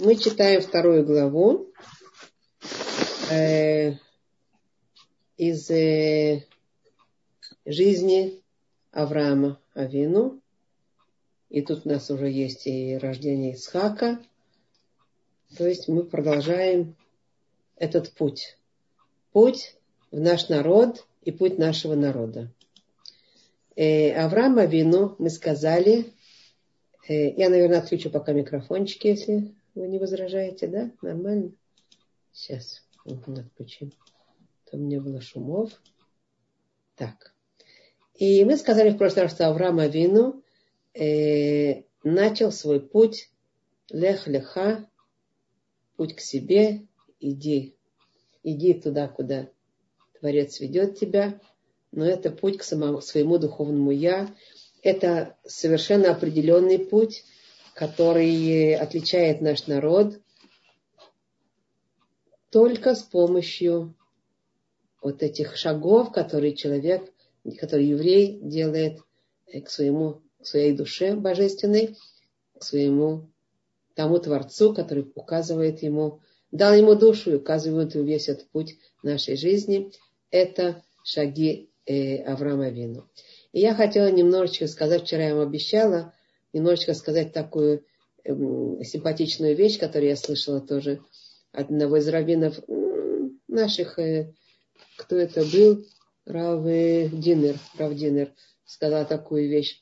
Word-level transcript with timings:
Мы 0.00 0.14
читаем 0.14 0.60
вторую 0.60 1.04
главу 1.04 1.72
э, 3.32 3.94
из 5.36 5.68
э, 5.72 6.44
жизни 7.66 8.40
Авраама 8.92 9.60
Авину. 9.74 10.40
И 11.48 11.62
тут 11.62 11.84
у 11.84 11.88
нас 11.88 12.12
уже 12.12 12.30
есть 12.30 12.68
и 12.68 12.96
рождение 12.96 13.54
Исхака. 13.54 14.20
То 15.56 15.66
есть 15.66 15.88
мы 15.88 16.04
продолжаем 16.04 16.94
этот 17.74 18.12
путь. 18.12 18.56
Путь 19.32 19.74
в 20.12 20.20
наш 20.20 20.48
народ 20.48 21.08
и 21.22 21.32
путь 21.32 21.58
нашего 21.58 21.96
народа. 21.96 22.52
Э, 23.74 24.12
Авраама 24.12 24.64
Вину 24.66 25.16
мы 25.18 25.28
сказали, 25.28 26.12
э, 27.08 27.30
я, 27.30 27.48
наверное, 27.48 27.80
отключу 27.80 28.10
пока 28.10 28.32
микрофончики, 28.32 29.08
если 29.08 29.57
вы 29.78 29.88
не 29.88 29.98
возражаете, 29.98 30.66
да? 30.66 30.90
Нормально? 31.02 31.52
Сейчас 32.32 32.82
отключим. 33.04 33.92
Там 34.70 34.88
не 34.88 35.00
было 35.00 35.20
шумов. 35.20 35.80
Так. 36.96 37.34
И 38.14 38.44
мы 38.44 38.56
сказали 38.56 38.90
в 38.90 38.98
прошлый 38.98 39.24
раз, 39.24 39.32
что 39.32 39.46
Авраам 39.46 39.78
Авину 39.78 40.42
э, 40.94 41.84
начал 42.02 42.50
свой 42.50 42.80
путь 42.80 43.30
лех-леха, 43.90 44.88
путь 45.96 46.16
к 46.16 46.20
себе, 46.20 46.86
иди, 47.20 47.76
иди 48.42 48.74
туда, 48.74 49.08
куда 49.08 49.48
Творец 50.18 50.60
ведет 50.60 50.98
тебя, 50.98 51.40
но 51.92 52.04
это 52.04 52.30
путь 52.30 52.58
к 52.58 52.62
самому, 52.64 53.00
своему 53.00 53.38
духовному 53.38 53.92
я. 53.92 54.34
Это 54.82 55.36
совершенно 55.46 56.10
определенный 56.10 56.78
путь, 56.78 57.24
который 57.78 58.74
отличает 58.74 59.40
наш 59.40 59.68
народ 59.68 60.18
только 62.50 62.96
с 62.96 63.04
помощью 63.04 63.94
вот 65.00 65.22
этих 65.22 65.56
шагов, 65.56 66.10
которые 66.10 66.56
человек, 66.56 67.08
который 67.60 67.86
еврей 67.86 68.40
делает 68.42 68.98
к 69.64 69.70
своему, 69.70 70.22
к 70.40 70.46
своей 70.46 70.72
душе 70.72 71.14
божественной, 71.14 71.96
к 72.58 72.64
своему 72.64 73.30
тому 73.94 74.18
Творцу, 74.18 74.74
который 74.74 75.08
указывает 75.14 75.80
ему, 75.84 76.20
дал 76.50 76.74
ему 76.74 76.96
душу 76.96 77.30
и 77.30 77.36
указывает 77.36 77.94
ему 77.94 78.04
весь 78.04 78.28
этот 78.28 78.48
путь 78.48 78.76
нашей 79.04 79.36
жизни. 79.36 79.92
Это 80.32 80.82
шаги 81.04 81.70
э, 81.86 82.24
Авраама 82.24 82.70
Вину. 82.70 83.04
И 83.52 83.60
я 83.60 83.72
хотела 83.76 84.10
немножечко 84.10 84.66
сказать, 84.66 85.02
вчера 85.02 85.28
я 85.28 85.36
вам 85.36 85.46
обещала, 85.46 86.12
немножечко 86.58 86.94
сказать 86.94 87.32
такую 87.32 87.84
э, 88.24 88.32
симпатичную 88.84 89.56
вещь, 89.56 89.78
которую 89.78 90.10
я 90.10 90.16
слышала 90.16 90.60
тоже 90.60 91.00
одного 91.52 91.96
из 91.96 92.08
раввинов 92.08 92.58
наших, 93.48 93.98
э, 93.98 94.34
кто 94.96 95.16
это 95.16 95.44
был, 95.44 95.84
Рав 96.24 96.62
Динер, 96.62 97.56
Рав 97.78 97.94
Динер 97.94 98.32
сказал 98.66 99.06
такую 99.06 99.48
вещь, 99.48 99.80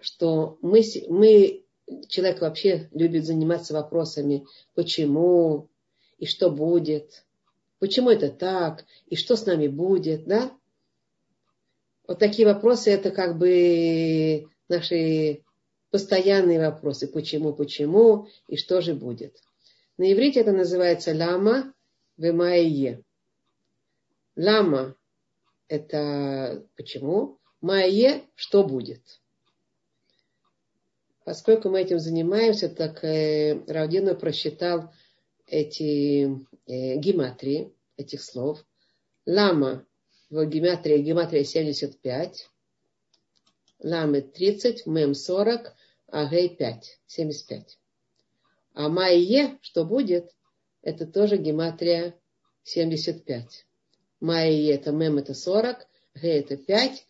что 0.00 0.58
мы, 0.62 0.82
мы, 1.08 1.64
человек 2.08 2.40
вообще 2.40 2.88
любит 2.92 3.26
заниматься 3.26 3.74
вопросами, 3.74 4.46
почему 4.74 5.68
и 6.18 6.26
что 6.26 6.50
будет, 6.50 7.24
почему 7.80 8.10
это 8.10 8.28
так, 8.28 8.84
и 9.06 9.16
что 9.16 9.36
с 9.36 9.46
нами 9.46 9.66
будет, 9.66 10.26
да? 10.26 10.52
Вот 12.06 12.18
такие 12.18 12.46
вопросы, 12.46 12.90
это 12.90 13.10
как 13.10 13.36
бы 13.38 14.46
наши 14.68 15.42
постоянные 15.94 16.58
вопросы. 16.58 17.06
Почему, 17.06 17.52
почему 17.52 18.26
и 18.48 18.56
что 18.56 18.80
же 18.80 18.94
будет. 18.94 19.40
На 19.96 20.12
иврите 20.12 20.40
это 20.40 20.50
называется 20.50 21.14
лама 21.14 21.72
вемайе. 22.16 23.04
Лама– 24.34 24.96
это 25.68 26.66
почему, 26.74 27.38
майе– 27.60 28.24
что 28.34 28.64
будет. 28.64 29.02
Поскольку 31.24 31.68
мы 31.68 31.82
этим 31.82 32.00
занимаемся, 32.00 32.68
так 32.68 33.04
э, 33.04 33.62
Равдина 33.68 34.16
просчитал 34.16 34.92
эти 35.46 36.24
э, 36.66 36.96
гематрии 36.96 37.72
этих 37.96 38.20
слов. 38.20 38.66
Лама 39.26 39.86
в 40.28 40.44
гематрии, 40.44 40.98
гематрия 40.98 41.44
75, 41.44 42.50
ламы 43.84 44.22
30, 44.22 44.86
мем 44.86 45.14
40, 45.14 45.72
а 46.08 46.26
гей 46.26 46.56
5, 46.56 47.00
75. 47.06 47.78
А 48.74 48.88
майе, 48.88 49.58
что 49.62 49.84
будет, 49.84 50.34
это 50.82 51.06
тоже 51.06 51.36
гематрия 51.36 52.14
75. 52.64 53.66
Майе 54.20 54.74
это 54.74 54.92
мем 54.92 55.18
это 55.18 55.34
40, 55.34 55.86
гей 56.16 56.40
это 56.40 56.56
5, 56.56 57.06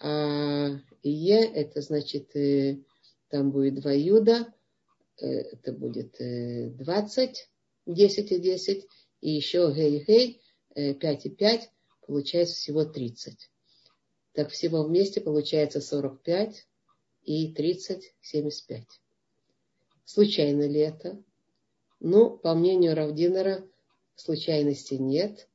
а 0.00 0.68
е 1.02 1.44
это 1.44 1.80
значит 1.80 2.34
э, 2.36 2.78
там 3.28 3.50
будет 3.50 3.80
2 3.80 3.92
юда, 3.92 4.52
э, 5.20 5.26
это 5.26 5.72
будет 5.72 6.16
20, 6.18 7.48
10 7.86 8.32
и 8.32 8.38
10, 8.38 8.86
и 9.20 9.30
еще 9.30 9.72
гей 9.74 10.04
гей 10.04 10.42
5 10.94 11.26
и 11.26 11.30
5, 11.30 11.70
получается 12.06 12.54
всего 12.54 12.84
30. 12.84 13.50
Так 14.32 14.50
всего 14.50 14.84
вместе 14.84 15.20
получается 15.20 15.80
45 15.80 16.67
и 17.28 17.52
30, 17.52 18.14
75. 18.22 18.86
Случайно 20.06 20.66
ли 20.66 20.80
это? 20.80 21.22
Ну, 22.00 22.38
по 22.38 22.54
мнению 22.54 22.96
Равдинера, 22.96 23.68
случайности 24.14 24.94
нет. 24.94 25.46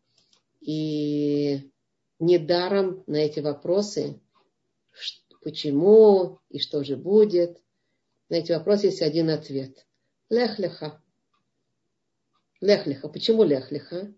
И 0.61 1.71
недаром 2.19 3.03
на 3.07 3.17
эти 3.17 3.39
вопросы, 3.39 4.21
почему 5.41 6.39
и 6.49 6.59
что 6.59 6.83
же 6.83 6.95
будет, 6.95 7.57
на 8.29 8.35
эти 8.35 8.51
вопросы 8.51 8.87
есть 8.87 9.01
один 9.01 9.31
ответ. 9.31 9.87
Лехлиха. 10.29 11.01
Лехлиха. 12.61 13.09
Почему 13.09 13.43
лехлиха? 13.43 14.13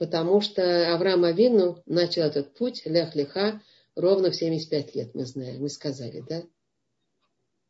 потому 0.00 0.40
что 0.40 0.94
Авраам 0.94 1.24
Авину 1.24 1.82
начал 1.84 2.22
этот 2.22 2.54
путь, 2.54 2.86
лях 2.86 3.14
лиха, 3.14 3.60
ровно 3.96 4.30
в 4.30 4.36
75 4.36 4.94
лет, 4.94 5.14
мы 5.14 5.24
знаем, 5.24 5.60
мы 5.60 5.68
сказали, 5.68 6.22
да? 6.28 6.42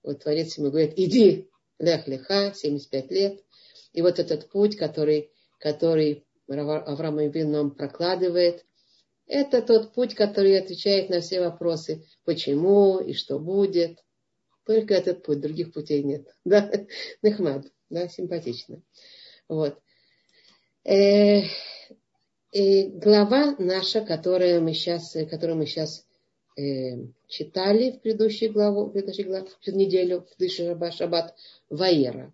Вот 0.03 0.23
Творец 0.23 0.57
ему 0.57 0.71
говорит, 0.71 0.95
иди, 0.97 1.51
лях 1.79 2.07
лиха, 2.09 2.53
75 2.55 3.11
лет. 3.11 3.45
И 3.93 4.03
вот 4.03 4.19
этот 4.19 4.49
путь, 4.49 4.77
который, 4.77 5.31
который 5.59 6.25
Авраам 6.49 7.19
Авину 7.19 7.51
нам 7.51 7.71
прокладывает, 7.73 8.65
это 9.27 9.63
тот 9.63 9.95
путь, 9.95 10.15
который 10.15 10.59
отвечает 10.59 11.09
на 11.09 11.21
все 11.21 11.41
вопросы, 11.41 12.05
почему 12.25 12.99
и 12.99 13.13
что 13.13 13.39
будет. 13.39 14.03
Только 14.65 14.95
этот 14.95 15.23
путь, 15.23 15.41
других 15.41 15.73
путей 15.73 16.03
нет. 16.03 16.27
Да, 16.45 16.71
Нехмад, 17.23 17.67
да, 17.91 18.09
симпатично. 18.09 18.83
Вот. 19.49 19.79
Э, 20.85 21.43
и 22.53 22.89
глава 22.89 23.55
наша, 23.59 24.01
которую 24.01 24.63
мы 24.63 24.75
сейчас, 24.75 25.13
которую 25.31 25.59
мы 25.59 25.67
сейчас 25.67 26.07
э, 26.57 27.07
читали 27.29 27.93
в 27.93 28.01
предыдущей 28.01 28.49
главу, 28.49 28.87
в 28.87 28.93
предыдущей 28.93 29.25
главе, 29.25 29.47
в 29.47 29.69
неделю, 29.69 30.21
в 30.21 30.37
предыдущий 30.37 30.67
шаббат, 30.67 30.95
шаббат, 30.95 31.35
Ваера. 31.69 32.33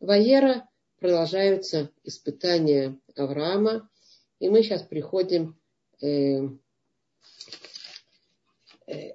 Ваера 0.00 0.68
продолжаются 0.98 1.90
испытания 2.04 2.98
Авраама, 3.14 3.88
и 4.40 4.48
мы 4.48 4.62
сейчас 4.62 4.82
приходим 4.82 5.58
э, 6.02 6.48
э, 8.86 9.14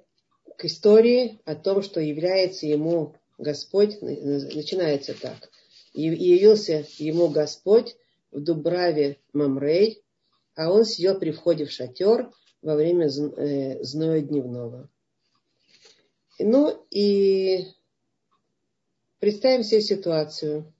к 0.56 0.64
истории 0.64 1.40
о 1.44 1.54
том, 1.54 1.82
что 1.82 2.00
является 2.00 2.66
ему 2.66 3.14
Господь, 3.38 4.00
начинается 4.00 5.14
так. 5.14 5.50
И 5.92 6.02
явился 6.02 6.86
ему 6.98 7.28
Господь 7.28 7.96
в 8.30 8.40
Дубраве 8.40 9.18
Мамрей, 9.32 10.02
а 10.54 10.70
он 10.70 10.84
сидел 10.84 11.18
при 11.18 11.32
входе 11.32 11.64
в 11.64 11.70
шатер 11.70 12.30
во 12.62 12.76
время 12.76 13.06
э, 13.06 13.82
зноя 13.82 14.20
дневного. 14.20 14.88
Ну 16.38 16.86
и 16.90 17.66
представим 19.18 19.64
себе 19.64 19.82
ситуацию. 19.82 20.72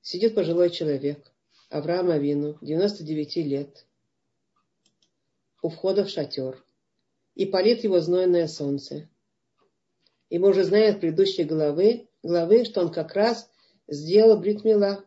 Сидит 0.00 0.36
пожилой 0.36 0.70
человек, 0.70 1.32
Авраам 1.68 2.10
Авину, 2.10 2.58
99 2.60 3.36
лет, 3.38 3.86
у 5.62 5.68
входа 5.68 6.04
в 6.04 6.08
шатер, 6.08 6.64
и 7.34 7.44
палит 7.44 7.82
его 7.82 7.98
знойное 8.00 8.46
солнце. 8.46 9.08
И 10.30 10.38
мы 10.38 10.50
уже 10.50 10.62
знаем 10.62 10.94
от 10.94 11.00
предыдущей 11.00 11.42
главы, 11.42 12.08
главы, 12.22 12.64
что 12.64 12.82
он 12.82 12.92
как 12.92 13.14
раз 13.14 13.50
сделал 13.88 14.38
бритмила, 14.38 15.04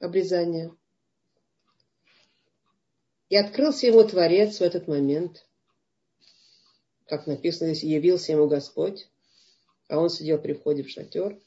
обрезание– 0.00 0.74
и 3.28 3.36
открылся 3.36 3.86
ему 3.86 4.04
Творец 4.04 4.58
в 4.58 4.62
этот 4.62 4.88
момент. 4.88 5.46
Как 7.06 7.26
написано 7.26 7.74
здесь, 7.74 7.84
явился 7.84 8.32
ему 8.32 8.48
Господь, 8.48 9.08
а 9.88 9.98
он 9.98 10.10
сидел 10.10 10.38
при 10.38 10.52
входе 10.52 10.82
в 10.82 10.90
шатер. 10.90 11.40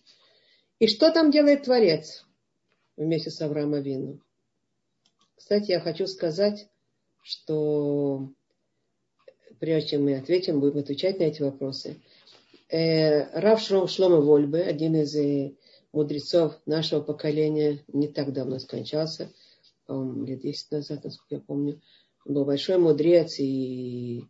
И 0.79 0.87
что 0.87 1.11
там 1.11 1.31
делает 1.31 1.63
Творец 1.63 2.25
вместе 2.95 3.29
с 3.29 3.41
Авраамом 3.41 3.81
Вину? 3.81 4.21
Кстати, 5.35 5.71
я 5.71 5.79
хочу 5.79 6.07
сказать, 6.07 6.67
что 7.21 8.29
прежде 9.59 9.91
чем 9.91 10.05
мы 10.05 10.17
ответим, 10.17 10.59
будем 10.59 10.79
отвечать 10.79 11.19
на 11.19 11.23
эти 11.23 11.41
вопросы. 11.41 12.01
Э, 12.69 13.39
Рав 13.39 13.61
Шлом 13.61 13.87
Шлома 13.87 14.21
Вольбе, 14.21 14.61
один 14.61 14.95
из 14.95 15.15
э, 15.15 15.53
мудрецов 15.91 16.55
нашего 16.65 17.01
поколения, 17.01 17.83
не 17.87 18.07
так 18.07 18.31
давно 18.31 18.59
скончался, 18.59 19.31
лет 20.25 20.41
10 20.41 20.71
назад, 20.71 21.03
насколько 21.03 21.35
я 21.35 21.41
помню. 21.41 21.81
Он 22.25 22.33
был 22.33 22.45
большой 22.45 22.77
мудрец 22.77 23.39
и 23.39 24.25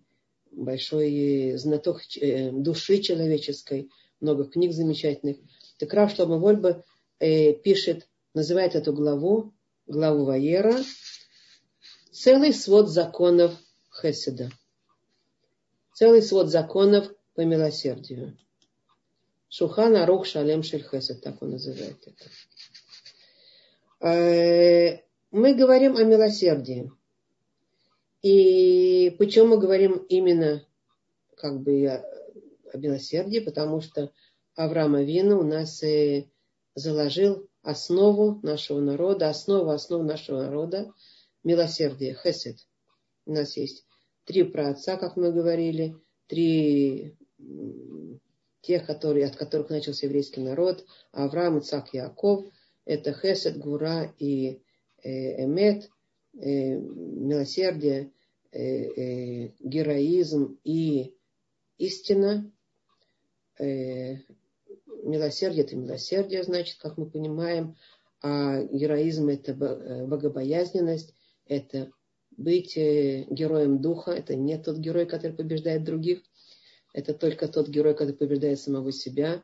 большой 0.52 1.54
знаток 1.58 2.02
э, 2.18 2.52
души 2.52 3.00
человеческой, 3.00 3.90
много 4.20 4.46
книг 4.46 4.74
замечательных. 4.74 5.38
Так 5.78 5.94
Рав 5.94 6.14
Шлома 6.14 6.38
Вольбе 6.38 6.84
пишет, 7.20 8.08
называет 8.34 8.76
эту 8.76 8.94
главу, 8.94 9.54
главу 9.88 10.26
Ваера, 10.26 10.76
целый 12.12 12.54
свод 12.54 12.90
законов 12.90 13.54
Хеседа 14.02 14.50
целый 16.00 16.22
свод 16.22 16.48
законов 16.48 17.12
по 17.36 17.42
милосердию. 17.42 18.38
Шухан 19.50 19.98
Арух 19.98 20.26
Шалем 20.26 20.64
Шельхесед, 20.64 21.22
так 21.22 21.42
он 21.42 21.52
называет 21.52 21.98
это. 24.00 25.06
Мы 25.32 25.54
говорим 25.54 25.96
о 25.96 26.04
милосердии. 26.04 26.92
И 28.24 29.16
почему 29.20 29.50
мы 29.50 29.60
говорим 29.60 29.98
именно 30.10 30.66
как 31.36 31.62
бы 31.62 31.86
о, 31.86 32.78
милосердии? 32.78 33.40
Потому 33.40 33.80
что 33.80 34.12
Авраам 34.56 34.96
Авина 34.96 35.38
у 35.38 35.44
нас 35.44 35.84
и 35.84 36.30
заложил 36.74 37.48
основу 37.62 38.40
нашего 38.42 38.80
народа, 38.80 39.30
основу 39.30 39.70
основу 39.70 40.04
нашего 40.04 40.42
народа 40.42 40.92
милосердие, 41.44 42.16
хесед. 42.16 42.58
У 43.28 43.34
нас 43.34 43.56
есть 43.56 43.86
три 44.26 44.44
праотца, 44.44 44.98
как 44.98 45.16
мы 45.16 45.32
говорили, 45.32 45.96
три 46.26 47.16
тех, 48.62 48.86
которые, 48.88 49.28
от 49.28 49.36
которых 49.36 49.70
начался 49.70 50.08
еврейский 50.08 50.42
народ, 50.42 50.86
Авраам, 51.12 51.60
Ицак, 51.60 51.94
Яков, 51.94 52.46
это 52.86 53.14
Хесед, 53.14 53.58
Гура 53.58 54.14
и 54.18 54.62
Эмет, 55.04 55.90
э, 56.40 56.76
милосердие, 56.76 58.12
э, 58.52 58.60
э, 58.60 59.52
героизм 59.60 60.60
и 60.64 61.16
истина. 61.78 62.52
Э, 63.60 64.16
милосердие 65.04 65.64
это 65.64 65.76
милосердие, 65.76 66.44
значит, 66.44 66.78
как 66.80 66.98
мы 66.98 67.10
понимаем, 67.10 67.76
а 68.22 68.64
героизм 68.64 69.30
это 69.30 69.52
э, 69.52 70.06
богобоязненность, 70.06 71.14
это 71.46 71.92
быть 72.40 72.78
э, 72.78 73.26
героем 73.30 73.82
духа. 73.82 74.12
Это 74.12 74.36
не 74.36 74.58
тот 74.58 74.78
герой, 74.78 75.06
который 75.06 75.34
побеждает 75.34 75.84
других. 75.84 76.22
Это 76.94 77.14
только 77.14 77.48
тот 77.48 77.68
герой, 77.68 77.96
который 77.96 78.16
побеждает 78.16 78.60
самого 78.60 78.92
себя. 78.92 79.44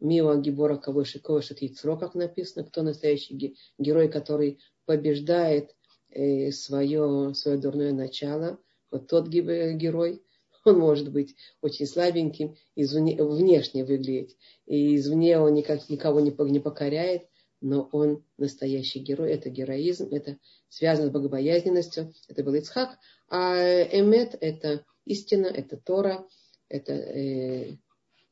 Мио 0.00 0.36
Гибора 0.36 0.76
Кавоши 0.76 1.18
Ковашит 1.18 1.62
Яцро, 1.62 1.96
как 1.96 2.14
написано. 2.14 2.64
Кто 2.64 2.82
настоящий 2.82 3.56
герой, 3.78 4.08
который 4.08 4.58
побеждает 4.84 5.74
э, 6.10 6.50
свое, 6.52 7.34
свое 7.34 7.58
дурное 7.58 7.92
начало. 7.92 8.58
Вот 8.90 9.08
тот 9.08 9.28
герой, 9.28 10.22
он 10.64 10.78
может 10.78 11.12
быть 11.12 11.34
очень 11.60 11.86
слабеньким, 11.86 12.56
извне, 12.74 13.22
внешне 13.22 13.84
выглядеть. 13.84 14.36
И 14.66 14.96
извне 14.96 15.38
он 15.38 15.54
никак, 15.54 15.88
никого 15.88 16.20
не, 16.20 16.34
не 16.50 16.60
покоряет 16.60 17.28
но 17.60 17.88
он 17.92 18.24
настоящий 18.36 19.00
герой, 19.00 19.32
это 19.32 19.50
героизм, 19.50 20.08
это 20.12 20.38
связано 20.68 21.08
с 21.08 21.10
богобоязненностью, 21.10 22.12
это 22.28 22.42
был 22.44 22.54
Ицхак, 22.54 22.98
а 23.28 23.56
Эмет 23.56 24.36
это 24.40 24.84
истина, 25.04 25.46
это 25.46 25.76
Тора, 25.76 26.26
это 26.68 26.92
э, 26.92 27.76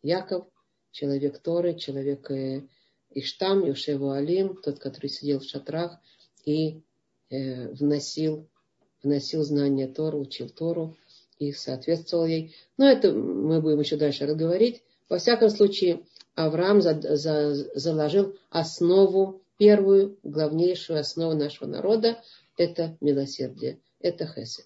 Яков, 0.03 0.47
человек 0.97 1.39
Торы, 1.41 1.75
человек 1.75 2.31
э, 2.31 2.63
Иштам, 3.11 3.67
Юшеву 3.67 4.13
Алим, 4.13 4.57
тот, 4.57 4.79
который 4.79 5.11
сидел 5.11 5.41
в 5.41 5.45
шатрах 5.45 5.99
и 6.47 6.81
э, 7.29 7.69
вносил, 7.69 8.49
вносил 9.03 9.43
знания 9.43 9.89
Тору, 9.89 10.21
учил 10.21 10.49
Тору 10.49 10.97
и 11.39 11.53
соответствовал 11.53 12.25
ей. 12.25 12.57
Но 12.79 12.89
это 12.89 13.13
мы 13.13 13.61
будем 13.61 13.81
еще 13.81 13.97
дальше 13.97 14.25
разговорить. 14.25 14.83
Во 15.11 15.19
всяком 15.19 15.51
случае, 15.51 16.01
Авраам 16.35 16.81
за, 16.81 16.99
за, 17.17 17.55
заложил 17.79 18.35
основу, 18.49 19.43
первую, 19.59 20.19
главнейшую 20.23 20.99
основу 20.99 21.35
нашего 21.35 21.69
народа, 21.69 22.23
это 22.57 22.97
милосердие, 23.03 23.81
это 24.01 24.27
хесед. 24.27 24.65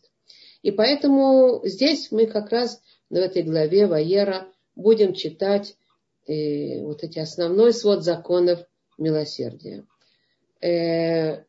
И 0.62 0.71
поэтому 0.71 1.61
здесь 1.65 2.12
мы 2.12 2.27
как 2.27 2.50
раз 2.50 2.81
в 3.09 3.15
этой 3.15 3.43
главе 3.43 3.88
Ваера 3.88 4.47
будем 4.77 5.12
читать 5.12 5.77
э, 6.26 6.82
вот 6.82 7.02
эти 7.02 7.19
основной 7.19 7.72
свод 7.72 8.02
законов 8.02 8.61
милосердия. 8.99 9.87
Э, 10.61 11.44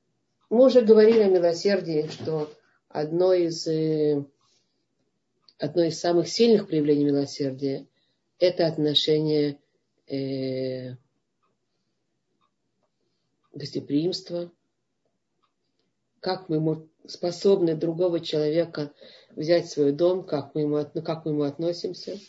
мы 0.50 0.66
уже 0.66 0.82
говорили 0.82 1.22
о 1.22 1.30
милосердии, 1.30 2.08
что 2.08 2.52
одно 2.90 3.34
из, 3.34 3.68
э, 3.68 4.24
одно 5.58 5.84
из 5.84 6.00
самых 6.00 6.28
сильных 6.28 6.68
проявлений 6.68 7.06
милосердия– 7.06 7.88
это 8.40 8.68
отношение 8.68 9.60
э, 10.08 10.96
гостеприимство, 13.54 14.52
как 16.20 16.50
мы 16.50 16.88
способны 17.08 17.76
другого 17.76 18.20
человека 18.20 18.94
взять 19.36 19.68
в 19.68 19.72
свой 19.72 19.92
дом, 19.92 20.24
как 20.24 20.56
мы 20.56 20.62
ему, 20.62 20.86
как 21.02 21.26
мы 21.26 21.32
ему 21.32 21.44
относимся. 21.44 22.20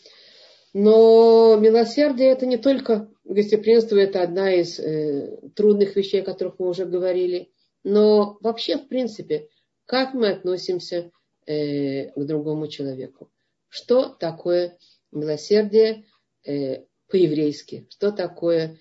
Но 0.73 1.55
милосердие 1.57 2.29
это 2.29 2.45
не 2.45 2.57
только 2.57 3.09
гостеприимство, 3.23 3.95
это 3.97 4.23
одна 4.23 4.53
из 4.53 4.79
э, 4.79 5.39
трудных 5.55 5.95
вещей, 5.95 6.21
о 6.21 6.25
которых 6.25 6.59
мы 6.59 6.67
уже 6.67 6.85
говорили. 6.85 7.51
Но 7.83 8.37
вообще, 8.41 8.77
в 8.77 8.87
принципе, 8.87 9.49
как 9.85 10.13
мы 10.13 10.29
относимся 10.29 11.11
э, 11.45 12.09
к 12.09 12.25
другому 12.25 12.67
человеку. 12.67 13.29
Что 13.69 14.09
такое 14.09 14.77
милосердие? 15.11 16.05
Э, 16.45 16.83
по-еврейски. 17.13 17.85
Что 17.91 18.11
такое 18.11 18.79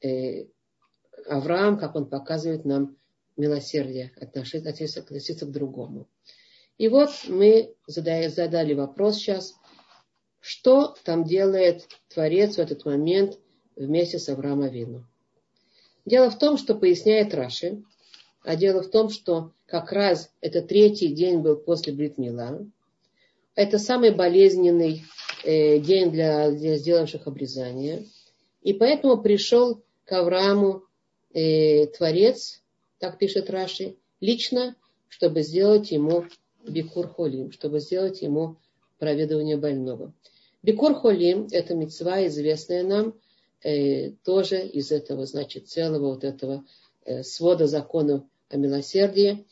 э, 0.00 0.46
Авраам, 1.26 1.78
как 1.78 1.96
он 1.96 2.08
показывает 2.08 2.64
нам 2.64 2.96
милосердие, 3.36 4.12
относиться, 4.20 5.00
относиться 5.00 5.46
к 5.46 5.50
другому. 5.50 6.08
И 6.78 6.88
вот 6.88 7.10
мы 7.28 7.74
задали, 7.86 8.28
задали 8.28 8.74
вопрос 8.74 9.16
сейчас, 9.16 9.54
что 10.42 10.94
там 11.04 11.24
делает 11.24 11.88
Творец 12.12 12.56
в 12.56 12.58
этот 12.58 12.84
момент 12.84 13.38
вместе 13.74 14.18
с 14.18 14.28
Авраамом 14.28 14.66
Авину. 14.66 15.06
Дело 16.04 16.28
в 16.28 16.38
том, 16.38 16.58
что 16.58 16.74
поясняет 16.74 17.32
Раши, 17.32 17.82
а 18.44 18.56
дело 18.56 18.82
в 18.82 18.90
том, 18.90 19.08
что 19.08 19.52
как 19.64 19.92
раз 19.92 20.30
это 20.42 20.60
третий 20.60 21.08
день 21.08 21.38
был 21.38 21.56
после 21.56 21.94
Бритмила. 21.94 22.66
Это 23.54 23.78
самый 23.78 24.10
болезненный 24.10 25.04
Э, 25.44 25.80
день 25.80 26.12
для, 26.12 26.52
для 26.52 26.76
сделавших 26.76 27.26
обрезание. 27.26 28.06
И 28.62 28.72
поэтому 28.72 29.20
пришел 29.20 29.82
к 30.04 30.12
Аврааму 30.12 30.84
э, 31.34 31.86
Творец, 31.88 32.62
так 32.98 33.18
пишет 33.18 33.50
Раши, 33.50 33.96
лично, 34.20 34.76
чтобы 35.08 35.42
сделать 35.42 35.90
ему 35.90 36.26
бикур 36.64 37.08
холим, 37.08 37.50
чтобы 37.50 37.80
сделать 37.80 38.22
ему 38.22 38.56
проведывание 38.98 39.56
больного. 39.56 40.14
Бикур 40.62 40.94
холим– 40.94 41.48
это 41.50 41.74
мецва, 41.74 42.26
известная 42.26 42.84
нам, 42.84 43.14
э, 43.62 44.10
тоже 44.24 44.66
из 44.66 44.92
этого, 44.92 45.26
значит, 45.26 45.68
целого 45.68 46.14
вот 46.14 46.24
этого 46.24 46.64
э, 47.04 47.22
свода 47.24 47.66
законов 47.66 48.22
о 48.48 48.56
милосердии, 48.56 49.44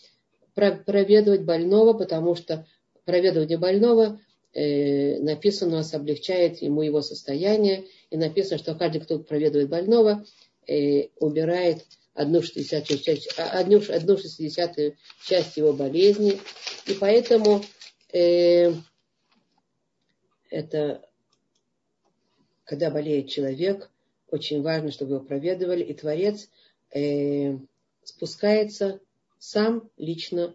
проведывать 0.55 1.43
больного, 1.43 1.95
потому 1.95 2.35
что 2.35 2.67
проведывание 3.05 3.59
больного 3.59 4.21
э, 4.53 5.19
написано, 5.21 5.73
у 5.73 5.77
нас 5.79 5.95
облегчает 5.95 6.63
ему 6.63 6.83
его 6.83 7.03
состояние, 7.03 7.87
и 8.11 8.17
написано, 8.17 8.59
что 8.59 8.75
каждый, 8.75 9.01
кто 9.01 9.19
проведывает 9.19 9.69
больного, 9.69 10.25
э, 10.67 11.09
убирает 11.19 11.87
одну 12.15 12.43
шестидесятую 12.43 12.99
часть, 12.99 13.35
а, 13.39 13.59
одну, 13.59 13.81
одну 13.89 14.17
часть 15.27 15.57
его 15.57 15.73
болезни. 15.73 16.41
И 16.87 16.95
поэтому 16.95 17.63
э, 18.13 18.73
это, 20.51 21.09
когда 22.65 22.91
болеет 22.91 23.29
человек, 23.29 23.91
очень 24.31 24.63
важно, 24.63 24.91
чтобы 24.91 25.15
его 25.15 25.25
проведывали, 25.25 25.83
и 25.83 25.95
Творец 25.95 26.49
э, 26.93 27.57
спускается 28.05 29.01
сам 29.39 29.89
лично 29.97 30.55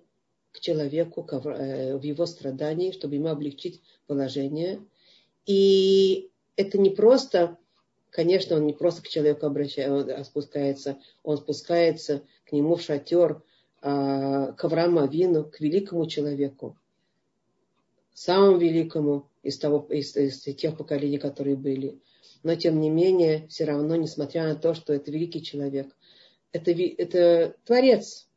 к 0.52 0.60
человеку 0.60 1.28
э, 1.30 1.98
в 1.98 2.04
его 2.04 2.26
страдании, 2.26 2.92
чтобы 2.92 3.16
ему 3.16 3.28
облегчить 3.28 3.82
положение. 4.08 4.82
И 5.46 6.30
это 6.56 6.78
не 6.78 6.90
просто 6.92 7.58
Конечно, 8.16 8.56
он 8.56 8.66
не 8.66 8.72
просто 8.72 9.02
к 9.02 9.10
человеку 9.10 9.46
обращается, 9.46 10.16
он 10.16 10.24
спускается, 10.24 10.98
он 11.22 11.36
спускается 11.36 12.24
к 12.46 12.54
нему 12.54 12.78
в 12.78 12.82
шатер, 12.82 13.44
а, 13.82 14.54
к 14.54 14.64
Аврааму 14.64 15.06
Вину, 15.06 15.44
к 15.44 15.60
великому 15.60 16.06
человеку, 16.06 16.78
самому 18.14 18.58
великому 18.58 19.28
из, 19.46 19.58
того, 19.60 19.88
из, 19.90 20.16
из 20.16 20.42
тех 20.42 20.76
поколений, 20.76 21.18
которые 21.18 21.56
были. 21.56 22.00
Но 22.44 22.56
тем 22.56 22.80
не 22.82 22.90
менее, 22.90 23.48
все 23.48 23.66
равно, 23.66 23.96
несмотря 23.96 24.44
на 24.44 24.56
то, 24.56 24.74
что 24.74 24.94
это 24.94 25.12
великий 25.12 25.44
человек, 25.44 25.96
это, 26.52 26.72
это 26.72 27.56
Творец, 27.66 28.28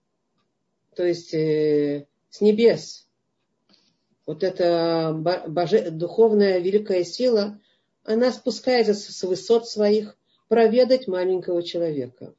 то 0.94 1.04
есть 1.04 1.32
э, 1.32 2.06
с 2.30 2.40
небес. 2.40 3.08
Вот 4.26 4.42
эта 4.42 5.14
боже, 5.48 5.90
духовная 5.90 6.58
великая 6.58 7.04
сила, 7.04 7.58
она 8.04 8.32
спускается 8.32 8.94
с 8.94 9.22
высот 9.22 9.68
своих 9.68 10.18
проведать 10.48 11.08
маленького 11.08 11.62
человека. 11.62 12.34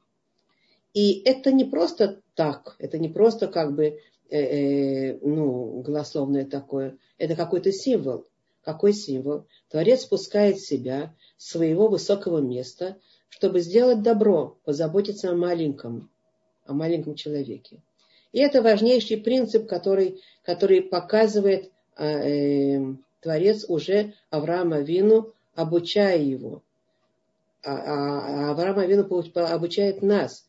И 0.92 1.22
это 1.24 1.52
не 1.52 1.64
просто 1.64 2.20
так, 2.34 2.76
это 2.78 2.98
не 2.98 3.08
просто 3.08 3.48
как 3.48 3.74
бы 3.74 4.00
э, 4.28 4.38
э, 4.38 5.18
ну, 5.22 5.80
голословное 5.82 6.44
такое, 6.44 6.98
это 7.18 7.36
какой-то 7.36 7.72
символ. 7.72 8.26
Какой 8.62 8.92
символ? 8.92 9.46
Творец 9.68 10.02
спускает 10.02 10.60
себя 10.60 11.14
с 11.36 11.50
своего 11.50 11.88
высокого 11.88 12.38
места, 12.38 12.98
чтобы 13.28 13.60
сделать 13.60 14.02
добро, 14.02 14.58
позаботиться 14.64 15.30
о 15.30 15.34
маленьком, 15.36 16.10
о 16.66 16.74
маленьком 16.74 17.14
человеке. 17.14 17.80
И 18.32 18.38
это 18.38 18.62
важнейший 18.62 19.16
принцип, 19.16 19.68
который, 19.68 20.20
который 20.44 20.82
показывает 20.82 21.70
э, 21.96 22.76
э, 22.76 22.94
Творец 23.20 23.64
уже 23.68 24.14
Авраама 24.30 24.80
Вину, 24.80 25.32
обучая 25.54 26.18
его. 26.18 26.62
А, 27.62 27.72
а, 27.72 28.48
а 28.48 28.50
Авраам 28.52 28.78
обучает 29.34 30.02
нас, 30.02 30.46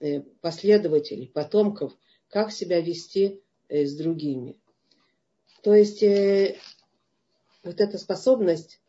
э, 0.00 0.20
последователей, 0.40 1.28
потомков, 1.28 1.96
как 2.28 2.52
себя 2.52 2.80
вести 2.80 3.40
э, 3.68 3.84
с 3.84 3.96
другими. 3.96 4.56
То 5.62 5.74
есть 5.74 6.02
э, 6.02 6.56
вот 7.62 7.80
эта 7.80 7.98
способность 7.98 8.80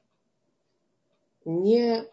не, 1.45 2.05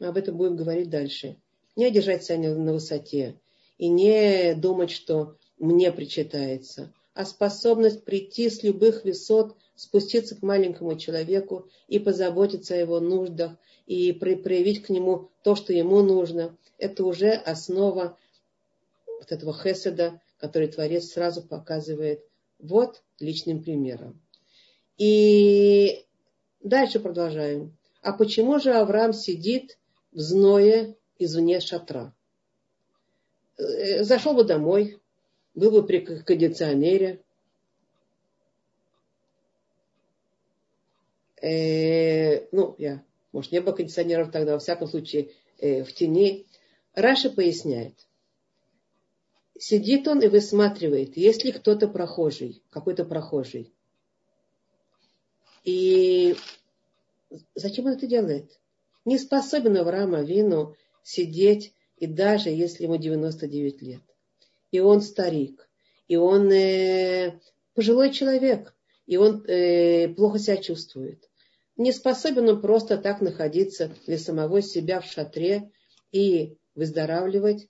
об 0.00 0.16
этом 0.16 0.36
будем 0.36 0.56
говорить 0.56 0.90
дальше, 0.90 1.36
не 1.76 1.90
держать 1.90 2.24
себя 2.24 2.38
на 2.38 2.72
высоте 2.72 3.38
и 3.78 3.88
не 3.88 4.54
думать, 4.54 4.90
что 4.90 5.36
мне 5.58 5.92
причитается, 5.92 6.92
а 7.14 7.24
способность 7.24 8.04
прийти 8.04 8.50
с 8.50 8.62
любых 8.62 9.04
высот, 9.04 9.56
спуститься 9.76 10.36
к 10.36 10.42
маленькому 10.42 10.96
человеку 10.96 11.68
и 11.88 11.98
позаботиться 11.98 12.74
о 12.74 12.78
его 12.78 13.00
нуждах, 13.00 13.56
и 13.86 14.12
проявить 14.12 14.82
к 14.82 14.88
нему 14.88 15.30
то, 15.42 15.56
что 15.56 15.72
ему 15.72 16.02
нужно. 16.02 16.56
Это 16.78 17.04
уже 17.04 17.32
основа 17.32 18.16
вот 19.06 19.30
этого 19.30 19.52
хеседа, 19.52 20.20
который 20.38 20.68
Творец 20.68 21.12
сразу 21.12 21.42
показывает 21.42 22.24
вот 22.58 23.02
личным 23.20 23.62
примером. 23.62 24.23
И 24.96 26.04
дальше 26.60 27.00
продолжаем. 27.00 27.76
А 28.02 28.12
почему 28.12 28.58
же 28.58 28.72
Авраам 28.72 29.12
сидит 29.12 29.78
в 30.12 30.20
зное 30.20 30.96
извне 31.18 31.60
шатра? 31.60 32.14
Э, 33.56 34.04
зашел 34.04 34.34
бы 34.34 34.44
домой, 34.44 35.00
был 35.54 35.70
бы 35.70 35.86
при 35.86 36.00
кондиционере, 36.00 37.22
э, 41.40 42.46
ну, 42.52 42.74
я, 42.78 43.02
может, 43.32 43.52
не 43.52 43.60
было 43.60 43.72
кондиционеров 43.72 44.30
тогда, 44.30 44.52
во 44.52 44.58
всяком 44.58 44.88
случае, 44.88 45.30
э, 45.58 45.84
в 45.84 45.92
тени. 45.92 46.46
Раша 46.94 47.30
поясняет. 47.30 47.94
Сидит 49.58 50.08
он 50.08 50.20
и 50.20 50.28
высматривает, 50.28 51.16
ли 51.44 51.52
кто-то 51.52 51.88
прохожий, 51.88 52.62
какой-то 52.70 53.04
прохожий. 53.04 53.73
И 55.64 56.36
зачем 57.54 57.86
он 57.86 57.92
это 57.92 58.06
делает? 58.06 58.60
Не 59.04 59.18
способен 59.18 59.76
Авраам 59.76 60.14
Авину 60.14 60.76
сидеть, 61.02 61.74
и 61.96 62.06
даже 62.06 62.50
если 62.50 62.84
ему 62.84 62.96
99 62.96 63.82
лет. 63.82 64.02
И 64.70 64.80
он 64.80 65.00
старик, 65.00 65.68
и 66.08 66.16
он 66.16 66.50
э, 66.50 67.40
пожилой 67.74 68.12
человек, 68.12 68.74
и 69.06 69.16
он 69.16 69.44
э, 69.46 70.08
плохо 70.08 70.38
себя 70.38 70.56
чувствует. 70.56 71.28
Не 71.76 71.92
способен 71.92 72.48
он 72.48 72.60
просто 72.60 72.98
так 72.98 73.20
находиться 73.20 73.90
для 74.06 74.18
самого 74.18 74.62
себя 74.62 75.00
в 75.00 75.06
шатре 75.06 75.70
и 76.12 76.56
выздоравливать. 76.74 77.68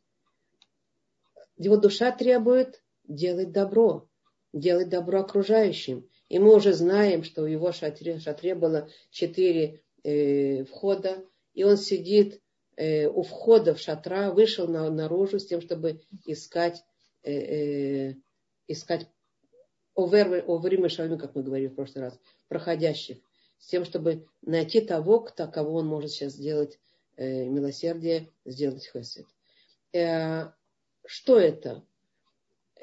Его 1.56 1.76
душа 1.76 2.10
требует 2.12 2.82
делать 3.04 3.52
добро, 3.52 4.08
делать 4.52 4.88
добро 4.88 5.20
окружающим. 5.20 6.08
И 6.34 6.38
мы 6.40 6.52
уже 6.52 6.72
знаем, 6.72 7.22
что 7.22 7.42
у 7.42 7.46
его 7.46 7.70
шатре, 7.70 8.18
шатре 8.18 8.56
было 8.56 8.88
четыре 9.12 9.84
э, 10.02 10.64
входа, 10.64 11.24
и 11.52 11.62
он 11.62 11.76
сидит 11.76 12.42
э, 12.74 13.06
у 13.06 13.22
входа 13.22 13.72
в 13.72 13.78
шатра, 13.78 14.32
вышел 14.32 14.66
на, 14.66 14.90
наружу 14.90 15.38
с 15.38 15.46
тем, 15.46 15.60
чтобы 15.60 16.00
искать, 16.26 16.82
э, 17.22 17.30
э, 17.30 18.14
искать 18.66 19.06
овер 19.94 20.90
шальну, 20.90 21.20
как 21.20 21.36
мы 21.36 21.44
говорили 21.44 21.68
в 21.68 21.76
прошлый 21.76 22.06
раз, 22.06 22.18
проходящих, 22.48 23.18
с 23.60 23.68
тем, 23.68 23.84
чтобы 23.84 24.26
найти 24.42 24.80
того, 24.80 25.20
кто, 25.20 25.46
кого 25.46 25.74
он 25.76 25.86
может 25.86 26.10
сейчас 26.10 26.32
сделать 26.32 26.80
э, 27.14 27.44
милосердие, 27.44 28.28
сделать 28.44 28.90
хесед. 28.92 29.26
Э, 29.92 30.50
что 31.06 31.38
это? 31.38 31.84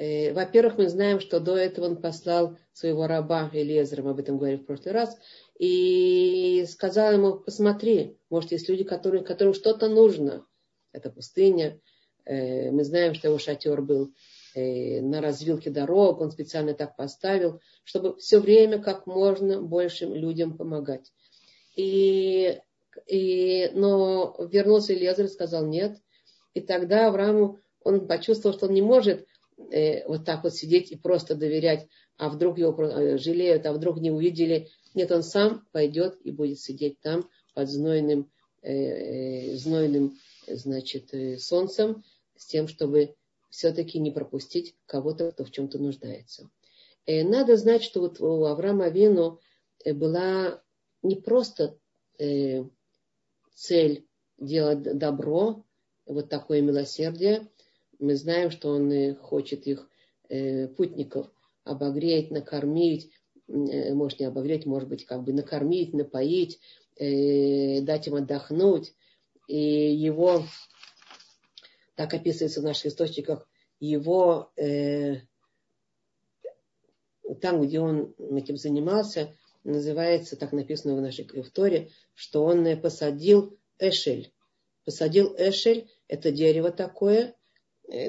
Э, 0.01 0.34
во-первых, 0.34 0.79
мы 0.79 0.89
знаем, 0.89 1.20
что 1.20 1.39
до 1.39 1.55
этого 1.55 1.86
он 1.86 2.01
послал 2.01 2.58
своего 2.74 3.05
раба 3.05 3.51
Элезера, 3.53 4.01
мы 4.01 4.12
об 4.12 4.20
этом 4.20 4.39
говорили 4.39 4.60
в 4.60 4.65
прошлый 4.65 4.96
раз, 4.96 5.15
и 5.60 6.65
сказал 6.67 7.13
ему, 7.13 7.36
посмотри, 7.36 8.17
может, 8.31 8.51
есть 8.51 8.67
люди, 8.67 8.84
которые, 8.84 9.24
которым 9.24 9.53
что-то 9.53 9.89
нужно. 9.89 10.43
Это 10.91 11.12
пустыня. 11.12 11.79
Э, 12.25 12.72
мы 12.72 12.84
знаем, 12.84 13.13
что 13.13 13.27
его 13.27 13.38
шатер 13.38 13.84
был 13.84 14.12
э, 14.55 15.01
на 15.01 15.22
развилке 15.22 15.70
дорог, 15.70 16.20
он 16.20 16.31
специально 16.31 16.74
так 16.74 16.96
поставил, 16.96 17.62
чтобы 17.84 18.17
все 18.17 18.39
время 18.39 18.81
как 18.81 19.05
можно 19.05 19.62
большим 19.62 20.15
людям 20.15 20.58
помогать. 20.58 21.13
И, 21.75 22.60
и, 23.05 23.70
но 23.75 24.36
вернулся 24.51 24.96
Элезер 24.96 25.25
и 25.25 25.29
сказал 25.29 25.67
нет. 25.67 26.00
И 26.55 26.60
тогда 26.60 27.08
Аврааму 27.08 27.60
он 27.84 28.08
почувствовал, 28.08 28.58
что 28.58 28.65
он 28.65 28.74
не 28.74 28.81
может 28.81 29.27
э, 29.72 30.08
вот 30.08 30.25
так 30.25 30.44
вот 30.44 30.56
сидеть 30.56 30.91
и 30.91 30.96
просто 30.96 31.36
доверять, 31.36 31.88
а 32.18 32.30
вдруг 32.30 32.58
его 32.58 32.72
э, 32.84 33.18
жалеют, 33.18 33.65
а 33.65 33.74
вдруг 33.74 34.00
не 34.00 34.12
увидели. 34.12 34.70
Нет, 34.94 35.12
он 35.12 35.24
сам 35.24 35.65
пойдет 35.72 36.20
и 36.24 36.32
будет 36.32 36.60
сидеть 36.60 37.00
там 37.01 37.30
под 37.53 37.70
знойным, 37.70 38.32
э, 38.62 38.72
э 38.72 39.56
знойным 39.56 40.18
значит, 40.48 41.13
э, 41.13 41.38
солнцем, 41.38 42.03
с 42.36 42.46
тем, 42.46 42.68
чтобы 42.68 43.15
все-таки 43.50 44.00
не 44.00 44.12
пропустить 44.12 44.75
кого-то, 44.86 45.32
кто 45.32 45.44
в 45.44 45.51
чем-то 45.51 45.77
нуждается. 45.77 46.50
Надо 47.08 47.58
знать, 47.58 47.84
что 47.84 48.00
вот 48.01 48.22
у 48.22 48.46
Авраама 48.46 48.89
Вину 48.89 49.39
была 49.84 50.62
не 51.01 51.15
просто 51.15 51.77
цель 53.56 54.08
делать 54.38 54.84
добро, 54.98 55.65
вот 56.06 56.30
такое 56.30 56.62
милосердие, 56.62 57.48
мы 58.01 58.15
знаем, 58.15 58.51
что 58.51 58.70
он 58.70 58.91
э, 58.91 59.15
хочет 59.15 59.67
их 59.67 59.88
э, 60.27 60.67
путников 60.67 61.31
обогреть, 61.63 62.31
накормить, 62.31 63.12
э, 63.48 63.93
может 63.93 64.20
не 64.20 64.25
обогреть, 64.25 64.65
может 64.65 64.89
быть, 64.89 65.05
как 65.05 65.24
бы 65.24 65.31
накормить, 65.31 65.93
напоить, 65.93 66.60
дать 66.98 68.08
им 68.08 68.15
отдохнуть. 68.15 68.93
И 69.48 69.58
его, 69.58 70.43
так 71.96 72.13
описывается 72.13 72.62
в 72.62 72.63
наших 72.63 72.88
источниках, 72.88 73.48
его 73.79 74.51
там, 77.41 77.62
где 77.62 77.79
он 77.79 78.13
этим 78.20 78.58
занимался, 78.58 79.36
называется, 79.63 80.36
так 80.36 80.51
написано 80.51 80.96
в 80.96 81.01
нашей 81.01 81.25
Торе, 81.25 81.89
что 82.13 82.43
он 82.43 82.79
посадил 82.79 83.58
эшель. 83.79 84.31
Посадил 84.86 85.34
эшель, 85.38 85.89
это 86.08 86.31
дерево 86.31 86.72
такое, 86.72 87.34
Э, 87.34 87.41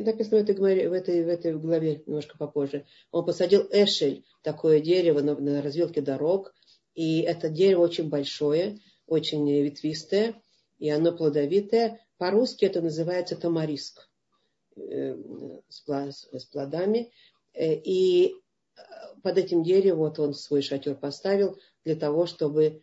написано 0.00 0.38
в 0.38 0.42
этой, 0.42 0.88
в, 0.88 0.92
этой, 0.92 1.24
в 1.24 1.28
этой 1.28 1.58
главе 1.58 2.02
немножко 2.06 2.38
попозже. 2.38 2.86
Он 3.10 3.24
посадил 3.24 3.66
эшель, 3.70 4.24
такое 4.42 4.80
дерево 4.80 5.20
на, 5.20 5.34
на 5.34 5.62
развилке 5.62 6.00
дорог. 6.00 6.54
И 6.94 7.20
это 7.20 7.48
дерево 7.48 7.82
очень 7.82 8.08
большое, 8.08 8.78
очень 9.06 9.50
ветвистое, 9.50 10.34
и 10.78 10.90
оно 10.90 11.12
плодовитое. 11.12 12.00
По-русски 12.18 12.66
это 12.66 12.80
называется 12.80 13.34
тамариск 13.34 14.08
э, 14.76 15.16
с 15.68 16.44
плодами. 16.50 17.10
Э, 17.54 17.74
и 17.74 18.34
под 19.22 19.38
этим 19.38 19.62
деревом 19.62 20.00
вот 20.00 20.18
он 20.18 20.34
свой 20.34 20.62
шатер 20.62 20.94
поставил 20.96 21.58
для 21.84 21.96
того, 21.96 22.26
чтобы 22.26 22.82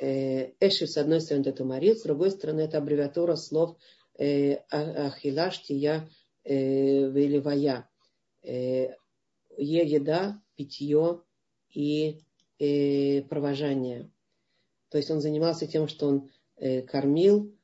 э, 0.00 0.52
Эши, 0.60 0.86
с 0.86 0.96
одной 0.96 1.20
стороны, 1.20 1.48
это 1.48 1.64
Марит, 1.64 1.98
с 1.98 2.02
другой 2.02 2.30
стороны, 2.30 2.60
это 2.60 2.78
аббревиатура 2.78 3.36
слов 3.36 3.76
э, 4.18 4.56
Ахилаш, 4.70 5.62
Тия, 5.62 5.96
э, 5.96 6.08
Веливая. 6.54 7.88
Э, 8.42 8.94
еда, 9.58 10.40
питье 10.56 11.20
и 11.74 12.20
э, 12.58 13.22
провожание. 13.22 14.10
То 14.90 14.98
есть 14.98 15.10
он 15.10 15.20
занимался 15.20 15.66
тем, 15.66 15.88
что 15.88 16.06
он 16.06 16.30
э, 16.56 16.82
кормил, 16.82 17.54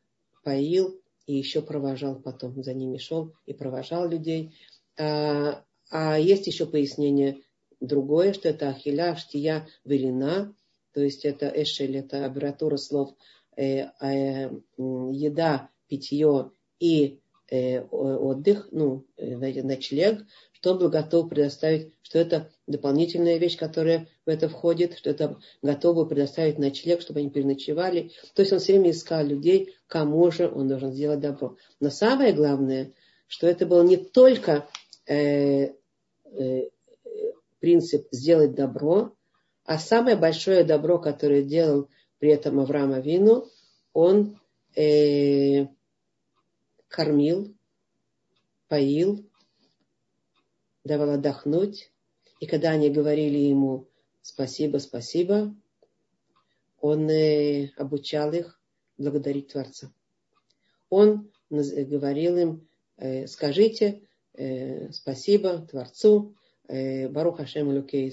поил 0.43 1.00
и 1.26 1.35
еще 1.35 1.62
провожал 1.62 2.21
потом. 2.21 2.62
За 2.62 2.75
ними 2.75 2.99
шел 2.99 3.33
и 3.47 3.55
провожал 3.55 4.09
людей. 4.09 4.55
А, 4.99 5.64
а 5.91 6.19
есть 6.19 6.47
еще 6.47 6.67
пояснение 6.67 7.41
другое, 7.81 8.33
что 8.33 8.49
это 8.49 8.69
ахиля, 8.69 9.17
штия, 9.17 9.67
велина. 9.85 10.55
То 10.93 11.00
есть 11.00 11.25
это 11.25 11.49
эшель, 11.49 11.97
это 11.97 12.26
аббревиатура 12.26 12.76
слов 12.76 13.14
э, 13.57 13.87
э, 14.00 14.50
еда, 14.76 15.71
питье 15.88 16.50
и 16.79 17.05
э, 17.07 17.24
отдых, 17.50 18.68
ну, 18.72 19.04
э, 19.16 19.36
ночлег, 19.62 20.24
что 20.52 20.72
он 20.72 20.78
был 20.78 20.88
готов 20.88 21.28
предоставить, 21.28 21.92
что 22.00 22.18
это 22.18 22.50
дополнительная 22.66 23.36
вещь, 23.36 23.58
которая 23.58 24.08
в 24.24 24.30
это 24.30 24.48
входит, 24.48 24.96
что 24.96 25.10
это 25.10 25.38
готов 25.60 25.96
был 25.96 26.06
предоставить 26.06 26.58
ночлег, 26.58 27.02
чтобы 27.02 27.20
они 27.20 27.28
переночевали. 27.28 28.12
То 28.34 28.40
есть 28.40 28.52
он 28.52 28.60
все 28.60 28.72
время 28.72 28.92
искал 28.92 29.26
людей, 29.26 29.74
кому 29.86 30.30
же 30.30 30.48
он 30.48 30.68
должен 30.68 30.92
сделать 30.92 31.20
добро. 31.20 31.56
Но 31.80 31.90
самое 31.90 32.32
главное, 32.32 32.92
что 33.26 33.46
это 33.46 33.66
был 33.66 33.82
не 33.82 33.98
только 33.98 34.66
э, 35.06 35.74
э, 36.32 36.70
принцип 37.60 38.08
сделать 38.10 38.54
добро, 38.54 39.12
а 39.66 39.78
самое 39.78 40.16
большое 40.16 40.64
добро, 40.64 40.98
которое 40.98 41.42
делал 41.42 41.88
при 42.18 42.30
этом 42.30 42.58
Авраам 42.58 42.92
Авину, 42.92 43.48
он 43.92 44.40
э, 44.76 45.66
кормил, 46.94 47.52
поил, 48.68 49.28
давал 50.84 51.10
отдохнуть. 51.10 51.90
И 52.38 52.46
когда 52.46 52.70
они 52.70 52.88
говорили 52.88 53.38
ему 53.38 53.88
спасибо, 54.22 54.78
спасибо, 54.78 55.52
он 56.80 57.10
э, 57.10 57.70
обучал 57.76 58.32
их 58.32 58.60
благодарить 58.96 59.48
Творца. 59.48 59.92
Он 60.88 61.32
говорил 61.50 62.36
им, 62.36 62.68
э, 62.96 63.26
скажите 63.26 64.02
э, 64.34 64.92
спасибо 64.92 65.66
Творцу, 65.66 66.36
Барух 66.68 67.38
Хашем 67.38 67.72
Люкей 67.72 68.10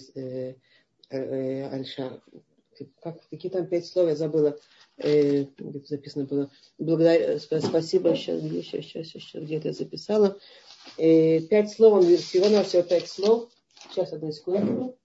Альша. 1.09 2.21
Как, 3.01 3.21
какие 3.29 3.51
там 3.51 3.67
пять 3.67 3.85
слов 3.85 4.09
я 4.09 4.15
забыла. 4.15 4.57
Где-то 5.01 5.87
записано 5.87 6.25
было. 6.25 6.51
Благодарю, 6.77 7.39
спасибо, 7.39 8.15
сейчас, 8.15 8.41
где, 8.41 8.61
сейчас, 8.61 8.85
сейчас, 8.85 9.07
сейчас, 9.07 9.43
где-то 9.43 9.69
я 9.69 9.73
записала. 9.73 10.37
Э, 10.97 11.39
пять 11.41 11.71
слов, 11.71 11.93
он 11.93 12.17
всего 12.17 12.49
на 12.49 12.63
всего 12.63 12.83
пять 12.83 13.09
слов. 13.09 13.49
Сейчас, 13.89 14.13
одну 14.13 14.31
секунду. 14.31 14.97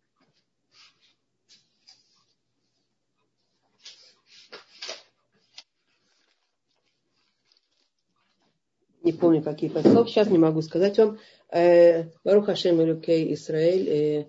Не 9.03 9.12
помню, 9.12 9.43
какие 9.43 9.71
пять 9.71 9.87
слов. 9.87 10.11
Сейчас 10.11 10.29
не 10.29 10.38
могу 10.38 10.62
сказать 10.62 10.99
вам. 10.99 11.19
Э, 11.50 12.11
Барух 12.25 12.47
Хашем 12.47 12.83
Илюкей 12.83 13.33
Исраэль. 13.35 14.29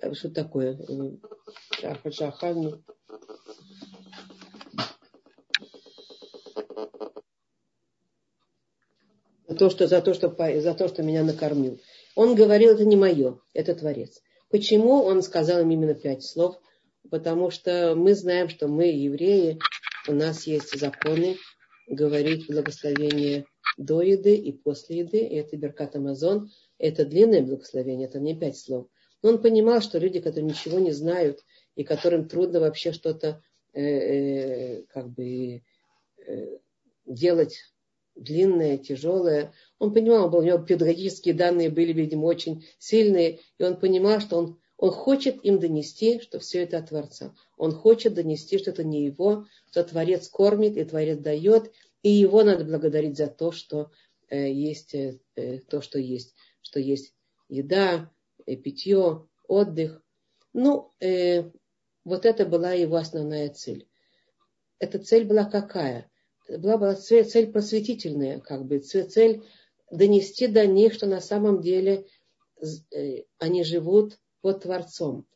Э, 0.00 0.14
что 0.14 0.30
такое? 0.30 0.78
Шахаджахани. 1.70 2.74
То, 9.58 9.70
что, 9.70 9.86
за, 9.86 10.00
то, 10.00 10.14
что, 10.14 10.34
за 10.60 10.74
то, 10.74 10.88
что 10.88 11.02
меня 11.02 11.22
накормил. 11.22 11.80
Он 12.14 12.34
говорил, 12.34 12.72
это 12.72 12.84
не 12.84 12.96
мое, 12.96 13.38
это 13.52 13.74
Творец. 13.74 14.22
Почему 14.50 15.02
он 15.02 15.22
сказал 15.22 15.60
им 15.60 15.70
именно 15.70 15.94
пять 15.94 16.24
слов? 16.24 16.56
Потому 17.10 17.50
что 17.50 17.94
мы 17.94 18.14
знаем, 18.14 18.48
что 18.48 18.68
мы, 18.68 18.86
евреи, 18.86 19.58
у 20.08 20.12
нас 20.12 20.46
есть 20.46 20.78
законы 20.78 21.36
говорить 21.86 22.46
благословение 22.48 23.44
до 23.76 24.02
еды 24.02 24.36
и 24.36 24.52
после 24.52 24.98
еды. 24.98 25.18
И 25.18 25.36
это 25.36 25.56
Беркат 25.56 25.96
Амазон. 25.96 26.50
Это 26.78 27.04
длинное 27.04 27.42
благословение, 27.42 28.08
это 28.08 28.20
не 28.20 28.38
пять 28.38 28.56
слов. 28.56 28.88
Но 29.22 29.30
он 29.30 29.42
понимал, 29.42 29.80
что 29.80 29.98
люди, 29.98 30.20
которые 30.20 30.50
ничего 30.50 30.78
не 30.78 30.92
знают 30.92 31.40
и 31.74 31.84
которым 31.84 32.28
трудно 32.28 32.60
вообще 32.60 32.92
что-то 32.92 33.42
э, 33.72 33.82
э, 33.82 34.82
как 34.88 35.08
бы 35.10 35.62
э, 36.26 36.58
делать 37.06 37.58
длинное, 38.18 38.78
тяжелое. 38.78 39.52
Он 39.78 39.92
понимал, 39.92 40.34
у 40.34 40.42
него 40.42 40.58
педагогические 40.58 41.34
данные 41.34 41.70
были, 41.70 41.92
видимо, 41.92 42.26
очень 42.26 42.66
сильные, 42.78 43.40
и 43.58 43.64
он 43.64 43.76
понимал, 43.76 44.20
что 44.20 44.36
он, 44.36 44.60
он 44.76 44.90
хочет 44.90 45.44
им 45.44 45.58
донести, 45.58 46.20
что 46.20 46.38
все 46.38 46.62
это 46.62 46.78
от 46.78 46.88
Творца. 46.88 47.34
Он 47.56 47.72
хочет 47.72 48.14
донести, 48.14 48.58
что 48.58 48.70
это 48.70 48.84
не 48.84 49.04
его, 49.04 49.46
что 49.70 49.84
Творец 49.84 50.28
кормит 50.28 50.76
и 50.76 50.84
Творец 50.84 51.18
дает, 51.18 51.72
и 52.02 52.10
его 52.10 52.42
надо 52.42 52.64
благодарить 52.64 53.16
за 53.16 53.28
то, 53.28 53.52
что 53.52 53.90
э, 54.28 54.52
есть 54.52 54.94
э, 54.94 55.18
э 55.36 55.58
то, 55.58 55.80
что 55.80 55.98
есть, 55.98 56.34
что 56.60 56.80
есть 56.80 57.14
еда, 57.48 58.10
э, 58.46 58.56
питье, 58.56 59.26
отдых. 59.46 60.02
Ну, 60.52 60.92
э, 61.00 61.50
вот 62.04 62.24
это 62.24 62.46
была 62.46 62.72
его 62.72 62.96
основная 62.96 63.48
цель. 63.48 63.88
Эта 64.78 64.98
цель 64.98 65.24
была 65.24 65.44
какая? 65.44 66.10
Была, 66.56 66.78
была 66.78 66.94
цель, 66.94 67.24
цель 67.24 67.52
просветительная, 67.52 68.40
как 68.40 68.64
бы 68.64 68.78
цель 68.78 69.44
донести 69.90 70.46
до 70.46 70.66
них, 70.66 70.94
что 70.94 71.06
на 71.06 71.20
самом 71.20 71.60
деле 71.60 72.06
э, 72.92 73.24
они 73.38 73.64
живут 73.64 74.18
под 74.40 74.62
Творцом. 74.62 75.26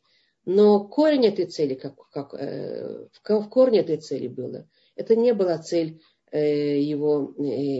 Но 0.45 0.85
корень 0.87 1.27
этой 1.27 1.45
цели, 1.45 1.75
как, 1.75 1.95
как, 2.09 2.33
э, 2.33 3.07
в 3.23 3.49
корне 3.49 3.79
этой 3.79 3.97
цели 3.97 4.27
было, 4.27 4.67
это 4.95 5.15
не 5.15 5.33
была 5.33 5.57
цель 5.59 6.01
э, 6.31 6.79
его 6.81 7.33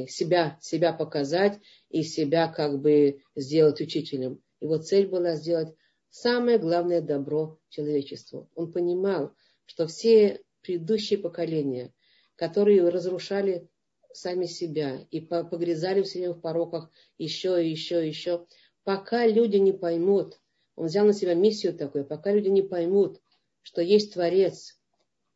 себя, 0.08 0.58
себя 0.62 0.93
показать 0.93 1.60
и 1.89 2.04
себя 2.04 2.48
как 2.48 2.80
бы 2.80 3.22
сделать 3.36 3.82
учителем. 3.82 4.41
Его 4.62 4.78
цель 4.78 5.08
была 5.08 5.36
сделать 5.36 5.74
самое 6.10 6.58
главное 6.58 7.02
добро 7.02 7.60
человечеству. 7.69 8.50
Он 8.56 8.72
понимал, 8.72 9.34
что 9.65 9.88
все 9.88 10.41
предыдущие 10.62 11.19
поколения– 11.19 11.91
которые 12.36 12.88
разрушали 12.89 13.69
сами 14.12 14.46
себя 14.46 15.06
и 15.12 15.22
погрязали 15.22 16.02
все 16.04 16.19
время 16.19 16.34
в 16.34 16.41
пороках 16.41 16.89
еще 17.17 17.63
и 17.63 17.69
еще 17.69 18.06
и 18.06 18.10
еще. 18.10 18.46
Пока 18.84 19.26
люди 19.26 19.58
не 19.58 19.72
поймут, 19.72 20.39
он 20.76 20.88
взял 20.88 21.06
на 21.06 21.13
себя 21.13 21.34
миссию 21.34 21.74
такую, 21.74 22.06
пока 22.06 22.32
люди 22.32 22.50
не 22.50 22.62
поймут, 22.62 23.22
что 23.62 23.82
есть 23.82 24.13
Творец, 24.13 24.78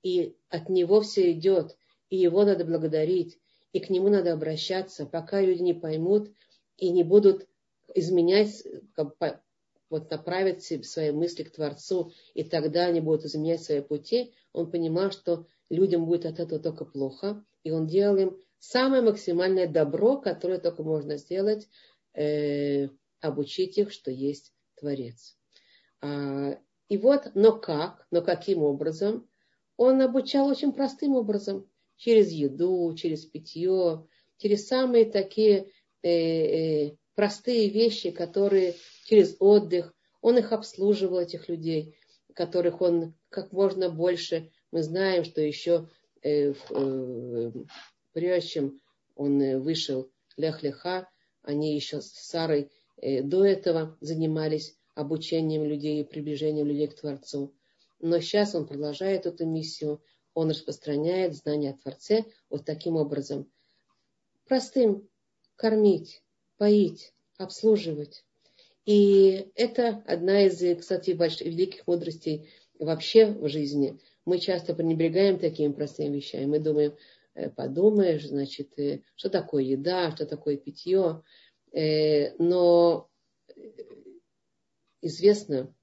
и 0.03 0.35
от 0.49 0.69
Него 0.69 1.01
все 1.01 1.31
идет, 1.31 1.77
и 2.09 2.17
Его 2.17 2.43
надо 2.43 2.65
благодарить, 2.65 3.39
и 3.73 3.79
к 3.79 3.89
Нему 3.89 4.09
надо 4.09 4.33
обращаться, 4.33 5.05
пока 5.05 5.41
люди 5.41 5.61
не 5.61 5.73
поймут 5.73 6.31
и 6.77 6.89
не 6.89 7.03
будут 7.03 7.47
изменять, 7.93 8.63
вот 9.89 10.11
направить 10.11 10.85
свои 10.85 11.11
мысли 11.11 11.43
к 11.43 11.51
Творцу, 11.51 12.11
и 12.33 12.43
тогда 12.43 12.85
они 12.85 12.99
будут 12.99 13.25
изменять 13.25 13.63
свои 13.63 13.81
пути, 13.81 14.33
он 14.51 14.69
понимал, 14.69 15.11
что 15.11 15.45
людям 15.69 16.05
будет 16.05 16.25
от 16.25 16.39
этого 16.39 16.59
только 16.59 16.85
плохо, 16.85 17.43
и 17.63 17.71
он 17.71 17.87
делал 17.87 18.17
им 18.17 18.37
самое 18.59 19.01
максимальное 19.01 19.67
добро, 19.67 20.17
которое 20.17 20.59
только 20.59 20.83
можно 20.83 21.17
сделать, 21.17 21.67
э, 22.13 22.89
обучить 23.21 23.77
их, 23.77 23.91
что 23.91 24.11
есть 24.11 24.53
Творец. 24.75 25.37
А, 26.01 26.57
и 26.89 26.97
вот, 26.97 27.31
но 27.33 27.57
как, 27.57 28.07
но 28.11 28.21
каким 28.21 28.63
образом? 28.63 29.27
Он 29.75 30.01
обучал 30.01 30.47
очень 30.47 30.73
простым 30.73 31.15
образом, 31.15 31.69
через 31.97 32.31
еду, 32.31 32.93
через 32.95 33.25
питье, 33.25 34.07
через 34.37 34.67
самые 34.67 35.05
такие 35.05 35.71
э, 36.03 36.09
э, 36.09 36.95
простые 37.15 37.69
вещи, 37.69 38.11
которые 38.11 38.75
через 39.05 39.35
отдых, 39.39 39.93
он 40.21 40.37
их 40.37 40.51
обслуживал, 40.51 41.19
этих 41.19 41.49
людей, 41.49 41.95
которых 42.33 42.81
он 42.81 43.15
как 43.29 43.51
можно 43.51 43.89
больше 43.89 44.51
мы 44.71 44.83
знаем, 44.83 45.23
что 45.23 45.41
еще 45.41 45.87
э, 46.23 46.53
э, 46.53 47.51
прежде 48.13 48.49
чем 48.49 48.81
он 49.15 49.41
э, 49.41 49.57
вышел 49.57 50.09
Лех-Леха, 50.37 51.07
они 51.41 51.75
еще 51.75 52.01
с 52.01 52.11
Сарой 52.11 52.71
э, 52.97 53.21
до 53.21 53.45
этого 53.45 53.97
занимались 54.01 54.75
обучением 54.95 55.63
людей 55.63 56.01
и 56.01 56.03
приближением 56.03 56.67
людей 56.67 56.87
к 56.87 56.95
Творцу. 56.99 57.53
Но 57.99 58.19
сейчас 58.19 58.55
он 58.55 58.67
продолжает 58.67 59.25
эту 59.25 59.45
миссию, 59.45 60.01
он 60.33 60.49
распространяет 60.49 61.35
знания 61.35 61.71
о 61.71 61.77
Творце 61.77 62.25
вот 62.49 62.65
таким 62.65 62.95
образом. 62.95 63.51
Простым 64.47 65.07
кормить, 65.55 66.21
поить, 66.57 67.13
обслуживать. 67.37 68.23
И 68.85 69.49
это 69.55 70.03
одна 70.05 70.45
из, 70.45 70.79
кстати, 70.79 71.11
больших, 71.11 71.47
великих 71.47 71.87
мудростей 71.87 72.49
вообще 72.79 73.25
в 73.27 73.49
жизни 73.49 73.99
мы 74.27 74.39
часто 74.39 74.75
пренебрегаем 74.75 75.39
такими 75.39 75.71
простыми 75.71 76.17
вещами. 76.17 76.45
Мы 76.45 76.59
думаем, 76.59 76.97
э, 77.33 77.49
подумаешь, 77.49 78.27
значит, 78.27 78.77
э, 78.77 79.01
что 79.15 79.29
такое 79.29 79.63
еда, 79.63 80.11
что 80.11 80.25
такое 80.25 80.57
питье. 80.57 81.23
Э, 81.71 82.35
но 82.35 83.09
известно, 85.01 85.73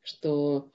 что 0.00 0.72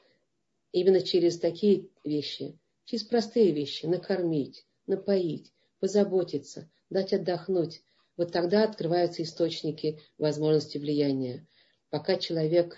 именно 0.71 1.01
через 1.01 1.39
такие 1.39 1.89
вещи, 2.03 2.59
через 2.85 3.03
простые 3.03 3.51
вещи, 3.51 3.87
накормить, 3.87 4.67
напоить, 4.85 5.51
позаботиться, 5.79 6.69
дать 6.91 7.13
отдохнуть, 7.13 7.81
вот 8.15 8.31
тогда 8.31 8.63
открываются 8.63 9.23
источники 9.23 9.99
возможности 10.19 10.77
влияния. 10.77 11.47
Пока 11.89 12.17
человек 12.17 12.77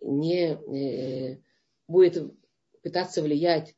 не 0.00 1.42
будет 1.88 2.41
пытаться 2.82 3.22
влиять 3.22 3.74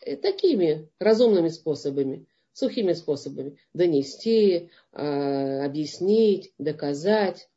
э, 0.00 0.16
такими 0.16 0.88
разумными 0.98 1.48
способами, 1.48 2.26
сухими 2.52 2.92
способами. 2.92 3.58
Донести, 3.72 4.70
а, 4.92 5.64
объяснить, 5.64 6.52
доказать. 6.58 7.48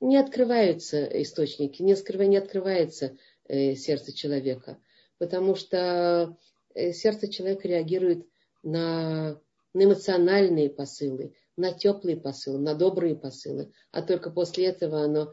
Не 0.00 0.16
открываются 0.16 1.04
источники, 1.22 1.82
не, 1.82 1.92
открывается, 1.92 2.30
не 2.30 2.36
открывается 2.36 3.16
э, 3.44 3.74
сердце 3.74 4.12
человека. 4.12 4.78
Потому 5.18 5.54
что 5.54 6.36
э, 6.74 6.92
сердце 6.92 7.28
человека 7.28 7.68
реагирует 7.68 8.26
на, 8.62 9.40
на 9.72 9.84
эмоциональные 9.84 10.70
посылы, 10.70 11.34
на 11.56 11.72
теплые 11.72 12.16
посылы, 12.16 12.58
на 12.58 12.74
добрые 12.74 13.16
посылы. 13.16 13.72
А 13.90 14.02
только 14.02 14.30
после 14.30 14.66
этого 14.66 15.02
оно 15.02 15.32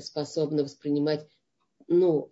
способно 0.00 0.62
воспринимать, 0.62 1.26
ну, 1.88 2.30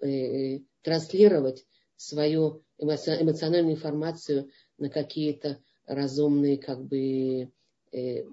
транслировать 0.80 1.66
свою 1.96 2.62
эмоциональную 2.78 3.74
информацию 3.74 4.50
на 4.78 4.88
какие-то 4.88 5.58
разумные 5.86 6.58
как 6.58 6.84
бы 6.84 7.50
э, 7.92 8.24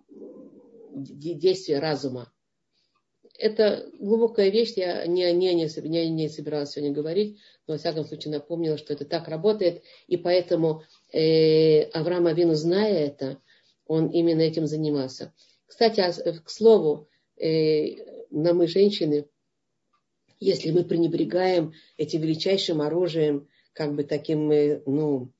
действия 0.93 1.79
разума. 1.79 2.31
Это 3.39 3.89
глубокая 3.99 4.49
вещь, 4.49 4.73
я 4.75 5.07
не, 5.07 5.31
не, 5.33 5.53
не, 5.55 5.67
не, 5.87 6.09
не 6.09 6.29
собиралась 6.29 6.71
сегодня 6.71 6.93
говорить, 6.93 7.39
но 7.65 7.73
во 7.73 7.77
всяком 7.79 8.05
случае 8.05 8.33
напомнила, 8.33 8.77
что 8.77 8.93
это 8.93 9.05
так 9.05 9.27
работает, 9.27 9.81
и 10.07 10.17
поэтому 10.17 10.83
э, 11.11 11.83
Авраам 11.91 12.27
Авину, 12.27 12.53
зная 12.53 12.93
это, 12.93 13.39
он 13.87 14.09
именно 14.09 14.41
этим 14.41 14.67
занимался. 14.67 15.33
Кстати, 15.65 15.99
а, 15.99 16.11
к 16.11 16.49
слову, 16.49 17.09
э, 17.37 18.27
на 18.29 18.53
мы, 18.53 18.67
женщины, 18.67 19.25
если 20.39 20.69
мы 20.71 20.83
пренебрегаем 20.83 21.73
этим 21.97 22.21
величайшим 22.21 22.81
оружием, 22.81 23.47
как 23.73 23.93
бы 23.95 24.03
таким, 24.03 24.51
э, 24.51 24.81
ну, 24.85 25.31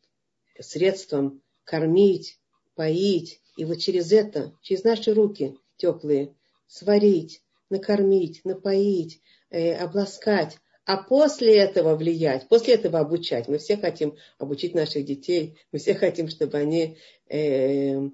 средством 0.59 1.41
кормить, 1.63 2.39
поить, 2.75 3.41
и 3.55 3.65
вот 3.65 3.77
через 3.77 4.11
это, 4.11 4.53
через 4.61 4.83
наши 4.83 5.13
руки 5.13 5.57
теплые, 5.77 6.35
сварить, 6.67 7.41
накормить, 7.69 8.43
напоить, 8.43 9.21
э, 9.49 9.73
обласкать, 9.73 10.57
а 10.85 11.01
после 11.01 11.57
этого 11.57 11.95
влиять, 11.95 12.47
после 12.49 12.73
этого 12.73 12.99
обучать. 12.99 13.47
Мы 13.47 13.57
все 13.57 13.77
хотим 13.77 14.17
обучить 14.37 14.75
наших 14.75 15.05
детей, 15.05 15.57
мы 15.71 15.79
все 15.79 15.93
хотим, 15.93 16.27
чтобы 16.27 16.57
они 16.57 16.97
э, 17.29 18.09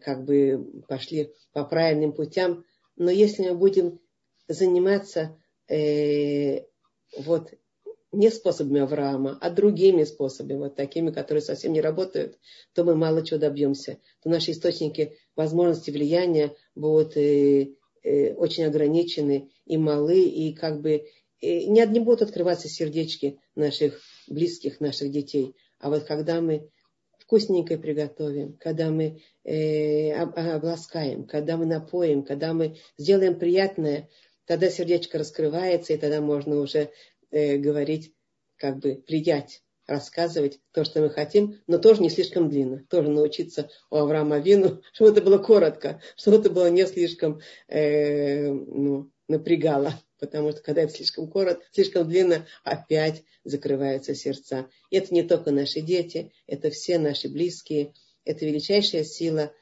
как 0.00 0.24
бы 0.24 0.84
пошли 0.88 1.32
по 1.52 1.64
правильным 1.64 2.12
путям. 2.12 2.64
Но 2.96 3.10
если 3.10 3.48
мы 3.48 3.54
будем 3.54 4.00
заниматься 4.46 5.38
э, 5.68 6.64
вот 7.16 7.54
не 8.12 8.30
способами 8.30 8.80
Авраама, 8.80 9.38
а 9.40 9.50
другими 9.50 10.04
способами, 10.04 10.58
вот 10.58 10.76
такими, 10.76 11.10
которые 11.10 11.42
совсем 11.42 11.72
не 11.72 11.80
работают, 11.80 12.38
то 12.74 12.84
мы 12.84 12.94
мало 12.94 13.24
чего 13.24 13.40
добьемся. 13.40 13.98
То 14.22 14.28
наши 14.28 14.52
источники 14.52 15.16
возможности 15.34 15.90
влияния 15.90 16.54
будут 16.74 17.16
э, 17.16 17.70
э, 18.02 18.34
очень 18.34 18.64
ограничены 18.64 19.50
и 19.64 19.78
малы, 19.78 20.22
и 20.22 20.52
как 20.52 20.82
бы 20.82 21.06
э, 21.40 21.64
не, 21.64 21.86
не 21.86 22.00
будут 22.00 22.22
открываться 22.22 22.68
сердечки 22.68 23.38
наших 23.54 23.98
близких, 24.28 24.80
наших 24.80 25.10
детей. 25.10 25.56
А 25.78 25.88
вот 25.88 26.04
когда 26.04 26.40
мы 26.42 26.70
вкусненькое 27.18 27.78
приготовим, 27.78 28.58
когда 28.60 28.90
мы 28.90 29.22
э, 29.44 30.12
обласкаем, 30.12 31.24
когда 31.24 31.56
мы 31.56 31.64
напоим, 31.64 32.24
когда 32.24 32.52
мы 32.52 32.76
сделаем 32.98 33.38
приятное, 33.38 34.10
тогда 34.44 34.68
сердечко 34.68 35.18
раскрывается, 35.18 35.94
и 35.94 35.96
тогда 35.96 36.20
можно 36.20 36.60
уже 36.60 36.90
э, 37.32 37.56
говорить, 37.56 38.14
как 38.56 38.78
бы 38.78 39.02
влиять, 39.08 39.62
рассказывать 39.86 40.60
то, 40.72 40.84
что 40.84 41.00
мы 41.00 41.10
хотим, 41.10 41.60
но 41.66 41.78
тоже 41.78 42.02
не 42.02 42.10
слишком 42.10 42.48
длинно. 42.48 42.84
Тоже 42.88 43.08
научиться 43.08 43.68
у 43.90 43.96
Авраама 43.96 44.38
Вину, 44.38 44.80
чтобы 44.92 45.10
это 45.10 45.22
было 45.22 45.38
коротко, 45.38 46.00
чтобы 46.16 46.38
это 46.38 46.50
было 46.50 46.70
не 46.70 46.86
слишком 46.86 47.40
э, 47.68 48.50
ну, 48.50 49.10
напрягало. 49.28 49.94
Потому 50.18 50.52
что 50.52 50.62
когда 50.62 50.82
это 50.82 50.92
слишком 50.92 51.28
коротко, 51.28 51.64
слишком 51.72 52.08
длинно, 52.08 52.46
опять 52.62 53.24
закрываются 53.42 54.14
сердца. 54.14 54.68
И 54.90 54.96
это 54.96 55.12
не 55.12 55.24
только 55.24 55.50
наши 55.50 55.80
дети, 55.80 56.32
это 56.46 56.70
все 56.70 56.98
наши 56.98 57.28
близкие. 57.28 57.92
Это 58.24 58.46
величайшая 58.46 59.02
сила 59.02 59.52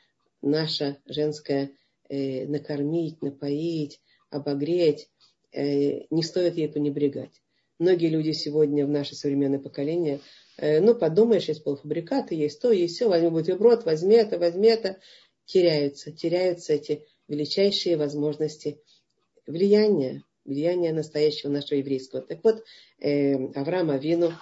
наша 0.43 0.99
женская 1.07 1.71
э, 2.11 2.47
накормить, 2.47 3.23
напоить, 3.23 4.01
обогреть, 4.29 5.09
э, 5.53 6.07
не 6.11 6.23
стоит 6.23 6.57
ей 6.57 6.69
пренебрегать. 6.69 7.41
Многие 7.81 8.09
люди 8.11 8.33
сегодня 8.33 8.85
в 8.85 8.91
наше 8.91 9.15
современное 9.15 9.59
поколение, 9.59 10.21
э, 10.59 10.81
ну, 10.81 10.95
подумаешь, 10.95 11.49
есть 11.49 11.65
полуфабрикаты, 11.65 12.35
есть 12.35 12.61
то, 12.61 12.71
есть 12.71 12.95
все, 12.95 13.09
возьми 13.09 13.31
бутерброд, 13.31 13.87
возьми 13.87 14.17
это, 14.17 14.39
возьми 14.39 14.69
это, 14.69 14.99
теряются, 15.47 16.13
теряются 16.13 16.75
эти 16.75 17.07
величайшие 17.27 17.97
возможности 17.97 18.83
влияния, 19.47 20.23
влияния 20.45 20.93
настоящего 20.93 21.51
нашего 21.51 21.79
еврейского. 21.79 22.21
Так 22.21 22.45
вот, 22.45 22.63
э, 22.99 23.35
Авраам 23.55 23.91
Авину, 23.91 24.35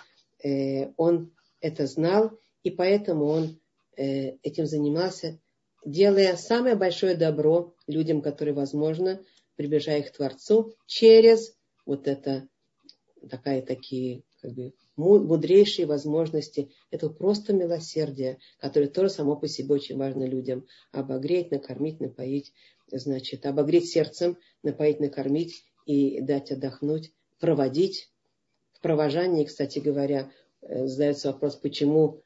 он 0.97 1.33
это 1.61 1.87
знал, 1.87 2.33
и 2.65 2.71
поэтому 2.71 3.25
он 3.27 3.61
этим 3.97 4.67
занимался, 4.67 5.41
делая 5.85 6.37
самое 6.37 6.77
большое 6.77 7.15
добро 7.17 7.75
людям, 7.87 8.21
которые 8.21 8.55
возможно, 8.55 9.25
приближая 9.57 10.01
их 10.01 10.09
к 10.09 10.17
Творцу 10.17 10.75
через 10.87 11.57
вот 11.87 12.07
это, 12.07 12.49
такая, 13.29 13.63
такие 13.63 14.23
как 14.41 14.53
бы, 14.53 14.73
мудрейшие 14.97 15.87
возможности. 15.87 16.71
Это 16.91 17.09
просто 17.09 17.53
милосердие, 17.53 18.39
которое 18.59 18.89
тоже 18.89 19.11
само 19.11 19.37
по 19.37 19.49
себе 19.49 19.75
очень 19.75 19.97
важно 19.97 20.25
людям. 20.25 20.67
Обогреть, 20.93 21.51
накормить, 21.51 22.01
напоить. 22.01 22.53
Значит, 22.91 23.47
обогреть 23.47 23.89
сердцем, 23.89 24.39
напоить, 24.63 25.01
накормить 25.01 25.65
и 25.87 26.21
дать 26.21 26.51
отдохнуть, 26.51 27.13
проводить. 27.39 28.11
В 28.73 28.81
провожании, 28.81 29.45
кстати 29.45 29.79
говоря, 29.79 30.31
э, 30.63 30.87
задается 30.87 31.33
вопрос, 31.33 31.57
почему, 31.57 32.23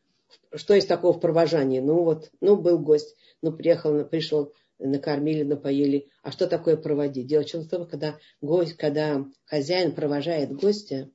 что 0.55 0.74
есть 0.74 0.88
такого 0.88 1.14
в 1.14 1.20
провожании? 1.20 1.81
Ну 1.81 2.05
вот, 2.05 2.31
ну 2.40 2.57
был 2.57 2.78
гость, 2.78 3.16
ну 3.40 3.52
приехал, 3.52 4.05
пришел 4.05 4.52
накормили, 4.87 5.42
напоили. 5.42 6.09
А 6.23 6.33
что 6.33 6.47
такое 6.47 6.77
проводить? 6.77 7.27
Дело 7.27 7.45
в 7.45 7.68
том, 7.68 7.87
когда, 7.87 8.18
гость, 8.40 8.77
когда 8.77 9.25
хозяин 9.45 9.95
провожает 9.95 10.53
гостя 10.53 11.11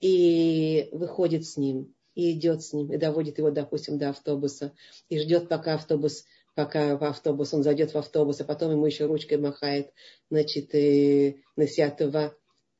и 0.00 0.88
выходит 0.92 1.46
с 1.46 1.56
ним, 1.56 1.94
и 2.14 2.32
идет 2.32 2.62
с 2.62 2.72
ним, 2.72 2.92
и 2.92 2.96
доводит 2.96 3.38
его, 3.38 3.50
допустим, 3.50 3.98
до 3.98 4.10
автобуса, 4.10 4.72
и 5.08 5.18
ждет, 5.18 5.48
пока 5.48 5.74
автобус, 5.74 6.24
пока 6.54 6.96
в 6.96 7.04
автобус, 7.04 7.52
он 7.52 7.62
зайдет 7.62 7.92
в 7.92 7.98
автобус, 7.98 8.40
а 8.40 8.44
потом 8.44 8.72
ему 8.72 8.86
еще 8.86 9.06
ручкой 9.06 9.38
махает, 9.38 9.92
значит, 10.30 10.74
и 10.74 11.42
на 11.56 11.66
Сиатова. 11.66 12.34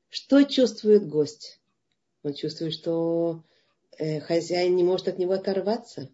Что 0.08 0.42
чувствует 0.42 1.06
гость? 1.08 1.60
Он 2.22 2.32
чувствует, 2.34 2.72
что 2.72 3.44
э, 3.98 4.20
хозяин 4.20 4.74
не 4.74 4.82
может 4.82 5.08
от 5.08 5.18
него 5.18 5.34
оторваться. 5.34 6.10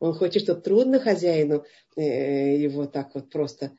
Он 0.00 0.14
хочет, 0.14 0.42
чтобы 0.42 0.62
трудно 0.62 0.98
хозяину 0.98 1.64
э, 1.94 2.56
его 2.56 2.86
так 2.86 3.14
вот 3.14 3.30
просто, 3.30 3.76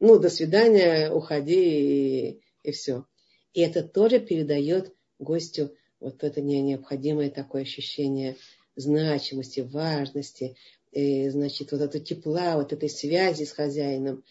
ну, 0.00 0.18
до 0.18 0.30
свидания, 0.30 1.12
уходи 1.12 2.30
и, 2.30 2.40
и 2.62 2.72
все. 2.72 3.04
И 3.52 3.60
это 3.60 3.82
тоже 3.82 4.18
передает 4.18 4.94
гостю 5.18 5.76
вот 6.00 6.24
это 6.24 6.40
необходимое 6.40 7.30
такое 7.30 7.62
ощущение 7.62 8.36
значимости, 8.76 9.60
важности, 9.60 10.56
и, 10.90 11.26
э, 11.26 11.30
значит, 11.30 11.72
вот 11.72 11.82
это 11.82 12.00
тепла, 12.00 12.56
вот 12.56 12.72
этой 12.72 12.88
связи 12.88 13.44
с 13.44 13.52
хозяином, 13.52 14.24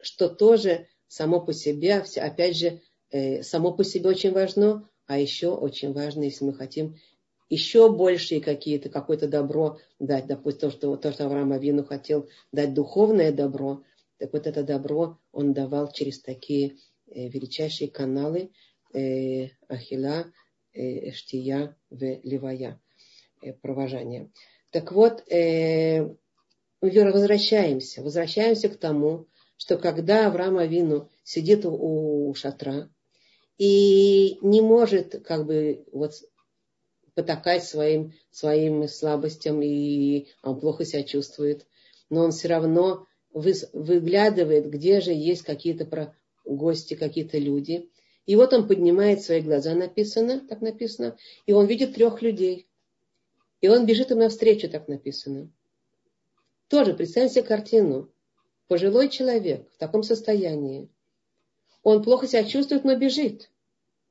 что 0.00 0.28
тоже 0.28 0.86
само 1.08 1.40
по 1.40 1.52
себе, 1.52 2.04
опять 2.16 2.56
же, 2.56 2.80
э, 3.10 3.42
само 3.42 3.72
по 3.72 3.84
себе 3.84 4.08
очень 4.08 4.32
важно, 4.32 4.88
а 5.06 5.18
еще 5.18 5.48
очень 5.48 5.92
важно, 5.92 6.22
если 6.24 6.44
мы 6.44 6.54
хотим 6.54 6.96
еще 7.48 7.90
большие 7.90 8.40
какие-то, 8.40 8.88
какое-то 8.88 9.28
добро 9.28 9.78
дать. 9.98 10.26
Допустим, 10.26 10.70
то, 10.70 10.76
что, 10.76 10.96
то, 10.96 11.12
что 11.12 11.26
Авраам 11.26 11.52
Авину 11.52 11.84
хотел 11.84 12.28
дать 12.52 12.74
духовное 12.74 13.32
добро, 13.32 13.82
так 14.18 14.32
вот 14.32 14.46
это 14.46 14.62
добро 14.62 15.18
он 15.32 15.52
давал 15.54 15.90
через 15.92 16.20
такие 16.20 16.76
э, 17.06 17.28
величайшие 17.28 17.88
каналы 17.88 18.50
э, 18.92 19.48
Ахила, 19.68 20.26
э, 20.72 21.12
штия 21.12 21.76
в 21.90 22.02
левая, 22.22 22.80
э, 23.42 23.52
провожание. 23.54 24.30
Так 24.70 24.92
вот, 24.92 25.26
э, 25.30 26.14
возвращаемся, 26.80 28.02
возвращаемся 28.02 28.68
к 28.68 28.76
тому, 28.76 29.26
что 29.56 29.78
когда 29.78 30.26
Авраам 30.26 30.58
Авину 30.58 31.10
сидит 31.24 31.64
у, 31.64 32.28
у 32.28 32.34
шатра 32.34 32.88
и 33.56 34.38
не 34.42 34.60
может 34.60 35.22
как 35.24 35.46
бы 35.46 35.84
вот 35.92 36.12
потакать 37.18 37.64
своим, 37.64 38.12
своим 38.30 38.86
слабостям, 38.86 39.60
и 39.60 40.28
он 40.44 40.60
плохо 40.60 40.84
себя 40.84 41.02
чувствует, 41.02 41.66
но 42.10 42.22
он 42.22 42.30
все 42.30 42.46
равно 42.46 43.08
вы, 43.32 43.54
выглядывает, 43.72 44.70
где 44.70 45.00
же 45.00 45.10
есть 45.10 45.42
какие-то 45.42 46.14
гости, 46.44 46.94
какие-то 46.94 47.38
люди. 47.38 47.90
И 48.24 48.36
вот 48.36 48.52
он 48.52 48.68
поднимает 48.68 49.20
свои 49.20 49.40
глаза, 49.40 49.74
написано, 49.74 50.46
так 50.48 50.60
написано, 50.60 51.16
и 51.44 51.52
он 51.52 51.66
видит 51.66 51.96
трех 51.96 52.22
людей. 52.22 52.68
И 53.60 53.66
он 53.66 53.84
бежит 53.84 54.12
им 54.12 54.20
навстречу, 54.20 54.70
так 54.70 54.86
написано. 54.86 55.50
Тоже 56.68 56.94
представьте 56.94 57.42
картину. 57.42 58.12
Пожилой 58.68 59.08
человек 59.08 59.68
в 59.72 59.78
таком 59.78 60.04
состоянии. 60.04 60.88
Он 61.82 62.00
плохо 62.04 62.28
себя 62.28 62.44
чувствует, 62.44 62.84
но 62.84 62.94
бежит. 62.94 63.50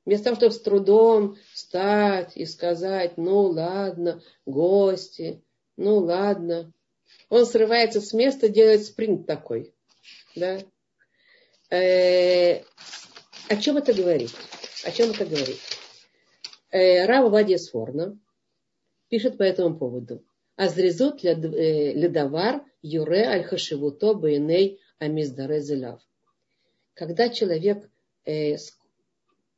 Вместо 0.08 0.24
того, 0.24 0.36
чтобы 0.38 0.54
с 0.54 0.62
трудом 0.62 1.38
встать 1.52 2.38
и 2.38 2.46
сказать, 2.46 3.18
ну 3.18 3.42
ладно, 3.42 4.22
гости, 4.46 5.44
ну 5.76 5.98
ладно. 5.98 6.72
Он 7.28 7.46
срывается 7.46 8.00
с 8.00 8.14
места, 8.14 8.48
делает 8.48 8.86
спринт 8.86 9.28
такой. 9.28 9.76
Да? 10.34 10.60
Э, 11.72 12.62
о 13.50 13.58
чем 13.60 13.76
это 13.76 13.94
говорит? 13.94 14.32
О 14.86 14.92
чем 14.92 15.10
это 15.10 15.26
говорит? 15.26 15.60
Э, 16.72 17.06
Рава 17.06 17.28
Вадия 17.28 17.58
Сфорна 17.58 18.18
пишет 19.10 19.38
по 19.38 19.44
этому 19.44 19.78
поводу. 19.78 20.24
Азрезут 20.56 21.22
э, 21.26 21.34
ледовар 21.34 22.64
юре 22.82 23.26
аль 23.26 23.44
хашивуто 23.44 24.14
бейней 24.14 24.80
амиздаре 25.00 25.60
зелав. 25.60 26.00
Когда 26.94 27.28
человек 27.28 27.90
э, 28.24 28.56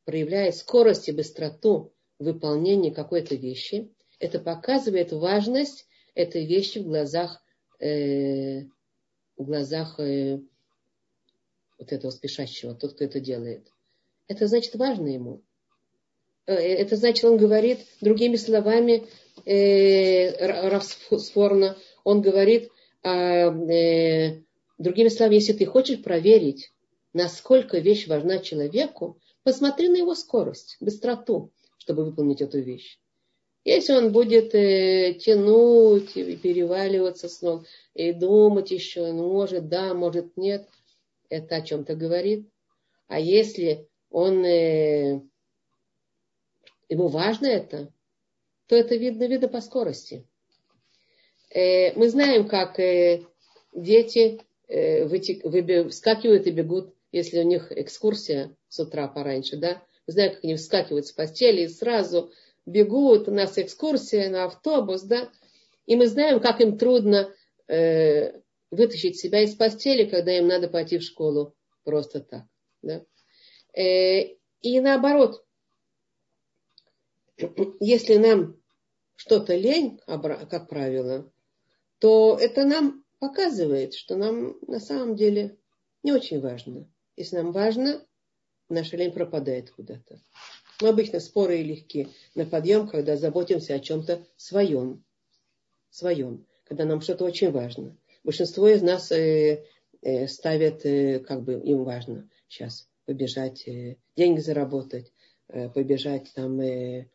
проявляет 0.04 0.56
скорость 0.56 1.08
и 1.08 1.12
быстроту 1.12 1.92
выполнения 2.18 2.90
какой-то 2.90 3.34
вещи, 3.34 3.92
это 4.18 4.38
показывает 4.38 5.12
важность 5.12 5.86
этой 6.14 6.46
вещи 6.46 6.78
в 6.78 6.84
глазах, 6.84 7.42
э, 7.78 8.62
в 9.36 9.44
глазах 9.44 9.98
э, 10.00 10.40
вот 11.78 11.92
этого 11.92 12.10
спешащего, 12.10 12.74
тот, 12.74 12.94
кто 12.94 13.04
это 13.04 13.20
делает 13.20 13.70
это 14.30 14.46
значит 14.46 14.76
важно 14.76 15.08
ему. 15.08 15.42
Э, 16.46 16.54
это 16.54 16.96
значит, 16.96 17.24
он 17.24 17.36
говорит, 17.36 17.80
другими 18.00 18.36
словами, 18.36 19.08
э, 19.44 20.68
Равсфорна, 20.68 21.76
он 22.04 22.22
говорит, 22.22 22.70
э, 23.02 24.40
другими 24.78 25.08
словами, 25.08 25.34
если 25.34 25.52
ты 25.52 25.66
хочешь 25.66 26.00
проверить, 26.00 26.72
насколько 27.12 27.78
вещь 27.78 28.06
важна 28.06 28.38
человеку, 28.38 29.18
посмотри 29.42 29.88
на 29.88 29.96
его 29.96 30.14
скорость, 30.14 30.76
быстроту, 30.80 31.52
чтобы 31.78 32.04
выполнить 32.04 32.40
эту 32.40 32.60
вещь. 32.60 32.98
Если 33.64 33.92
он 33.92 34.10
будет 34.10 34.54
э, 34.54 35.14
тянуть 35.14 36.16
и 36.16 36.36
переваливаться 36.36 37.28
с 37.28 37.42
ног, 37.42 37.66
и 37.94 38.12
думать 38.12 38.70
еще, 38.70 39.12
ну, 39.12 39.30
может, 39.32 39.68
да, 39.68 39.92
может, 39.92 40.36
нет, 40.36 40.66
это 41.28 41.56
о 41.56 41.62
чем-то 41.62 41.94
говорит. 41.94 42.48
А 43.06 43.20
если 43.20 43.88
он, 44.10 44.44
э, 44.44 45.20
ему 46.88 47.08
важно 47.08 47.46
это, 47.46 47.92
то 48.66 48.76
это 48.76 48.96
видно, 48.96 49.24
видно 49.26 49.48
по 49.48 49.60
скорости. 49.60 50.26
Э, 51.50 51.92
мы 51.98 52.08
знаем, 52.08 52.48
как 52.48 52.78
э, 52.80 53.26
дети 53.74 54.40
э, 54.68 55.04
вытек, 55.06 55.44
выби, 55.44 55.88
вскакивают 55.88 56.46
и 56.46 56.50
бегут, 56.50 56.94
если 57.12 57.40
у 57.40 57.44
них 57.44 57.72
экскурсия 57.72 58.56
с 58.68 58.78
утра 58.80 59.08
пораньше, 59.08 59.56
да. 59.56 59.82
Знаем, 60.06 60.34
как 60.34 60.44
они 60.44 60.56
вскакивают 60.56 61.06
с 61.06 61.12
постели 61.12 61.62
и 61.62 61.68
сразу 61.68 62.32
бегут, 62.66 63.28
у 63.28 63.32
нас 63.32 63.58
экскурсия 63.58 64.30
на 64.30 64.44
автобус, 64.44 65.02
да. 65.02 65.30
И 65.86 65.96
мы 65.96 66.06
знаем, 66.06 66.40
как 66.40 66.60
им 66.60 66.78
трудно 66.78 67.34
э, 67.68 68.40
вытащить 68.70 69.18
себя 69.18 69.42
из 69.42 69.54
постели, 69.54 70.08
когда 70.08 70.36
им 70.36 70.46
надо 70.46 70.68
пойти 70.68 70.98
в 70.98 71.02
школу 71.02 71.54
просто 71.84 72.20
так. 72.20 72.44
Да? 72.82 73.04
Э, 73.74 74.36
и 74.62 74.80
наоборот, 74.80 75.44
если 77.80 78.16
нам 78.16 78.60
что-то 79.16 79.54
лень, 79.56 80.00
как 80.06 80.68
правило, 80.68 81.30
то 81.98 82.38
это 82.40 82.64
нам 82.64 83.04
показывает, 83.18 83.94
что 83.94 84.16
нам 84.16 84.56
на 84.66 84.80
самом 84.80 85.16
деле 85.16 85.58
не 86.02 86.12
очень 86.12 86.40
важно. 86.40 86.90
Если 87.20 87.36
нам 87.36 87.52
важно, 87.52 88.02
наша 88.70 88.96
лень 88.96 89.12
пропадает 89.12 89.70
куда-то. 89.70 90.22
Мы 90.80 90.88
обычно 90.88 91.20
споры 91.20 91.60
и 91.60 91.62
легки 91.62 92.08
на 92.34 92.46
подъем, 92.46 92.88
когда 92.88 93.18
заботимся 93.18 93.74
о 93.74 93.78
чем-то 93.78 94.26
своем. 94.38 95.04
Своем. 95.90 96.46
Когда 96.64 96.86
нам 96.86 97.02
что-то 97.02 97.26
очень 97.26 97.50
важно. 97.50 97.94
Большинство 98.24 98.66
из 98.68 98.80
нас 98.80 99.12
э, 99.12 99.66
э, 100.00 100.28
ставят, 100.28 100.86
э, 100.86 101.18
как 101.18 101.42
бы 101.42 101.60
им 101.60 101.84
важно 101.84 102.26
сейчас 102.48 102.88
побежать 103.04 103.68
э, 103.68 103.98
деньги 104.16 104.40
заработать, 104.40 105.12
э, 105.48 105.68
побежать 105.68 106.32
там 106.34 106.58
э, 106.58 107.10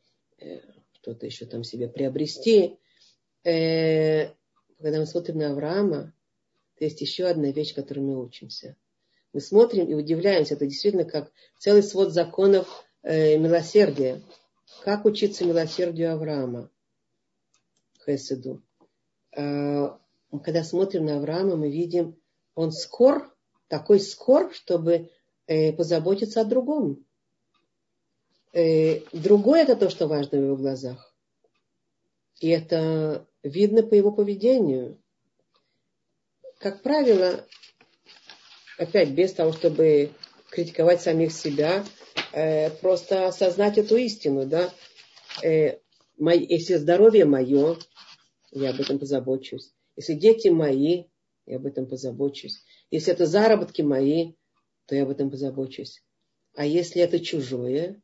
что-то 1.01 1.25
еще 1.25 1.47
там 1.47 1.63
себе 1.63 1.87
приобрести. 1.87 2.77
Когда 3.41 4.29
мы 4.99 5.07
смотрим 5.07 5.39
на 5.39 5.49
Авраама, 5.49 6.13
то 6.77 6.85
есть 6.85 7.01
еще 7.01 7.25
одна 7.25 7.49
вещь, 7.49 7.73
которой 7.73 8.01
мы 8.01 8.23
учимся. 8.23 8.77
Мы 9.35 9.41
смотрим 9.41 9.87
и 9.87 9.93
удивляемся. 9.93 10.53
Это 10.53 10.65
действительно 10.65 11.03
как 11.03 11.29
целый 11.59 11.83
свод 11.83 12.13
законов 12.13 12.85
милосердия. 13.03 14.21
Как 14.81 15.03
учиться 15.03 15.43
милосердию 15.43 16.13
Авраама? 16.13 16.71
Хеседу. 18.05 18.63
Когда 19.31 20.63
смотрим 20.63 21.05
на 21.05 21.17
Авраама, 21.17 21.57
мы 21.57 21.69
видим, 21.69 22.15
он 22.55 22.71
скор, 22.71 23.29
такой 23.67 23.99
скор, 23.99 24.53
чтобы 24.53 25.11
э, 25.47 25.73
позаботиться 25.73 26.39
о 26.39 26.45
другом. 26.45 27.05
Э, 28.53 29.01
другое 29.11 29.63
это 29.63 29.75
то, 29.75 29.89
что 29.89 30.07
важно 30.07 30.39
в 30.39 30.43
его 30.45 30.55
глазах. 30.55 31.13
И 32.39 32.47
это 32.47 33.27
видно 33.43 33.83
по 33.83 33.95
его 33.95 34.13
поведению. 34.13 34.97
Как 36.57 36.81
правило, 36.81 37.45
опять 38.77 39.11
без 39.11 39.33
того, 39.33 39.51
чтобы 39.51 40.11
критиковать 40.49 41.01
самих 41.01 41.31
себя, 41.31 41.83
э, 42.31 42.69
просто 42.69 43.27
осознать 43.27 43.77
эту 43.77 43.97
истину, 43.97 44.45
да. 44.45 44.73
Э, 45.43 45.79
мой, 46.17 46.45
если 46.45 46.75
здоровье 46.75 47.25
мое, 47.25 47.77
я 48.51 48.69
об 48.69 48.79
этом 48.79 48.99
позабочусь. 48.99 49.73
Если 49.95 50.13
дети 50.13 50.47
мои, 50.47 51.05
я 51.45 51.57
об 51.57 51.65
этом 51.65 51.87
позабочусь. 51.87 52.63
Если 52.89 53.11
это 53.11 53.25
заработки 53.25 53.81
мои, 53.81 54.33
то 54.85 54.95
я 54.95 55.03
об 55.03 55.09
этом 55.09 55.29
позабочусь. 55.29 56.03
А 56.55 56.65
если 56.65 57.01
это 57.01 57.19
чужое, 57.19 58.01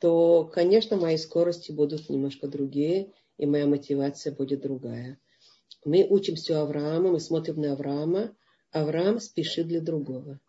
то, 0.00 0.44
конечно, 0.44 0.96
мои 0.96 1.16
скорости 1.16 1.72
будут 1.72 2.08
немножко 2.08 2.46
другие, 2.46 3.12
и 3.38 3.46
моя 3.46 3.66
мотивация 3.66 4.34
будет 4.34 4.60
другая. 4.60 5.18
Мы 5.84 6.06
учимся 6.08 6.58
у 6.58 6.62
Авраама, 6.62 7.12
мы 7.12 7.20
смотрим 7.20 7.60
на 7.60 7.72
Авраама. 7.72 8.36
Авраам 8.70 9.20
спешит 9.20 9.68
для 9.68 9.80
другого. 9.80 10.40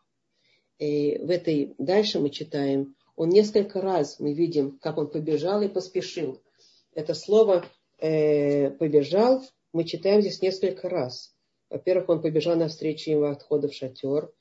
И 0.77 1.17
в 1.17 1.29
этой 1.29 1.75
дальше 1.77 2.19
мы 2.19 2.29
читаем, 2.29 2.95
он 3.15 3.29
несколько 3.29 3.81
раз 3.81 4.19
мы 4.19 4.33
видим, 4.33 4.77
как 4.79 4.97
он 4.97 5.09
побежал 5.09 5.61
и 5.61 5.67
поспешил. 5.67 6.41
Это 6.93 7.13
слово 7.13 7.65
э, 7.97 8.71
побежал 8.71 9.43
мы 9.71 9.83
читаем 9.83 10.21
здесь 10.21 10.41
несколько 10.41 10.89
раз. 10.89 11.33
Во-первых, 11.69 12.09
он 12.09 12.21
побежал 12.21 12.55
навстречу 12.55 13.11
ему 13.11 13.25
отхода 13.25 13.67
в 13.67 13.73
шатер. 13.73 14.31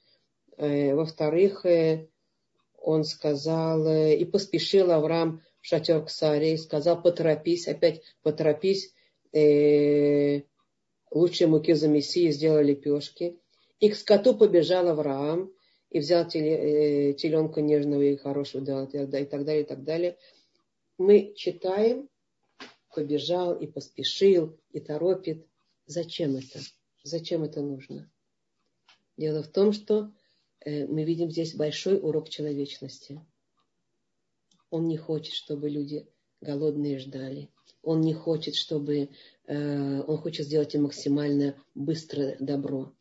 Э, 0.57 0.95
во-вторых, 0.95 1.67
э, 1.67 2.09
он 2.79 3.05
сказал, 3.05 3.87
э, 3.87 4.17
и 4.17 4.25
поспешил 4.25 4.91
Авраам 4.91 5.43
в 5.61 5.67
шатер 5.67 6.03
к 6.05 6.09
Саре, 6.09 6.55
и 6.55 6.57
сказал, 6.57 7.03
поторопись, 7.03 7.69
опять 7.69 8.03
поторопись, 8.23 8.95
лучшие 11.11 11.49
муки 11.49 11.75
замеси 11.75 12.29
и 12.29 12.33
сделал 12.33 12.63
лепешки. 12.63 13.39
И 13.81 13.91
к 13.91 13.97
скоту 13.97 14.37
побежал 14.37 14.89
Авраам, 14.89 15.53
и 15.91 16.01
взял 16.01 16.29
теленка 16.29 17.63
нежного 17.63 18.03
и 18.03 18.17
хорошего, 18.17 18.63
да, 18.65 18.85
и 18.85 19.25
так 19.27 19.45
далее, 19.45 19.63
и 19.63 19.67
так 19.67 19.85
далее. 19.85 20.19
Мы 20.99 21.33
читаем, 21.35 22.09
побежал 22.95 23.55
и 23.55 23.67
поспешил, 23.67 24.59
и 24.73 24.81
торопит. 24.81 25.47
Зачем 25.87 26.37
это? 26.37 26.59
Зачем 27.05 27.45
это 27.45 27.63
нужно? 27.63 28.11
Дело 29.17 29.43
в 29.43 29.49
том, 29.49 29.73
что 29.73 30.13
Э, 30.65 30.87
мы 30.87 31.05
видим 31.05 31.31
здесь 31.31 31.55
большой 31.55 31.99
урок 31.99 32.29
человечности. 32.29 33.25
Он 34.71 34.87
не 34.87 34.97
хочет, 34.97 35.35
чтобы 35.35 35.71
люди 35.71 36.07
голодные 36.41 36.99
ждали. 36.99 37.51
Он 37.83 38.01
не 38.01 38.15
хочет, 38.15 38.55
чтобы... 38.55 39.09
Э, 39.47 40.01
он 40.03 40.19
хочет 40.19 40.47
сделать 40.47 40.75
им 40.75 40.83
максимально 40.83 41.57
быстрое 41.75 42.37
добро. 42.39 42.93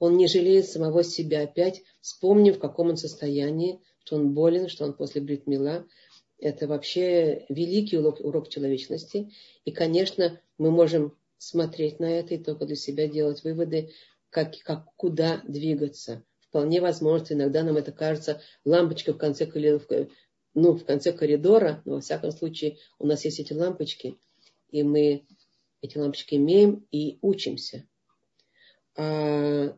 Он 0.00 0.16
не 0.16 0.26
жалеет 0.26 0.66
самого 0.66 1.04
себя 1.04 1.42
опять, 1.42 1.82
вспомнив, 2.00 2.56
в 2.56 2.58
каком 2.58 2.88
он 2.88 2.96
состоянии, 2.96 3.80
что 4.02 4.16
он 4.16 4.32
болен, 4.32 4.68
что 4.68 4.84
он 4.86 4.94
после 4.94 5.20
бритмила. 5.20 5.86
Это 6.38 6.66
вообще 6.66 7.44
великий 7.50 7.98
урок, 7.98 8.18
урок 8.20 8.48
человечности. 8.48 9.30
И, 9.66 9.70
конечно, 9.70 10.40
мы 10.56 10.70
можем 10.70 11.16
смотреть 11.36 12.00
на 12.00 12.10
это 12.10 12.34
и 12.34 12.38
только 12.38 12.64
для 12.64 12.76
себя 12.76 13.08
делать 13.08 13.44
выводы, 13.44 13.90
как, 14.30 14.58
как, 14.60 14.86
куда 14.96 15.42
двигаться. 15.46 16.24
Вполне 16.40 16.80
возможно, 16.80 17.34
иногда 17.34 17.62
нам 17.62 17.76
это 17.76 17.92
кажется 17.92 18.40
лампочка 18.64 19.12
в 19.12 19.18
конце, 19.18 19.46
ну, 20.54 20.72
в 20.72 20.84
конце 20.86 21.12
коридора, 21.12 21.82
но 21.84 21.96
во 21.96 22.00
всяком 22.00 22.32
случае 22.32 22.78
у 22.98 23.06
нас 23.06 23.24
есть 23.26 23.38
эти 23.38 23.52
лампочки, 23.52 24.16
и 24.70 24.82
мы 24.82 25.26
эти 25.82 25.98
лампочки 25.98 26.36
имеем 26.36 26.86
и 26.90 27.18
учимся. 27.20 27.86
А 28.96 29.76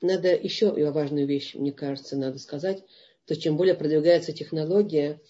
надо 0.00 0.34
еще 0.34 0.70
важную 0.90 1.26
вещь, 1.26 1.54
мне 1.54 1.72
кажется, 1.72 2.16
надо 2.16 2.38
сказать, 2.38 2.84
то 3.26 3.36
чем 3.36 3.56
более 3.56 3.74
продвигается 3.74 4.32
технология, 4.32 5.20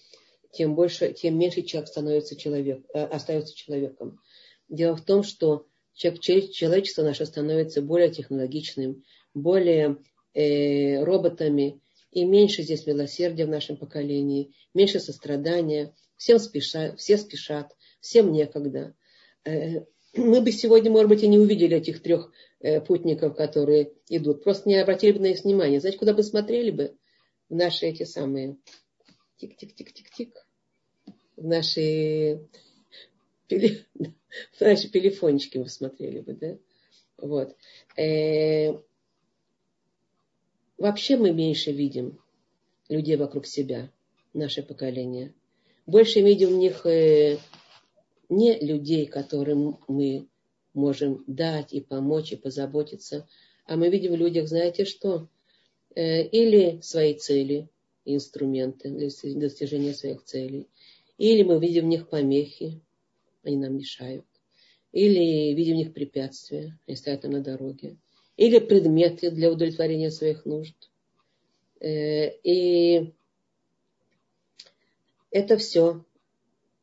тем 0.53 0.75
больше, 0.75 1.13
тем 1.13 1.39
меньше 1.39 1.63
человек 1.63 1.89
становится 1.89 2.37
человек, 2.37 2.85
э, 2.95 3.05
остается 3.05 3.55
человеком. 3.55 4.21
Дело 4.69 4.97
в 4.97 5.05
том, 5.05 5.23
что 5.23 5.67
человечество 5.95 7.03
наше 7.03 7.27
становится 7.27 7.83
более 7.83 8.11
технологичным, 8.11 9.05
более 9.35 9.99
э, 10.35 11.03
роботами, 11.03 11.81
и 12.11 12.25
меньше 12.25 12.63
здесь 12.63 12.87
милосердия 12.87 13.47
в 13.47 13.51
нашем 13.51 13.77
поколении, 13.77 14.55
меньше 14.75 15.01
сострадания, 15.01 15.95
всем 16.17 16.39
спешат, 16.39 16.99
все 16.99 17.19
спешат, 17.19 17.77
всем 18.01 18.33
некогда. 18.33 18.95
Э, 19.45 19.81
мы 20.15 20.41
бы 20.41 20.53
сегодня, 20.53 20.91
может 20.91 21.09
быть, 21.09 21.23
и 21.23 21.29
не 21.29 21.39
увидели 21.39 21.77
этих 21.77 22.03
трех 22.03 22.33
путников, 22.87 23.37
которые 23.37 23.93
идут, 24.09 24.43
просто 24.43 24.69
не 24.69 24.77
обратили 24.77 25.13
бы 25.13 25.21
на 25.21 25.27
их 25.27 25.45
внимание. 25.45 25.81
Знаете, 25.81 25.99
куда 25.99 26.13
бы 26.13 26.23
смотрели 26.23 26.71
бы? 26.71 26.97
В 27.49 27.55
наши 27.55 27.87
эти 27.87 28.03
самые 28.03 28.57
тик-тик-тик-тик-тик, 29.39 30.35
в 31.37 31.47
наши, 31.47 32.41
в 33.49 34.61
наши 34.61 34.89
телефончики 34.89 35.59
вы 35.59 35.69
смотрели 35.69 36.21
бы, 36.21 36.35
да? 36.35 36.59
Вот. 37.17 37.57
Э, 37.97 38.75
вообще 40.77 41.17
мы 41.17 41.33
меньше 41.33 41.73
видим 41.73 42.19
людей 42.89 43.17
вокруг 43.17 43.47
себя, 43.47 43.91
наше 44.35 44.63
поколение. 44.63 45.35
Больше 45.87 46.21
видим 46.21 46.51
в 46.51 46.59
них 46.59 46.85
э, 46.87 47.39
не 48.29 48.59
людей, 48.59 49.07
которым 49.07 49.79
мы 49.89 50.29
можем 50.79 51.25
дать 51.27 51.73
и 51.73 51.81
помочь, 51.81 52.33
и 52.33 52.37
позаботиться, 52.37 53.29
а 53.67 53.77
мы 53.77 53.91
видим 53.91 54.13
в 54.13 54.17
людях, 54.17 54.49
знаете 54.49 54.85
что, 54.85 55.29
э, 55.95 56.25
или 56.25 56.81
свои 56.81 57.15
цели, 57.15 57.69
инструменты 58.05 58.89
для 58.91 59.09
достижения 59.35 59.93
своих 59.93 60.25
целей, 60.25 60.69
или 61.19 61.43
мы 61.43 61.59
видим 61.59 61.85
в 61.85 61.89
них 61.89 62.09
помехи, 62.09 62.81
они 63.43 63.57
нам 63.57 63.77
мешают, 63.77 64.25
или 64.93 65.53
видим 65.55 65.75
в 65.75 65.79
них 65.79 65.93
препятствия, 65.93 66.79
они 66.87 66.97
стоят 66.97 67.25
на 67.25 67.41
дороге, 67.41 67.99
или 68.37 68.59
предметы 68.59 69.31
для 69.31 69.53
удовлетворения 69.53 70.11
своих 70.11 70.47
нужд. 70.47 70.75
Э, 71.81 72.31
и 72.43 73.13
это 75.31 75.59
все 75.59 76.05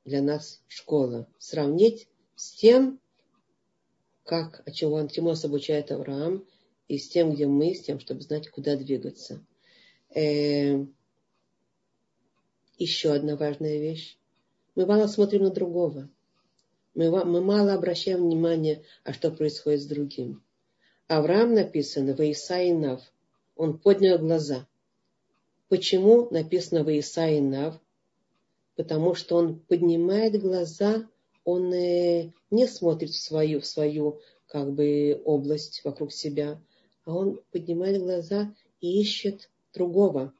для 0.04 0.22
нас 0.22 0.62
школа. 0.68 1.28
Сравнить 1.40 2.08
с 2.36 2.52
тем, 2.52 3.00
как, 4.26 4.64
чего, 4.74 5.06
чему 5.08 5.30
нас 5.30 5.46
обучает 5.46 5.92
Авраам, 5.92 6.46
и 6.88 6.98
с 6.98 7.08
тем, 7.08 7.34
где 7.34 7.48
мы, 7.48 7.74
с 7.74 7.82
тем, 7.82 8.00
чтобы 8.00 8.22
знать, 8.22 8.50
куда 8.50 8.76
двигаться. 8.76 9.44
Э, 10.14 10.86
еще 12.78 13.14
одна 13.14 13.36
важная 13.36 13.78
вещь. 13.78 14.18
Мы 14.76 14.86
мало 14.86 15.08
смотрим 15.08 15.44
на 15.44 15.52
другого. 15.52 16.10
Мы, 16.94 17.10
мы 17.26 17.42
мало 17.42 17.74
обращаем 17.74 18.24
внимание, 18.24 18.84
а 19.04 19.14
что 19.14 19.32
происходит 19.32 19.82
с 19.82 19.86
другим. 19.86 20.44
Авраам 21.08 21.54
написано 21.54 22.14
в 22.14 22.20
Исаинав. 22.20 23.02
Он 23.56 23.78
поднял 23.78 24.18
глаза. 24.20 24.68
Почему 25.70 26.30
написано 26.30 26.84
в 26.84 27.00
Исаинав? 27.00 27.80
потому 28.76 29.16
что 29.16 29.38
он 29.38 29.60
поднимает 29.60 30.40
глаза, 30.40 31.08
он 31.46 31.72
э, 31.72 32.34
не 32.50 32.68
смотрит 32.68 33.12
в 33.12 33.22
свою, 33.22 33.62
в 33.62 33.66
свою 33.66 34.20
как 34.48 34.74
бы 34.74 35.22
область 35.24 35.82
вокруг 35.86 36.12
себя, 36.12 36.62
а 37.06 37.14
он 37.14 37.40
поднимает 37.52 38.02
глаза 38.02 38.54
и 38.82 39.00
ищет 39.00 39.50
другого. 39.74 40.34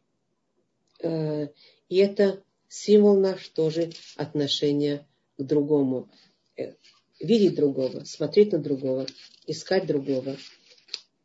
Э, 1.00 1.48
и 1.90 1.98
это 1.98 2.44
символ 2.68 3.18
наш 3.18 3.48
тоже 3.50 3.92
отношения 4.18 5.08
к 5.38 5.44
другому. 5.44 6.10
Э, 6.58 6.74
видеть 7.20 7.56
другого, 7.56 8.04
смотреть 8.04 8.52
на 8.52 8.58
другого, 8.58 9.06
искать 9.46 9.86
другого. 9.86 10.38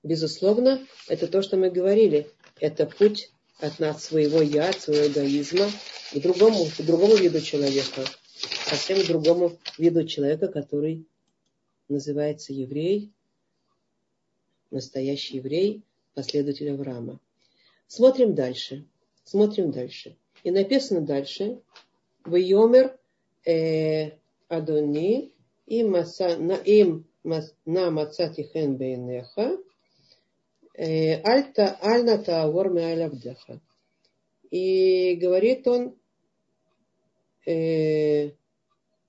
Безусловно, 0.02 0.86
это 1.08 1.26
то, 1.26 1.42
что 1.42 1.56
мы 1.56 1.70
говорили. 1.70 2.30
Это 2.58 2.84
путь 2.86 3.30
от 3.58 3.78
нас 3.78 4.04
своего 4.04 4.42
я, 4.42 4.68
от 4.68 4.80
своего 4.80 5.06
эгоизма 5.06 5.70
к 6.12 6.18
другому, 6.18 6.66
к 6.66 6.82
другому 6.82 7.16
виду 7.16 7.40
человека, 7.40 8.04
совсем 8.70 9.04
другому 9.04 9.58
виду 9.78 10.06
человека, 10.06 10.46
который 10.46 11.04
называется 11.88 12.52
еврей, 12.52 13.10
настоящий 14.70 15.38
еврей, 15.38 15.82
последователь 16.14 16.70
Авраама. 16.70 17.18
Смотрим 17.88 18.34
дальше. 18.34 18.86
Смотрим 19.24 19.72
дальше. 19.72 20.16
И 20.44 20.52
написано 20.52 21.00
дальше. 21.00 21.60
В 22.24 22.36
Йомер 22.36 22.96
э, 23.44 24.12
Адони 24.48 25.32
им 25.66 25.96
им 25.96 27.06
на 27.64 27.90
мацати 27.90 28.42
хен 28.52 28.76
бейнеха 28.76 29.58
Альта 30.76 31.76
альна 31.82 32.18
таавор 32.18 32.70
меалявдеха. 32.70 33.60
И 34.50 35.16
говорит 35.16 35.66
он, 35.66 35.96
э, 37.46 38.30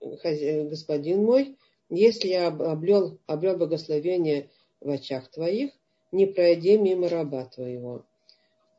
господин 0.02 1.24
мой, 1.24 1.58
если 1.90 2.30
я 2.30 2.48
облел, 2.48 3.20
облел 3.28 3.58
благословение 3.58 4.50
в 4.80 4.90
очах 4.90 5.30
твоих, 5.30 5.72
не 6.12 6.26
пройди 6.26 6.78
мимо 6.78 7.10
раба 7.10 7.46
твоего. 7.46 8.06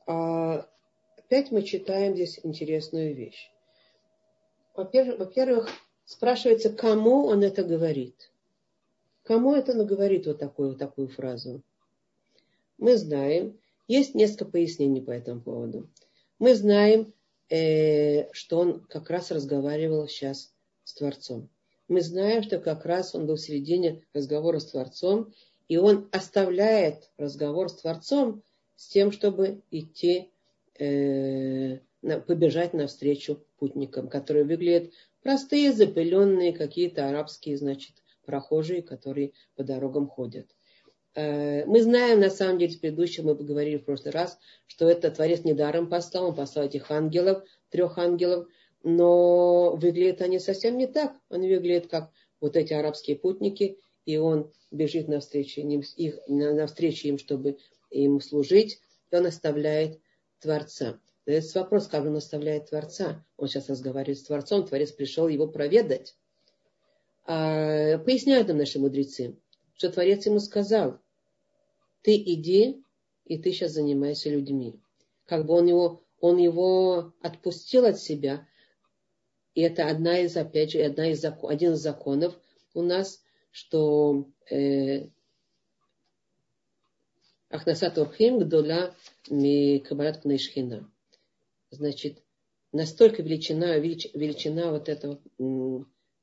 А 0.07 0.67
опять 1.17 1.51
мы 1.51 1.63
читаем 1.63 2.15
здесь 2.15 2.41
интересную 2.43 3.15
вещь. 3.15 3.51
Во-первых, 4.75 5.69
спрашивается, 6.05 6.71
кому 6.71 7.27
он 7.27 7.43
это 7.43 7.63
говорит. 7.63 8.33
Кому 9.23 9.55
это 9.55 9.73
он 9.73 9.87
говорит 9.87 10.27
вот 10.27 10.39
такую, 10.39 10.71
вот 10.71 10.79
такую 10.79 11.09
фразу? 11.09 11.63
Мы 12.79 12.97
знаем, 12.97 13.59
есть 13.87 14.15
несколько 14.15 14.47
пояснений 14.47 15.01
по 15.01 15.11
этому 15.11 15.41
поводу. 15.41 15.89
Мы 16.39 16.55
знаем, 16.55 17.13
э, 17.49 18.33
что 18.33 18.59
он 18.59 18.81
как 18.81 19.11
раз 19.11 19.31
разговаривал 19.31 20.09
сейчас 20.09 20.52
с 20.85 20.95
Творцом. 20.95 21.49
Мы 21.89 22.01
знаем, 22.01 22.43
что 22.43 22.59
как 22.59 22.85
раз 22.85 23.15
он 23.15 23.27
был 23.27 23.37
в 23.37 23.41
середине 23.41 24.05
разговора 24.15 24.59
с 24.59 24.71
Творцом, 24.71 25.33
и 25.69 25.77
он 25.77 26.09
оставляет 26.13 27.11
разговор 27.17 27.69
с 27.69 27.77
Творцом 27.77 28.43
с 28.77 28.89
тем, 28.89 29.13
чтобы 29.13 29.63
идти, 29.71 30.31
э, 30.79 31.79
побежать 32.27 32.75
навстречу 32.75 33.45
путникам, 33.59 34.09
которые 34.09 34.45
выглядят 34.45 34.93
простые, 35.23 35.73
запыленные, 35.73 36.53
какие-то 36.53 37.09
арабские, 37.09 37.57
значит, 37.57 38.03
прохожие, 38.25 38.83
которые 38.83 39.33
по 39.55 39.63
дорогам 39.65 40.09
ходят. 40.09 40.49
Э, 41.15 41.65
мы 41.67 41.83
знаем, 41.83 42.21
на 42.21 42.31
самом 42.31 42.59
деле, 42.59 42.73
с 42.73 42.77
предыдущего 42.77 43.29
мы 43.29 43.37
поговорили 43.37 43.77
в 43.77 43.85
прошлый 43.85 44.13
раз, 44.13 44.39
что 44.67 44.89
это 44.89 45.11
Творец 45.11 45.45
недаром 45.45 45.89
послал, 45.89 46.29
он 46.29 46.35
послал 46.35 46.67
этих 46.67 46.91
ангелов, 46.91 47.45
трех 47.71 47.99
ангелов, 47.99 48.49
но 48.83 49.77
выглядят 49.77 50.23
они 50.23 50.39
совсем 50.39 50.77
не 50.77 50.87
так. 50.87 51.15
Они 51.29 51.49
выглядят 51.49 51.89
как 51.89 52.11
вот 52.41 52.57
эти 52.57 52.73
арабские 52.73 53.17
путники, 53.17 53.79
и 54.05 54.17
он 54.17 54.53
бежит 54.71 55.09
навстречу 55.09 55.61
им, 55.61 55.83
их, 55.97 56.19
навстречу 56.27 57.09
им, 57.09 57.19
чтобы 57.19 57.59
им 57.91 58.21
служить, 58.21 58.81
и 59.11 59.17
он 59.17 59.27
оставляет 59.27 60.01
Творца. 60.41 60.99
Есть 61.27 61.55
вопрос, 61.55 61.87
как 61.87 62.05
он 62.05 62.17
оставляет 62.17 62.71
Творца. 62.71 63.25
Он 63.37 63.47
сейчас 63.47 63.69
разговаривает 63.69 64.19
с 64.19 64.25
Творцом, 64.25 64.67
Творец 64.67 64.91
пришел 64.91 65.29
его 65.29 65.47
проведать. 65.47 66.17
А, 67.25 67.99
поясняют 67.99 68.49
нам 68.49 68.59
наши 68.59 68.81
мудрецы, 68.81 69.37
что 69.77 69.91
Творец 69.91 70.27
ему 70.27 70.41
сказал, 70.41 70.99
ты 72.03 72.17
иди, 72.17 72.83
и 73.25 73.39
ты 73.39 73.53
сейчас 73.53 73.73
занимайся 73.73 74.31
людьми. 74.31 74.81
Как 75.27 75.47
бы 75.47 75.55
он 75.55 75.67
его, 75.67 76.03
он 76.19 76.39
его 76.39 77.13
отпустил 77.21 77.85
от 77.85 78.01
себя, 78.01 78.49
и 79.55 79.61
это 79.61 79.89
одна 79.89 80.21
из, 80.21 80.37
опять 80.37 80.73
же, 80.73 80.81
одна 80.81 81.11
из, 81.11 81.25
один 81.25 81.73
из 81.73 81.81
законов 81.81 82.39
у 82.75 82.83
нас, 82.83 83.23
что 83.51 84.27
э, 84.51 85.09
Ахнасат 87.51 87.99
Орхим 87.99 88.39
Гдола 88.39 88.95
Микабарат 89.29 90.23
Пнейшхина. 90.23 90.91
Значит, 91.71 92.23
настолько 92.73 93.23
величина, 93.23 93.77
велич, 93.77 94.09
величина 94.15 94.71
вот 94.71 94.89
этого 94.89 95.21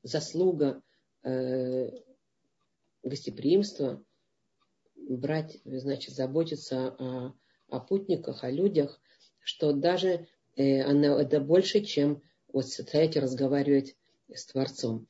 заслуга 0.02 0.82
э, 1.22 1.90
гостеприимства, 3.04 4.02
брать, 4.96 5.58
значит, 5.64 6.14
заботиться 6.14 6.88
о, 6.98 7.34
о 7.68 7.80
путниках, 7.80 8.42
о 8.42 8.50
людях, 8.50 9.00
что 9.40 9.72
даже 9.72 10.26
э, 10.56 10.82
она, 10.82 11.20
это 11.20 11.40
больше, 11.40 11.80
чем 11.80 12.22
вот 12.52 12.68
стоять 12.68 13.16
и 13.16 13.20
разговаривать 13.20 13.96
с 14.32 14.46
Творцом. 14.46 15.06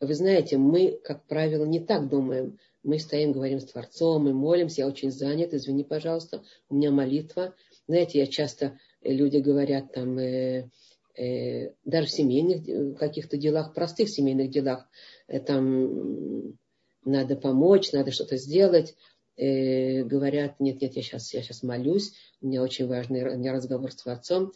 Вы 0.00 0.14
знаете, 0.14 0.58
мы, 0.58 0.98
как 1.04 1.26
правило, 1.26 1.64
не 1.64 1.80
так 1.80 2.08
думаем. 2.08 2.58
Мы 2.82 2.98
стоим, 2.98 3.30
говорим 3.32 3.60
с 3.60 3.66
Творцом, 3.66 4.24
мы 4.24 4.32
молимся, 4.32 4.80
я 4.80 4.88
очень 4.88 5.12
занят, 5.12 5.54
извини, 5.54 5.84
пожалуйста, 5.84 6.42
у 6.68 6.74
меня 6.74 6.90
молитва. 6.90 7.54
Знаете, 7.86 8.18
я 8.18 8.26
часто, 8.26 8.78
э, 9.00 9.12
люди 9.12 9.36
говорят 9.36 9.92
там, 9.92 10.18
э, 10.18 10.68
э, 11.16 11.70
даже 11.84 12.08
в 12.08 12.10
семейных 12.10 12.68
э, 12.68 12.94
каких-то 12.94 13.36
делах, 13.36 13.74
простых 13.74 14.08
семейных 14.08 14.50
делах, 14.50 14.88
э, 15.28 15.38
там 15.38 16.58
надо 17.04 17.36
помочь, 17.36 17.92
надо 17.92 18.10
что-то 18.10 18.36
сделать, 18.36 18.96
э, 19.36 20.02
говорят, 20.02 20.58
нет, 20.58 20.80
нет, 20.82 20.96
я 20.96 21.02
сейчас, 21.02 21.32
я 21.34 21.42
сейчас 21.42 21.62
молюсь, 21.62 22.14
у 22.40 22.48
меня 22.48 22.62
очень 22.62 22.88
важный 22.88 23.22
у 23.34 23.38
меня 23.38 23.52
разговор 23.52 23.92
с 23.92 23.96
Творцом. 23.96 24.52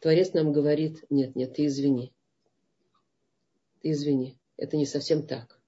Творец 0.00 0.32
нам 0.32 0.52
говорит, 0.52 1.04
нет, 1.10 1.34
нет, 1.36 1.54
ты 1.54 1.66
извини. 1.66 2.12
Ты 3.82 3.90
извини. 3.90 4.38
Это 4.56 4.76
не 4.76 4.86
совсем 4.86 5.26
так. 5.26 5.58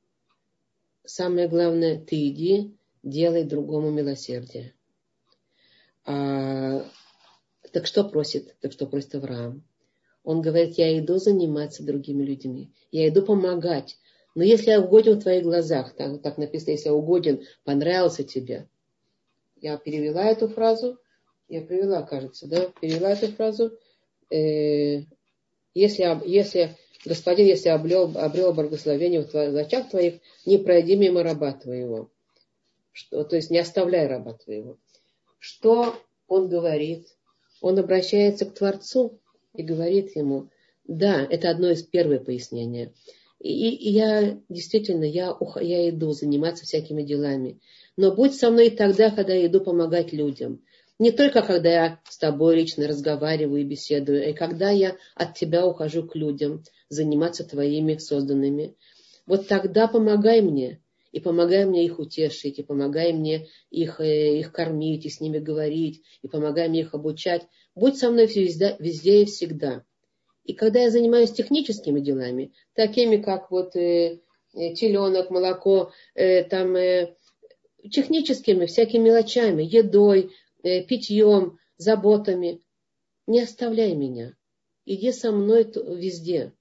Самое 1.04 1.48
главное, 1.48 1.98
ты 1.98 2.28
иди, 2.28 2.76
делай 3.02 3.44
другому 3.44 3.90
милосердие. 3.90 4.74
А, 6.04 6.84
так 7.72 7.86
что 7.86 8.04
просит? 8.04 8.56
Так 8.60 8.72
что 8.72 8.86
просит 8.86 9.14
Авраам? 9.14 9.62
Он 10.24 10.42
говорит, 10.42 10.76
я 10.76 10.98
иду 10.98 11.16
заниматься 11.16 11.82
другими 11.82 12.22
людьми. 12.22 12.70
Я 12.90 13.08
иду 13.08 13.22
помогать. 13.22 13.98
Но 14.34 14.42
если 14.42 14.70
я 14.70 14.80
угоден 14.80 15.18
в 15.18 15.22
твоих 15.22 15.42
глазах, 15.42 15.94
так, 15.96 16.20
так 16.22 16.38
написано, 16.38 16.72
если 16.72 16.88
я 16.88 16.94
угоден, 16.94 17.44
понравился 17.64 18.24
тебе. 18.24 18.68
Я 19.56 19.76
перевела 19.78 20.24
эту 20.24 20.48
фразу. 20.48 20.98
Я 21.48 21.62
привела, 21.62 22.02
кажется, 22.02 22.46
да? 22.46 22.70
Перевела 22.80 23.10
эту 23.10 23.28
фразу. 23.28 23.72
Э, 24.30 25.02
если, 25.74 26.28
если 26.28 26.76
господин, 27.04 27.46
если 27.46 27.68
обрел, 27.68 28.12
обрел 28.16 28.52
благословение 28.52 29.22
в 29.22 29.56
очах 29.56 29.90
твоих, 29.90 30.20
не 30.44 30.58
пройди 30.58 30.96
мимо 30.96 31.22
раба 31.22 31.52
твоего. 31.52 32.10
Что, 32.92 33.24
то 33.24 33.36
есть 33.36 33.50
не 33.50 33.58
оставляй 33.58 34.06
раба 34.06 34.34
твоего. 34.34 34.78
Что 35.38 35.94
он 36.26 36.48
говорит? 36.48 37.06
Он 37.60 37.78
обращается 37.78 38.44
к 38.46 38.54
Творцу 38.54 39.20
и 39.54 39.62
говорит 39.62 40.14
ему, 40.16 40.50
да, 40.84 41.26
это 41.28 41.50
одно 41.50 41.70
из 41.70 41.82
первых 41.82 42.24
пояснений. 42.24 42.92
И, 43.40 43.70
и 43.70 43.90
я 43.90 44.40
действительно, 44.48 45.04
я, 45.04 45.36
я 45.60 45.90
иду 45.90 46.12
заниматься 46.12 46.64
всякими 46.64 47.02
делами. 47.02 47.60
Но 47.96 48.12
будь 48.12 48.34
со 48.34 48.50
мной 48.50 48.70
тогда, 48.70 49.10
когда 49.10 49.34
я 49.34 49.46
иду 49.46 49.60
помогать 49.60 50.12
людям. 50.12 50.64
Не 50.98 51.12
только 51.12 51.42
когда 51.42 51.70
я 51.70 52.00
с 52.08 52.18
тобой 52.18 52.56
лично 52.56 52.88
разговариваю 52.88 53.60
и 53.60 53.64
беседую, 53.64 54.28
и 54.28 54.32
когда 54.32 54.70
я 54.70 54.96
от 55.14 55.34
тебя 55.34 55.64
ухожу 55.64 56.06
к 56.06 56.16
людям, 56.16 56.64
заниматься 56.88 57.44
твоими 57.44 57.96
созданными. 57.96 58.74
Вот 59.26 59.46
тогда 59.46 59.86
помогай 59.86 60.40
мне. 60.40 60.80
И 61.10 61.20
помогай 61.20 61.64
мне 61.64 61.86
их 61.86 61.98
утешить, 61.98 62.58
и 62.58 62.62
помогай 62.62 63.12
мне 63.12 63.46
их, 63.70 63.98
э, 64.00 64.38
их 64.40 64.52
кормить, 64.52 65.06
и 65.06 65.08
с 65.08 65.20
ними 65.20 65.38
говорить, 65.38 66.02
и 66.22 66.28
помогай 66.28 66.68
мне 66.68 66.80
их 66.80 66.92
обучать. 66.92 67.46
Будь 67.74 67.96
со 67.96 68.10
мной 68.10 68.26
везде, 68.26 68.76
везде 68.78 69.22
и 69.22 69.24
всегда. 69.24 69.84
И 70.44 70.52
когда 70.52 70.80
я 70.80 70.90
занимаюсь 70.90 71.32
техническими 71.32 72.00
делами, 72.00 72.52
такими 72.74 73.16
как 73.16 73.50
вот 73.50 73.74
э, 73.76 74.20
э 74.54 74.74
теленок, 74.74 75.30
молоко, 75.30 75.92
э, 76.14 76.44
там 76.44 76.76
э, 76.76 77.14
техническими 77.90 78.66
всякими 78.66 79.04
мелочами, 79.04 79.62
едой, 79.62 80.30
питьем, 80.62 81.58
заботами, 81.76 82.62
не 83.26 83.42
оставляй 83.42 83.94
меня. 83.94 84.36
Иди 84.84 85.12
со 85.12 85.32
мной 85.32 85.70
везде. 85.74 86.54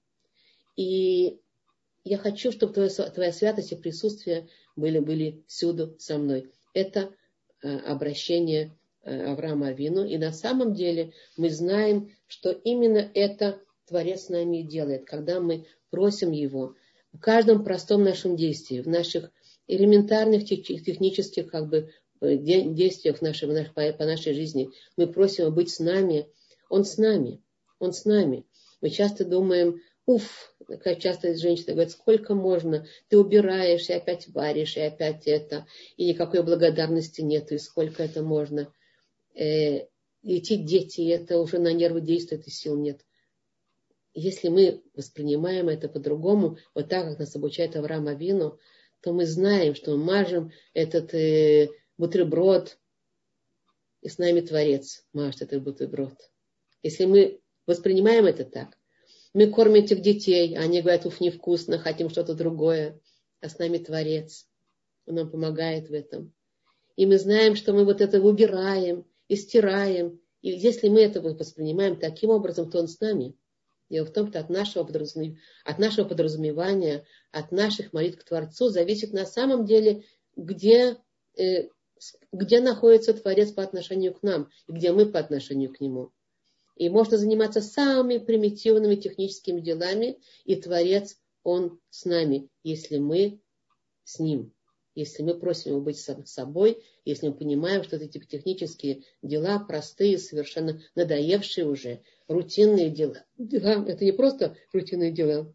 И 0.76 1.40
я 2.04 2.18
хочу, 2.18 2.52
чтобы 2.52 2.72
твоя, 2.72 2.90
твоя 2.90 3.32
святость 3.32 3.72
и 3.72 3.76
присутствие 3.76 4.48
были, 4.76 4.98
были 4.98 5.44
всюду 5.46 5.96
со 5.98 6.18
мной. 6.18 6.52
Это 6.74 7.12
э, 7.62 7.76
обращение 7.78 8.78
э, 9.02 9.24
Авраама 9.24 9.68
Авину. 9.68 10.04
И 10.04 10.16
на 10.18 10.32
самом 10.32 10.74
деле 10.74 11.12
мы 11.36 11.50
знаем, 11.50 12.14
что 12.26 12.50
именно 12.50 13.10
это 13.14 13.60
Творец 13.86 14.26
с 14.26 14.28
нами 14.28 14.62
делает, 14.62 15.06
когда 15.06 15.40
мы 15.40 15.66
просим 15.90 16.30
Его 16.30 16.76
в 17.12 17.18
каждом 17.18 17.64
простом 17.64 18.04
нашем 18.04 18.36
действии, 18.36 18.80
в 18.80 18.88
наших 18.88 19.30
элементарных 19.66 20.44
технических 20.44 21.50
как 21.50 21.68
бы, 21.68 21.78
э, 21.78 21.90
действиях 22.20 23.18
в 23.18 23.22
нашей, 23.22 23.48
по, 23.48 24.04
нашей 24.04 24.34
жизни, 24.34 24.70
мы 24.96 25.06
просим 25.06 25.44
его 25.44 25.54
быть 25.54 25.70
с 25.70 25.78
нами. 25.78 26.28
Он 26.68 26.84
с 26.84 26.98
нами. 26.98 27.42
Он 27.78 27.92
с 27.92 28.04
нами. 28.04 28.46
Мы 28.80 28.90
часто 28.90 29.24
думаем, 29.24 29.80
уф, 30.06 30.54
как 30.66 30.98
часто 30.98 31.36
женщина 31.36 31.74
говорит, 31.74 31.92
сколько 31.92 32.34
можно, 32.34 32.86
ты 33.08 33.18
убираешь, 33.18 33.88
и 33.88 33.92
опять 33.92 34.28
варишь, 34.28 34.76
и 34.76 34.80
опять 34.80 35.26
это, 35.26 35.66
и 35.96 36.06
никакой 36.06 36.42
благодарности 36.42 37.20
нет, 37.20 37.52
и 37.52 37.58
сколько 37.58 38.02
это 38.02 38.22
можно. 38.22 38.72
Э, 39.34 39.86
эти 40.22 40.56
дети, 40.56 41.08
это 41.10 41.38
уже 41.38 41.58
на 41.58 41.72
нервы 41.72 42.00
действует, 42.00 42.46
и 42.46 42.50
сил 42.50 42.76
нет. 42.76 43.00
Если 44.14 44.48
мы 44.48 44.82
воспринимаем 44.94 45.68
это 45.68 45.88
по-другому, 45.88 46.58
вот 46.74 46.88
так, 46.88 47.06
как 47.06 47.18
нас 47.18 47.36
обучает 47.36 47.76
Авраам 47.76 48.08
Авину, 48.08 48.58
то 49.00 49.12
мы 49.12 49.26
знаем, 49.26 49.74
что 49.74 49.92
мы 49.92 50.04
мажем 50.04 50.52
этот 50.74 51.14
э, 51.14 51.68
бутерброд, 51.98 52.78
и 54.00 54.08
с 54.08 54.18
нами 54.18 54.40
Творец 54.40 55.04
мажет 55.12 55.42
этот 55.42 55.62
бутерброд. 55.62 56.30
Если 56.82 57.04
мы 57.04 57.40
воспринимаем 57.66 58.26
это 58.26 58.44
так, 58.44 58.78
мы 59.34 59.48
кормим 59.48 59.84
этих 59.84 60.00
детей, 60.00 60.56
а 60.56 60.62
они 60.62 60.80
говорят, 60.80 61.04
уф, 61.04 61.20
невкусно, 61.20 61.78
хотим 61.78 62.08
что-то 62.08 62.34
другое. 62.34 63.00
А 63.40 63.48
с 63.48 63.58
нами 63.58 63.78
Творец. 63.78 64.48
Он 65.06 65.16
нам 65.16 65.30
помогает 65.30 65.88
в 65.88 65.92
этом. 65.92 66.32
И 66.96 67.06
мы 67.06 67.18
знаем, 67.18 67.54
что 67.54 67.72
мы 67.72 67.84
вот 67.84 68.00
это 68.00 68.20
выбираем 68.20 69.06
и 69.28 69.36
стираем. 69.36 70.20
И 70.40 70.50
если 70.50 70.88
мы 70.88 71.00
это 71.00 71.20
воспринимаем 71.20 71.98
таким 71.98 72.30
образом, 72.30 72.70
то 72.70 72.78
он 72.78 72.88
с 72.88 73.00
нами. 73.00 73.36
Дело 73.90 74.06
в 74.06 74.12
том, 74.12 74.28
что 74.28 74.40
от 74.40 74.50
нашего, 74.50 74.84
подразумев... 74.84 75.38
от 75.64 75.78
нашего 75.78 76.06
подразумевания, 76.06 77.04
от 77.30 77.52
наших 77.52 77.92
молитв 77.92 78.18
к 78.18 78.24
Творцу 78.24 78.68
зависит 78.68 79.12
на 79.12 79.24
самом 79.24 79.64
деле, 79.64 80.04
где, 80.36 80.96
э, 81.38 81.68
где 82.32 82.60
находится 82.60 83.14
Творец 83.14 83.52
по 83.52 83.62
отношению 83.62 84.14
к 84.14 84.22
нам, 84.22 84.50
и 84.66 84.72
где 84.72 84.92
мы 84.92 85.06
по 85.06 85.18
отношению 85.18 85.72
к 85.72 85.80
Нему. 85.80 86.12
И 86.76 86.88
можно 86.88 87.18
заниматься 87.18 87.60
самыми 87.60 88.18
примитивными 88.18 88.94
техническими 88.94 89.60
делами, 89.60 90.18
и 90.44 90.56
Творец, 90.56 91.16
Он 91.42 91.80
с 91.90 92.04
нами, 92.04 92.48
если 92.62 92.98
мы 92.98 93.40
с 94.04 94.18
Ним. 94.18 94.54
Если 94.94 95.22
мы 95.22 95.38
просим 95.38 95.72
его 95.72 95.80
быть 95.80 95.98
с 95.98 96.12
собой, 96.24 96.82
если 97.04 97.28
мы 97.28 97.34
понимаем, 97.34 97.84
что 97.84 97.96
эти 97.96 98.18
технические 98.18 99.04
дела 99.22 99.60
простые, 99.60 100.18
совершенно 100.18 100.82
надоевшие 100.96 101.66
уже, 101.66 102.02
рутинные 102.26 102.90
дела. 102.90 103.24
Дела 103.36 103.84
это 103.86 104.04
не 104.04 104.12
просто 104.12 104.56
рутинные 104.72 105.12
дела. 105.12 105.54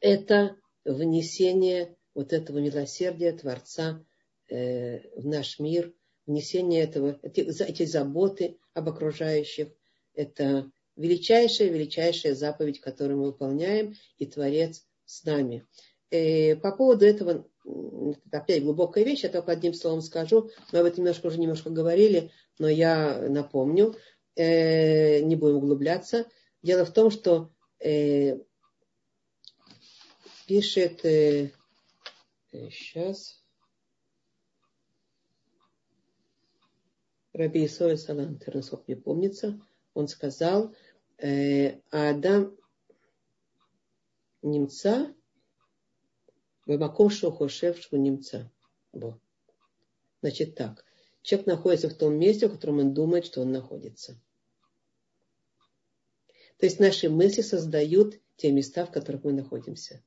Это 0.00 0.56
внесение 0.84 1.96
вот 2.14 2.32
этого 2.32 2.58
милосердия 2.58 3.32
Творца 3.32 4.04
в 4.52 5.26
наш 5.26 5.58
мир, 5.58 5.94
внесение 6.26 6.82
этого, 6.82 7.18
эти, 7.22 7.40
эти 7.40 7.84
заботы 7.84 8.58
об 8.74 8.88
окружающих. 8.88 9.68
Это 10.14 10.70
величайшая, 10.96 11.68
величайшая 11.68 12.34
заповедь, 12.34 12.80
которую 12.80 13.18
мы 13.18 13.26
выполняем, 13.26 13.94
и 14.18 14.26
Творец 14.26 14.86
с 15.04 15.24
нами. 15.24 15.66
И 16.10 16.16
э, 16.16 16.56
по 16.56 16.72
поводу 16.72 17.06
этого, 17.06 17.46
это 17.64 18.38
опять 18.38 18.62
глубокая 18.62 19.04
вещь, 19.04 19.22
я 19.22 19.30
только 19.30 19.52
одним 19.52 19.74
словом 19.74 20.02
скажу, 20.02 20.50
мы 20.72 20.80
об 20.80 20.86
этом 20.86 21.04
немножко 21.04 21.26
уже 21.26 21.38
немножко 21.38 21.70
говорили, 21.70 22.30
но 22.58 22.68
я 22.68 23.26
напомню, 23.28 23.96
э, 24.36 25.20
не 25.20 25.36
будем 25.36 25.56
углубляться. 25.56 26.26
Дело 26.62 26.84
в 26.84 26.92
том, 26.92 27.10
что 27.10 27.50
э, 27.80 28.38
пишет, 30.46 31.04
э, 31.04 31.50
сейчас, 32.52 33.41
Раби 37.32 37.64
Исоя 37.64 37.96
Салантер, 37.96 38.54
насколько 38.54 38.84
мне 38.86 38.96
помнится, 38.96 39.60
он 39.94 40.08
сказал, 40.08 40.74
э, 41.18 41.80
Адам, 41.90 42.56
немца, 44.42 45.14
Бамаком 46.66 47.10
Шохошев 47.10 47.90
немца. 47.92 48.50
Во. 48.92 49.18
Значит 50.20 50.54
так. 50.54 50.84
Человек 51.22 51.46
находится 51.46 51.88
в 51.88 51.94
том 51.94 52.18
месте, 52.18 52.48
в 52.48 52.52
котором 52.52 52.78
он 52.78 52.94
думает, 52.94 53.26
что 53.26 53.40
он 53.40 53.52
находится. 53.52 54.20
То 56.58 56.66
есть 56.66 56.78
наши 56.78 57.08
мысли 57.08 57.42
создают 57.42 58.20
те 58.36 58.52
места, 58.52 58.86
в 58.86 58.92
которых 58.92 59.24
мы 59.24 59.32
находимся. 59.32 60.02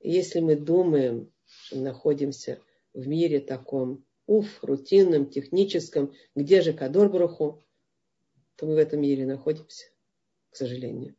Если 0.00 0.40
мы 0.40 0.56
думаем, 0.56 1.32
что 1.46 1.76
находимся 1.76 2.60
в 2.92 3.06
мире 3.06 3.40
таком, 3.40 4.04
уф, 4.30 4.62
рутинном, 4.62 5.28
техническом, 5.28 6.14
где 6.36 6.62
же 6.62 6.72
Кадор 6.72 7.08
Бруху, 7.08 7.64
то 8.54 8.64
мы 8.64 8.76
в 8.76 8.78
этом 8.78 9.00
мире 9.00 9.26
находимся, 9.26 9.86
к 10.50 10.56
сожалению. 10.56 11.16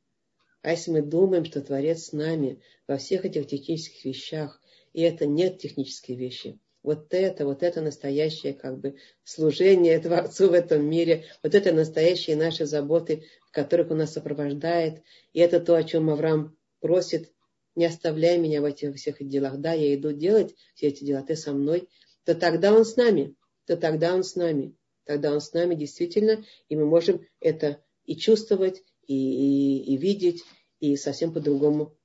А 0.62 0.72
если 0.72 0.92
мы 0.92 1.02
думаем, 1.02 1.44
что 1.44 1.62
Творец 1.62 2.06
с 2.06 2.14
нами 2.14 2.62
во 2.88 2.96
всех 2.96 3.26
этих 3.26 3.48
технических 3.48 4.06
вещах, 4.06 4.62
и 4.94 5.02
это 5.02 5.26
нет 5.26 5.60
технические 5.60 6.16
вещи, 6.16 6.58
вот 6.84 7.14
это, 7.14 7.46
вот 7.46 7.64
это 7.64 7.82
настоящее 7.82 8.54
как 8.54 8.80
бы 8.80 8.96
служение 9.26 10.00
Творцу 10.00 10.50
в 10.50 10.54
этом 10.54 10.86
мире, 10.86 11.26
вот 11.44 11.54
это 11.54 11.74
настоящие 11.74 12.38
наши 12.38 12.66
заботы, 12.66 13.26
в 13.46 13.52
которых 13.52 13.92
он 13.92 13.98
нас 13.98 14.14
сопровождает, 14.14 15.04
и 15.34 15.42
это 15.42 15.60
то, 15.60 15.76
о 15.76 15.84
чем 15.84 16.10
Авраам 16.10 16.56
просит, 16.80 17.34
не 17.76 17.84
оставляй 17.84 18.38
меня 18.38 18.62
в 18.62 18.66
этих 18.66 18.96
всех 18.96 19.18
делах, 19.20 19.58
да, 19.58 19.74
я 19.74 19.94
иду 19.96 20.14
делать 20.14 20.56
все 20.76 20.88
эти 20.88 21.04
дела, 21.04 21.24
ты 21.24 21.36
со 21.36 21.52
мной, 21.52 21.90
то 22.26 22.36
тогда 22.36 22.74
он 22.74 22.86
с 22.86 22.96
нами, 22.96 23.36
то 23.66 23.78
тогда 23.78 24.14
он 24.14 24.24
с 24.24 24.36
нами, 24.36 24.76
тогда 25.06 25.32
он 25.32 25.42
с 25.42 25.54
нами 25.54 25.76
действительно, 25.76 26.44
и 26.70 26.76
мы 26.76 26.86
можем 26.86 27.26
это 27.40 27.84
и 28.06 28.16
чувствовать, 28.16 28.84
и, 29.08 29.14
и, 29.16 29.94
и 29.94 29.98
видеть, 29.98 30.44
и 30.80 30.96
совсем 30.96 31.34
по-другому 31.34 31.98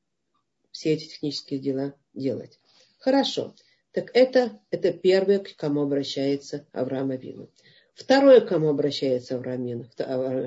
все 0.70 0.92
эти 0.92 1.08
технические 1.08 1.60
дела 1.60 1.94
делать. 2.12 2.58
Хорошо. 2.98 3.54
Так 3.92 4.10
это, 4.14 4.60
это 4.70 4.92
первое, 4.92 5.38
к 5.38 5.56
кому 5.56 5.82
обращается 5.82 6.66
Авраам 6.72 7.10
Авину. 7.10 7.50
Второе, 7.94 8.40
к 8.40 8.48
кому 8.48 8.68
обращается 8.68 9.36
Авраам 9.36 9.62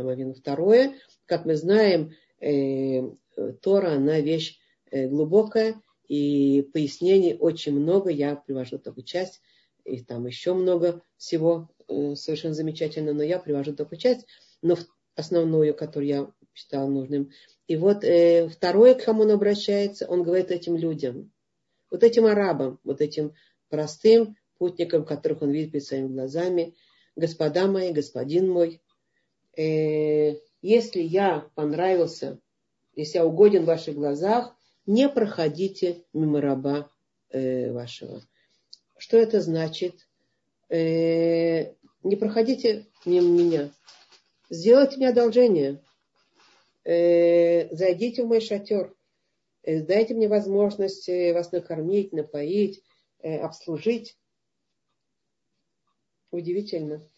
Авину. 0.07 0.33
Второе, 0.35 0.95
как 1.25 1.45
мы 1.45 1.55
знаем, 1.55 2.13
э, 2.39 3.01
Тора, 3.61 3.93
она 3.93 4.19
вещь 4.19 4.59
э, 4.91 5.07
глубокая, 5.07 5.81
и 6.07 6.67
пояснений 6.73 7.35
очень 7.39 7.73
много. 7.73 8.09
Я 8.09 8.35
привожу 8.35 8.77
только 8.77 9.03
часть, 9.03 9.41
и 9.89 10.01
там 10.03 10.25
еще 10.25 10.53
много 10.53 11.01
всего 11.17 11.69
э, 11.87 12.15
совершенно 12.15 12.53
замечательно, 12.53 13.13
но 13.13 13.23
я 13.23 13.39
привожу 13.39 13.75
только 13.75 13.97
часть, 13.97 14.25
но 14.61 14.77
основную, 15.15 15.73
которую 15.73 16.07
я 16.07 16.31
считал 16.53 16.87
нужным. 16.89 17.31
И 17.67 17.75
вот 17.75 18.03
э, 18.03 18.49
второе, 18.49 18.95
к 18.95 19.03
кому 19.03 19.23
он 19.23 19.31
обращается, 19.31 20.07
он 20.07 20.23
говорит 20.23 20.51
этим 20.51 20.75
людям 20.77 21.31
вот 21.91 22.03
этим 22.03 22.25
арабам, 22.25 22.79
вот 22.83 23.01
этим 23.01 23.33
простым 23.69 24.37
путникам, 24.57 25.05
которых 25.05 25.41
он 25.41 25.51
видит 25.51 25.71
перед 25.71 25.85
своими 25.85 26.07
глазами, 26.07 26.75
господа 27.15 27.67
мои, 27.67 27.91
господин 27.91 28.49
мой, 28.49 28.81
э, 29.57 30.39
если 30.61 31.01
я 31.01 31.49
понравился, 31.55 32.39
если 32.95 33.19
я 33.19 33.25
угоден 33.25 33.63
в 33.63 33.67
ваших 33.67 33.95
глазах, 33.95 34.55
не 34.85 35.07
проходите 35.07 36.03
мимо 36.13 36.41
раба 36.41 36.89
э, 37.29 37.71
вашего. 37.71 38.21
Что 38.99 39.15
это 39.17 39.39
значит? 39.39 40.09
Э, 40.67 41.73
не 42.03 42.17
проходите 42.17 42.85
мимо 43.05 43.29
меня. 43.29 43.71
Сделайте 44.49 44.97
мне 44.97 45.07
одолжение. 45.07 45.81
Э, 46.83 47.73
зайдите 47.73 48.23
в 48.23 48.27
мой 48.27 48.41
шатер. 48.41 48.93
Э, 49.63 49.81
дайте 49.83 50.15
мне 50.15 50.27
возможность 50.27 51.07
вас 51.07 51.53
накормить, 51.53 52.11
напоить, 52.11 52.83
обслужить. 53.23 54.17
Удивительно. 56.31 57.09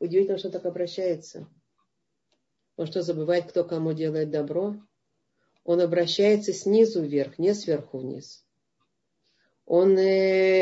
Удивительно, 0.00 0.38
что 0.38 0.48
он 0.48 0.52
так 0.52 0.66
обращается. 0.66 1.48
Он 2.76 2.86
что, 2.86 3.02
забывает, 3.02 3.48
кто 3.48 3.62
кому 3.62 3.92
делает 3.92 4.30
добро? 4.30 4.74
Он 5.62 5.80
обращается 5.80 6.52
снизу 6.52 7.00
вверх, 7.00 7.38
не 7.38 7.54
сверху 7.54 7.98
вниз. 7.98 8.44
Он, 9.72 9.94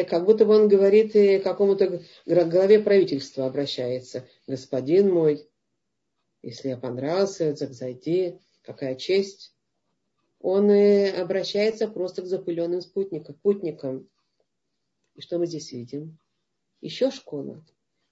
как 0.04 0.26
будто 0.26 0.44
бы 0.44 0.54
он 0.54 0.68
говорит 0.68 1.42
какому-то 1.42 2.02
главе 2.26 2.78
правительства 2.78 3.46
обращается. 3.46 4.28
Господин 4.46 5.10
мой, 5.10 5.48
если 6.42 6.68
я 6.68 6.76
понравился, 6.76 7.54
зайди, 7.72 8.38
какая 8.60 8.96
честь 8.96 9.54
он 10.40 10.70
обращается 11.18 11.88
просто 11.88 12.20
к 12.20 12.26
запыленным 12.26 12.82
спутникам, 12.82 13.34
путникам. 13.42 14.08
И 15.14 15.22
что 15.22 15.38
мы 15.38 15.46
здесь 15.46 15.72
видим? 15.72 16.18
Еще 16.82 17.10
школа, 17.10 17.64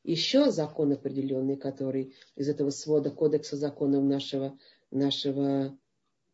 еще 0.03 0.51
закон 0.51 0.92
определенный, 0.92 1.57
который 1.57 2.14
из 2.36 2.49
этого 2.49 2.70
свода 2.70 3.11
кодекса 3.11 3.59
законов 3.59 4.03
нашего, 4.03 4.59
нашего 4.90 5.78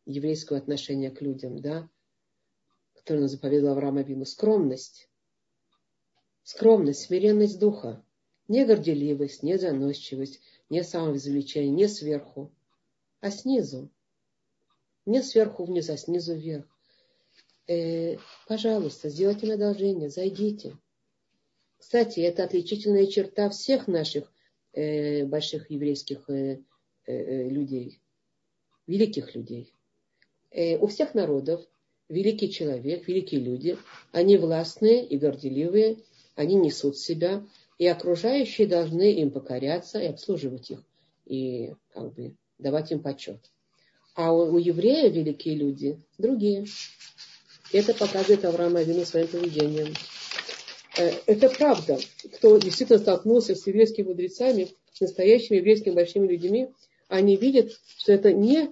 еврейского 0.06 0.60
отношения 0.60 1.10
к 1.10 1.20
людям, 1.20 1.60
да, 1.60 1.90
который 3.02 3.20
нам 3.20 3.28
заповедал 3.28 3.72
Авраам 3.72 3.98
Авину. 3.98 4.24
Скромность. 4.24 5.08
Скромность, 6.44 7.02
смиренность 7.02 7.58
духа. 7.58 8.04
Не 8.48 8.64
горделивость, 8.64 9.42
не 9.42 9.58
заносчивость, 9.58 10.40
не 10.68 10.82
самовозвеличение, 10.82 11.70
не 11.70 11.88
сверху, 11.88 12.52
а 13.20 13.30
снизу. 13.30 13.90
Не 15.06 15.22
сверху 15.22 15.64
вниз, 15.64 15.90
а 15.90 15.96
снизу 15.96 16.34
вверх. 16.34 16.66
Э, 17.66 18.16
пожалуйста, 18.46 19.08
сделайте 19.08 19.46
мне 19.46 19.54
одолжение, 19.54 20.10
зайдите. 20.10 20.76
Кстати, 21.78 22.20
это 22.20 22.44
отличительная 22.44 23.06
черта 23.06 23.48
всех 23.50 23.88
наших 23.88 24.32
э, 24.72 25.24
больших 25.24 25.70
еврейских 25.70 26.28
э, 26.28 26.62
э, 27.06 27.12
э 27.12 27.48
людей, 27.48 28.00
великих 28.86 29.34
людей. 29.34 29.72
Э, 30.50 30.78
у 30.78 30.86
всех 30.86 31.14
народов 31.14 31.66
великий 32.08 32.50
человек, 32.50 33.06
великие 33.08 33.40
люди, 33.40 33.78
они 34.12 34.36
властные 34.36 35.04
и 35.04 35.16
горделивые, 35.16 35.98
они 36.34 36.54
несут 36.54 36.98
себя, 36.98 37.46
и 37.78 37.86
окружающие 37.86 38.66
должны 38.66 39.12
им 39.12 39.30
покоряться 39.30 39.98
и 39.98 40.06
обслуживать 40.06 40.70
их, 40.70 40.78
и 41.26 41.74
как 41.92 42.14
бы 42.14 42.34
давать 42.58 42.92
им 42.92 43.00
почет. 43.00 43.40
А 44.14 44.32
у, 44.32 44.54
у 44.54 44.58
еврея 44.58 45.08
великие 45.08 45.54
люди 45.54 45.98
другие. 46.18 46.66
Это 47.72 47.94
показывает 47.94 48.44
Авраам 48.44 48.76
Авину 48.76 49.04
своим 49.06 49.28
поведением. 49.28 49.94
Э, 50.98 51.10
это 51.26 51.48
правда. 51.48 51.98
Кто 52.34 52.58
действительно 52.58 52.98
столкнулся 52.98 53.54
с 53.54 53.66
еврейскими 53.66 54.08
мудрецами, 54.08 54.68
с 54.92 55.00
настоящими 55.00 55.56
еврейскими 55.56 55.94
большими 55.94 56.26
людьми, 56.26 56.68
они 57.08 57.36
видят, 57.36 57.72
что 57.98 58.12
это 58.12 58.32
не 58.32 58.70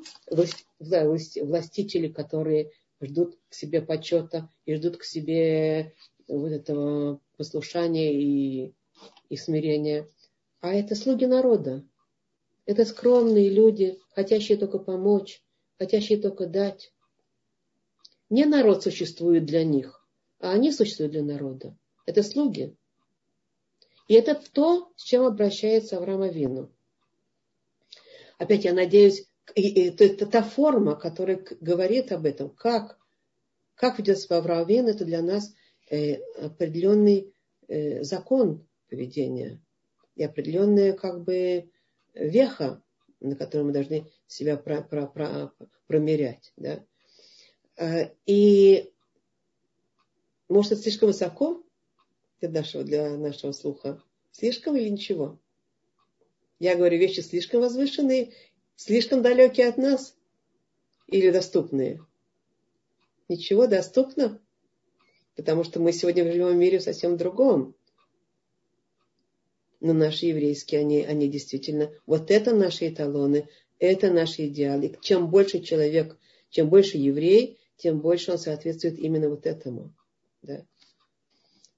властители, 0.78 2.08
которые 2.08 2.70
ждут 3.00 3.38
к 3.48 3.54
себе 3.54 3.80
почета 3.80 4.48
и 4.64 4.74
ждут 4.74 4.98
к 4.98 5.04
себе 5.04 5.94
вот 6.28 6.52
этого 6.52 7.20
послушания 7.36 8.14
и, 8.14 8.74
и 9.28 9.36
смирения, 9.36 10.08
а 10.60 10.74
это 10.74 10.94
слуги 10.94 11.24
народа. 11.24 11.84
Это 12.66 12.84
скромные 12.84 13.48
люди, 13.48 13.98
хотящие 14.14 14.58
только 14.58 14.78
помочь, 14.78 15.42
хотящие 15.78 16.20
только 16.20 16.46
дать. 16.46 16.92
Не 18.28 18.44
народ 18.44 18.82
существует 18.82 19.44
для 19.44 19.64
них, 19.64 20.06
а 20.38 20.52
они 20.52 20.70
существуют 20.70 21.12
для 21.12 21.22
народа. 21.22 21.76
Это 22.06 22.22
слуги. 22.22 22.76
И 24.06 24.14
это 24.14 24.40
то, 24.52 24.92
с 24.96 25.02
чем 25.02 25.24
обращается 25.24 25.96
Авраам 25.96 26.22
Авину. 26.22 26.70
Опять 28.38 28.64
я 28.64 28.72
надеюсь, 28.72 29.29
это, 29.54 30.04
это 30.04 30.26
та 30.26 30.42
форма, 30.42 30.96
которая 30.96 31.44
говорит 31.60 32.12
об 32.12 32.26
этом, 32.26 32.50
как, 32.50 32.98
как 33.74 33.98
ведет 33.98 34.18
себя 34.18 34.38
Авраам 34.38 34.62
Авин, 34.62 34.88
это 34.88 35.04
для 35.04 35.22
нас 35.22 35.54
э, 35.90 36.16
определенный 36.42 37.34
э, 37.68 38.02
закон 38.02 38.66
поведения 38.88 39.60
и 40.16 40.24
определенная 40.24 40.92
как 40.92 41.24
бы 41.24 41.70
веха, 42.14 42.82
на 43.20 43.36
которой 43.36 43.62
мы 43.62 43.72
должны 43.72 44.10
себя 44.26 44.56
про, 44.56 44.82
про, 44.82 45.06
про, 45.06 45.52
промерять. 45.86 46.52
Да? 46.56 46.84
А, 47.76 48.10
и 48.26 48.90
может 50.48 50.72
это 50.72 50.82
слишком 50.82 51.08
высоко 51.08 51.62
для 52.40 52.50
нашего, 52.50 52.84
для 52.84 53.16
нашего 53.16 53.52
слуха? 53.52 54.02
Слишком 54.32 54.76
или 54.76 54.88
ничего? 54.88 55.40
Я 56.58 56.76
говорю 56.76 56.98
вещи 56.98 57.20
слишком 57.20 57.62
возвышенные, 57.62 58.34
слишком 58.82 59.22
далекие 59.22 59.68
от 59.68 59.78
нас 59.78 60.16
или 61.06 61.30
доступные? 61.30 62.04
Ничего, 63.28 63.66
доступно. 63.66 64.40
Потому 65.36 65.64
что 65.64 65.80
мы 65.80 65.92
сегодня 65.92 66.30
живем 66.30 66.48
в 66.48 66.56
мире 66.56 66.80
совсем 66.80 67.16
другом 67.16 67.74
но 69.80 69.94
наши 69.94 70.26
еврейские, 70.26 70.82
они, 70.82 71.02
они 71.04 71.28
действительно, 71.28 71.90
вот 72.06 72.30
это 72.30 72.54
наши 72.54 72.88
эталоны, 72.88 73.48
это 73.78 74.12
наши 74.12 74.46
идеалы. 74.46 74.86
И 74.86 74.96
чем 75.00 75.30
больше 75.30 75.60
человек 75.60 76.18
Чем 76.50 76.68
больше 76.68 76.98
еврей, 76.98 77.58
тем 77.76 78.00
больше 78.00 78.32
он 78.32 78.38
соответствует 78.38 78.98
именно 78.98 79.28
вот 79.28 79.46
этому. 79.46 79.94
Да. 80.42 80.66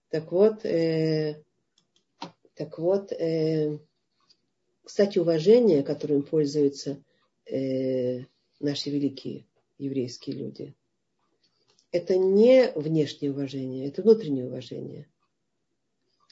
Так 0.09 0.33
вот, 0.33 0.65
э, 0.65 1.43
так 2.55 2.79
вот, 2.79 3.13
э, 3.13 3.79
кстати, 4.85 5.19
уважение, 5.19 5.83
которым 5.83 6.23
пользуются 6.23 7.03
э, 7.47 8.21
наши 8.61 8.91
великие 8.91 9.47
еврейские 9.79 10.37
люди, 10.37 10.75
это 11.91 12.17
не 12.17 12.73
внешнее 12.75 13.33
уважение, 13.33 13.89
это 13.89 14.03
внутреннее 14.03 14.47
уважение. 14.47 15.09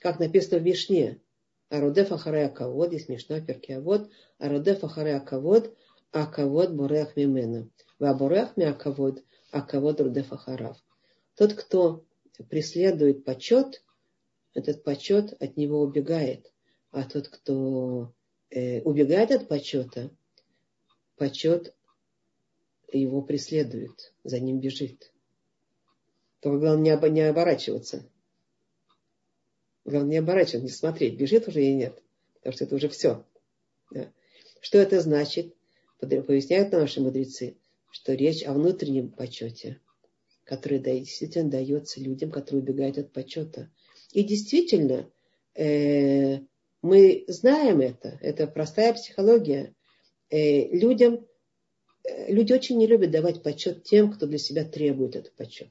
Как 0.01 0.19
написано 0.19 0.59
в 0.59 0.63
Вишне, 0.63 1.21
Арудеф 1.69 2.11
Ахаре 2.11 2.47
Акавод, 2.47 2.89
здесь 2.89 3.09
Мишна 3.09 3.41
Перки 3.41 3.73
Авод, 3.73 4.11
Арудеф 4.39 4.83
Ахаре 4.83 5.15
Акавод, 5.15 5.77
Акавод 6.11 6.75
Бурех 6.75 7.17
Мимена. 7.17 7.69
Вабурех 7.99 8.57
ми 8.57 8.65
Акавод, 8.65 9.23
Акавод 9.53 10.01
Рудеф 10.01 10.33
Ахарав. 10.33 10.83
Тот, 11.37 11.53
кто 11.53 12.05
преследует 12.49 13.25
почет, 13.25 13.85
этот 14.55 14.83
почет 14.83 15.35
от 15.41 15.57
него 15.57 15.83
убегает. 15.83 16.51
А 16.91 17.05
тот, 17.05 17.29
кто 17.29 18.13
э, 18.51 18.81
убегает 18.83 19.31
от 19.31 19.49
почета, 19.49 20.11
почет 21.17 21.75
его 22.93 23.23
преследует, 23.23 24.13
за 24.25 24.41
ним 24.41 24.61
бежит. 24.61 25.13
Только 26.41 26.59
главное 26.59 26.97
не, 26.97 27.11
не 27.11 27.21
оборачиваться. 27.21 28.05
Главное 29.85 30.13
не 30.13 30.19
оборачиваться, 30.19 30.61
не 30.61 30.69
смотреть, 30.69 31.17
бежит 31.17 31.49
уже 31.49 31.63
или 31.63 31.73
нет. 31.73 32.03
Потому 32.35 32.55
что 32.55 32.65
это 32.65 32.75
уже 32.75 32.89
все. 32.89 33.25
Да. 33.91 34.11
Что 34.61 34.79
это 34.79 35.01
значит? 35.01 35.55
Поясняют 35.99 36.73
наши 36.73 37.01
мудрецы, 37.01 37.57
что 37.91 38.15
речь 38.15 38.43
о 38.45 38.55
внутреннем 38.55 39.11
почете, 39.11 39.79
который 40.45 40.79
действительно 40.79 41.51
дается 41.51 42.01
людям, 42.01 42.31
которые 42.31 42.63
убегают 42.63 42.97
от 42.97 43.13
почета. 43.13 43.71
И 44.13 44.23
действительно, 44.23 45.11
э, 45.55 46.39
мы 46.83 47.25
знаем 47.29 47.81
это, 47.81 48.19
это 48.21 48.47
простая 48.47 48.95
психология. 48.95 49.75
Э, 50.31 50.69
людям, 50.69 51.27
э, 52.05 52.33
люди 52.33 52.53
очень 52.53 52.79
не 52.79 52.87
любят 52.87 53.11
давать 53.11 53.43
почет 53.43 53.85
тем, 53.85 54.13
кто 54.13 54.27
для 54.27 54.39
себя 54.39 54.65
требует 54.65 55.17
этот 55.17 55.35
почет. 55.35 55.71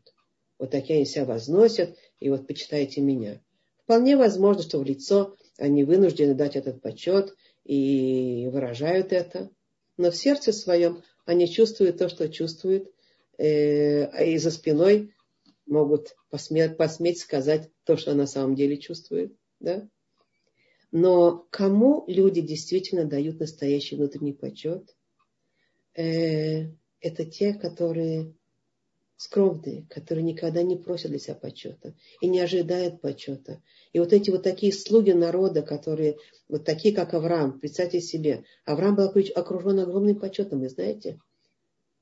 Вот 0.59 0.71
такие 0.71 0.97
они 0.97 1.05
себя 1.05 1.25
возносят, 1.25 1.97
и 2.19 2.29
вот 2.29 2.45
почитайте 2.45 3.01
меня. 3.01 3.41
Вполне 3.83 4.17
возможно, 4.17 4.61
что 4.61 4.79
в 4.79 4.83
лицо 4.83 5.35
они 5.57 5.83
вынуждены 5.83 6.35
дать 6.35 6.55
этот 6.55 6.81
почет 6.81 7.35
и 7.63 8.47
выражают 8.51 9.13
это. 9.13 9.49
Но 9.97 10.11
в 10.11 10.15
сердце 10.15 10.51
своем 10.51 11.01
они 11.25 11.49
чувствуют 11.49 11.97
то, 11.97 12.09
что 12.09 12.29
чувствуют, 12.29 12.91
э, 13.37 14.03
а 14.05 14.23
и 14.23 14.37
за 14.37 14.51
спиной 14.51 15.13
могут 15.65 16.15
посметь, 16.29 16.77
посметь 16.77 17.19
сказать 17.19 17.69
то, 17.83 17.97
что 17.97 18.13
на 18.13 18.27
самом 18.27 18.55
деле 18.55 18.77
чувствуют. 18.77 19.33
Да? 19.59 19.87
Но 20.91 21.45
кому 21.51 22.03
люди 22.07 22.41
действительно 22.41 23.05
дают 23.05 23.39
настоящий 23.39 23.95
внутренний 23.95 24.33
почет? 24.33 24.95
Э, 25.95 26.71
это 27.01 27.25
те, 27.25 27.53
которые 27.53 28.33
скромные, 29.19 29.85
которые 29.89 30.23
никогда 30.23 30.63
не 30.63 30.77
просят 30.77 31.11
для 31.11 31.19
себя 31.19 31.35
почета 31.35 31.93
и 32.21 32.27
не 32.27 32.39
ожидают 32.39 33.01
почета. 33.01 33.61
И 33.91 33.99
вот 33.99 34.13
эти 34.13 34.29
вот 34.29 34.43
такие 34.43 34.71
слуги 34.71 35.11
народа, 35.11 35.61
которые 35.61 36.17
вот 36.47 36.63
такие, 36.63 36.95
как 36.95 37.13
Авраам, 37.13 37.59
представьте 37.59 37.99
себе, 37.99 38.45
Авраам 38.63 38.95
был 38.95 39.11
окружен 39.35 39.79
огромным 39.79 40.17
почетом, 40.17 40.61
вы 40.61 40.69
знаете? 40.69 41.19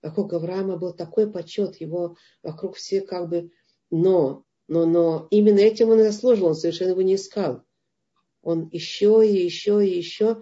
Вокруг 0.04 0.32
Авраама 0.34 0.78
был 0.78 0.94
такой 0.94 1.30
почет, 1.30 1.82
его 1.82 2.18
вокруг 2.44 2.76
все 2.76 3.02
как 3.02 3.30
бы... 3.30 3.50
Но, 3.90 4.44
но, 4.68 4.86
но 4.86 5.28
именно 5.32 5.60
этим 5.60 5.90
он 5.90 6.02
и 6.02 6.04
заслужил, 6.04 6.48
он 6.48 6.56
совершенно 6.56 6.92
его 6.92 7.02
не 7.02 7.16
искал. 7.16 7.64
Он 8.48 8.70
еще 8.72 9.30
и 9.30 9.44
еще 9.44 9.86
и 9.86 9.98
еще 9.98 10.42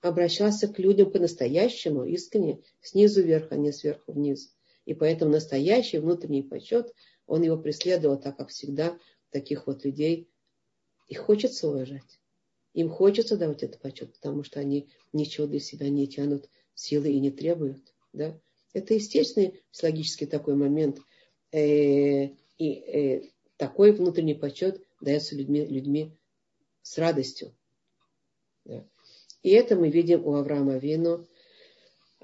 обращался 0.00 0.66
к 0.66 0.80
людям 0.80 1.12
по-настоящему, 1.12 2.02
искренне, 2.02 2.60
снизу 2.80 3.22
вверх, 3.22 3.52
а 3.52 3.56
не 3.56 3.70
сверху 3.70 4.10
вниз. 4.10 4.52
И 4.84 4.94
поэтому 4.94 5.30
настоящий 5.30 5.98
внутренний 5.98 6.42
почет, 6.42 6.92
он 7.28 7.42
его 7.42 7.56
преследовал, 7.56 8.18
так 8.18 8.36
как 8.36 8.48
всегда 8.48 8.98
таких 9.30 9.68
вот 9.68 9.84
людей 9.84 10.28
их 11.06 11.18
хочется 11.18 11.68
уважать. 11.68 12.18
Им 12.74 12.90
хочется 12.90 13.36
давать 13.36 13.62
этот 13.62 13.80
почет, 13.80 14.12
потому 14.14 14.42
что 14.42 14.58
они 14.58 14.88
ничего 15.12 15.46
для 15.46 15.60
себя 15.60 15.88
не 15.88 16.08
тянут 16.08 16.50
силы 16.74 17.12
и 17.12 17.20
не 17.20 17.30
требуют. 17.30 17.94
Да? 18.12 18.36
Это 18.72 18.94
естественный 18.94 19.62
психологический 19.70 20.26
такой 20.26 20.56
момент. 20.56 20.98
Э, 21.52 22.24
и 22.58 22.72
э, 22.72 23.22
такой 23.56 23.92
внутренний 23.92 24.34
почет 24.34 24.84
дается 25.00 25.36
людьми, 25.36 25.64
людьми 25.64 26.16
с 26.82 26.98
радостью. 26.98 27.54
Да. 28.64 28.84
И 29.42 29.50
это 29.50 29.76
мы 29.76 29.90
видим 29.90 30.26
у 30.26 30.34
Авраама 30.34 30.76
Вину, 30.76 31.26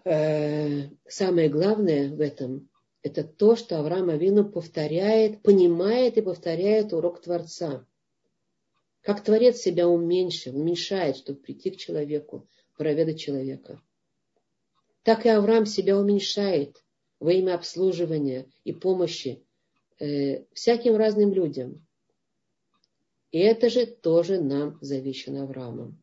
Э, 0.08 0.88
самое 1.08 1.48
главное 1.48 2.14
в 2.14 2.20
этом, 2.20 2.68
это 3.02 3.24
то, 3.24 3.56
что 3.56 3.80
Авраам 3.80 4.08
Авину 4.08 4.48
повторяет, 4.48 5.42
понимает 5.42 6.16
и 6.16 6.22
повторяет 6.22 6.92
урок 6.92 7.22
Творца. 7.22 7.84
Как 9.00 9.24
Творец 9.24 9.56
себя 9.56 9.88
уменьшил, 9.88 10.56
уменьшает, 10.56 11.16
чтобы 11.16 11.40
прийти 11.40 11.70
к 11.72 11.76
человеку, 11.76 12.48
проведать 12.76 13.18
человека. 13.18 13.82
Так 15.02 15.26
и 15.26 15.28
Авраам 15.28 15.66
себя 15.66 15.98
уменьшает 15.98 16.84
во 17.18 17.32
имя 17.32 17.56
обслуживания 17.56 18.46
и 18.62 18.72
помощи 18.72 19.44
э, 19.98 20.44
всяким 20.52 20.94
разным 20.94 21.32
людям. 21.32 21.84
И 23.36 23.38
это 23.38 23.68
же 23.68 23.84
тоже 23.84 24.40
нам 24.40 24.78
завещено 24.80 25.42
Авраамом. 25.42 26.02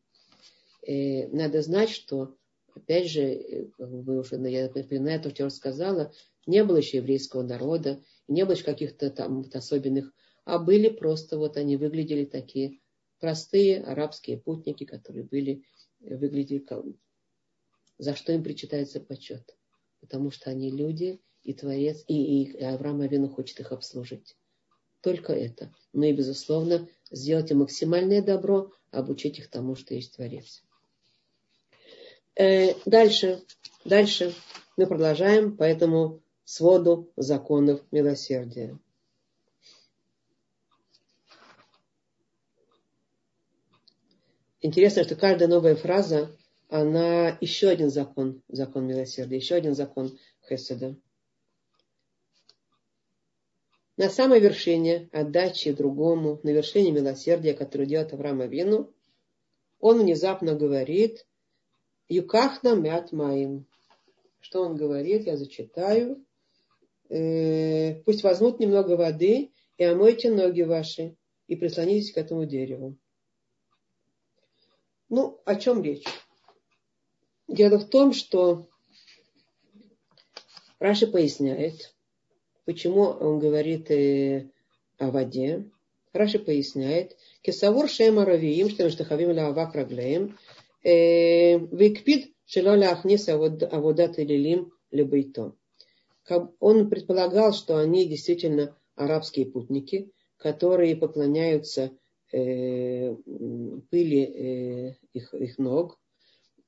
Э, 0.86 1.28
надо 1.30 1.64
знать, 1.64 1.90
что 1.90 2.38
Опять 2.76 3.10
же, 3.10 3.22
э, 3.22 3.66
вы 3.78 4.20
уже, 4.20 4.36
я 4.50 4.66
напоминаю 4.68 5.22
то, 5.22 5.30
что 5.32 5.44
я 5.44 5.50
сказала, 5.50 6.12
не 6.46 6.64
было 6.64 6.78
еще 6.78 6.98
еврейского 6.98 7.44
народа, 7.44 8.04
не 8.28 8.46
было 8.46 8.54
еще 8.54 8.64
каких-то 8.64 9.10
там 9.10 9.46
особенных, 9.54 10.14
а 10.46 10.60
были 10.60 10.90
просто 10.90 11.38
вот 11.38 11.58
они 11.58 11.78
выглядели 11.78 12.26
такие 12.26 12.80
простые 13.20 13.82
арабские 13.82 14.38
путники, 14.38 14.84
которые 14.84 15.24
были, 15.24 15.64
э, 16.02 16.16
выглядели 16.16 16.64
за 17.98 18.16
что 18.16 18.32
им 18.34 18.44
причитается 18.44 19.00
почет. 19.00 19.56
Потому 20.02 20.30
что 20.30 20.52
они 20.52 20.70
люди, 20.70 21.20
и 21.44 21.54
Творец, 21.54 22.04
и, 22.08 22.44
и 22.44 22.64
Авраам 22.64 23.02
Авину 23.02 23.30
хочет 23.30 23.60
их 23.60 23.72
обслужить. 23.72 24.36
Только 25.04 25.34
это. 25.34 25.70
Ну 25.92 26.04
и, 26.04 26.14
безусловно, 26.14 26.88
сделать 27.12 27.52
им 27.52 27.60
максимальное 27.60 28.22
добро, 28.22 28.72
обучить 28.90 29.38
их 29.38 29.50
тому, 29.50 29.76
что 29.76 29.94
есть 29.94 30.16
Творец. 30.16 30.64
Э, 32.36 32.74
дальше, 32.86 33.44
дальше 33.84 34.34
мы 34.78 34.88
продолжаем 34.88 35.58
по 35.58 35.64
этому 35.64 36.24
своду 36.46 37.12
законов 37.18 37.82
милосердия. 37.92 38.80
Интересно, 44.62 45.04
что 45.04 45.18
каждая 45.18 45.50
новая 45.50 45.76
фраза, 45.76 46.34
она 46.70 47.38
еще 47.42 47.68
один 47.68 47.90
закон, 47.90 48.42
закон 48.48 48.88
милосердия, 48.88 49.36
еще 49.36 49.56
один 49.56 49.76
закон 49.76 50.18
Хеседа. 50.48 50.96
На 53.96 54.10
самой 54.10 54.40
вершине 54.40 55.08
отдачи 55.12 55.72
другому, 55.72 56.40
на 56.44 56.50
вершине 56.50 56.92
милосердия, 56.92 57.54
которое 57.54 57.86
делает 57.86 58.14
Авраам 58.14 58.42
Авину, 58.42 58.92
он 59.80 60.00
внезапно 60.00 60.56
говорит, 60.56 61.28
Юкахна 62.10 62.76
мят 62.76 63.12
маим. 63.12 63.68
Что 64.40 64.62
он 64.62 64.76
говорит? 64.76 65.26
Я 65.26 65.38
зачитаю. 65.38 66.26
Э, 67.10 67.96
пусть 68.04 68.24
возьмут 68.24 68.60
немного 68.60 68.98
воды 68.98 69.52
и 69.78 69.84
омойте 69.84 70.32
ноги 70.32 70.64
ваши 70.64 71.16
и 71.48 71.56
прислонитесь 71.56 72.12
к 72.12 72.18
этому 72.18 72.46
дереву. 72.46 72.98
Ну, 75.10 75.40
о 75.46 75.56
чем 75.56 75.84
речь? 75.84 76.06
Дело 77.48 77.78
в 77.78 77.88
том, 77.88 78.14
что 78.14 78.68
Раши 80.80 81.06
поясняет, 81.06 81.93
почему 82.66 83.04
он 83.04 83.40
говорит 83.40 83.90
э, 83.92 84.50
о 84.98 85.12
воде. 85.12 85.66
Раши 86.14 86.40
поясняет, 86.40 87.18
кесавур 87.42 87.90
шема 87.90 88.24
равиим, 88.26 88.70
что 88.70 88.90
штахавим 88.90 89.32
ла 89.32 89.48
авак 89.48 89.74
раглеем, 89.74 90.38
Викпид 90.84 92.34
шелоля 92.46 92.92
ахниса 92.92 93.34
аводат 93.36 94.18
лилим 94.18 94.72
лебейто. 94.92 95.56
Он 96.60 96.90
предполагал, 96.90 97.54
что 97.54 97.78
они 97.78 98.08
действительно 98.08 98.78
арабские 98.96 99.46
путники, 99.46 100.12
которые 100.38 100.96
поклоняются 100.96 101.92
э, 102.32 103.16
пыли 103.90 104.24
э, 104.24 104.96
их, 105.14 105.34
их 105.34 105.58
ног. 105.58 106.00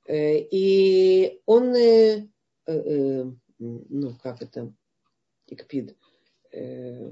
Э, 0.08 0.38
и 0.40 1.42
он 1.46 1.74
ну, 3.60 4.18
как 4.22 4.42
это, 4.42 4.74
икпид, 5.48 5.96
э, 6.52 7.12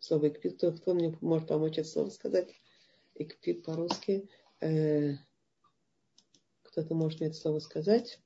слово 0.00 0.28
икпид, 0.28 0.56
кто, 0.56 0.72
кто 0.72 0.94
мне 0.94 1.16
может 1.20 1.48
помочь 1.48 1.78
это 1.78 1.88
слово 1.88 2.10
сказать? 2.10 2.48
Икпид 3.14 3.64
по-русски. 3.64 4.28
Э, 4.60 5.14
кто-то 6.62 6.94
может 6.94 7.20
мне 7.20 7.28
это 7.28 7.38
слово 7.38 7.58
сказать? 7.60 8.20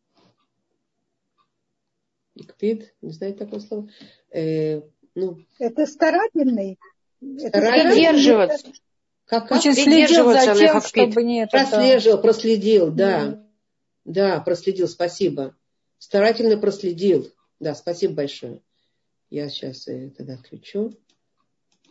Икпид, 2.35 2.95
не 3.01 3.13
знаете 3.13 3.39
такое 3.39 3.61
слово? 3.61 3.89
Э, 4.31 4.83
ну, 5.15 5.39
это 5.59 5.87
старательный. 5.87 6.79
Старательный. 7.21 7.93
Придерживаться. 7.93 8.73
Как, 9.27 9.49
как? 9.49 9.59
Очень 9.59 9.75
следил 9.75 10.33
за 10.33 10.57
тем, 10.57 10.81
чтобы 10.81 11.23
не 11.23 11.43
это... 11.43 11.51
Прослеживал, 11.51 12.21
проследил, 12.21 12.91
да. 12.91 13.27
Mm. 13.27 13.47
Да, 14.05 14.41
проследил, 14.41 14.89
спасибо. 14.89 15.57
Старательно 15.99 16.57
проследил. 16.57 17.31
Да, 17.61 17.75
спасибо 17.75 18.15
большое. 18.15 18.63
Я 19.31 19.49
сейчас 19.49 19.85
тогда 20.17 20.35
отключу. 20.35 20.93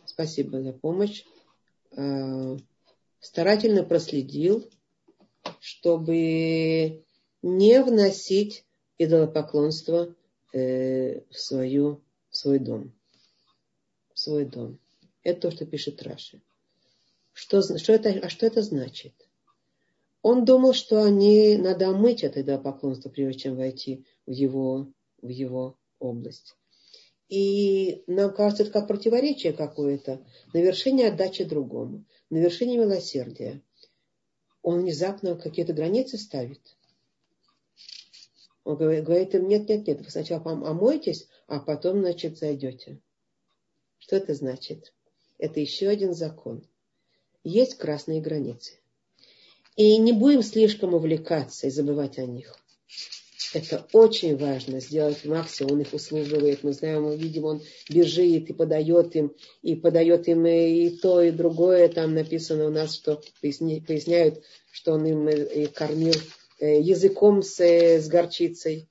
Спасибо 0.04 0.62
за 0.62 0.72
помощь. 0.72 1.24
А, 1.96 2.56
старательно 3.18 3.82
проследил, 3.82 4.68
чтобы 5.58 7.02
не 7.42 7.82
вносить 7.82 8.64
идолопоклонство 8.98 10.14
э, 10.52 11.20
в, 11.30 11.38
свою, 11.38 12.02
в 12.28 12.36
свой 12.36 12.58
дом. 12.58 12.92
В 14.12 14.18
свой 14.18 14.44
дом. 14.44 14.78
Это 15.22 15.48
то, 15.48 15.50
что 15.50 15.64
пишет 15.64 16.02
Раши. 16.02 16.42
Что, 17.32 17.62
что 17.62 17.92
это, 17.94 18.10
а 18.10 18.28
что 18.28 18.44
это 18.46 18.60
значит? 18.60 19.14
Он 20.20 20.44
думал, 20.44 20.74
что 20.74 21.02
они 21.02 21.56
надо 21.56 21.88
омыть 21.88 22.22
это 22.22 22.42
идолопоклонство, 22.42 23.08
прежде 23.08 23.44
чем 23.44 23.56
войти 23.56 24.04
в 24.26 24.32
его, 24.32 24.92
в 25.22 25.28
его 25.28 25.78
область. 25.98 26.54
И 27.30 28.02
нам 28.08 28.34
кажется, 28.34 28.64
это 28.64 28.72
как 28.72 28.88
противоречие 28.88 29.52
какое-то. 29.52 30.20
На 30.52 30.58
вершине 30.58 31.06
отдачи 31.06 31.44
другому, 31.44 32.04
на 32.28 32.38
вершине 32.38 32.76
милосердия. 32.76 33.62
Он 34.62 34.80
внезапно 34.80 35.36
какие-то 35.36 35.72
границы 35.72 36.18
ставит. 36.18 36.60
Он 38.64 38.76
говорит 38.76 39.34
им, 39.34 39.46
нет, 39.46 39.68
нет, 39.68 39.86
нет, 39.86 40.00
вы 40.00 40.10
сначала 40.10 40.42
омойтесь, 40.42 41.28
а 41.46 41.60
потом, 41.60 42.00
значит, 42.00 42.36
зайдете. 42.36 42.98
Что 43.98 44.16
это 44.16 44.34
значит? 44.34 44.92
Это 45.38 45.60
еще 45.60 45.88
один 45.88 46.14
закон. 46.14 46.66
Есть 47.44 47.76
красные 47.76 48.20
границы. 48.20 48.72
И 49.76 49.96
не 49.98 50.12
будем 50.12 50.42
слишком 50.42 50.94
увлекаться 50.94 51.68
и 51.68 51.70
забывать 51.70 52.18
о 52.18 52.26
них. 52.26 52.56
Это 53.52 53.86
очень 53.92 54.36
важно 54.36 54.80
сделать 54.80 55.24
максимум. 55.24 55.72
Он 55.72 55.80
их 55.80 55.92
услуживает. 55.92 56.62
Мы 56.62 56.72
знаем, 56.72 57.04
мы 57.04 57.16
видим, 57.16 57.44
он 57.44 57.62
бежит 57.88 58.50
и 58.50 58.52
подает 58.52 59.16
им, 59.16 59.34
и 59.62 59.74
подает 59.74 60.28
им 60.28 60.46
и 60.46 60.90
то, 60.90 61.22
и 61.22 61.30
другое. 61.30 61.88
Там 61.88 62.14
написано 62.14 62.66
у 62.66 62.70
нас, 62.70 62.94
что 62.94 63.22
поясняют, 63.40 64.42
что 64.70 64.92
он 64.92 65.06
им 65.06 65.28
и 65.28 65.66
кормил 65.66 66.14
э, 66.60 66.80
языком 66.80 67.42
с, 67.42 67.60
с 67.60 68.08
горчицей. 68.08 68.88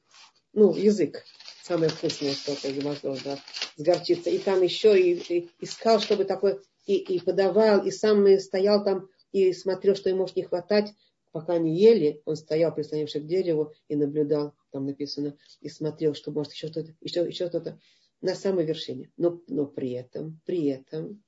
Ну, 0.53 0.75
язык. 0.75 1.23
Самое 1.63 1.89
вкусное 1.89 2.33
что-то 2.33 2.69
возможно, 2.81 3.39
с 3.77 3.81
горчицей. 3.81 4.35
И 4.35 4.37
там 4.39 4.61
еще 4.63 4.99
и, 4.99 5.13
и 5.29 5.49
искал, 5.61 5.99
чтобы 5.99 6.25
такое, 6.25 6.59
и, 6.87 6.95
и 6.95 7.19
подавал, 7.19 7.85
и 7.85 7.91
сам 7.91 8.39
стоял 8.39 8.83
там 8.83 9.07
и 9.31 9.53
смотрел, 9.53 9.95
что 9.95 10.09
ему 10.09 10.21
может 10.21 10.35
не 10.35 10.43
хватать, 10.43 10.91
пока 11.31 11.53
они 11.53 11.75
ели, 11.75 12.21
он 12.25 12.35
стоял, 12.35 12.73
прислонившись 12.73 13.23
к 13.23 13.27
дереву, 13.27 13.73
и 13.87 13.95
наблюдал, 13.95 14.53
там 14.71 14.85
написано, 14.85 15.37
и 15.61 15.69
смотрел, 15.69 16.13
что 16.13 16.31
может 16.31 16.53
еще 16.53 16.67
что-то, 16.67 16.95
еще, 17.01 17.25
еще 17.27 17.47
что-то 17.47 17.79
на 18.21 18.35
самой 18.35 18.65
вершине. 18.65 19.11
Но, 19.17 19.41
но 19.47 19.65
при 19.65 19.91
этом, 19.91 20.39
при 20.45 20.65
этом, 20.67 21.23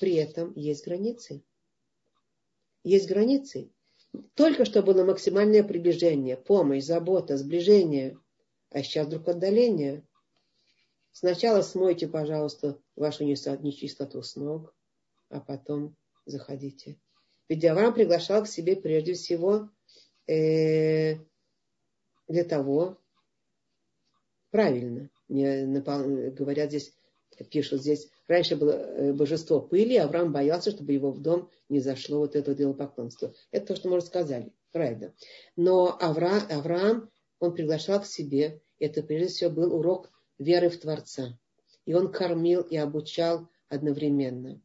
при 0.00 0.14
этом 0.14 0.52
есть 0.54 0.84
границы. 0.84 1.42
Есть 2.84 3.08
границы. 3.08 3.70
Только 4.34 4.64
что 4.64 4.82
было 4.82 5.04
максимальное 5.04 5.64
приближение, 5.64 6.36
помощь, 6.36 6.84
забота, 6.84 7.36
сближение, 7.36 8.18
а 8.70 8.82
сейчас 8.82 9.06
вдруг 9.06 9.28
отдаление. 9.28 10.06
Сначала 11.12 11.62
смойте, 11.62 12.08
пожалуйста, 12.08 12.78
вашу 12.94 13.24
нечистоту 13.24 14.22
с 14.22 14.36
ног, 14.36 14.74
а 15.28 15.40
потом 15.40 15.96
заходите. 16.26 16.98
Ведь 17.48 17.64
Авраам 17.64 17.94
приглашал 17.94 18.44
к 18.44 18.48
себе 18.48 18.76
прежде 18.76 19.14
всего 19.14 19.70
э, 20.26 21.16
для 22.28 22.44
того, 22.44 22.98
правильно, 24.50 25.10
мне 25.28 25.66
говорят 25.66 26.70
здесь, 26.70 26.92
пишут 27.50 27.82
здесь, 27.82 28.08
раньше 28.26 28.56
было 28.56 28.72
э, 28.72 29.12
божество 29.12 29.60
пыли, 29.60 29.96
Авраам 29.96 30.32
боялся, 30.32 30.70
чтобы 30.70 30.92
его 30.92 31.12
в 31.12 31.20
дом 31.20 31.50
не 31.68 31.80
зашло 31.80 32.18
вот 32.18 32.34
это 32.34 32.54
дело 32.54 32.72
поклонства. 32.72 33.32
Это 33.50 33.66
то, 33.66 33.76
что 33.76 33.88
мы 33.88 33.96
рассказали, 33.96 34.52
правильно. 34.72 35.14
Но 35.54 35.96
Авраам, 36.00 36.42
Авраам, 36.50 37.10
он 37.38 37.54
приглашал 37.54 38.00
к 38.00 38.06
себе, 38.06 38.60
это 38.78 39.02
прежде 39.02 39.28
всего 39.28 39.50
был 39.50 39.74
урок 39.74 40.10
веры 40.38 40.68
в 40.68 40.78
Творца. 40.78 41.38
И 41.84 41.94
он 41.94 42.10
кормил 42.10 42.62
и 42.62 42.76
обучал 42.76 43.48
одновременно. 43.68 44.60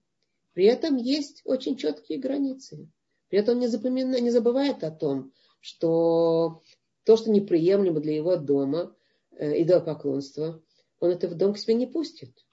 При 0.53 0.65
этом 0.65 0.97
есть 0.97 1.41
очень 1.45 1.77
четкие 1.77 2.19
границы. 2.19 2.89
При 3.29 3.39
этом 3.39 3.59
не, 3.59 3.67
запомина, 3.67 4.19
не 4.19 4.31
забывает 4.31 4.83
о 4.83 4.91
том, 4.91 5.31
что 5.61 6.61
то, 7.05 7.17
что 7.17 7.31
неприемлемо 7.31 7.99
для 7.99 8.15
его 8.15 8.35
дома, 8.35 8.95
э, 9.31 9.61
идолопоклонство, 9.61 10.61
он 10.99 11.11
это 11.11 11.27
в 11.27 11.35
дом 11.35 11.53
к 11.53 11.57
себе 11.57 11.75
не 11.75 11.87
пустит. 11.87 12.45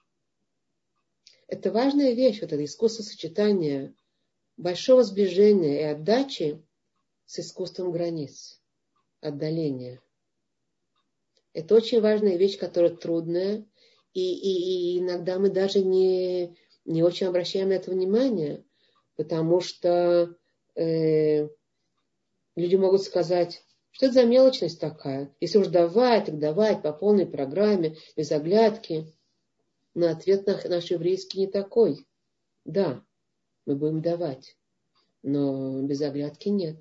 Это 1.49 1.72
важная 1.72 2.12
вещь, 2.12 2.40
вот 2.40 2.53
это 2.53 2.64
искусство 2.64 3.03
сочетания 3.03 3.94
большого 4.57 5.03
сближения 5.03 5.80
и 5.80 5.92
отдачи 5.92 6.62
с 7.24 7.40
искусством 7.40 7.90
границ, 7.90 8.61
отдаления. 9.20 10.01
Это 11.53 11.74
очень 11.74 12.01
важная 12.01 12.36
вещь, 12.36 12.59
которая 12.59 12.94
трудная, 12.94 13.66
и, 14.12 14.34
и, 14.34 14.96
и 14.96 14.99
иногда 15.01 15.38
мы 15.38 15.51
даже 15.51 15.80
не, 15.80 16.57
не 16.89 17.03
очень 17.03 17.26
обращаем 17.26 17.68
на 17.68 17.74
это 17.74 17.91
внимание, 17.91 18.64
потому 19.16 19.61
что 19.61 20.34
э, 20.74 21.49
люди 22.57 22.76
могут 22.76 23.03
сказать, 23.03 23.62
что 23.91 24.07
это 24.07 24.14
за 24.14 24.24
мелочность 24.24 24.80
такая? 24.80 25.34
Если 25.41 25.59
уж 25.59 25.66
давать, 25.68 26.26
так 26.26 26.39
давать 26.39 26.82
по 26.82 26.93
полной 26.93 27.26
программе, 27.26 27.97
без 28.16 28.32
оглядки. 28.32 29.12
Но 29.95 30.09
ответ 30.09 30.47
наш 30.47 30.91
еврейский 30.91 31.41
не 31.41 31.47
такой. 31.47 32.07
Да, 32.64 33.05
мы 33.66 33.76
будем 33.76 34.01
давать, 34.01 34.57
но 35.22 35.82
без 35.82 36.01
оглядки 36.01 36.49
нет. 36.49 36.76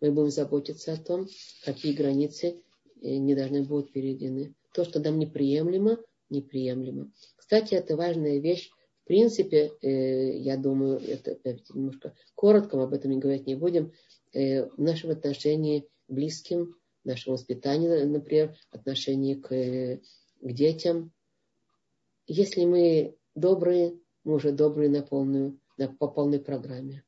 Мы 0.00 0.10
будем 0.10 0.30
заботиться 0.30 0.94
о 0.94 0.96
том, 0.96 1.28
какие 1.64 1.94
границы 1.94 2.62
э, 3.00 3.16
не 3.16 3.36
должны 3.36 3.62
будут 3.62 3.92
перейдены. 3.92 4.54
То, 4.74 4.84
что 4.84 4.98
нам 4.98 5.20
неприемлемо, 5.20 5.98
неприемлемо. 6.30 7.12
Кстати, 7.36 7.74
это 7.74 7.96
важная 7.96 8.38
вещь 8.38 8.70
в 9.02 9.08
принципе, 9.08 9.72
э, 9.82 10.38
я 10.38 10.56
думаю, 10.56 11.00
это 11.00 11.36
немножко 11.74 12.14
коротко, 12.34 12.80
об 12.80 12.92
этом 12.92 13.10
не 13.10 13.18
говорить 13.18 13.46
не 13.46 13.56
будем, 13.56 13.92
э, 14.32 14.66
в 14.66 14.78
нашем 14.78 15.10
отношении 15.10 15.80
к 15.80 15.86
близким, 16.08 16.76
в 17.02 17.08
нашем 17.08 17.32
воспитании, 17.32 17.88
например, 18.04 18.54
отношении 18.70 19.34
к, 19.34 19.52
э, 19.52 20.00
к 20.40 20.52
детям. 20.52 21.12
Если 22.28 22.64
мы 22.64 23.16
добрые, 23.34 23.98
мы 24.22 24.36
уже 24.36 24.52
добрые 24.52 24.88
на 24.88 25.02
полную, 25.02 25.58
на, 25.78 25.88
по 25.88 26.06
полной 26.06 26.38
программе. 26.38 27.02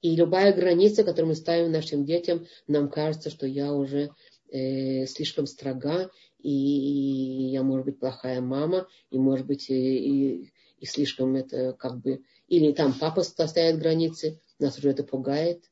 И 0.00 0.14
любая 0.14 0.52
граница, 0.52 1.02
которую 1.02 1.30
мы 1.30 1.34
ставим 1.34 1.72
нашим 1.72 2.04
детям, 2.04 2.46
нам 2.68 2.88
кажется, 2.88 3.30
что 3.30 3.46
я 3.46 3.74
уже 3.74 4.10
э, 4.48 5.06
слишком 5.06 5.46
строга, 5.46 6.08
и, 6.38 6.50
и 6.50 7.50
я, 7.50 7.64
может 7.64 7.86
быть, 7.86 7.98
плохая 7.98 8.40
мама, 8.40 8.86
и, 9.10 9.18
может 9.18 9.46
быть, 9.46 9.70
и, 9.70 9.74
и 9.74 10.52
и 10.82 10.84
слишком 10.84 11.36
это 11.36 11.74
как 11.74 12.00
бы... 12.00 12.24
Или 12.48 12.72
там 12.72 12.92
папа 12.92 13.22
ставит 13.22 13.78
границы, 13.78 14.40
нас 14.58 14.76
уже 14.78 14.90
это 14.90 15.04
пугает. 15.04 15.70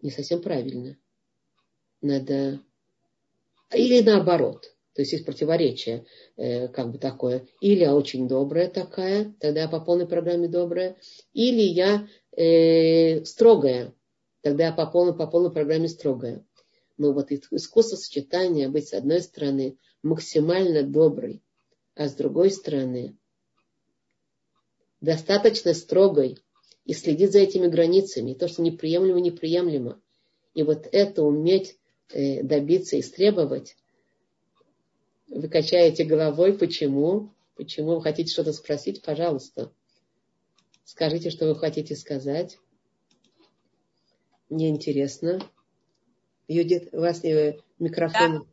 Не 0.00 0.10
совсем 0.10 0.40
правильно. 0.40 0.96
Надо... 2.00 2.60
Или 3.70 4.00
наоборот. 4.00 4.74
То 4.94 5.02
есть 5.02 5.12
есть 5.12 5.26
противоречие, 5.26 6.06
э, 6.38 6.68
как 6.68 6.90
бы 6.90 6.96
такое. 6.96 7.46
Или 7.60 7.80
я 7.80 7.94
очень 7.94 8.28
добрая 8.28 8.70
такая, 8.70 9.34
тогда 9.40 9.60
я 9.60 9.68
по 9.68 9.78
полной 9.78 10.08
программе 10.08 10.48
добрая. 10.48 10.96
Или 11.34 11.60
я 11.60 12.08
э, 12.34 13.26
строгая, 13.26 13.92
тогда 14.40 14.68
я 14.68 14.72
по 14.72 14.86
полной, 14.86 15.14
по 15.14 15.26
полной 15.26 15.52
программе 15.52 15.88
строгая. 15.88 16.46
Но 16.96 17.12
вот 17.12 17.30
искусство 17.30 17.96
сочетания 17.96 18.70
быть 18.70 18.88
с 18.88 18.94
одной 18.94 19.20
стороны 19.20 19.76
максимально 20.02 20.82
доброй, 20.82 21.42
а 21.94 22.08
с 22.08 22.14
другой 22.14 22.50
стороны 22.50 23.17
достаточно 25.00 25.74
строгой 25.74 26.38
и 26.84 26.94
следить 26.94 27.32
за 27.32 27.40
этими 27.40 27.66
границами, 27.66 28.34
то, 28.34 28.48
что 28.48 28.62
неприемлемо, 28.62 29.20
неприемлемо. 29.20 30.00
И 30.54 30.62
вот 30.62 30.88
это 30.90 31.22
уметь 31.22 31.76
э, 32.10 32.42
добиться 32.42 32.96
и 32.96 33.00
истребовать, 33.00 33.76
Вы 35.28 35.48
качаете 35.48 36.04
головой. 36.04 36.56
Почему? 36.56 37.32
Почему 37.54 37.96
вы 37.96 38.02
хотите 38.02 38.32
что-то 38.32 38.52
спросить? 38.52 39.02
Пожалуйста. 39.02 39.72
Скажите, 40.84 41.30
что 41.30 41.46
вы 41.46 41.54
хотите 41.54 41.94
сказать. 41.96 42.58
Мне 44.48 44.70
интересно. 44.70 45.38
Юдит, 46.48 46.88
у 46.92 47.00
вас 47.00 47.22
микрофон. 47.78 48.38
Да. 48.38 48.46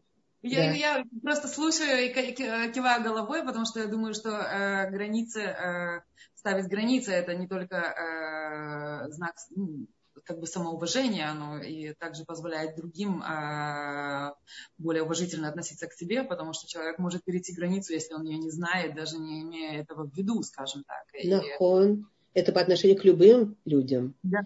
Я, 0.47 0.65
да. 0.65 0.71
я 0.73 1.05
просто 1.23 1.47
слушаю 1.47 2.05
и 2.05 2.09
киваю 2.09 3.03
головой, 3.03 3.43
потому 3.43 3.65
что 3.65 3.79
я 3.79 3.87
думаю, 3.87 4.13
что 4.13 4.29
э, 4.29 4.91
границы, 4.91 5.41
э, 5.41 6.01
ставить 6.35 6.67
границы, 6.67 7.11
это 7.11 7.33
не 7.33 7.47
только 7.47 7.75
э, 7.75 9.11
знак 9.11 9.33
ну, 9.55 9.87
как 10.23 10.39
бы 10.39 10.45
самоуважения, 10.45 11.31
оно 11.31 11.57
и 11.57 11.93
также 11.93 12.25
позволяет 12.25 12.75
другим 12.75 13.23
э, 13.23 14.33
более 14.77 15.01
уважительно 15.01 15.49
относиться 15.49 15.87
к 15.87 15.95
тебе, 15.95 16.23
потому 16.23 16.53
что 16.53 16.67
человек 16.67 16.99
может 16.99 17.23
перейти 17.23 17.51
границу, 17.51 17.93
если 17.93 18.13
он 18.13 18.23
ее 18.25 18.37
не 18.37 18.51
знает, 18.51 18.93
даже 18.95 19.17
не 19.17 19.41
имея 19.41 19.81
этого 19.81 20.07
в 20.07 20.15
виду, 20.15 20.43
скажем 20.43 20.83
так. 20.83 21.05
Нахон. 21.23 22.07
Это 22.35 22.51
по 22.51 22.61
отношению 22.61 22.99
к 22.99 23.05
любым 23.05 23.57
людям. 23.65 24.13
Да. 24.21 24.41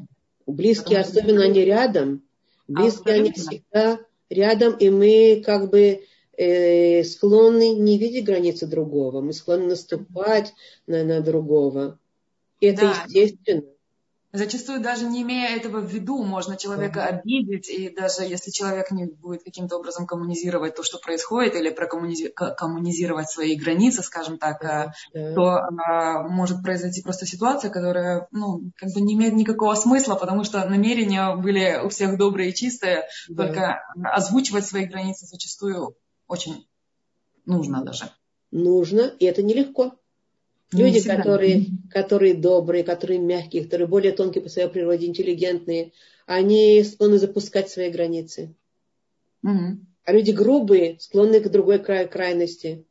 Близкие, 0.45 0.99
потому 0.99 1.19
особенно 1.19 1.43
они 1.43 1.65
рядом. 1.65 2.23
Близкие 2.69 3.15
а, 3.15 3.17
они 3.17 3.31
всегда 3.33 3.99
рядом, 4.29 4.75
и 4.77 4.89
мы 4.89 5.41
как 5.45 5.69
бы 5.69 6.05
э, 6.37 7.03
склонны 7.03 7.73
не 7.73 7.97
видеть 7.97 8.25
границы 8.25 8.67
другого, 8.67 9.21
мы 9.21 9.33
склонны 9.33 9.67
наступать 9.67 10.53
на, 10.87 11.03
на 11.03 11.21
другого. 11.21 11.99
И 12.59 12.67
это 12.67 12.81
да. 12.81 13.05
естественно. 13.07 13.63
Зачастую 14.31 14.79
даже 14.79 15.05
не 15.05 15.23
имея 15.23 15.57
этого 15.57 15.79
в 15.79 15.91
виду, 15.91 16.23
можно 16.23 16.55
человека 16.55 17.03
обидеть, 17.03 17.67
и 17.67 17.89
даже 17.89 18.21
если 18.21 18.51
человек 18.51 18.91
не 18.91 19.05
будет 19.05 19.43
каким-то 19.43 19.77
образом 19.77 20.05
коммунизировать 20.05 20.75
то, 20.75 20.83
что 20.83 20.99
происходит, 20.99 21.55
или 21.55 21.71
прокоммунизировать 21.71 23.29
свои 23.29 23.55
границы, 23.55 24.03
скажем 24.03 24.37
так, 24.37 24.63
uh-huh. 24.63 25.33
то 25.33 25.61
а, 25.61 26.27
может 26.27 26.61
произойти 26.61 27.01
просто 27.01 27.25
ситуация, 27.25 27.71
которая 27.71 28.27
ну, 28.29 28.71
как 28.75 28.93
бы 28.93 29.01
не 29.01 29.15
имеет 29.15 29.33
никакого 29.33 29.73
смысла, 29.73 30.13
потому 30.13 30.43
что 30.43 30.63
намерения 30.63 31.35
были 31.35 31.81
у 31.83 31.89
всех 31.89 32.17
добрые 32.17 32.51
и 32.51 32.53
чистые, 32.53 33.07
uh-huh. 33.29 33.35
только 33.35 33.81
озвучивать 34.03 34.65
свои 34.67 34.85
границы 34.85 35.25
зачастую 35.25 35.95
очень 36.27 36.67
нужно 37.45 37.83
даже. 37.83 38.11
Нужно, 38.51 39.01
и 39.01 39.25
это 39.25 39.41
нелегко. 39.41 39.95
Люди, 40.71 41.01
которые, 41.01 41.65
которые 41.89 42.35
добрые, 42.35 42.83
которые 42.83 43.19
мягкие, 43.19 43.63
которые 43.63 43.87
более 43.87 44.11
тонкие 44.11 44.43
по 44.43 44.49
своей 44.49 44.67
природе, 44.67 45.07
интеллигентные, 45.07 45.93
они 46.27 46.83
склонны 46.83 47.17
запускать 47.17 47.69
свои 47.69 47.89
границы. 47.89 48.53
Mm-hmm. 49.43 49.77
А 50.05 50.11
люди 50.11 50.31
грубые, 50.31 50.99
склонны 50.99 51.39
к 51.39 51.49
другой 51.49 51.79
край, 51.79 52.07
крайности, 52.07 52.85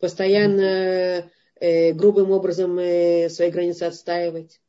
постоянно 0.00 1.30
э, 1.60 1.92
грубым 1.92 2.30
образом 2.30 2.78
э, 2.78 3.30
свои 3.30 3.50
границы 3.50 3.84
отстаивать. 3.84 4.60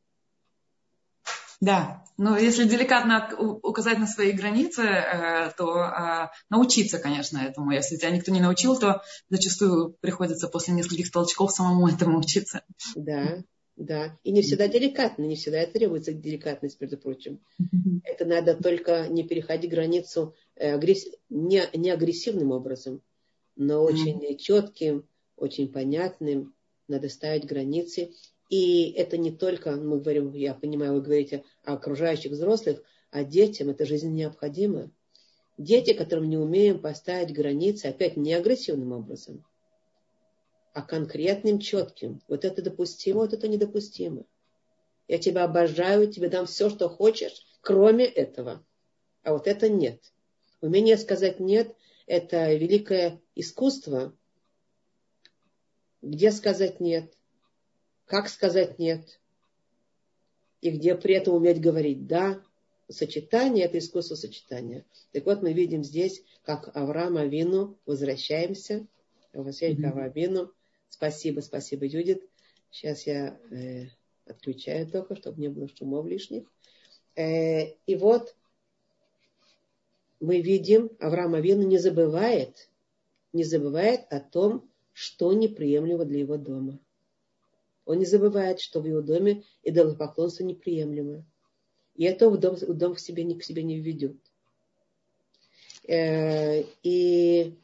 Да, 1.62 2.04
но 2.18 2.38
если 2.38 2.68
деликатно 2.68 3.30
указать 3.38 4.00
на 4.00 4.08
свои 4.08 4.32
границы, 4.32 4.84
э, 4.84 5.52
то 5.58 5.84
э, 5.84 6.28
научиться, 6.50 6.98
конечно, 7.00 7.38
этому. 7.38 7.72
Если 7.72 7.98
тебя 7.98 8.12
никто 8.12 8.32
не 8.32 8.40
научил, 8.40 8.78
то 8.78 9.02
зачастую 9.30 9.98
приходится 10.00 10.48
после 10.48 10.74
нескольких 10.74 11.12
толчков 11.12 11.52
самому 11.52 11.88
этому 11.90 12.20
учиться. 12.20 12.64
Да, 12.96 13.44
да. 13.76 14.18
И 14.24 14.32
не 14.32 14.42
всегда 14.42 14.68
деликатно, 14.68 15.24
не 15.24 15.36
всегда 15.36 15.66
требуется 15.66 16.14
деликатность, 16.14 16.80
между 16.80 16.98
прочим. 16.98 17.42
Это 18.04 18.26
надо 18.26 18.56
только 18.56 19.08
не 19.10 19.24
переходить 19.24 19.70
границу 19.70 20.36
э, 20.56 20.80
не, 21.30 21.64
не 21.74 21.90
агрессивным 21.90 22.52
образом, 22.52 23.02
но 23.58 23.84
очень 23.84 24.38
четким, 24.38 25.08
очень 25.36 25.72
понятным. 25.72 26.54
Надо 26.88 27.10
ставить 27.10 27.46
границы. 27.46 28.12
И 28.50 28.92
это 28.92 29.18
не 29.18 29.32
только, 29.32 29.72
мы 29.72 30.00
говорим, 30.00 30.34
я 30.34 30.54
понимаю, 30.54 30.94
вы 30.94 31.02
говорите 31.02 31.44
о 31.64 31.74
окружающих 31.74 32.32
взрослых, 32.32 32.84
а 33.12 33.24
детям 33.24 33.70
это 33.70 33.86
жизненно 33.86 34.14
необходимо. 34.14 34.92
Дети, 35.58 35.94
которым 35.94 36.30
не 36.30 36.38
умеем 36.38 36.82
поставить 36.82 37.34
границы, 37.34 37.88
опять 37.88 38.18
не 38.18 38.34
агрессивным 38.34 38.92
образом, 38.92 39.44
а 40.74 40.82
конкретным, 40.82 41.60
четким. 41.60 42.22
Вот 42.28 42.46
это 42.46 42.62
допустимо, 42.62 43.22
вот 43.22 43.34
это 43.34 43.48
недопустимо. 43.48 44.26
Я 45.08 45.18
тебя 45.18 45.46
обожаю, 45.46 46.12
тебе 46.12 46.30
дам 46.30 46.46
все, 46.46 46.70
что 46.70 46.90
хочешь, 46.90 47.46
кроме 47.62 48.06
этого. 48.06 48.66
А 49.24 49.34
вот 49.34 49.48
это 49.48 49.70
нет. 49.70 50.14
Умение 50.62 50.98
сказать 50.98 51.40
нет– 51.40 51.76
это 52.06 52.54
великое 52.54 53.22
искусство. 53.34 54.16
Где 56.02 56.32
сказать 56.32 56.80
нет? 56.80 57.14
Как 58.06 58.30
сказать 58.30 58.80
нет, 58.80 59.20
и 60.62 60.72
где 60.72 60.96
при 60.96 61.16
этом 61.16 61.36
уметь 61.36 61.62
говорить 61.62 62.08
да. 62.08 62.42
Сочетание– 62.88 63.66
это 63.66 63.80
искусство 63.80 64.14
сочетания. 64.14 64.86
Так 65.12 65.26
вот, 65.26 65.42
мы 65.42 65.54
видим 65.54 65.84
здесь, 65.84 66.24
как 66.44 66.76
Авраам 66.76 67.18
Авину, 67.18 67.80
возвращаемся, 67.88 68.86
возвращаемся 69.34 69.88
mm-hmm. 69.88 70.48
к 70.48 70.54
Спасибо, 70.90 71.42
спасибо, 71.42 71.86
Юдит. 71.86 72.24
Сейчас 72.70 73.08
я 73.08 73.40
э, 73.52 73.88
отключаю 74.26 74.88
только, 74.88 75.16
чтобы 75.16 75.42
не 75.42 75.50
было 75.50 75.68
шумов 75.68 76.06
лишних. 76.06 76.46
Э, 77.16 77.72
и 77.86 77.96
вот 77.96 78.36
мы 80.20 80.42
видим, 80.42 80.92
Авраам 81.00 81.34
Авину 81.34 81.64
не 81.64 81.78
забывает, 81.78 82.70
не 83.34 83.44
забывает 83.44 84.02
о 84.10 84.20
том, 84.20 84.70
что 84.94 85.34
неприемлемо 85.34 86.06
для 86.06 86.20
его 86.20 86.38
дома. 86.38 86.80
Он 87.86 88.00
не 88.00 88.06
забывает, 88.06 88.60
что 88.60 88.82
в 88.82 88.86
его 88.86 89.02
доме 89.02 89.44
идолопоклонство 89.64 90.44
неприемлемо. 90.44 91.24
И 91.96 92.04
это 92.04 92.30
в 92.30 92.38
дом, 92.38 92.56
в 92.56 92.74
дом 92.74 92.96
к 92.96 93.00
себе, 93.00 93.34
к 93.36 93.44
себе 93.44 93.64
не 93.64 93.80
введет. 93.80 94.18
Э, 95.88 96.64
и 96.84 97.56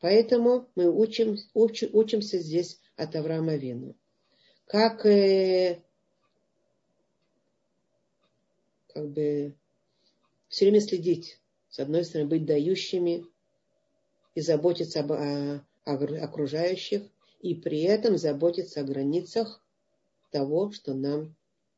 поэтому 0.00 0.68
мы 0.74 0.90
учим, 0.90 1.36
уч, 1.54 1.82
учимся 1.92 2.38
здесь 2.38 2.80
от 2.96 3.16
Авраама 3.16 3.56
Вину. 3.56 3.96
Как, 4.66 5.04
э, 5.06 5.82
как 8.88 9.10
бы 9.10 9.54
все 10.48 10.66
время 10.66 10.80
следить. 10.80 11.40
С 11.70 11.80
одной 11.80 12.04
стороны, 12.04 12.28
быть 12.28 12.44
дающими 12.44 13.26
и 14.36 14.40
заботиться 14.40 15.00
об, 15.00 15.12
о, 15.12 15.64
о 15.84 15.92
окружающих, 16.22 17.02
и 17.44 17.54
при 17.54 17.82
этом 17.82 18.16
заботиться 18.16 18.80
о 18.80 18.84
границах 18.84 19.62
того, 20.30 20.72
что 20.72 20.94
нам 20.94 21.36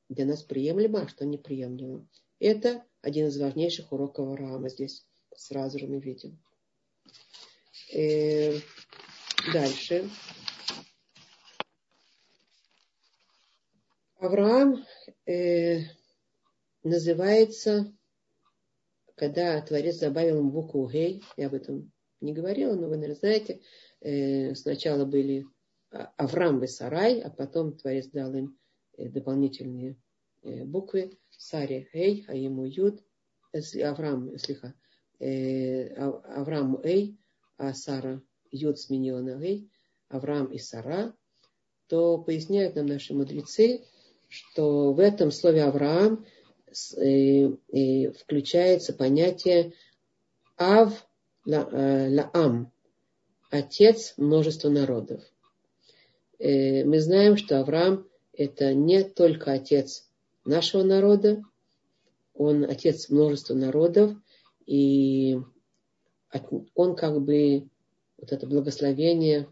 для 0.09 0.25
нас 0.25 0.45
приемлемо, 0.45 1.03
а 1.03 1.09
что 1.09 1.27
неприемлемо. 1.27 2.07
Это 2.39 2.85
один 3.01 3.27
из 3.27 3.37
важнейших 3.37 3.91
уроков 3.91 4.29
Авраама 4.29 4.69
здесь 4.69 5.05
сразу 5.35 5.81
же 5.81 5.89
мы 5.89 5.99
видим. 5.99 6.41
Э, 7.93 8.61
дальше. 9.53 10.09
Авраам 14.21 14.87
э, 15.27 15.81
называется, 16.85 17.93
когда 19.17 19.61
Творец 19.63 19.99
добавил 19.99 20.39
ему 20.39 20.51
букву 20.53 20.89
Гей, 20.89 21.25
я 21.37 21.49
об 21.49 21.55
этом 21.55 21.91
не 22.21 22.33
говорила, 22.33 22.77
но 22.77 22.87
вы, 22.87 22.99
наверное, 22.99 23.17
знаете, 23.17 23.63
э, 24.01 24.55
сначала 24.55 25.05
были 25.05 25.45
Авраам 26.17 26.63
и 26.63 26.67
Сарай, 26.67 27.21
а 27.21 27.31
потом 27.31 27.77
Творец 27.77 28.09
дал 28.09 28.33
им 28.35 28.59
э, 28.97 29.09
дополнительные 29.09 29.97
э, 30.43 30.65
буквы. 30.65 31.19
Саре 31.31 31.89
Эй, 31.93 32.25
а 32.29 32.35
ему 32.35 32.65
Юд, 32.65 33.03
Авраам, 33.53 34.39
слиха, 34.39 34.75
э, 35.19 35.89
Авраам 35.95 36.81
Эй, 36.83 37.19
а 37.59 37.75
Сара 37.75 38.23
Юд 38.51 38.79
сменила 38.79 39.21
на 39.21 39.43
Эй, 39.43 39.71
Авраам 40.09 40.47
и 40.47 40.59
Сара, 40.59 41.15
то 41.89 42.19
поясняют 42.19 42.75
нам 42.75 42.87
наши 42.87 43.13
мудрецы, 43.13 43.85
что 44.29 44.93
в 44.93 45.01
этом 45.01 45.31
слове 45.31 45.65
Авраам 45.65 46.25
включается 46.71 48.93
понятие 48.93 49.73
Ав 50.57 51.07
Лаам, 51.45 52.73
отец 53.51 54.15
множества 54.17 54.69
народов. 54.69 55.23
Э, 56.39 56.85
мы 56.85 57.01
знаем, 57.01 57.37
что 57.37 57.61
Авраам 57.61 58.07
это 58.33 58.75
не 58.75 59.03
только 59.03 59.53
отец 59.53 60.09
нашего 60.45 60.83
народа, 60.83 61.43
он 62.35 62.65
отец 62.65 63.09
множества 63.09 63.55
народов, 63.55 64.13
и 64.67 65.39
он 66.75 66.97
как 66.97 67.23
бы, 67.23 67.69
вот 68.19 68.33
это 68.33 68.47
благословение, 68.47 69.49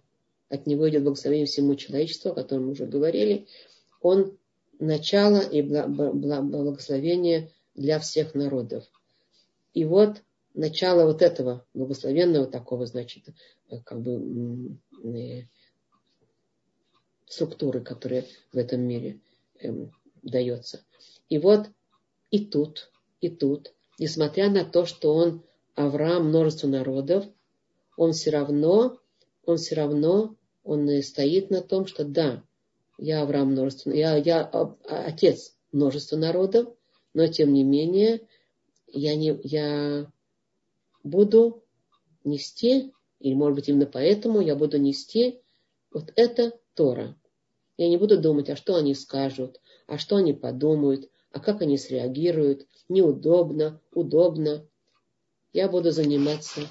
от 0.51 0.67
него 0.67 0.89
идет 0.89 1.03
благословение 1.03 1.47
всему 1.47 1.75
человечеству, 1.77 2.31
о 2.31 2.35
котором 2.35 2.67
мы 2.67 2.73
уже 2.73 2.87
говорили, 2.87 3.47
он 4.01 4.37
начало 4.79 5.41
и 5.41 5.63
благословение 5.63 7.51
для 7.75 7.99
всех 7.99 8.35
народов. 8.35 8.85
И 9.73 9.85
вот 9.85 10.23
начало 10.53 11.07
вот 11.07 11.23
этого 11.23 11.67
благословенного 11.75 12.47
такого, 12.47 12.87
значит, 12.87 13.25
э, 13.71 13.81
как 13.81 14.01
бы 14.03 14.79
э, 15.03 15.43
структуры, 17.27 17.81
которая 17.81 18.27
в 18.53 18.57
этом 18.57 18.81
мире 18.81 19.21
эм, 19.61 19.93
дается. 20.23 20.85
И 21.29 21.39
вот 21.39 21.69
и 22.31 22.45
тут, 22.45 22.91
и 23.21 23.29
тут, 23.29 23.73
несмотря 23.99 24.51
на 24.51 24.65
то, 24.65 24.87
что 24.87 25.15
он 25.15 25.45
Авраам 25.75 26.29
множество 26.29 26.69
народов, 26.69 27.25
он 27.97 28.13
все 28.13 28.31
равно, 28.31 28.99
он 29.45 29.57
все 29.57 29.75
равно, 29.77 30.37
он 30.63 30.89
стоит 31.03 31.51
на 31.51 31.63
том, 31.63 31.87
что 31.87 32.05
да, 32.05 32.43
я 32.99 33.23
Авраам 33.23 33.53
множество, 33.53 33.91
я, 33.91 34.17
я 34.17 34.43
а, 34.43 34.77
отец 35.07 35.57
множества 35.73 36.17
народов, 36.17 36.69
но 37.13 37.27
тем 37.27 37.53
не 37.53 37.65
менее 37.65 38.27
я, 38.93 39.17
не, 39.17 39.39
я 39.43 40.11
буду 41.03 41.63
нести, 42.25 42.93
или 43.21 43.35
может 43.35 43.57
быть 43.57 43.69
именно 43.69 43.87
поэтому 43.87 44.41
я 44.41 44.57
буду 44.57 44.79
нести 44.79 45.41
вот 45.93 46.13
это 46.17 46.53
Тора. 46.75 47.17
Я 47.77 47.89
не 47.89 47.97
буду 47.97 48.19
думать, 48.21 48.51
а 48.51 48.57
что 48.57 48.77
они 48.77 48.95
скажут, 48.95 49.61
а 49.87 49.99
что 49.99 50.17
они 50.17 50.33
подумают, 50.33 51.11
а 51.31 51.41
как 51.41 51.63
они 51.63 51.77
среагируют, 51.77 52.67
неудобно, 52.89 53.81
удобно. 53.93 54.67
Я 55.53 55.69
буду 55.69 55.91
заниматься 55.91 56.63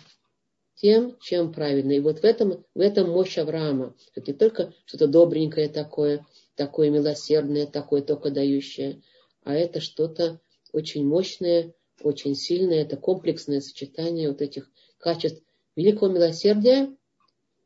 тем, 0.75 1.17
чем 1.19 1.53
правильно. 1.53 1.91
И 1.91 1.99
вот 1.99 2.19
в 2.19 2.23
этом, 2.23 2.65
в 2.73 2.79
этом 2.79 3.09
мощь 3.09 3.37
Авраама. 3.37 3.95
Это 4.15 4.31
не 4.31 4.37
только 4.37 4.73
что-то 4.85 5.07
добренькое 5.07 5.69
такое, 5.69 6.25
такое 6.55 6.89
милосердное, 6.89 7.65
такое 7.65 8.01
только 8.01 8.31
дающее, 8.31 9.01
а 9.43 9.53
это 9.53 9.81
что-то 9.81 10.39
очень 10.71 11.05
мощное, 11.05 11.73
очень 12.01 12.35
сильное, 12.35 12.81
это 12.81 12.97
комплексное 12.97 13.61
сочетание 13.61 14.29
вот 14.29 14.41
этих 14.41 14.69
качеств 14.97 15.43
великого 15.75 16.11
милосердия. 16.11 16.95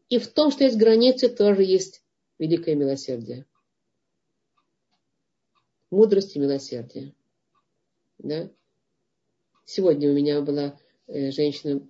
И 0.10 0.20
в 0.20 0.28
том, 0.28 0.52
что 0.52 0.64
есть 0.64 0.78
границы, 0.78 1.30
тоже 1.30 1.64
есть 1.64 2.02
великое 2.40 2.76
милосердие. 2.76 3.46
Мудрость 5.90 6.36
и 6.36 6.40
милосердие. 6.40 7.14
Да? 8.18 8.50
Сегодня 9.66 10.10
у 10.10 10.14
меня 10.14 10.42
была 10.42 10.80
э, 11.08 11.32
женщина, 11.32 11.82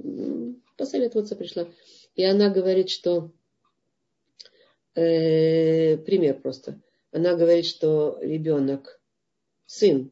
посоветоваться 0.78 1.36
пришла, 1.36 1.68
и 2.16 2.24
она 2.24 2.50
говорит, 2.50 2.90
что 2.90 3.32
э, 4.96 5.98
пример 5.98 6.40
просто. 6.42 6.82
Она 7.12 7.36
говорит, 7.36 7.66
что 7.66 8.20
ребенок, 8.22 9.00
сын, 9.66 10.12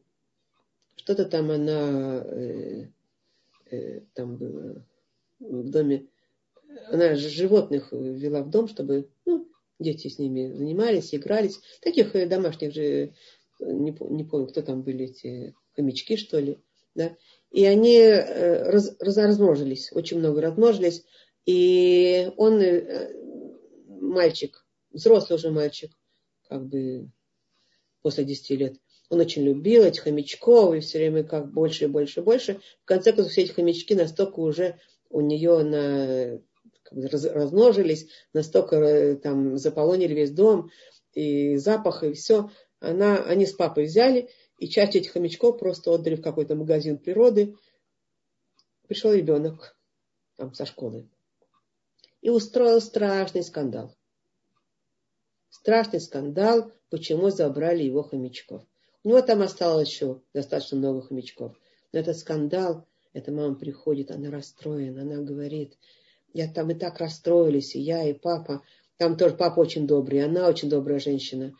что-то 0.96 1.24
там 1.24 1.50
она 1.50 2.22
э, 2.24 2.86
э, 3.70 4.00
там 4.14 4.36
было 4.36 4.84
в 5.38 5.70
доме, 5.70 6.06
она 6.88 7.14
животных 7.14 7.92
вела 7.92 8.42
в 8.42 8.50
дом, 8.50 8.68
чтобы 8.68 9.08
дети 9.78 10.08
с 10.08 10.18
ними 10.18 10.52
занимались, 10.52 11.14
игрались. 11.14 11.60
Таких 11.80 12.14
э, 12.14 12.26
домашних 12.26 12.72
же, 12.72 13.14
не, 13.60 13.96
не 14.10 14.24
помню, 14.24 14.46
кто 14.46 14.62
там 14.62 14.82
были 14.82 15.06
эти 15.06 15.54
хомячки, 15.74 16.16
что 16.16 16.38
ли. 16.38 16.58
Да? 16.94 17.16
И 17.50 17.64
они 17.64 17.96
э, 17.96 18.70
раз, 18.70 18.96
размножились, 19.00 19.92
очень 19.92 20.18
много 20.18 20.40
размножились. 20.40 21.04
И 21.44 22.30
он, 22.36 22.60
э, 22.60 23.12
мальчик, 23.88 24.66
взрослый 24.90 25.36
уже 25.36 25.50
мальчик, 25.50 25.92
как 26.48 26.66
бы 26.66 27.10
после 28.02 28.24
10 28.24 28.50
лет, 28.50 28.76
он 29.08 29.20
очень 29.20 29.42
любил 29.42 29.84
этих 29.84 30.02
хомячков, 30.02 30.74
и 30.74 30.80
все 30.80 30.98
время 30.98 31.22
как 31.22 31.52
больше 31.52 31.84
и 31.84 31.88
больше 31.88 32.20
и 32.20 32.22
больше. 32.22 32.60
В 32.82 32.86
конце 32.86 33.12
концов, 33.12 33.32
все 33.32 33.42
эти 33.42 33.52
хомячки 33.52 33.94
настолько 33.94 34.40
уже 34.40 34.78
у 35.10 35.20
нее 35.20 35.62
на, 35.62 36.40
размножились, 36.90 38.08
настолько 38.32 38.76
э, 38.76 39.16
там 39.16 39.58
заполонили 39.58 40.14
весь 40.14 40.30
дом, 40.30 40.70
и 41.12 41.56
запах, 41.56 42.04
и 42.04 42.12
все. 42.12 42.50
Она, 42.78 43.16
они 43.24 43.46
с 43.46 43.52
папой 43.52 43.86
взяли, 43.86 44.28
и 44.58 44.68
часть 44.68 44.96
этих 44.96 45.12
хомячков 45.12 45.58
просто 45.58 45.90
отдали 45.90 46.16
в 46.16 46.22
какой-то 46.22 46.54
магазин 46.54 46.98
природы. 46.98 47.56
Пришел 48.86 49.12
ребенок 49.12 49.76
там 50.36 50.54
со 50.54 50.66
школы 50.66 51.08
и 52.20 52.28
устроил 52.28 52.80
страшный 52.80 53.42
скандал. 53.42 53.94
Страшный 55.48 56.00
скандал, 56.00 56.72
почему 56.90 57.30
забрали 57.30 57.82
его 57.82 58.02
хомячков. 58.02 58.62
У 59.04 59.08
него 59.08 59.22
там 59.22 59.42
осталось 59.42 59.88
еще 59.88 60.20
достаточно 60.34 60.76
много 60.76 61.02
хомячков. 61.02 61.56
Но 61.92 62.00
этот 62.00 62.18
скандал, 62.18 62.86
эта 63.12 63.32
мама 63.32 63.54
приходит, 63.54 64.10
она 64.10 64.30
расстроена, 64.30 65.02
она 65.02 65.22
говорит, 65.22 65.78
я 66.36 66.48
там 66.48 66.70
и 66.70 66.74
так 66.74 66.98
расстроились, 66.98 67.74
и 67.74 67.80
я, 67.80 68.08
и 68.08 68.12
папа. 68.12 68.62
Там 68.96 69.16
тоже 69.16 69.34
папа 69.34 69.60
очень 69.60 69.86
добрый, 69.86 70.24
она 70.24 70.48
очень 70.48 70.68
добрая 70.68 70.98
женщина. 70.98 71.52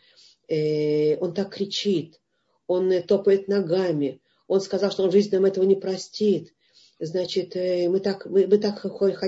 Э, 0.47 1.17
он 1.17 1.33
так 1.33 1.53
кричит, 1.53 2.19
он 2.67 2.91
э, 2.91 3.01
топает 3.01 3.47
ногами. 3.47 4.21
Он 4.47 4.61
сказал, 4.61 4.91
что 4.91 5.03
он 5.03 5.09
в 5.09 5.13
жизни 5.13 5.35
нам 5.35 5.45
этого 5.45 5.65
не 5.65 5.75
простит 5.75 6.53
значит, 6.99 7.55
э, 7.55 7.89
мы 7.89 7.99
так, 7.99 8.25
мы, 8.25 8.47
мы 8.47 8.57
так 8.57 8.83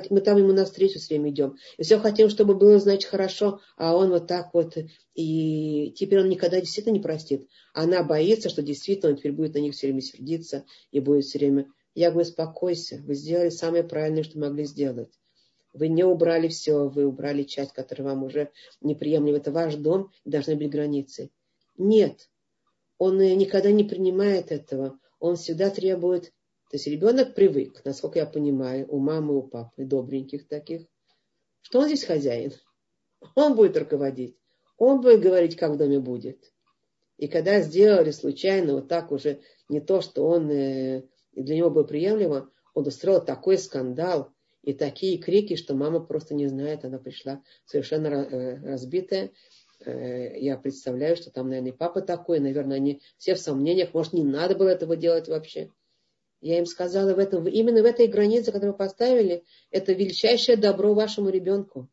мы 0.09 0.21
там 0.21 0.37
ему 0.37 0.53
навстречу 0.53 0.99
все 0.99 1.15
время 1.15 1.31
идем. 1.31 1.57
И 1.77 1.83
все 1.83 1.99
хотим, 1.99 2.29
чтобы 2.29 2.55
было, 2.55 2.79
значит, 2.79 3.09
хорошо, 3.09 3.61
а 3.77 3.95
он 3.95 4.09
вот 4.09 4.27
так 4.27 4.53
вот, 4.53 4.77
и 5.15 5.93
теперь 5.95 6.21
он 6.21 6.29
никогда 6.29 6.59
действительно 6.59 6.93
не 6.93 6.99
простит. 6.99 7.47
Она 7.73 8.03
боится, 8.03 8.49
что 8.49 8.61
действительно 8.61 9.11
он 9.11 9.17
теперь 9.17 9.33
будет 9.33 9.53
на 9.53 9.59
них 9.59 9.73
все 9.73 9.87
время 9.87 10.01
сердиться 10.01 10.65
и 10.91 10.99
будет 10.99 11.25
все 11.25 11.39
время... 11.39 11.67
Я 11.95 12.11
говорю, 12.11 12.27
успокойся, 12.27 13.01
вы 13.05 13.15
сделали 13.15 13.49
самое 13.49 13.83
правильное, 13.83 14.23
что 14.23 14.39
могли 14.39 14.63
сделать. 14.65 15.09
Вы 15.73 15.87
не 15.87 16.03
убрали 16.03 16.47
все, 16.47 16.89
вы 16.89 17.05
убрали 17.05 17.43
часть, 17.43 17.73
которая 17.73 18.09
вам 18.09 18.23
уже 18.23 18.51
неприемлема. 18.81 19.37
Это 19.37 19.51
ваш 19.51 19.75
дом, 19.75 20.11
должны 20.25 20.55
быть 20.55 20.71
границы. 20.71 21.29
Нет, 21.77 22.29
он 22.97 23.19
э, 23.21 23.35
никогда 23.35 23.71
не 23.71 23.83
принимает 23.83 24.51
этого. 24.51 24.99
Он 25.19 25.35
всегда 25.35 25.69
требует 25.69 26.33
то 26.69 26.77
есть 26.77 26.85
ребенок 26.85 27.33
привык, 27.33 27.81
насколько 27.83 28.19
я 28.19 28.27
понимаю, 28.27 28.85
у 28.89 28.99
мамы, 28.99 29.35
у 29.35 29.41
папы, 29.41 29.85
добреньких 29.85 30.47
таких, 30.47 30.85
что 31.61 31.79
он 31.79 31.87
здесь 31.87 32.03
хозяин. 32.03 32.53
Он 33.35 33.55
будет 33.55 33.75
руководить. 33.75 34.37
Он 34.77 35.01
будет 35.01 35.19
говорить, 35.19 35.55
как 35.55 35.71
в 35.71 35.77
доме 35.77 35.99
будет. 35.99 36.53
И 37.17 37.27
когда 37.27 37.59
сделали 37.61 38.11
случайно 38.11 38.75
вот 38.75 38.87
так 38.87 39.11
уже 39.11 39.41
не 39.67 39.81
то, 39.81 40.01
что 40.01 40.27
он 40.27 40.49
э, 40.51 41.03
для 41.33 41.55
него 41.55 41.71
было 41.71 41.83
приемлемо, 41.83 42.51
он 42.75 42.87
устроил 42.87 43.25
такой 43.25 43.57
скандал 43.57 44.31
и 44.69 44.73
такие 44.73 45.17
крики, 45.17 45.55
что 45.55 45.73
мама 45.73 45.99
просто 45.99 46.35
не 46.35 46.45
знает, 46.45 46.85
она 46.85 46.99
пришла 46.99 47.41
совершенно 47.65 48.07
э, 48.07 48.71
разбитая. 48.71 49.31
Э, 49.83 50.39
я 50.39 50.57
представляю, 50.57 51.15
что 51.15 51.31
там, 51.31 51.49
наверное, 51.49 51.71
и 51.71 51.75
папа 51.75 52.01
такой, 52.01 52.39
наверное, 52.39 52.77
они 52.77 53.01
все 53.17 53.33
в 53.33 53.39
сомнениях, 53.39 53.95
может, 53.95 54.13
не 54.13 54.23
надо 54.23 54.53
было 54.55 54.69
этого 54.69 54.95
делать 54.95 55.27
вообще. 55.27 55.71
Я 56.41 56.59
им 56.59 56.67
сказала, 56.67 57.15
в 57.15 57.17
этом, 57.17 57.47
именно 57.47 57.81
в 57.81 57.85
этой 57.85 58.05
границе, 58.05 58.51
которую 58.51 58.73
вы 58.73 58.77
поставили, 58.77 59.43
это 59.71 59.93
величайшее 59.93 60.55
добро 60.55 60.93
вашему 60.93 61.29
ребенку. 61.29 61.89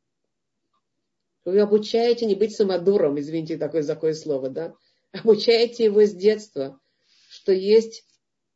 Вы 1.46 1.58
обучаете 1.60 2.26
не 2.26 2.34
быть 2.34 2.54
самодуром, 2.54 3.18
извините 3.18 3.56
такое, 3.56 3.84
такое 3.84 4.12
слово, 4.12 4.50
да? 4.50 4.74
Обучаете 5.12 5.84
его 5.84 6.02
с 6.02 6.12
детства, 6.12 6.78
что 7.30 7.52
есть 7.52 8.04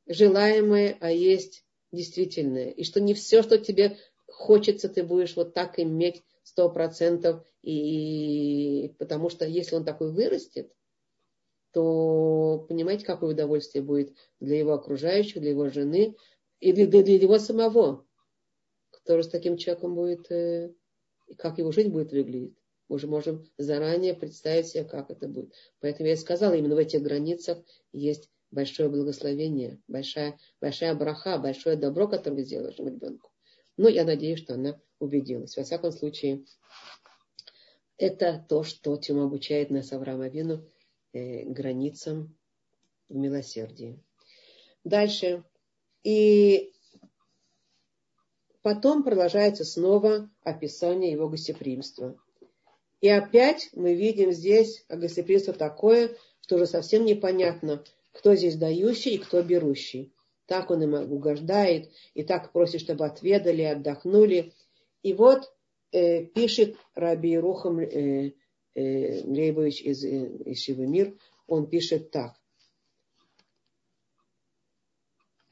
желаемое, 0.07 0.99
а 1.01 1.11
есть 1.11 1.65
действительное. 1.93 2.71
И 2.71 2.85
что 2.85 3.01
не 3.01 3.15
все, 3.15 3.43
что 3.43 3.59
тебе 3.59 3.99
хочется, 4.41 4.89
ты 4.89 5.05
будешь 5.05 5.37
вот 5.37 5.55
так 5.55 5.79
иметь 5.79 6.25
сто 6.43 6.71
процентов. 6.71 7.45
И 7.63 8.95
потому 8.99 9.29
что 9.29 9.47
если 9.47 9.77
он 9.77 9.85
такой 9.85 10.13
вырастет, 10.13 10.73
то 11.73 12.65
понимаете, 12.69 13.05
какое 13.05 13.31
удовольствие 13.31 13.85
будет 13.85 14.13
для 14.41 14.59
его 14.59 14.73
окружающих, 14.73 15.41
для 15.41 15.51
его 15.51 15.69
жены 15.69 16.17
и 16.59 16.73
для, 16.73 16.87
для, 16.87 17.19
него 17.19 17.39
самого, 17.39 18.05
который 18.91 19.23
с 19.23 19.29
таким 19.29 19.57
человеком 19.57 19.95
будет, 19.95 20.31
э, 20.33 20.73
как 21.37 21.59
его 21.59 21.71
жизнь 21.71 21.91
будет 21.91 22.11
выглядеть. 22.11 22.57
Мы 22.89 22.97
уже 22.97 23.07
можем 23.07 23.47
заранее 23.57 24.15
представить 24.15 24.67
себе, 24.67 24.85
как 24.85 25.11
это 25.11 25.29
будет. 25.29 25.53
Поэтому 25.79 26.09
я 26.09 26.15
и 26.15 26.17
сказала, 26.17 26.55
именно 26.55 26.75
в 26.75 26.79
этих 26.79 27.03
границах 27.03 27.59
есть 27.93 28.29
большое 28.51 28.89
благословение, 28.89 29.81
большая, 29.87 30.39
большая 30.61 30.95
браха, 30.97 31.39
большое 31.39 31.77
добро, 31.77 32.09
которое 32.09 32.43
вашему 32.63 32.89
ребенку. 32.89 33.30
Но 33.81 33.89
я 33.89 34.05
надеюсь, 34.05 34.41
что 34.41 34.57
она 34.57 34.79
убедилась. 34.99 35.57
Во 35.57 35.63
всяком 35.63 35.91
случае, 35.91 36.45
это 37.97 38.45
то, 38.47 38.63
что 38.63 38.95
чем 38.99 39.21
обучает 39.21 39.71
нас 39.71 39.91
Авраам 39.95 40.21
Авину– 40.21 40.63
э, 41.15 41.45
границам 41.45 42.37
в 43.09 43.17
милосердии. 43.17 43.99
Дальше. 44.85 45.45
И 46.05 46.75
потом 48.61 49.03
продолжается 49.03 49.65
снова 49.65 50.29
описание 50.43 51.13
его 51.13 51.31
гостеприимства. 51.31 52.21
И 53.01 53.09
опять 53.09 53.71
мы 53.73 53.95
видим 53.95 54.31
здесь 54.31 54.85
гостеприимство 54.91 55.55
такое, 55.55 56.15
что 56.43 56.57
уже 56.57 56.67
совсем 56.67 57.07
непонятно, 57.07 57.83
кто 58.13 58.35
здесь 58.35 58.57
дающий 58.57 59.15
и 59.15 59.19
кто 59.19 59.43
берущий. 59.43 60.13
Так 60.51 60.69
он 60.73 60.83
им 60.83 60.95
угождает, 60.95 61.93
и 62.13 62.25
так 62.25 62.51
просит, 62.51 62.81
чтобы 62.81 63.07
отведали, 63.07 63.63
отдохнули. 63.63 64.53
И 65.05 65.15
вот 65.15 65.49
э, 65.93 66.25
пишет 66.25 66.75
Раби 66.97 67.39
Рухам 67.39 67.79
э, 67.79 68.33
э, 68.75 69.23
Лейбович 69.23 69.81
из, 69.83 70.05
э, 70.05 70.27
из 70.47 70.65
Шивы 70.65 71.17
он 71.47 71.69
пишет 71.71 72.11
так. 72.11 72.35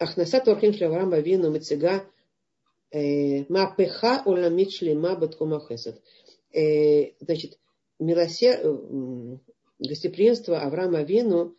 Ахнаса 0.00 0.40
Торхим 0.40 0.72
Шлаврам 0.72 1.10
Бавину 1.10 1.52
Мецега 1.52 2.04
Мапеха 2.92 4.22
Уламит 4.24 4.72
Шлема 4.72 5.14
Баткума 5.14 5.60
Хесед. 5.60 6.02
Значит, 7.20 7.60
милосер... 8.00 8.60
гостеприимство 9.78 10.60
Авраама 10.60 11.02
Вину 11.02 11.56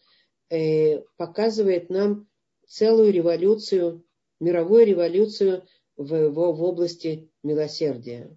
э, 0.49 0.99
показывает 1.15 1.89
нам 1.89 2.28
целую 2.69 3.11
революцию, 3.11 4.05
мировую 4.39 4.85
революцию 4.85 5.67
в, 5.97 6.05
в, 6.05 6.31
в 6.31 6.63
области 6.63 7.29
милосердия. 7.43 8.29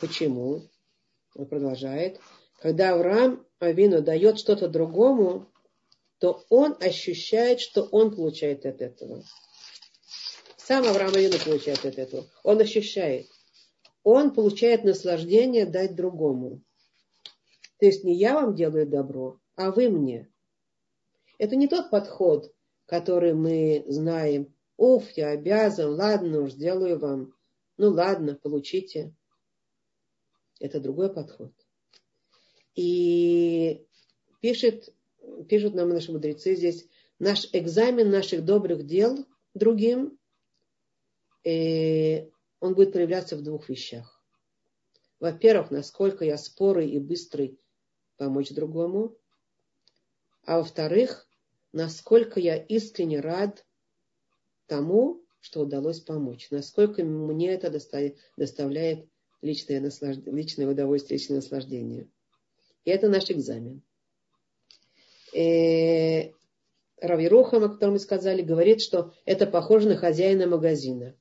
Почему? 0.00 0.62
Он 1.34 1.46
продолжает. 1.46 2.20
Когда 2.60 2.94
Авраам 2.94 3.44
Авину 3.58 4.02
дает 4.02 4.38
что-то 4.38 4.68
другому, 4.68 5.50
то 6.18 6.44
он 6.48 6.76
ощущает, 6.80 7.60
что 7.60 7.82
он 7.82 8.14
получает 8.14 8.64
от 8.64 8.80
этого. 8.80 9.24
Сам 10.56 10.86
Авраам 10.86 11.14
Авину 11.14 11.38
получает 11.44 11.84
от 11.84 11.98
этого. 11.98 12.26
Он 12.44 12.60
ощущает. 12.60 13.26
Он 14.04 14.32
получает 14.32 14.84
наслаждение 14.84 15.66
дать 15.66 15.96
другому. 15.96 16.62
То 17.78 17.86
есть 17.86 18.04
не 18.04 18.14
я 18.14 18.34
вам 18.34 18.54
делаю 18.54 18.86
добро, 18.86 19.40
а 19.56 19.72
вы 19.72 19.88
мне. 19.88 20.30
Это 21.38 21.56
не 21.56 21.68
тот 21.68 21.90
подход, 21.90 22.54
который 22.86 23.34
мы 23.34 23.84
знаем. 23.88 24.54
Уф, 24.76 25.10
я 25.16 25.30
обязан, 25.30 25.94
ладно 25.94 26.40
уж, 26.40 26.52
сделаю 26.52 26.98
вам. 26.98 27.34
Ну 27.76 27.90
ладно, 27.90 28.34
получите. 28.34 29.14
Это 30.60 30.80
другой 30.80 31.12
подход. 31.12 31.52
И 32.74 33.86
пишет, 34.40 34.94
пишут 35.48 35.74
нам 35.74 35.90
наши 35.90 36.12
мудрецы 36.12 36.54
здесь, 36.56 36.88
наш 37.18 37.48
экзамен 37.52 38.10
наших 38.10 38.44
добрых 38.44 38.86
дел 38.86 39.26
другим, 39.54 40.18
э, 41.44 42.28
он 42.60 42.74
будет 42.74 42.92
проявляться 42.92 43.36
в 43.36 43.42
двух 43.42 43.68
вещах. 43.68 44.22
Во-первых, 45.20 45.70
насколько 45.70 46.24
я 46.24 46.36
спорый 46.36 46.90
и 46.90 46.98
быстрый 46.98 47.58
помочь 48.16 48.50
другому. 48.50 49.16
А 50.46 50.58
во-вторых, 50.58 51.26
насколько 51.72 52.38
я 52.40 52.56
искренне 52.56 53.20
рад 53.20 53.64
тому, 54.66 55.22
что 55.40 55.60
удалось 55.60 56.00
помочь. 56.00 56.48
Насколько 56.50 57.04
мне 57.04 57.52
это 57.52 57.70
доставляет 57.70 59.06
личное, 59.42 59.80
наслаж... 59.80 60.16
личное 60.24 60.68
удовольствие, 60.68 61.18
личное 61.18 61.36
наслаждение. 61.36 62.08
И 62.84 62.90
это 62.90 63.08
наш 63.08 63.30
экзамен. 63.30 63.82
И 65.32 65.38
э, 65.40 66.32
Равирухам, 67.00 67.64
о 67.64 67.68
котором 67.68 67.94
мы 67.94 67.98
сказали, 67.98 68.42
говорит, 68.42 68.80
что 68.80 69.12
это 69.24 69.46
похоже 69.46 69.88
на 69.88 69.96
хозяина 69.96 70.46
магазина, 70.46 71.14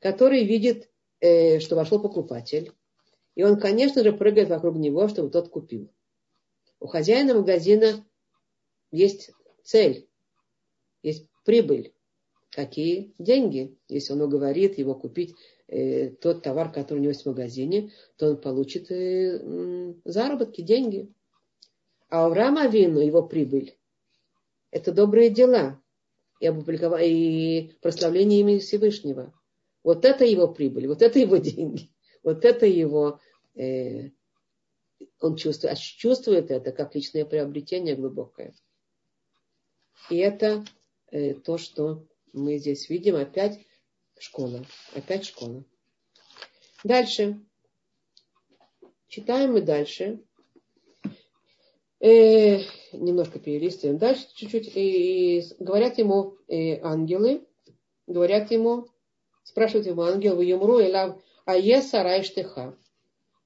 который 0.00 0.44
видит, 0.44 0.88
э, 1.20 1.60
что 1.60 1.76
вошел 1.76 2.00
покупатель, 2.00 2.72
и 3.34 3.44
он, 3.44 3.60
конечно 3.60 4.02
же, 4.02 4.12
прыгает 4.12 4.48
вокруг 4.48 4.76
него, 4.76 5.06
чтобы 5.08 5.30
тот 5.30 5.50
купил. 5.50 5.92
У 6.80 6.86
хозяина 6.86 7.34
магазина 7.34 8.05
есть 8.96 9.30
цель, 9.62 10.08
есть 11.02 11.28
прибыль. 11.44 11.92
Какие 12.50 13.12
деньги? 13.18 13.76
Если 13.88 14.12
он 14.14 14.22
уговорит 14.22 14.78
его 14.78 14.94
купить 14.94 15.34
э, 15.68 16.08
тот 16.08 16.42
товар, 16.42 16.72
который 16.72 16.98
у 16.98 17.02
него 17.02 17.10
есть 17.10 17.24
в 17.24 17.28
магазине, 17.28 17.92
то 18.16 18.30
он 18.30 18.40
получит 18.40 18.90
э, 18.90 19.94
заработки, 20.04 20.62
деньги. 20.62 21.12
А 22.08 22.28
у 22.28 22.32
Вину 22.32 23.00
его 23.00 23.22
прибыль– 23.22 23.76
это 24.70 24.92
добрые 24.92 25.28
дела 25.28 25.80
и, 26.40 26.46
и 26.46 27.72
прославление 27.82 28.40
имени 28.40 28.58
Всевышнего. 28.58 29.34
Вот 29.82 30.04
это 30.04 30.24
его 30.24 30.48
прибыль, 30.48 30.86
вот 30.86 31.02
это 31.02 31.18
его 31.18 31.36
деньги, 31.36 31.90
вот 32.22 32.44
это 32.44 32.64
его 32.64 33.20
э, 33.54 34.10
он 35.20 35.36
чувствует, 35.36 35.78
чувствует 35.78 36.50
это 36.50 36.72
как 36.72 36.94
личное 36.94 37.24
приобретение 37.24 37.96
глубокое. 37.96 38.54
И 40.10 40.16
это 40.16 40.64
э, 41.10 41.34
то, 41.34 41.58
что 41.58 42.04
мы 42.32 42.58
здесь 42.58 42.88
видим. 42.88 43.16
Опять 43.16 43.60
школа. 44.18 44.64
Опять 44.94 45.24
школа. 45.24 45.64
Дальше. 46.84 47.40
Читаем 49.08 49.52
мы 49.52 49.62
дальше. 49.62 50.20
Э, 52.00 52.60
немножко 52.92 53.38
перелистываем. 53.38 53.98
Дальше 53.98 54.26
чуть-чуть. 54.34 54.76
И, 54.76 55.38
и 55.38 55.44
говорят 55.58 55.98
ему 55.98 56.36
э, 56.48 56.80
ангелы. 56.82 57.46
Говорят 58.06 58.52
ему, 58.52 58.86
спрашивают 59.42 59.86
ему 59.86 60.02
ангел, 60.02 60.36
в 60.36 60.40
Юмру, 60.40 60.80
Элав, 60.80 61.20
а 61.44 61.56
е 61.56 61.82
сарай 61.82 62.22
штыха. 62.22 62.76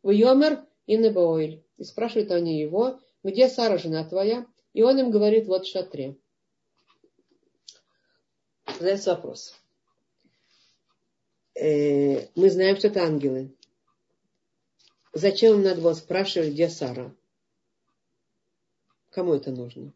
В 0.03 0.11
Йомер 0.11 0.65
и 0.87 0.97
Небоэль. 0.97 1.65
И 1.79 1.85
спрашивают 1.85 2.31
они 2.31 2.61
его, 2.61 3.01
где 3.23 3.49
Сара, 3.49 3.79
жена 3.79 4.05
твоя? 4.05 4.47
И 4.75 4.83
он 4.83 4.99
им 4.99 5.11
говорит, 5.11 5.47
вот 5.47 5.65
в 5.65 5.71
шатре. 5.71 6.17
Задается 8.81 9.15
вопрос. 9.15 9.55
Э, 11.55 12.29
мы 12.35 12.49
знаем, 12.49 12.79
что 12.79 12.89
это 12.89 13.03
ангелы. 13.03 13.55
Зачем 15.13 15.57
им 15.57 15.63
надо 15.65 15.83
было 15.83 15.93
спрашивать, 15.93 16.53
где 16.55 16.71
Сара? 16.71 17.15
Кому 19.11 19.35
это 19.35 19.51
нужно? 19.51 19.93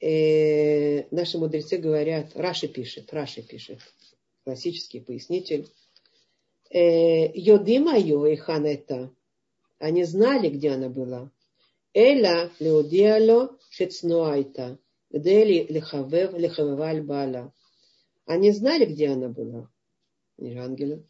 Э, 0.00 1.06
наши 1.14 1.38
мудрецы 1.38 1.76
говорят, 1.76 2.34
Раши 2.34 2.66
пишет, 2.66 3.12
Раши 3.12 3.42
пишет, 3.42 3.78
классический 4.42 4.98
пояснитель. 4.98 5.68
Э, 6.70 7.30
Йодима 7.38 7.96
йо 7.96 8.26
и 8.26 8.34
это 8.36 9.14
они 9.78 10.02
знали, 10.02 10.48
где 10.48 10.70
она 10.70 10.88
была. 10.88 11.30
Эля 11.92 12.50
леодиало 12.58 13.56
шецнуайта. 13.70 14.76
Гдели 15.14 15.64
лихавев 15.68 16.32
лихавеваль 16.36 17.00
бала. 17.00 17.52
Они 18.26 18.50
знали, 18.50 18.84
где 18.84 19.10
она 19.10 19.28
была. 19.28 19.70
Не 20.38 20.58
ангелы. 20.58 21.06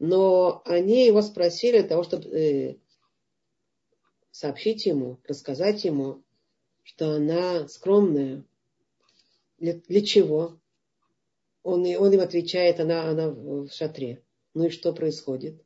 Но 0.00 0.60
они 0.64 1.06
его 1.06 1.22
спросили 1.22 1.78
для 1.78 1.88
того, 1.88 2.02
чтобы 2.02 2.28
э, 2.36 2.76
сообщить 4.32 4.86
ему, 4.86 5.20
рассказать 5.28 5.84
ему, 5.84 6.24
что 6.82 7.12
она 7.12 7.68
скромная. 7.68 8.44
Для, 9.58 9.74
для 9.74 10.04
чего? 10.04 10.58
Он, 11.62 11.86
он 11.86 12.12
им 12.12 12.20
отвечает, 12.20 12.80
она, 12.80 13.08
она 13.08 13.30
в 13.30 13.68
шатре. 13.70 14.24
Ну 14.54 14.66
и 14.66 14.70
что 14.70 14.92
происходит? 14.92 15.62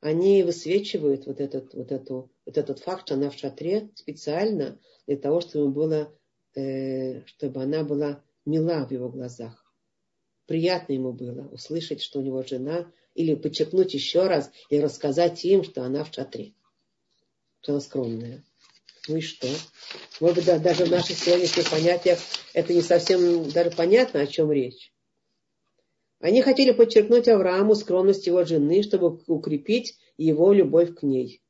они 0.00 0.42
высвечивают 0.42 1.26
вот 1.26 1.40
этот, 1.40 1.74
вот, 1.74 1.90
эту, 1.90 2.30
вот 2.44 2.58
этот 2.58 2.80
факт, 2.80 3.06
что 3.06 3.14
она 3.14 3.30
в 3.30 3.34
шатре 3.34 3.90
специально 3.94 4.78
для 5.06 5.16
того, 5.16 5.40
чтобы, 5.40 5.70
было, 5.70 5.94
э, 5.94 6.08
чтобы 6.56 7.62
она 7.62 7.84
была 7.84 8.22
мила 8.46 8.86
в 8.86 8.90
его 8.90 9.08
глазах. 9.08 9.62
Приятно 10.46 10.92
ему 10.92 11.12
было 11.12 11.48
услышать, 11.48 12.00
что 12.00 12.20
у 12.20 12.22
него 12.22 12.42
жена, 12.42 12.90
или 13.14 13.34
подчеркнуть 13.34 13.94
еще 13.94 14.26
раз 14.26 14.50
и 14.70 14.80
рассказать 14.80 15.44
им, 15.44 15.64
что 15.64 15.82
она 15.82 16.04
в 16.04 16.14
шатре, 16.14 16.54
что 17.60 17.72
она 17.72 17.80
скромная. 17.80 18.44
Ну 19.08 19.16
и 19.16 19.20
что? 19.20 19.48
Может 20.20 20.36
быть, 20.36 20.62
даже 20.62 20.84
в 20.84 20.90
наших 20.90 21.16
сегодняшних 21.16 21.70
понятиях 21.70 22.18
это 22.54 22.72
не 22.72 22.82
совсем 22.82 23.50
даже 23.50 23.70
понятно, 23.70 24.20
о 24.20 24.26
чем 24.26 24.50
речь. 24.50 24.92
Они 26.20 26.42
хотели 26.42 26.72
подчеркнуть 26.72 27.28
Аврааму 27.28 27.74
скромность 27.74 28.26
его 28.26 28.44
жены, 28.44 28.82
чтобы 28.82 29.20
укрепить 29.26 29.98
его 30.16 30.52
любовь 30.52 30.94
к 30.94 31.02
ней. 31.02 31.42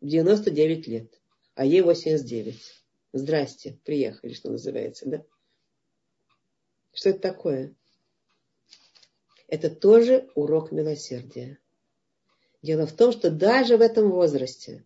В 0.00 0.06
99 0.06 0.86
лет, 0.88 1.20
а 1.54 1.64
ей 1.64 1.80
89. 1.80 2.81
Здрасте, 3.12 3.78
приехали, 3.84 4.32
что 4.32 4.50
называется, 4.50 5.08
да? 5.08 5.24
Что 6.92 7.10
это 7.10 7.20
такое? 7.20 7.74
Это 9.48 9.68
тоже 9.68 10.30
урок 10.34 10.72
милосердия. 10.72 11.58
Дело 12.62 12.86
в 12.86 12.92
том, 12.92 13.12
что 13.12 13.30
даже 13.30 13.76
в 13.76 13.80
этом 13.80 14.10
возрасте 14.10 14.84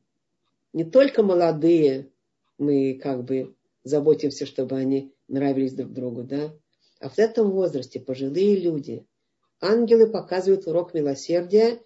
не 0.73 0.85
только 0.85 1.23
молодые 1.23 2.11
мы 2.59 2.99
как 3.03 3.25
бы 3.25 3.55
заботимся, 3.85 4.47
чтобы 4.47 4.77
они 4.77 5.13
нравились 5.29 5.75
друг 5.75 5.93
другу, 5.93 6.23
да, 6.25 6.53
а 6.99 7.09
в 7.09 7.19
этом 7.19 7.51
возрасте 7.51 8.01
пожилые 8.01 8.57
люди, 8.57 9.07
ангелы 9.61 10.09
показывают 10.09 10.67
урок 10.67 10.95
милосердия, 10.95 11.81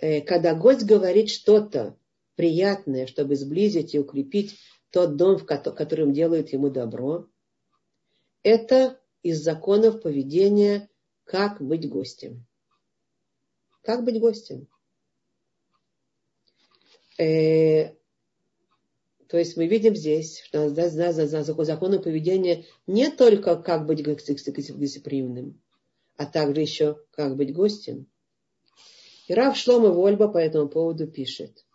э, 0.00 0.20
когда 0.22 0.54
гость 0.54 0.84
говорит 0.84 1.30
что-то 1.30 1.96
приятное, 2.34 3.06
чтобы 3.06 3.36
сблизить 3.36 3.94
и 3.94 3.98
укрепить 3.98 4.58
тот 4.94 5.16
дом, 5.16 5.38
в 5.38 5.44
котором 5.44 6.12
делают 6.12 6.50
ему 6.52 6.70
добро, 6.70 7.26
это 8.44 9.00
из 9.24 9.42
законов 9.42 10.00
поведения, 10.00 10.88
как 11.24 11.60
быть 11.60 11.88
гостем. 11.88 12.46
Как 13.82 14.04
быть 14.04 14.20
гостем? 14.20 14.68
Э, 17.18 17.88
то 19.26 19.36
есть 19.36 19.56
мы 19.56 19.66
видим 19.66 19.96
здесь, 19.96 20.38
что 20.38 20.70
да, 20.70 20.88
да, 20.88 21.12
да, 21.12 21.42
законы 21.42 21.98
поведения 21.98 22.64
не 22.86 23.10
только 23.10 23.56
как 23.56 23.86
быть 23.86 24.00
гостеприимным, 24.04 25.60
а 26.16 26.24
также 26.24 26.60
еще 26.60 27.00
как 27.10 27.34
быть 27.34 27.52
гостем. 27.52 28.06
И 29.26 29.34
Рав 29.34 29.56
Шлома 29.56 29.88
Вольба 29.88 30.28
по 30.28 30.38
этому 30.38 30.68
поводу 30.68 31.08
пишет. 31.08 31.66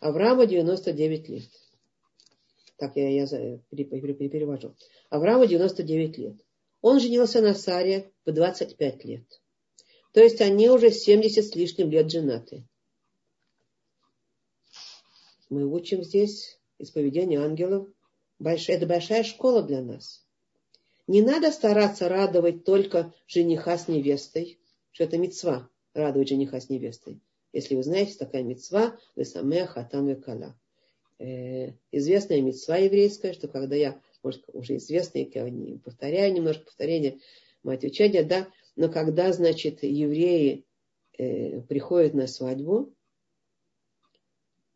Авраама 0.00 0.46
99 0.46 1.28
лет. 1.28 1.65
Так 2.76 2.96
я, 2.96 3.08
я 3.08 3.26
перевожу. 3.26 4.76
Аврааму 5.08 5.46
99 5.46 6.18
лет. 6.18 6.36
Он 6.82 7.00
женился 7.00 7.40
на 7.40 7.54
Саре 7.54 8.12
в 8.24 8.32
25 8.32 9.04
лет. 9.04 9.24
То 10.12 10.22
есть 10.22 10.40
они 10.40 10.68
уже 10.68 10.90
70 10.90 11.44
с 11.44 11.54
лишним 11.54 11.90
лет 11.90 12.10
женаты. 12.10 12.66
Мы 15.48 15.66
учим 15.66 16.02
здесь 16.02 16.58
исповедение 16.78 17.40
ангелов. 17.40 17.88
Это 18.38 18.86
большая 18.86 19.24
школа 19.24 19.62
для 19.62 19.80
нас. 19.80 20.26
Не 21.06 21.22
надо 21.22 21.52
стараться 21.52 22.08
радовать 22.08 22.64
только 22.64 23.14
жениха 23.26 23.78
с 23.78 23.88
невестой, 23.88 24.58
что 24.90 25.04
это 25.04 25.18
мецва 25.18 25.70
радовать 25.94 26.28
жениха 26.28 26.60
с 26.60 26.68
невестой. 26.68 27.20
Если 27.52 27.74
вы 27.74 27.82
знаете, 27.82 28.18
такая 28.18 28.42
мецва, 28.42 28.98
весамех 29.14 29.70
хатам 29.70 30.06
векала. 30.06 30.58
Э, 31.18 31.72
известная 31.92 32.42
мецва 32.42 32.76
еврейская, 32.76 33.32
что 33.32 33.48
когда 33.48 33.74
я, 33.74 34.00
может, 34.22 34.44
уже 34.52 34.76
известная, 34.76 35.28
я 35.32 35.48
не 35.48 35.78
повторяю 35.78 36.34
немножко 36.34 36.64
повторение, 36.64 37.18
мать 37.62 37.84
учения, 37.84 38.22
да, 38.22 38.48
но 38.76 38.90
когда, 38.90 39.32
значит, 39.32 39.82
евреи 39.82 40.66
э, 41.16 41.60
приходят 41.62 42.14
на 42.14 42.26
свадьбу, 42.26 42.94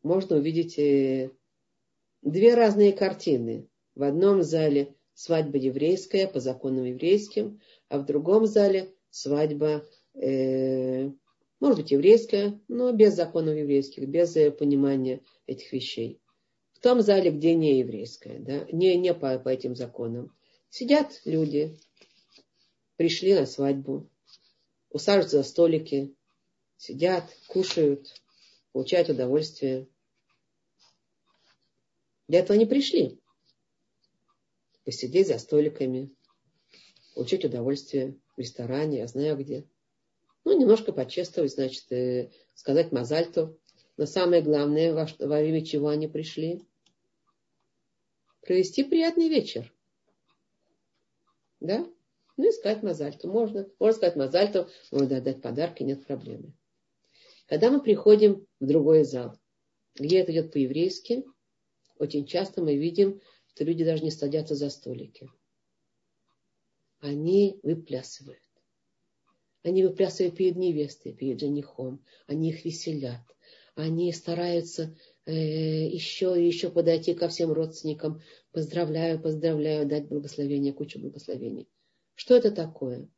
можно 0.02 0.36
увидеть 0.36 0.78
э, 0.78 1.30
две 2.22 2.54
разные 2.54 2.92
картины. 2.92 3.68
В 3.94 4.02
одном 4.02 4.42
зале 4.42 4.94
свадьба 5.12 5.58
еврейская 5.58 6.26
по 6.26 6.40
законам 6.40 6.84
еврейским, 6.84 7.60
а 7.88 7.98
в 7.98 8.06
другом 8.06 8.46
зале 8.46 8.94
свадьба 9.10 9.84
э, 10.14 11.10
может 11.60 11.78
быть, 11.78 11.90
еврейская, 11.90 12.58
но 12.68 12.90
без 12.92 13.14
законов 13.14 13.54
еврейских, 13.54 14.08
без 14.08 14.34
э, 14.36 14.50
понимания 14.50 15.20
этих 15.46 15.72
вещей. 15.72 16.19
В 16.80 16.82
том 16.82 17.02
зале, 17.02 17.30
где 17.30 17.54
не 17.54 17.78
еврейская, 17.78 18.38
да, 18.38 18.66
не, 18.72 18.96
не 18.96 19.14
по, 19.14 19.38
по 19.38 19.50
этим 19.50 19.76
законам. 19.76 20.34
Сидят 20.70 21.20
люди, 21.24 21.78
пришли 22.96 23.34
на 23.34 23.46
свадьбу, 23.46 24.08
усаживаются 24.88 25.38
за 25.38 25.42
столики, 25.42 26.14
сидят, 26.78 27.24
кушают, 27.48 28.20
получают 28.72 29.10
удовольствие. 29.10 29.88
Для 32.26 32.40
этого 32.40 32.54
они 32.54 32.66
пришли. 32.66 33.20
Посидеть 34.84 35.28
за 35.28 35.38
столиками, 35.38 36.10
получить 37.14 37.44
удовольствие 37.44 38.16
в 38.36 38.40
ресторане, 38.40 38.98
я 38.98 39.06
знаю 39.06 39.36
где– 39.36 39.68
ну, 40.44 40.58
немножко 40.58 40.92
почествовать, 40.92 41.52
значит, 41.52 41.90
э, 41.92 42.30
сказать 42.54 42.92
Мазальту. 42.92 43.58
Но 43.96 44.06
самое 44.06 44.42
главное, 44.42 44.94
во, 44.94 45.06
во 45.18 45.38
время 45.38 45.64
чего 45.64 45.88
они 45.88 46.08
пришли, 46.08 46.64
провести 48.50 48.82
приятный 48.82 49.28
вечер. 49.28 49.72
Да? 51.60 51.86
Ну 52.36 52.48
и 52.48 52.50
сказать 52.50 52.82
Мазальту. 52.82 53.28
Можно, 53.28 53.70
можно 53.78 53.96
сказать 53.96 54.16
Мазальту, 54.16 54.68
можно 54.90 55.20
дать 55.20 55.40
подарки, 55.40 55.84
нет 55.84 56.04
проблемы. 56.04 56.52
Когда 57.46 57.70
мы 57.70 57.80
приходим 57.80 58.44
в 58.58 58.66
другой 58.66 59.04
зал, 59.04 59.38
где 59.94 60.18
это 60.18 60.32
идет 60.32 60.52
по-еврейски, 60.52 61.24
очень 61.96 62.26
часто 62.26 62.60
мы 62.60 62.74
видим, 62.74 63.20
что 63.46 63.62
люди 63.62 63.84
даже 63.84 64.02
не 64.02 64.10
садятся 64.10 64.56
за 64.56 64.68
столики. 64.68 65.30
Они 66.98 67.60
выплясывают. 67.62 68.42
Они 69.62 69.84
выплясывают 69.84 70.36
перед 70.36 70.56
невестой, 70.56 71.12
перед 71.12 71.38
женихом. 71.38 72.04
Они 72.26 72.50
их 72.50 72.64
веселят. 72.64 73.22
Они 73.76 74.12
стараются 74.12 74.98
еще 75.32 76.40
и 76.40 76.46
еще 76.46 76.70
подойти 76.70 77.14
ко 77.14 77.28
всем 77.28 77.52
родственникам. 77.52 78.20
Поздравляю, 78.52 79.20
поздравляю, 79.20 79.86
дать 79.86 80.08
благословение, 80.08 80.72
кучу 80.72 80.98
благословений. 80.98 81.68
Что 82.14 82.36
это 82.36 82.50
такое? 82.50 83.08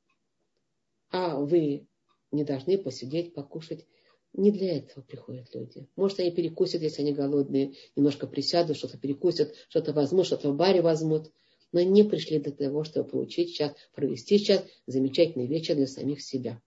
А 1.11 1.39
вы 1.39 1.87
не 2.31 2.45
должны 2.45 2.79
посидеть, 2.79 3.35
покушать. 3.35 3.87
Не 4.33 4.51
для 4.51 4.79
этого 4.79 5.05
приходят 5.05 5.55
люди. 5.55 5.87
Может, 5.97 6.21
они 6.21 6.31
перекусят, 6.31 6.81
если 6.81 7.03
они 7.03 7.13
голодные, 7.13 7.75
немножко 7.97 8.27
присядут, 8.27 8.79
что-то 8.79 8.97
перекусят, 8.97 9.55
что-то 9.69 9.93
возьмут, 9.93 10.27
что-то 10.27 10.51
в 10.51 10.57
баре 10.57 10.81
возьмут 10.81 11.31
но 11.73 11.81
не 11.81 12.05
пришли 12.05 12.39
до 12.39 12.53
того, 12.53 12.85
чтобы 12.85 13.09
получить 13.09 13.51
сейчас, 13.51 13.75
провести 13.95 14.39
сейчас 14.39 14.65
замечательный 14.87 15.47
вечер 15.47 15.75
для 15.75 15.87
самих 15.87 16.21
себя. 16.21 16.61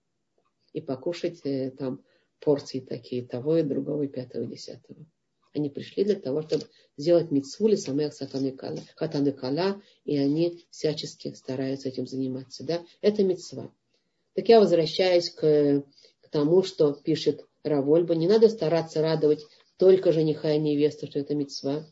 И 0.73 0.81
покушать 0.81 1.39
э, 1.45 1.71
там 1.71 2.03
порции 2.39 2.79
такие, 2.79 3.25
того 3.25 3.57
и 3.57 3.63
другого, 3.63 4.03
и 4.03 4.07
пятого, 4.07 4.43
и 4.43 4.47
десятого. 4.47 5.05
Они 5.55 5.69
пришли 5.69 6.03
для 6.03 6.15
того, 6.15 6.41
чтобы 6.41 6.65
сделать 6.97 7.31
митцву 7.31 7.75
самых 7.77 8.13
хатаны 8.95 9.31
кала, 9.31 9.81
и 10.03 10.17
они 10.17 10.65
всячески 10.69 11.33
стараются 11.33 11.89
этим 11.89 12.07
заниматься. 12.07 12.63
Да? 12.65 12.83
Это 13.01 13.23
митцва. 13.23 13.71
Так 14.33 14.49
я 14.49 14.59
возвращаюсь 14.59 15.29
к, 15.29 15.83
к 16.21 16.29
тому, 16.29 16.63
что 16.63 16.93
пишет 16.93 17.45
Равольба. 17.63 18.15
Не 18.15 18.27
надо 18.27 18.49
стараться 18.49 19.01
радовать 19.01 19.45
только 19.77 20.11
жениха 20.11 20.53
и 20.53 20.59
невесту, 20.59 21.07
что 21.07 21.19
это 21.19 21.35
митцва 21.35 21.85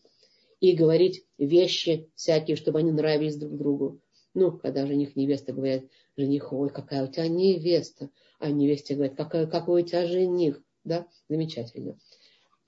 и 0.60 0.74
говорить 0.74 1.26
вещи 1.38 2.10
всякие, 2.16 2.58
чтобы 2.58 2.80
они 2.80 2.92
нравились 2.92 3.38
друг 3.38 3.58
другу. 3.58 4.00
Ну, 4.34 4.52
когда 4.52 4.86
жених 4.86 5.16
невеста 5.16 5.54
говорит 5.54 5.90
жениху, 6.18 6.58
ой, 6.58 6.70
какая 6.70 7.04
у 7.04 7.12
тебя 7.12 7.28
невеста, 7.28 8.10
а 8.40 8.50
невесте 8.50 8.96
говорит, 8.96 9.16
какой, 9.16 9.50
какой 9.50 9.84
у 9.84 9.86
тебя 9.86 10.06
жених, 10.06 10.62
да, 10.84 11.08
замечательно. 11.30 11.98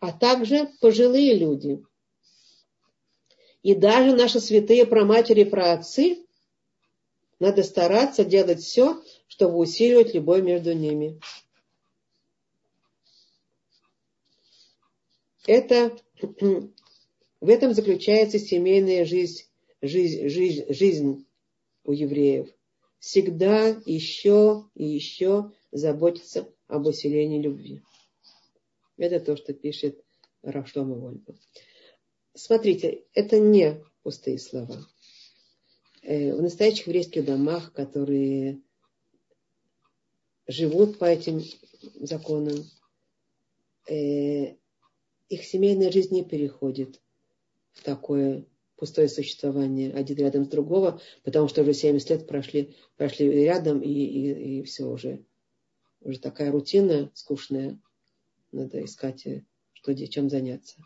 А 0.05 0.11
также 0.11 0.71
пожилые 0.81 1.33
люди. 1.33 1.83
И 3.63 3.73
даже 3.73 4.15
наши 4.15 4.39
святые 4.39 4.85
проматери 4.85 5.41
и 5.41 5.45
праотцы, 5.45 6.19
надо 7.39 7.63
стараться 7.63 8.23
делать 8.23 8.61
все, 8.61 9.03
чтобы 9.27 9.57
усиливать 9.57 10.13
любовь 10.13 10.43
между 10.43 10.73
ними. 10.73 11.19
Это 15.47 15.97
в 17.41 17.49
этом 17.49 17.73
заключается 17.73 18.37
семейная 18.37 19.05
жизнь, 19.05 19.45
жизнь, 19.81 20.29
жизнь, 20.29 20.65
жизнь 20.71 21.25
у 21.83 21.93
евреев. 21.93 22.47
Всегда 22.99 23.69
еще 23.87 24.65
и 24.75 24.85
еще 24.85 25.51
заботиться 25.71 26.47
об 26.67 26.85
усилении 26.85 27.41
любви. 27.41 27.81
Это 28.97 29.19
то, 29.19 29.35
что 29.35 29.53
пишет 29.53 30.03
Рафшлома 30.41 30.95
Вольба. 30.95 31.35
Смотрите, 32.33 33.05
это 33.13 33.39
не 33.39 33.83
пустые 34.03 34.39
слова. 34.39 34.85
Э, 36.01 36.33
в 36.35 36.41
настоящих 36.41 36.87
еврейских 36.87 37.25
домах, 37.25 37.73
которые 37.73 38.61
живут 40.47 40.99
по 40.99 41.05
этим 41.05 41.41
законам, 41.95 42.63
э, 43.89 44.55
их 45.29 45.43
семейная 45.43 45.91
жизнь 45.91 46.13
не 46.13 46.23
переходит 46.23 47.01
в 47.71 47.83
такое 47.83 48.45
пустое 48.75 49.09
существование 49.09 49.93
один 49.93 50.17
рядом 50.17 50.45
с 50.45 50.49
другого, 50.49 51.01
потому 51.23 51.47
что 51.47 51.61
уже 51.61 51.73
70 51.73 52.09
лет 52.09 52.27
прошли, 52.27 52.75
прошли 52.97 53.29
рядом, 53.29 53.81
и, 53.81 53.89
и, 53.89 54.59
и 54.59 54.63
все 54.63 54.85
уже, 54.85 55.25
уже 56.01 56.19
такая 56.19 56.51
рутина 56.51 57.11
скучная. 57.13 57.79
Надо 58.55 58.85
искать, 58.85 59.27
э, 59.27 59.43
что, 59.73 59.93
чем 60.07 60.29
заняться. 60.29 60.77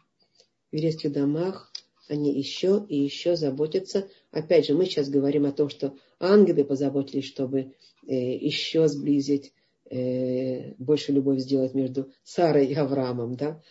В 0.71 0.75
еврейских 0.75 1.11
домах 1.11 1.71
они 2.07 2.35
еще 2.35 2.83
и 2.89 2.97
еще 2.97 3.35
заботятся. 3.35 4.09
Опять 4.31 4.65
же, 4.65 4.73
мы 4.73 4.85
сейчас 4.85 5.07
говорим 5.07 5.45
о 5.45 5.51
том, 5.51 5.69
что 5.69 5.95
ангелы 6.19 6.65
позаботились, 6.65 7.25
чтобы 7.25 7.75
э, 8.07 8.15
еще 8.37 8.87
сблизить, 8.87 9.53
э, 9.91 10.73
больше 10.79 11.11
любовь 11.11 11.41
сделать 11.41 11.75
между 11.75 12.11
Сарой 12.23 12.65
и 12.65 12.73
Авраамом. 12.73 13.35
Да? 13.35 13.61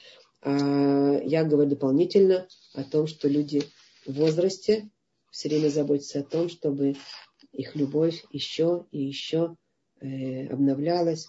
А 0.43 1.21
я 1.25 1.43
говорю 1.43 1.71
дополнительно 1.71 2.47
о 2.75 2.85
том, 2.85 3.09
что 3.09 3.27
люди 3.27 3.65
в 4.07 4.13
возрасте 4.13 4.89
все 5.33 5.49
время 5.49 5.71
заботятся 5.71 6.21
о 6.21 6.25
том, 6.25 6.49
чтобы 6.49 6.95
их 7.51 7.75
любовь 7.75 8.25
еще 8.31 8.87
и 8.93 9.03
еще 9.03 9.57
обновлялась, 10.01 11.27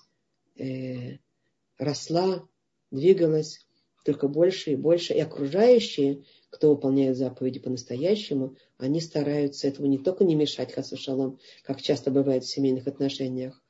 росла, 1.79 2.47
двигалась 2.91 3.65
только 4.03 4.27
больше 4.27 4.71
и 4.71 4.75
больше. 4.75 5.13
И 5.13 5.19
окружающие 5.19 6.23
кто 6.49 6.69
выполняет 6.69 7.17
заповеди 7.17 7.59
по-настоящему, 7.59 8.55
они 8.77 9.01
стараются 9.01 9.67
этому 9.67 9.87
не 9.87 9.97
только 9.97 10.23
не 10.23 10.35
мешать 10.35 10.73
хасушалом, 10.73 11.39
как 11.63 11.81
часто 11.81 12.11
бывает 12.11 12.43
в 12.43 12.49
семейных 12.49 12.87
отношениях, 12.87 13.61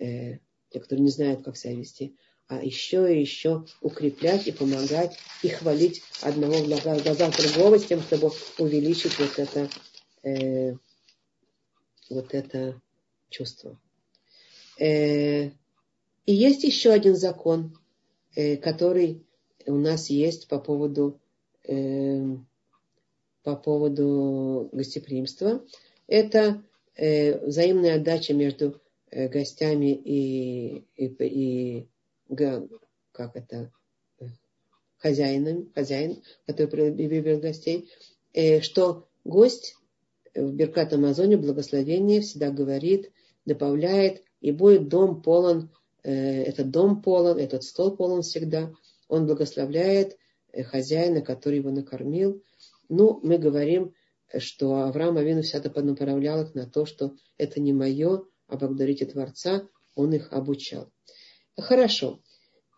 э, 0.00 0.38
те, 0.70 0.80
которые 0.80 1.04
не 1.04 1.10
знают, 1.10 1.44
как 1.44 1.56
себя 1.56 1.74
вести, 1.74 2.16
а 2.48 2.62
еще 2.62 3.14
и 3.14 3.20
еще 3.20 3.64
укреплять 3.80 4.46
и 4.46 4.52
помогать 4.52 5.18
и 5.42 5.48
хвалить 5.48 6.02
одного 6.20 6.54
в 6.54 6.66
глазах 6.66 7.36
другого 7.36 7.78
с 7.78 7.86
тем, 7.86 8.02
чтобы 8.02 8.30
увеличить 8.58 9.18
вот 9.18 9.38
это, 9.38 9.68
э, 10.22 10.74
вот 12.10 12.34
это 12.34 12.80
чувство. 13.30 13.80
Э, 14.78 15.46
и 15.46 16.34
есть 16.34 16.64
еще 16.64 16.90
один 16.90 17.14
закон, 17.14 17.78
который 18.62 19.26
у 19.66 19.76
нас 19.76 20.10
есть 20.10 20.48
по 20.48 20.58
поводу, 20.58 21.20
э, 21.64 22.36
по 23.42 23.56
поводу 23.56 24.68
гостеприимства. 24.72 25.64
Это 26.06 26.62
э, 26.94 27.46
взаимная 27.46 27.96
отдача 27.96 28.34
между 28.34 28.80
э, 29.10 29.28
гостями 29.28 29.92
и, 29.92 30.84
и, 30.96 31.06
и 31.06 31.88
как 33.12 33.36
это, 33.36 33.72
хозяином, 34.98 35.70
хозяин, 35.74 36.22
который 36.46 36.92
привел 36.92 37.40
гостей, 37.40 37.90
э, 38.32 38.60
что 38.60 39.08
гость 39.24 39.76
в 40.34 40.52
Беркат 40.52 40.92
Амазоне 40.92 41.36
благословение 41.36 42.20
всегда 42.20 42.50
говорит, 42.50 43.10
добавляет, 43.44 44.22
и 44.40 44.52
будет 44.52 44.88
дом 44.88 45.22
полон, 45.22 45.62
э, 45.64 45.85
этот 46.10 46.70
дом 46.70 47.02
полон, 47.02 47.38
этот 47.38 47.64
стол 47.64 47.96
полон 47.96 48.22
всегда. 48.22 48.72
Он 49.08 49.26
благословляет 49.26 50.16
э, 50.52 50.62
хозяина, 50.62 51.20
который 51.20 51.58
его 51.58 51.70
накормил. 51.70 52.42
Ну, 52.88 53.20
мы 53.22 53.38
говорим, 53.38 53.94
что 54.38 54.74
Авраам 54.84 55.16
Авину 55.16 55.42
всегда 55.42 55.70
направлял 55.82 56.42
их 56.42 56.54
на 56.54 56.66
то, 56.66 56.86
что 56.86 57.14
это 57.38 57.60
не 57.60 57.72
мое, 57.72 58.24
а 58.48 58.56
благодарите 58.56 59.06
Творца, 59.06 59.68
он 59.94 60.12
их 60.12 60.32
обучал. 60.32 60.90
Хорошо. 61.56 62.20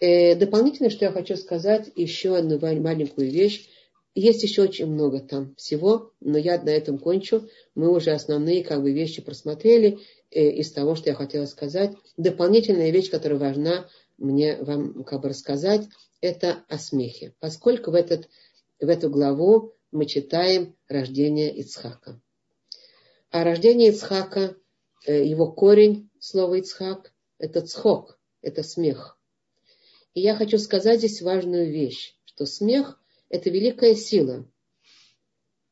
Э, 0.01 0.35
дополнительно, 0.37 0.91
что 0.91 1.05
я 1.05 1.11
хочу 1.11 1.37
сказать, 1.37 1.91
еще 1.97 2.37
одну 2.37 2.59
маленькую 2.61 3.31
вещь. 3.31 3.69
Есть 4.19 4.43
еще 4.43 4.63
очень 4.63 4.87
много 4.87 5.21
там 5.21 5.55
всего, 5.55 6.13
но 6.19 6.39
я 6.39 6.61
на 6.61 6.71
этом 6.71 6.99
кончу. 6.99 7.49
Мы 7.77 7.89
уже 7.89 8.11
основные 8.11 8.65
как 8.65 8.83
бы, 8.83 8.91
вещи 8.91 9.23
просмотрели 9.23 10.01
э, 10.33 10.51
из 10.51 10.73
того, 10.73 10.97
что 10.97 11.11
я 11.11 11.15
хотела 11.15 11.47
сказать. 11.47 11.95
Дополнительная 12.17 12.91
вещь, 12.91 13.11
которая 13.11 13.39
важна 13.39 13.89
мне 14.17 14.57
вам 14.57 15.05
как 15.05 15.21
бы 15.21 15.29
рассказать, 15.29 15.87
это 16.21 16.65
о 16.69 16.79
смехе. 16.79 17.33
Поскольку 17.39 17.93
в, 17.93 17.95
этот, 17.95 18.29
в 18.81 18.89
эту 18.89 19.09
главу 19.09 19.77
мы 19.93 20.05
читаем 20.05 20.75
рождение 20.89 21.57
Ицхака. 21.57 22.21
А 23.31 23.45
рождение 23.45 23.91
Ицхака, 23.91 24.57
э, 25.07 25.25
его 25.27 25.53
корень, 25.53 26.11
слово 26.19 26.57
Ицхак, 26.57 27.13
это 27.39 27.61
цхок, 27.61 28.19
это 28.43 28.65
смех. 28.65 29.17
И 30.15 30.21
я 30.21 30.35
хочу 30.35 30.59
сказать 30.59 30.99
здесь 30.99 31.23
важную 31.23 31.71
вещь, 31.71 32.17
что 32.25 32.47
смех– 32.47 33.01
это 33.29 33.51
великая 33.51 33.95
сила. 33.95 34.47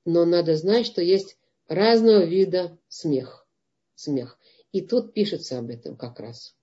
Но 0.05 0.25
надо 0.25 0.57
знать, 0.57 0.87
что 0.87 1.03
есть 1.03 1.37
разного 1.69 2.25
вида 2.25 2.79
смех. 2.89 3.47
смех. 3.95 4.39
И 4.73 4.83
тут 4.83 5.15
пишется 5.15 5.59
об 5.59 5.71
этом 5.71 5.97
как 5.97 6.21
раз. 6.21 6.55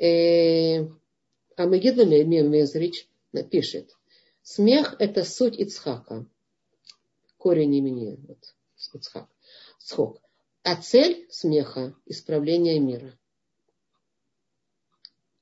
Э, 0.00 0.86
Амагидла 1.56 2.04
Мезрич 2.04 3.08
напишет. 3.32 3.96
Смех– 4.42 4.96
это 4.98 5.24
суть 5.24 5.58
Ицхака. 5.58 6.26
Корень 7.38 7.74
имени 7.74 8.18
вот, 8.26 8.54
Ицхак. 8.92 9.28
Схок. 9.78 10.20
А 10.62 10.80
цель 10.80 11.26
смеха– 11.30 11.94
исправление 12.06 12.80
мира. 12.80 13.18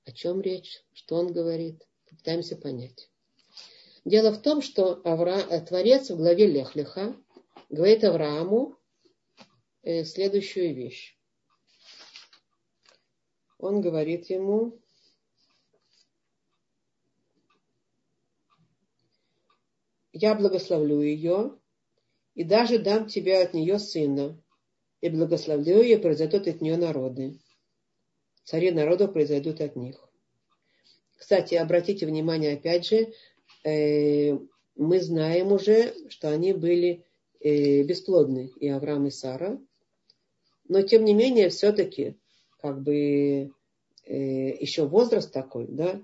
О 0.05 0.13
чем 0.13 0.41
речь? 0.41 0.83
Что 0.93 1.17
он 1.17 1.33
говорит? 1.33 1.87
Попытаемся 2.11 2.57
понять. 2.57 3.09
Дело 4.05 4.33
в 4.33 4.43
том, 4.43 4.63
что 4.63 5.01
Авра... 5.05 5.39
Э, 5.39 5.61
Творец 5.61 6.11
в 6.11 6.17
главе 6.17 6.47
Лехлиха 6.47 7.17
говорит 7.71 8.05
Аврааму 8.05 8.77
э, 9.83 10.05
следующую 10.05 10.75
вещь. 10.75 11.17
Он 13.59 13.81
говорит 13.81 14.29
ему, 14.29 14.81
я 20.13 20.35
благословлю 20.35 21.01
ее 21.01 21.59
и 22.35 22.43
даже 22.43 22.79
дам 22.79 23.07
тебе 23.07 23.41
от 23.41 23.55
нее 23.55 23.79
сына, 23.79 24.43
и 25.01 25.09
благословлю 25.09 25.81
ее, 25.81 25.99
произойдут 25.99 26.49
от 26.49 26.61
нее 26.61 26.77
народы 26.77 27.39
цари 28.45 28.71
народов 28.71 29.13
произойдут 29.13 29.61
от 29.61 29.77
них. 29.77 29.97
Кстати, 31.17 31.55
обратите 31.55 32.07
внимание, 32.07 32.55
опять 32.55 32.87
же, 32.87 33.13
э, 33.65 34.39
мы 34.77 35.01
знаем 35.01 35.53
уже, 35.53 35.95
что 36.09 36.31
они 36.31 36.53
были 36.53 37.05
э, 37.41 37.83
бесплодны, 37.83 38.51
и 38.59 38.69
Авраам, 38.69 39.07
и 39.07 39.11
Сара. 39.11 39.59
Но, 40.69 40.83
тем 40.83 41.05
не 41.05 41.15
менее, 41.15 41.49
все-таки, 41.51 42.17
как 42.59 42.83
бы, 42.83 43.53
э, 44.07 44.57
еще 44.61 44.87
возраст 44.87 45.33
такой, 45.33 45.67
да, 45.69 46.01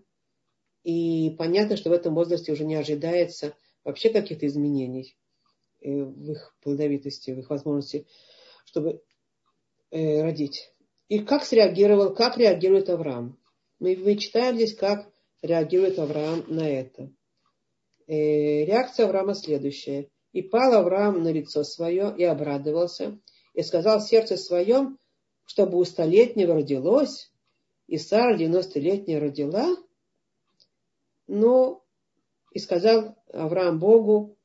и 0.85 1.35
понятно, 1.39 1.77
что 1.77 1.91
в 1.91 1.93
этом 1.93 2.15
возрасте 2.15 2.53
уже 2.53 2.65
не 2.65 2.75
ожидается 2.75 3.55
вообще 3.85 4.11
каких-то 4.11 4.47
изменений 4.47 5.17
в 5.81 6.31
их 6.33 6.57
плодовитости, 6.63 7.31
в 7.31 7.39
их 7.39 7.51
возможности, 7.51 8.07
чтобы 8.65 9.03
родить. 9.91 10.73
И 11.09 11.21
как 11.21 11.45
среагировал, 11.45 12.15
как 12.15 12.37
реагирует 12.37 12.91
Авраам. 12.91 13.39
Мы, 13.79 13.97
мы 13.97 14.17
читаем 14.17 14.57
здесь, 14.57 14.75
как 14.75 15.11
реагирует 15.43 15.99
Авраам 15.99 16.45
на 16.49 16.69
это. 16.69 17.11
Э, 18.09 18.65
реакция 18.65 19.07
Авраама 19.07 19.35
следующая. 19.35 20.09
И 20.33 20.43
пал 20.43 20.75
Авраам 20.75 21.23
на 21.23 21.31
лицо 21.31 21.63
свое 21.63 22.15
и 22.17 22.25
обрадовался, 22.25 23.19
и 23.55 23.63
сказал 23.63 24.01
в 24.01 24.09
сердце 24.09 24.37
своем, 24.37 24.99
чтобы 25.45 25.79
у 25.79 25.85
столетнего 25.85 26.55
родилось, 26.55 27.31
и 27.87 27.99
Сара 27.99 28.37
девяностолетняя 28.37 29.21
родила. 29.21 29.77
Ну, 31.27 31.83
и 32.53 32.59
сказал 32.59 33.15
Авраам 33.33 33.79
Богу, 33.79 34.37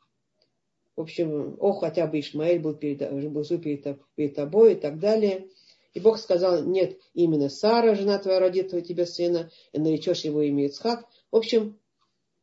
в 0.96 1.02
общем, 1.02 1.58
о, 1.60 1.74
хотя 1.74 2.06
бы 2.06 2.20
Ишмаэль 2.20 2.60
был 2.60 2.76
перед, 2.76 3.32
был 3.32 3.44
перед, 3.44 4.00
перед 4.16 4.36
тобой 4.36 4.74
и 4.74 4.76
так 4.76 5.00
далее– 5.00 5.48
и 5.94 6.00
Бог 6.00 6.18
сказал, 6.18 6.64
нет, 6.64 6.98
именно 7.14 7.50
Сара, 7.50 7.94
жена 7.94 8.18
твоя, 8.18 8.40
родит 8.40 8.72
тебе 8.86 9.06
сына, 9.06 9.52
и 9.72 9.80
наречешь 9.80 10.22
его 10.22 10.42
имя 10.42 10.66
Ицхак. 10.66 11.08
В 11.30 11.36
общем, 11.36 11.80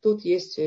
тут 0.01 0.23
есть 0.23 0.57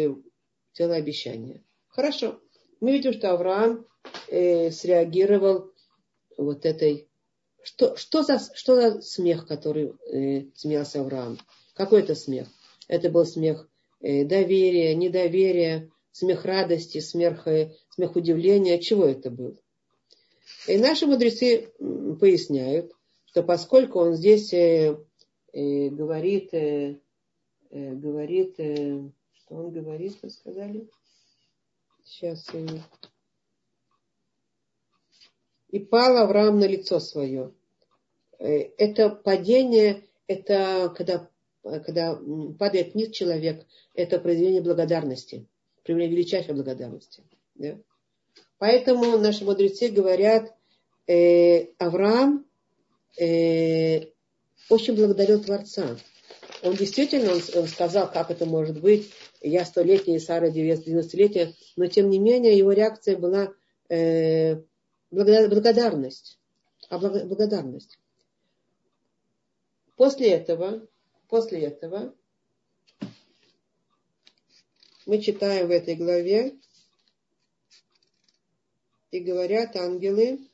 целое 0.74 0.98
обещание. 0.98 1.62
Хорошо. 1.88 2.40
Мы 2.80 2.92
видим, 2.92 3.12
что 3.12 3.32
Авраам 3.32 3.86
э, 4.28 4.70
среагировал 4.70 5.70
вот 6.36 6.66
этой... 6.66 7.08
Что, 7.62 7.96
что, 7.96 8.22
за, 8.22 8.38
что 8.54 8.76
за 8.76 9.00
смех, 9.00 9.46
который 9.46 9.94
э, 10.12 10.50
смеялся 10.54 11.00
Авраам? 11.00 11.38
Какой 11.72 12.02
это 12.02 12.14
смех? 12.14 12.48
Это 12.88 13.08
был 13.08 13.24
смех 13.24 13.68
э, 14.00 14.24
доверия, 14.24 14.94
недоверия, 14.94 15.90
смех 16.12 16.44
радости, 16.44 16.98
смех, 16.98 17.48
э, 17.48 17.72
смех 17.88 18.16
удивления. 18.16 18.78
Чего 18.80 19.06
это 19.06 19.30
был? 19.30 19.58
И 20.68 20.76
наши 20.76 21.06
мудрецы 21.06 21.72
поясняют, 22.20 22.92
что 23.26 23.42
поскольку 23.42 24.00
он 24.00 24.14
здесь 24.14 24.52
э, 24.52 24.98
э, 25.52 25.88
говорит, 25.88 26.52
э, 26.52 26.98
э, 27.70 27.94
говорит, 27.94 28.54
э, 28.58 29.08
что 29.44 29.56
он 29.56 29.70
говорит, 29.70 30.16
вы 30.22 30.30
сказали? 30.30 30.88
Сейчас. 32.04 32.46
Э, 32.52 32.66
и 35.68 35.78
пал 35.80 36.16
Авраам 36.18 36.58
на 36.60 36.66
лицо 36.66 37.00
свое. 37.00 37.52
Э, 38.38 38.46
это 38.78 39.10
падение, 39.10 40.04
это 40.26 40.92
когда, 40.96 41.28
когда 41.62 42.18
падает 42.58 42.94
вниз 42.94 43.10
человек, 43.10 43.66
это 43.94 44.18
произведение 44.18 44.62
благодарности, 44.62 45.46
проявление 45.82 46.16
величайшей 46.16 46.54
благодарности. 46.54 47.22
Да? 47.54 47.78
Поэтому 48.58 49.18
наши 49.18 49.44
мудрецы 49.44 49.88
говорят, 49.88 50.54
э, 51.06 51.66
Авраам 51.78 52.46
э, 53.18 54.06
очень 54.70 54.94
благодарил 54.94 55.42
Творца. 55.42 55.96
Он 56.64 56.74
действительно, 56.74 57.32
он, 57.60 57.68
сказал, 57.68 58.10
как 58.10 58.30
это 58.30 58.46
может 58.46 58.80
быть, 58.80 59.12
я 59.42 59.66
столетняя, 59.66 60.18
Сара 60.18 60.48
90-летняя, 60.48 61.52
но 61.76 61.86
тем 61.88 62.08
не 62.08 62.18
менее 62.18 62.56
его 62.56 62.72
реакция 62.72 63.18
была 63.18 63.52
э, 63.90 64.62
благодарность. 65.10 66.38
А 66.88 66.98
благодарность. 66.98 67.98
После 69.96 70.30
этого, 70.30 70.86
после 71.28 71.64
этого 71.64 72.14
мы 75.04 75.20
читаем 75.20 75.68
в 75.68 75.70
этой 75.70 75.96
главе 75.96 76.58
И 79.10 79.20
говорят 79.20 79.76
ангелы, 79.76 80.48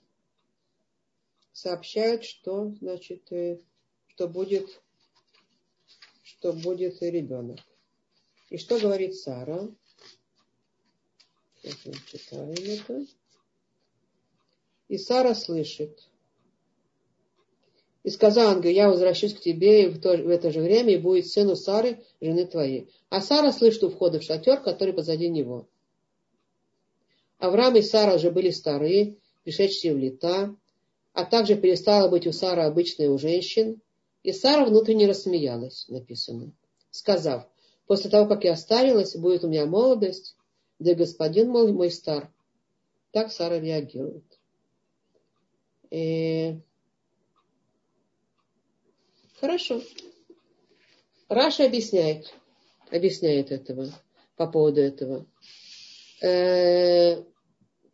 сообщают, 1.53 2.25
что, 2.25 2.75
значит, 2.81 3.31
э, 3.31 3.61
что 4.09 4.27
будет, 4.27 4.83
что 6.31 6.53
будет 6.53 7.03
ребенок. 7.03 7.59
И 8.49 8.57
что 8.57 8.79
говорит 8.79 9.17
Сара? 9.17 9.69
Сейчас 11.61 11.79
мы 11.85 11.95
читаем 12.07 12.51
это. 12.51 13.07
И 14.89 14.97
Сара 14.97 15.35
слышит. 15.35 16.09
И 18.03 18.11
сказал 18.11 18.49
ангел, 18.49 18.71
я 18.71 18.89
возвращусь 18.89 19.35
к 19.35 19.41
тебе 19.41 19.91
в, 19.91 20.01
то, 20.01 20.17
в 20.17 20.29
это 20.29 20.51
же 20.51 20.61
время, 20.61 20.95
и 20.95 20.99
будет 20.99 21.27
сыну 21.27 21.55
Сары, 21.55 22.03
жены 22.21 22.47
твоей. 22.47 22.89
А 23.11 23.21
Сара 23.21 23.53
слышит 23.53 23.85
у 23.85 23.91
входа 23.91 24.21
в 24.21 24.23
шатер, 24.23 24.63
который 24.63 24.95
позади 24.95 25.29
него. 25.29 25.69
Авраам 27.39 27.77
и 27.77 27.83
Сара 27.83 28.15
уже 28.15 28.31
были 28.31 28.51
старые, 28.51 29.17
пришедшие 29.45 29.95
в 29.95 29.99
лета, 29.99 30.57
а 31.13 31.25
также 31.25 31.57
перестала 31.57 32.09
быть 32.09 32.27
у 32.27 32.33
Сары 32.33 32.63
обычной 32.63 33.09
у 33.09 33.19
женщин. 33.19 33.83
И 34.23 34.33
Сара 34.33 34.65
внутренне 34.65 35.07
рассмеялась, 35.07 35.87
написано, 35.89 36.53
сказав, 36.91 37.49
после 37.87 38.11
того, 38.11 38.29
как 38.29 38.45
я 38.45 38.57
старилась, 38.57 39.17
будет 39.17 39.45
у 39.45 39.49
меня 39.49 39.67
молодость, 39.67 40.37
да 40.79 40.95
господин 40.95 41.49
мой, 41.49 41.73
мой 41.73 41.91
стар. 41.91 42.33
Так 43.13 43.33
Сара 43.33 43.59
реагирует. 43.59 44.25
И... 45.91 45.97
Э, 45.97 46.61
хорошо. 49.41 49.83
Раша 51.29 51.65
объясняет, 51.65 52.33
объясняет 52.91 53.51
этого, 53.53 53.91
по 54.37 54.47
поводу 54.47 54.81
этого. 54.81 55.27
Э, 56.23 57.23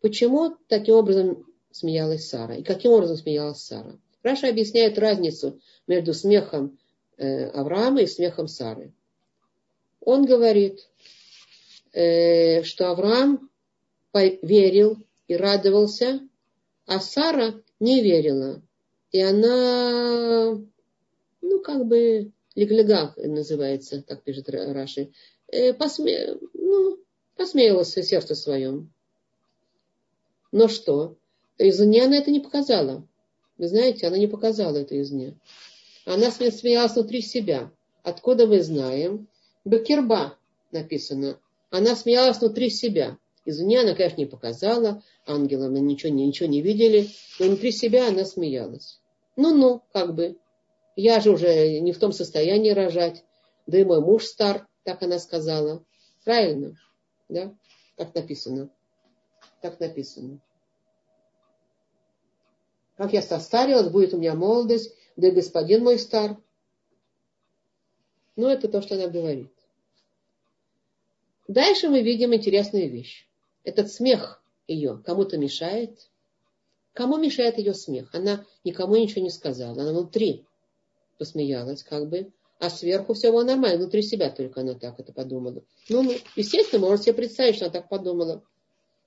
почему 0.01 0.57
таким 0.69 0.97
образом 0.97 1.47
смеялась 1.70 2.28
Сара. 2.28 2.57
И 2.57 2.62
каким 2.62 2.93
образом 2.93 3.16
смеялась 3.16 3.62
Сара? 3.62 3.98
Раша 4.27 4.48
объясняет 4.48 4.98
разницу 4.98 5.61
между 5.86 6.12
смехом 6.12 6.77
э, 7.16 7.44
Авраама 7.51 8.03
и 8.03 8.09
смехом 8.09 8.48
Сары. 8.48 8.93
Он 10.01 10.24
говорит, 10.24 10.89
э, 11.93 12.65
что 12.65 12.90
Авраам 12.90 13.48
верил 14.12 14.97
и 15.28 15.36
радовался, 15.36 16.28
а 16.86 16.98
Сара 16.98 17.62
не 17.78 18.03
верила. 18.03 18.62
И 19.12 19.20
она, 19.20 20.59
ну, 21.40 21.61
как 21.62 21.86
бы, 21.86 22.32
леглега 22.57 23.15
называется, 23.16 24.03
так 24.03 24.24
пишет 24.24 24.48
Раши, 24.48 25.12
э, 25.47 25.73
посме, 25.73 26.36
ну, 26.53 26.98
посмеялась 27.36 27.94
в 27.94 28.03
сердце 28.03 28.35
своем. 28.35 28.93
Но 30.51 30.66
что? 30.66 31.16
Изне 31.59 32.03
она 32.03 32.16
это 32.16 32.32
не 32.32 32.40
показала. 32.40 33.07
Вы 33.59 33.69
знаете, 33.69 34.07
она 34.07 34.19
не 34.19 34.27
показала 34.27 34.77
это 34.77 35.01
изне. 35.01 35.35
Она 36.05 36.31
смеялась 36.31 36.95
внутри 36.95 37.23
себя. 37.23 37.70
Откуда 38.03 38.47
мы 38.47 38.62
знаем? 38.62 39.28
Бекерба 39.65 40.39
написано. 40.70 41.41
Она 41.70 41.97
смеялась 41.97 42.39
внутри 42.39 42.70
себя. 42.70 43.19
Извне 43.45 43.81
она, 43.81 43.95
конечно, 43.95 44.19
не 44.19 44.27
показала. 44.27 45.03
Ангелам 45.27 45.74
ничего, 45.74 46.12
ничего 46.12 46.49
не 46.49 46.62
видели. 46.62 47.09
Но 47.39 47.47
внутри 47.47 47.73
себя 47.73 48.09
она 48.09 48.24
смеялась. 48.24 49.01
Ну-ну, 49.37 49.83
как 49.93 50.15
бы. 50.15 50.37
Я 50.95 51.20
же 51.20 51.31
уже 51.31 51.81
не 51.81 51.93
в 51.93 51.99
том 51.99 52.12
состоянии 52.12 52.70
рожать. 52.70 53.24
Да 53.66 53.78
и 53.78 53.85
мой 53.85 54.01
муж 54.01 54.24
стар, 54.24 54.66
так 54.85 55.03
она 55.03 55.19
сказала. 55.19 55.85
Правильно? 56.24 56.78
Да? 57.28 57.55
Так 57.97 58.15
написано. 58.15 58.70
Так 59.61 59.81
написано. 59.81 60.41
Как 62.97 63.12
я 63.12 63.23
состарилась, 63.23 63.89
будет 63.89 64.14
у 64.14 64.18
меня 64.18 64.35
молодость, 64.35 64.94
да 65.16 65.28
и 65.28 65.31
господин 65.31 65.85
мой 65.85 65.98
стар. 65.98 66.36
Ну, 68.36 68.48
это 68.48 68.68
то, 68.68 68.82
что 68.82 68.94
она 68.94 69.09
говорит. 69.09 69.51
Дальше 71.48 71.89
мы 71.89 72.02
видим 72.02 72.35
интересную 72.35 72.90
вещь. 72.90 73.27
Этот 73.64 73.90
смех 73.93 74.43
ее 74.66 75.01
кому-то 75.05 75.39
мешает. 75.39 76.09
Кому 76.93 77.18
мешает 77.18 77.59
ее 77.59 77.74
смех? 77.74 78.14
Она 78.14 78.44
никому 78.64 78.97
ничего 78.97 79.23
не 79.23 79.31
сказала. 79.31 79.81
Она 79.82 79.90
внутри 79.90 80.44
посмеялась, 81.18 81.82
как 81.82 82.09
бы. 82.09 82.32
А 82.59 82.70
сверху 82.70 83.12
все 83.12 83.31
было 83.31 83.44
нормально. 83.44 83.78
Внутри 83.78 84.02
себя 84.02 84.31
только 84.31 84.62
она 84.62 84.74
так 84.74 84.98
это 84.98 85.12
подумала. 85.12 85.62
Ну, 85.89 86.02
ну 86.02 86.14
естественно, 86.35 86.81
можно 86.81 87.02
себе 87.02 87.14
представить, 87.14 87.56
что 87.56 87.66
она 87.66 87.73
так 87.73 87.89
подумала. 87.89 88.43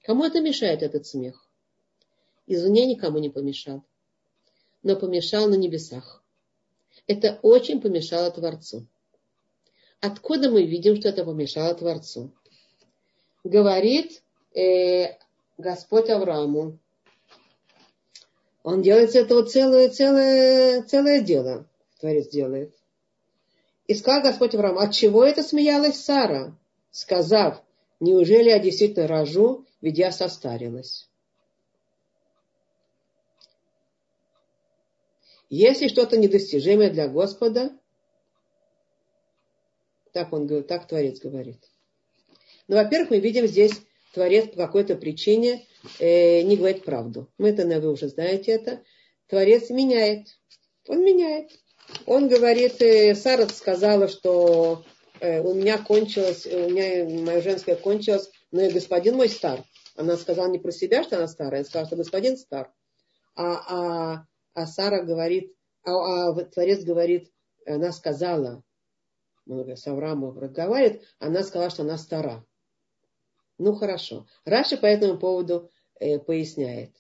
Кому 0.04 0.24
это 0.24 0.40
мешает, 0.40 0.84
этот 0.84 1.08
смех? 1.08 1.49
Извне 2.50 2.86
никому 2.86 3.20
не 3.20 3.30
помешал, 3.30 3.84
но 4.84 4.96
помешал 4.98 5.48
на 5.48 5.56
небесах. 5.56 6.24
Это 7.08 7.40
очень 7.44 7.80
помешало 7.80 8.30
Творцу. 8.32 8.86
Откуда 10.02 10.50
мы 10.50 10.64
видим, 10.66 10.98
что 10.98 11.10
это 11.10 11.24
помешало 11.24 11.74
Творцу? 11.76 12.32
Говорит 13.44 14.22
э, 14.54 15.16
Господь 15.58 16.10
Аврааму. 16.10 16.78
Он 18.64 18.82
делает 18.82 19.16
это 19.16 19.36
вот 19.36 19.52
целое, 19.52 19.90
целое, 19.90 20.84
целое 20.84 21.22
дело. 21.22 21.66
Творец 22.00 22.30
делает. 22.30 22.74
И 23.88 23.94
сказал 23.94 24.22
Господь 24.24 24.56
Аврааму, 24.56 24.80
от 24.80 24.94
чего 24.94 25.24
это 25.24 25.44
смеялась 25.44 26.02
Сара, 26.02 26.56
сказав, 26.92 27.62
неужели 28.00 28.50
я 28.50 28.60
действительно 28.60 29.08
рожу, 29.08 29.66
ведь 29.82 29.98
я 29.98 30.12
состарилась. 30.12 31.09
Если 35.50 35.88
что-то 35.88 36.18
недостижимое 36.18 36.92
для 36.92 37.08
Господа, 37.08 37.72
так 40.14 40.32
он 40.32 40.48
говорит, 40.48 40.68
так 40.68 40.88
Творец 40.88 41.20
говорит. 41.20 41.64
Ну, 42.68 42.76
во-первых, 42.76 43.10
мы 43.10 43.20
видим 43.20 43.48
здесь 43.48 43.74
Творец 44.14 44.50
по 44.50 44.58
какой-то 44.58 44.96
причине 44.96 45.66
э, 46.00 46.42
не 46.42 46.56
говорит 46.56 46.84
правду. 46.84 47.32
Мы 47.38 47.50
это, 47.50 47.64
наверное, 47.64 47.88
вы 47.88 47.94
уже 47.94 48.10
знаете 48.10 48.52
это. 48.52 48.84
Творец 49.28 49.70
меняет. 49.70 50.28
Он 50.88 51.04
меняет. 51.04 51.52
Он 52.06 52.28
говорит, 52.28 52.82
э, 52.82 53.16
Сара 53.16 53.48
сказала, 53.48 54.08
что 54.08 54.86
э, 55.20 55.42
у 55.42 55.54
меня 55.54 55.80
кончилось, 55.80 56.46
у 56.46 56.70
меня 56.70 57.06
мое 57.24 57.42
женское 57.42 57.76
кончилось, 57.76 58.30
но 58.52 58.62
и 58.62 58.72
господин 58.72 59.16
мой 59.16 59.30
стар. 59.30 59.64
Она 59.96 60.16
сказала 60.18 60.48
не 60.48 60.60
про 60.60 60.72
себя, 60.72 61.04
что 61.04 61.18
она 61.18 61.28
старая, 61.28 61.62
она 61.62 61.66
сказала, 61.66 61.88
что 61.88 61.96
господин 61.96 62.38
стар. 62.38 62.72
А, 63.36 64.16
а 64.16 64.26
а 64.60 64.68
Сара 64.68 65.04
говорит, 65.04 65.56
а, 65.84 66.32
а 66.32 66.34
Творец 66.46 66.84
говорит, 66.84 67.32
она 67.66 67.94
сказала, 67.94 68.62
с 69.48 69.88
Авраамом 69.88 70.38
разговаривает, 70.38 71.04
она 71.18 71.44
сказала, 71.44 71.70
что 71.70 71.84
она 71.84 71.98
стара. 71.98 72.46
Ну 73.58 73.74
хорошо. 73.74 74.28
Раша 74.44 74.78
по 74.78 74.86
этому 74.86 75.18
поводу 75.18 75.70
э, 76.00 76.20
поясняет. 76.20 76.92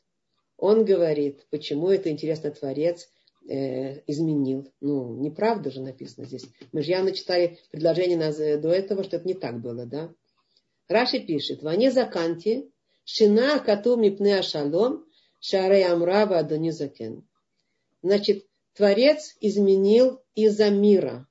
Он 0.57 0.85
говорит, 0.85 1.45
почему 1.49 1.89
это 1.89 2.09
интересно 2.09 2.51
Творец 2.51 3.09
э, 3.49 4.01
изменил. 4.07 4.71
Ну, 4.79 5.15
неправда 5.19 5.69
же 5.69 5.81
написано 5.81 6.25
здесь. 6.25 6.45
Мы 6.71 6.81
же 6.81 6.91
явно 6.91 7.11
читали 7.11 7.59
предложение 7.71 8.17
нас, 8.17 8.39
э, 8.39 8.57
до 8.57 8.69
этого, 8.69 9.03
что 9.03 9.17
это 9.17 9.27
не 9.27 9.33
так 9.33 9.59
было, 9.59 9.85
да? 9.85 10.13
Раши 10.87 11.19
пишет, 11.19 11.61
ване 11.61 11.91
заканти, 11.91 12.71
шина 13.03 13.59
кату 13.59 13.97
мипне 13.97 14.39
ашалом, 14.39 15.05
шарей 15.39 15.85
амрава 15.85 16.39
адонизакен. 16.39 17.28
Значит, 18.01 18.47
Творец 18.73 19.35
изменил 19.41 20.21
из-за 20.35 20.69
мира. 20.69 21.27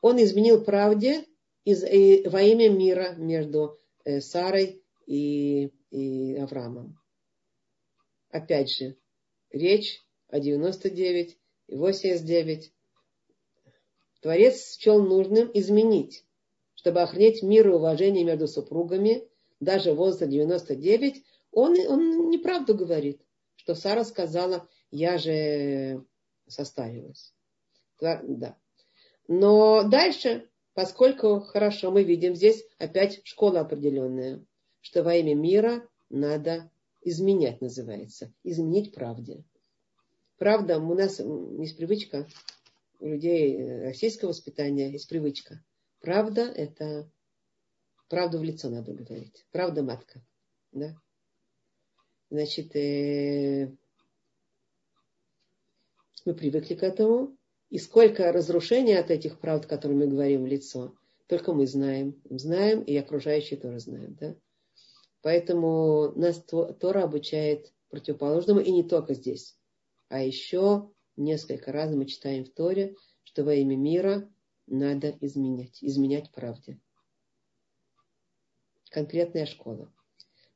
Он 0.00 0.22
изменил 0.22 0.64
правде 0.64 1.26
из, 1.64 1.84
и, 1.84 2.26
во 2.28 2.40
имя 2.40 2.70
мира 2.70 3.14
между 3.16 3.78
э, 4.04 4.20
Сарой 4.20 4.82
и, 5.06 5.70
и 5.90 6.36
Авраамом. 6.36 6.98
Опять 8.30 8.72
же, 8.72 8.96
речь 9.50 10.00
о 10.28 10.40
99 10.40 11.38
и 11.66 11.76
89. 11.76 12.72
Творец 14.22 14.78
счел 14.78 15.02
нужным 15.02 15.50
изменить, 15.52 16.24
чтобы 16.74 17.02
охранять 17.02 17.42
мир 17.42 17.68
и 17.68 17.72
уважение 17.72 18.24
между 18.24 18.46
супругами, 18.46 19.28
даже 19.58 19.92
возраста 19.92 20.26
99, 20.26 21.22
он, 21.52 21.78
он 21.88 22.30
неправду 22.30 22.74
говорит, 22.74 23.20
что 23.56 23.74
Сара 23.74 24.04
сказала, 24.04 24.68
я 24.90 25.18
же 25.18 26.04
состарилась. 26.46 27.32
Да. 28.00 28.56
Но 29.28 29.84
дальше, 29.84 30.48
поскольку 30.74 31.40
хорошо 31.40 31.90
мы 31.90 32.02
видим 32.02 32.34
здесь 32.34 32.64
опять 32.78 33.20
школа 33.24 33.60
определенная, 33.60 34.44
что 34.80 35.02
во 35.02 35.14
имя 35.14 35.34
мира 35.34 35.88
надо 36.08 36.70
изменять, 37.02 37.60
называется. 37.60 38.32
Изменить 38.42 38.94
правде. 38.94 39.44
Правда, 40.38 40.78
у 40.78 40.94
нас 40.94 41.20
есть 41.20 41.76
привычка, 41.76 42.26
у 42.98 43.06
людей 43.06 43.82
российского 43.82 44.30
воспитания 44.30 44.90
есть 44.90 45.08
привычка. 45.08 45.62
Правда– 46.00 46.42
это 46.56 47.10
правду 48.08 48.38
в 48.38 48.42
лицо 48.42 48.70
надо 48.70 48.92
говорить. 48.92 49.44
Правда 49.52 49.82
матка. 49.82 50.22
Да? 50.72 50.96
Значит, 52.30 52.74
э, 52.76 53.76
мы 56.26 56.34
привыкли 56.34 56.74
к 56.74 56.82
этому. 56.82 57.36
И 57.68 57.78
сколько 57.78 58.32
разрушений 58.32 58.98
от 58.98 59.10
этих 59.10 59.38
правд, 59.38 59.66
которые 59.66 59.98
мы 59.98 60.06
говорим 60.08 60.42
в 60.42 60.46
лицо, 60.46 60.94
только 61.28 61.52
мы 61.52 61.66
знаем. 61.66 62.20
Знаем, 62.28 62.82
и 62.82 62.96
окружающие 62.96 63.58
тоже 63.58 63.78
знают. 63.78 64.16
Да? 64.16 64.36
Поэтому 65.22 66.12
нас 66.16 66.42
Тора 66.42 67.04
обучает 67.04 67.72
противоположному, 67.90 68.60
и 68.60 68.70
не 68.72 68.82
только 68.82 69.14
здесь. 69.14 69.56
А 70.08 70.22
еще 70.22 70.90
несколько 71.16 71.70
раз 71.70 71.94
мы 71.94 72.06
читаем 72.06 72.44
в 72.44 72.50
Торе, 72.50 72.96
что 73.22 73.44
во 73.44 73.54
имя 73.54 73.76
мира 73.76 74.28
надо 74.66 75.16
изменять, 75.20 75.78
изменять 75.82 76.32
правде. 76.32 76.80
Конкретная 78.90 79.46
школа. 79.46 79.92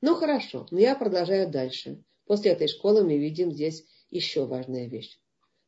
Ну 0.00 0.16
хорошо, 0.16 0.66
но 0.70 0.80
я 0.80 0.96
продолжаю 0.96 1.48
дальше. 1.48 2.02
После 2.26 2.50
этой 2.50 2.68
школы 2.68 3.04
мы 3.04 3.18
видим 3.18 3.52
здесь 3.52 3.86
еще 4.10 4.46
важная 4.46 4.88
вещь. 4.88 5.20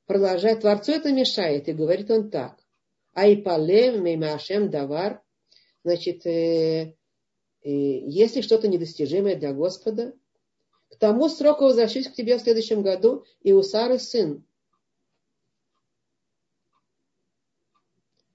Продолжает, 0.06 0.60
Творцу 0.60 0.92
это 0.92 1.12
мешает, 1.12 1.68
и 1.68 1.72
говорит 1.72 2.10
он 2.10 2.30
так. 2.30 2.58
Айпалем 3.12 4.04
меймашем 4.04 4.70
давар. 4.70 5.22
Значит, 5.82 6.24
э, 6.26 6.94
э, 7.62 7.70
если 7.70 8.40
что-то 8.40 8.68
недостижимое 8.68 9.36
для 9.36 9.52
Господа, 9.52 10.14
к 10.90 10.96
тому 10.96 11.28
сроку 11.28 11.64
возвращусь 11.64 12.08
к 12.08 12.14
тебе 12.14 12.38
в 12.38 12.42
следующем 12.42 12.82
году, 12.82 13.24
и 13.40 13.52
у 13.52 13.62
Сары 13.62 13.98
сын. 13.98 14.44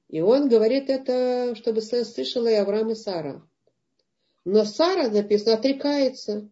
И 0.10 0.20
он 0.20 0.50
говорит 0.50 0.90
это, 0.90 1.56
чтобы 1.56 1.82
слышала 1.82 2.50
и 2.50 2.56
Авраам 2.56 2.92
и 2.92 2.96
Сара. 2.96 3.48
Но 4.44 4.66
Сара, 4.66 5.10
написано, 5.10 5.54
отрекается. 5.54 6.50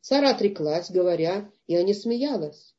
Сара 0.00 0.30
отреклась, 0.30 0.90
говоря, 0.90 1.50
и 1.66 1.76
она 1.76 1.92
смеялась. 1.92 2.71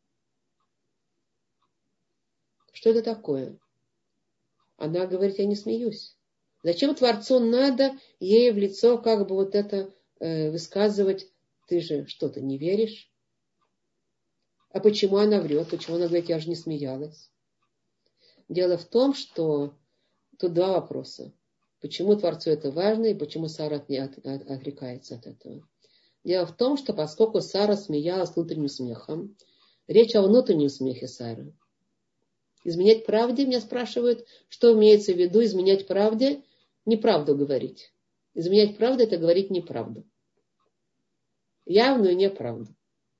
Что 2.74 2.90
это 2.90 3.02
такое? 3.02 3.58
Она 4.78 5.06
говорит, 5.06 5.40
я 5.40 5.45
не 5.45 5.56
смеюсь. 5.56 6.18
Зачем 6.64 6.94
Творцу 6.95 7.40
надо 7.40 7.91
ей 8.20 8.52
в 8.52 8.58
лицо 8.58 8.98
как 8.98 9.28
бы 9.28 9.36
вот 9.36 9.56
это 9.56 9.94
э, 10.20 10.50
высказывать, 10.50 11.30
ты 11.68 11.80
же 11.80 12.08
что-то 12.08 12.41
не 12.41 12.58
веришь? 12.58 13.10
А 14.70 14.80
почему 14.80 15.18
она 15.18 15.40
врет? 15.40 15.70
Почему 15.70 15.98
она 15.98 16.08
говорит, 16.08 16.30
я 16.30 16.40
же 16.40 16.50
не 16.50 16.56
смеялась? 16.56 17.30
Дело 18.50 18.78
в 18.78 18.86
том, 18.86 19.14
что 19.14 19.74
тут 20.40 20.54
два 20.54 20.74
вопроса. 20.74 21.32
Почему 21.80 22.16
Творцу 22.16 22.50
это 22.50 22.72
важно 22.72 23.06
и 23.06 23.14
почему 23.14 23.48
Сара 23.48 23.78
от, 23.78 23.90
от, 23.90 24.18
от, 24.26 24.50
отрекается 24.50 25.16
от 25.16 25.28
этого? 25.28 25.68
Дело 26.24 26.48
в 26.48 26.56
том, 26.56 26.78
что 26.78 26.94
поскольку 26.94 27.41
Сара 27.41 27.76
смеялась 27.76 28.36
внутренним 28.36 28.70
смехом, 28.70 29.36
речь 29.88 30.16
о 30.16 30.24
внутреннем 30.24 30.70
смехе 30.70 31.08
Сары. 31.08 31.54
Изменять 32.64 33.06
правде, 33.06 33.45
меня 33.45 33.60
спрашивают, 33.60 34.26
что 34.48 34.73
имеется 34.73 35.14
в 35.14 35.18
виду 35.18 35.44
изменять 35.44 35.85
правде? 35.85 36.44
Неправду 36.85 37.35
говорить. 37.35 37.91
Изменять 38.34 38.77
правду– 38.77 39.03
это 39.06 39.18
говорить 39.18 39.49
неправду. 39.49 40.06
Явную 41.65 42.15
неправду. 42.15 42.73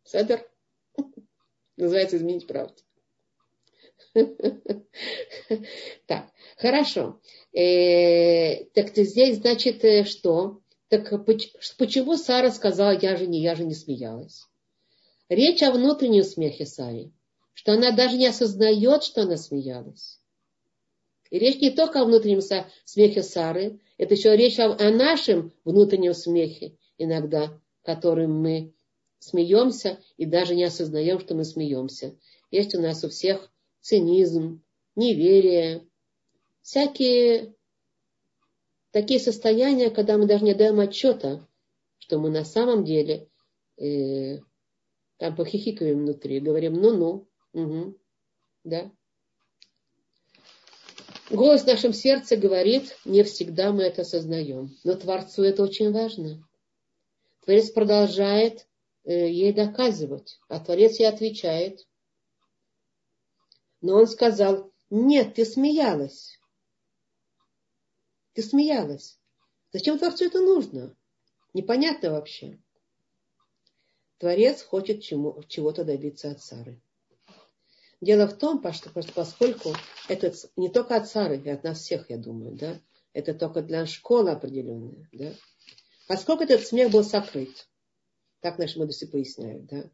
Седер? 0.03 0.49
Называется 1.78 2.18
изменить 2.18 2.48
правду. 2.48 2.82
Так, 6.07 6.30
хорошо. 6.57 7.20
Э, 7.52 8.65
так 8.74 8.91
ты 8.91 9.03
здесь, 9.03 9.38
значит, 9.38 9.84
э, 9.84 10.03
что? 10.03 10.61
Так 10.90 11.26
почему 11.26 12.18
Сара 12.18 12.52
сказала, 12.52 12.91
я 12.91 13.15
же 13.18 13.26
не, 13.28 13.41
я 13.41 13.56
же 13.56 13.64
не 13.64 13.74
смеялась? 13.74 14.48
Речь 15.30 15.64
о 15.64 15.72
внутреннем 15.72 16.24
смехе 16.24 16.65
Сари, 16.65 17.11
что 17.54 17.74
она 17.74 17.92
даже 17.92 18.18
не 18.18 18.28
осознает, 18.28 19.04
что 19.04 19.24
она 19.24 19.38
смеялась. 19.38 20.20
И 21.30 21.40
речь 21.40 21.62
не 21.62 21.72
только 21.72 22.02
о 22.02 22.06
внутреннем 22.06 22.42
смехе 22.86 23.24
Сары, 23.24 23.80
это 23.98 24.14
еще 24.14 24.36
речь 24.36 24.60
о, 24.60 24.74
о 24.74 24.92
нашем 24.92 25.52
внутреннем 25.64 26.14
смехе 26.14 26.78
иногда, 26.98 27.60
которым 27.82 28.40
мы 28.40 28.74
смеемся 29.20 30.00
и 30.18 30.26
даже 30.26 30.56
не 30.56 30.64
осознаем, 30.64 31.20
что 31.20 31.34
мы 31.34 31.44
смеемся. 31.44 32.18
Есть 32.52 32.76
у 32.76 32.82
нас 32.82 33.04
у 33.04 33.10
всех 33.10 33.52
цинизм, 33.82 34.64
неверие, 34.96 35.88
всякие 36.62 37.56
такие 38.92 39.20
состояния, 39.20 39.90
когда 39.90 40.18
мы 40.18 40.28
даже 40.28 40.44
не 40.44 40.54
даем 40.54 40.80
отчета, 40.80 41.48
что 41.98 42.20
мы 42.20 42.30
на 42.30 42.46
самом 42.46 42.84
деле 42.84 43.28
э, 43.78 44.40
там 45.18 45.36
похихикаем 45.36 46.00
внутри, 46.00 46.40
говорим, 46.40 46.74
ну-ну, 46.74 47.28
угу, 47.54 47.98
да. 48.64 48.92
Голос 51.30 51.64
в 51.64 51.68
нашем 51.68 51.94
сердце 51.94 52.36
говорит, 52.36 52.98
не 53.06 53.24
всегда 53.24 53.72
мы 53.72 53.84
это 53.84 54.02
осознаем, 54.02 54.78
но 54.84 54.96
Творцу 54.96 55.44
это 55.44 55.64
очень 55.64 55.92
важно. 55.92 56.48
Творец 57.46 57.72
продолжает 57.72 58.68
э, 59.04 59.30
ей 59.30 59.54
доказывать, 59.54 60.40
а 60.48 60.60
Творец 60.60 61.00
ей 61.00 61.06
отвечает. 61.06 61.88
Но 63.82 63.96
он 63.96 64.08
сказал, 64.08 64.72
нет, 64.90 65.36
ты 65.36 65.46
смеялась. 65.46 66.40
Ты 68.34 68.44
смеялась. 68.44 69.18
Зачем 69.72 69.98
Творцу 69.98 70.26
это 70.26 70.40
нужно? 70.40 70.96
Непонятно 71.54 72.12
вообще. 72.12 72.60
Творец 74.20 74.62
хочет 74.62 75.02
чему, 75.02 75.42
чего-то 75.48 75.84
добиться 75.84 76.32
от 76.32 76.42
Сары. 76.42 76.80
Дело 78.04 78.28
в 78.28 78.34
том, 78.34 78.62
что 78.74 78.90
поскольку 78.90 79.74
это 80.10 80.34
не 80.58 80.68
только 80.68 80.98
от 80.98 81.08
Сары, 81.08 81.38
и 81.38 81.50
от 81.50 81.64
нас 81.64 81.80
всех, 81.80 82.10
я 82.10 82.18
думаю, 82.18 82.52
да, 82.54 82.82
это 83.14 83.34
только 83.34 83.62
для 83.62 83.86
школы 83.86 84.32
определенная, 84.32 85.08
да, 85.14 85.32
поскольку 86.06 86.44
этот 86.44 86.68
смех 86.68 86.92
был 86.92 87.06
сокрыт, 87.06 87.70
так 88.42 88.58
наши 88.58 88.78
мудрецы 88.78 89.08
поясняют, 89.08 89.68
да, 89.68 89.90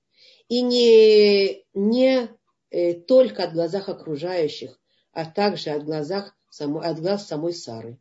и 0.48 0.64
не, 0.64 1.64
не 1.76 2.30
э, 2.72 2.96
только 2.96 3.44
от 3.44 3.54
глазах 3.54 3.90
окружающих, 3.90 4.80
а 5.12 5.26
также 5.30 5.70
от, 5.70 5.86
глазах, 5.86 6.36
от 6.58 7.00
глаз 7.00 7.28
самой 7.28 7.54
Сары. 7.54 8.00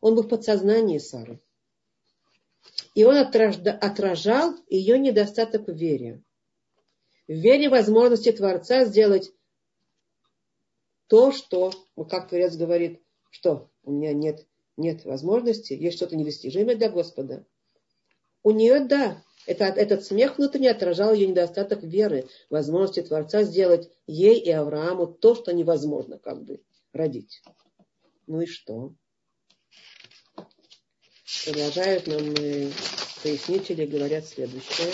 Он 0.00 0.14
был 0.14 0.22
в 0.22 0.28
подсознании 0.28 0.96
Сары. 0.96 1.42
И 2.94 3.04
он 3.04 3.18
отражал 3.18 4.54
ее 4.70 4.98
недостаток 4.98 5.66
в 5.66 5.74
вере. 5.74 6.22
В 7.28 7.32
вере 7.32 7.68
возможности 7.68 8.32
Творца 8.32 8.86
сделать 8.86 9.30
то, 11.08 11.30
что, 11.30 11.72
как 12.08 12.28
Творец 12.28 12.56
говорит, 12.56 13.02
что 13.30 13.70
у 13.82 13.92
меня 13.92 14.14
нет, 14.14 14.46
нет 14.78 15.04
возможности, 15.04 15.74
есть 15.74 15.98
что-то 15.98 16.16
недостижимое 16.16 16.74
для 16.74 16.88
Господа. 16.88 17.44
У 18.42 18.50
нее, 18.50 18.80
да, 18.80 19.22
это, 19.46 19.64
этот 19.64 20.04
смех 20.04 20.38
внутренне 20.38 20.70
отражал 20.70 21.12
ее 21.12 21.26
недостаток 21.26 21.82
веры, 21.82 22.28
возможности 22.48 23.02
Творца 23.02 23.42
сделать 23.42 23.90
ей 24.06 24.38
и 24.38 24.50
Аврааму 24.50 25.06
то, 25.06 25.34
что 25.34 25.52
невозможно 25.52 26.18
как 26.18 26.42
бы 26.44 26.62
родить. 26.92 27.42
Ну 28.26 28.40
и 28.40 28.46
что? 28.46 28.94
Продолжают 31.44 32.06
нам 32.06 32.22
э, 32.34 32.70
пояснители, 33.22 33.84
говорят 33.84 34.26
следующее. 34.26 34.92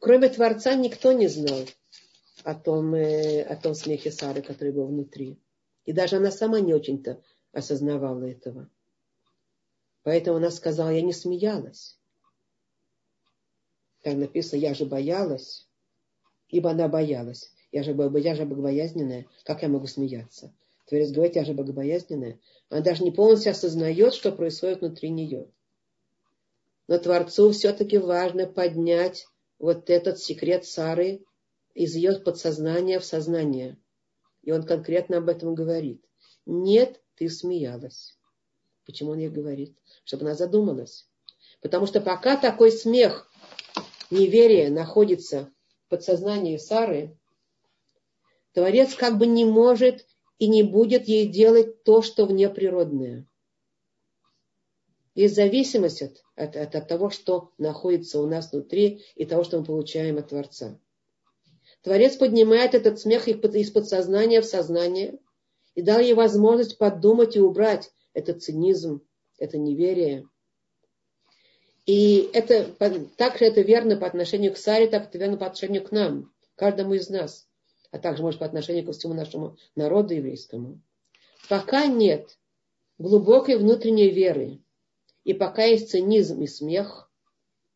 Кроме 0.00 0.28
Творца 0.28 0.74
никто 0.74 1.12
не 1.12 1.28
знал 1.28 1.64
о 2.44 2.54
том, 2.54 2.94
э, 2.94 3.42
о 3.42 3.56
том 3.56 3.74
смехе 3.74 4.12
Сары, 4.12 4.42
который 4.42 4.72
был 4.72 4.86
внутри. 4.86 5.40
И 5.84 5.92
даже 5.92 6.16
она 6.16 6.30
сама 6.30 6.60
не 6.60 6.72
очень-то 6.72 7.22
осознавала 7.52 8.24
этого. 8.24 8.70
Поэтому 10.02 10.36
она 10.36 10.50
сказала, 10.50 10.90
я 10.90 11.02
не 11.02 11.12
смеялась. 11.12 11.98
Там 14.02 14.20
написано, 14.20 14.60
я 14.60 14.74
же 14.74 14.86
боялась, 14.86 15.68
ибо 16.48 16.70
она 16.70 16.88
боялась. 16.88 17.52
Я 17.72 17.82
же, 17.82 17.90
я 17.90 18.34
же 18.34 18.46
богобоязненная, 18.46 19.26
как 19.44 19.62
я 19.62 19.68
могу 19.68 19.86
смеяться? 19.86 20.54
Творец 20.86 21.10
говорит, 21.10 21.36
я 21.36 21.44
же 21.44 21.52
богобоязненная. 21.52 22.38
Она 22.70 22.80
даже 22.80 23.02
не 23.04 23.10
полностью 23.10 23.50
осознает, 23.52 24.14
что 24.14 24.32
происходит 24.32 24.80
внутри 24.80 25.10
нее. 25.10 25.50
Но 26.86 26.98
Творцу 26.98 27.50
все-таки 27.50 27.98
важно 27.98 28.46
поднять 28.46 29.26
вот 29.58 29.90
этот 29.90 30.18
секрет 30.18 30.64
Сары 30.64 31.24
из 31.74 31.94
ее 31.94 32.18
подсознания 32.18 32.98
в 32.98 33.04
сознание. 33.04 33.76
И 34.42 34.52
он 34.52 34.64
конкретно 34.64 35.18
об 35.18 35.28
этом 35.28 35.54
говорит. 35.54 36.04
Нет, 36.46 37.00
ты 37.16 37.28
смеялась. 37.28 38.16
Почему 38.86 39.10
он 39.12 39.18
ей 39.18 39.28
говорит? 39.28 39.76
Чтобы 40.04 40.24
она 40.24 40.34
задумалась. 40.34 41.08
Потому 41.60 41.86
что 41.86 42.00
пока 42.00 42.36
такой 42.36 42.72
смех, 42.72 43.30
неверие 44.10 44.70
находится 44.70 45.52
в 45.86 45.90
подсознании 45.90 46.56
Сары, 46.56 47.18
Творец 48.52 48.94
как 48.94 49.18
бы 49.18 49.26
не 49.26 49.44
может 49.44 50.06
и 50.38 50.48
не 50.48 50.62
будет 50.62 51.06
ей 51.06 51.26
делать 51.28 51.82
то, 51.84 52.02
что 52.02 52.26
внеприродное. 52.26 53.26
Есть 55.18 55.34
зависимость 55.34 56.02
от, 56.02 56.22
от, 56.36 56.54
от, 56.54 56.76
от 56.76 56.86
того, 56.86 57.10
что 57.10 57.50
находится 57.58 58.20
у 58.20 58.26
нас 58.28 58.52
внутри 58.52 59.04
и 59.16 59.26
того, 59.26 59.42
что 59.42 59.58
мы 59.58 59.64
получаем 59.64 60.16
от 60.18 60.28
Творца. 60.28 60.78
Творец 61.82 62.16
поднимает 62.16 62.74
этот 62.74 63.00
смех 63.00 63.26
из 63.26 63.70
подсознания 63.72 64.40
в 64.40 64.44
сознание 64.44 65.18
и 65.74 65.82
дал 65.82 65.98
ей 65.98 66.14
возможность 66.14 66.78
подумать 66.78 67.34
и 67.34 67.40
убрать 67.40 67.90
этот 68.14 68.44
цинизм, 68.44 69.02
это 69.38 69.58
неверие. 69.58 70.28
И 71.84 72.30
это, 72.32 72.64
также 73.16 73.46
это 73.46 73.62
верно 73.62 73.96
по 73.96 74.06
отношению 74.06 74.52
к 74.52 74.56
Саре, 74.56 74.86
так 74.86 75.08
это 75.08 75.18
верно 75.18 75.36
по 75.36 75.46
отношению 75.46 75.82
к 75.82 75.90
нам, 75.90 76.32
каждому 76.54 76.94
из 76.94 77.08
нас, 77.08 77.48
а 77.90 77.98
также, 77.98 78.22
может, 78.22 78.38
по 78.38 78.46
отношению 78.46 78.84
ко 78.84 78.92
всему 78.92 79.14
нашему 79.14 79.56
народу 79.74 80.14
еврейскому. 80.14 80.80
Пока 81.48 81.86
нет 81.86 82.38
глубокой 82.98 83.56
внутренней 83.56 84.10
веры, 84.10 84.60
и 85.24 85.34
пока 85.34 85.64
есть 85.64 85.90
цинизм 85.90 86.42
и 86.42 86.46
смех, 86.46 87.10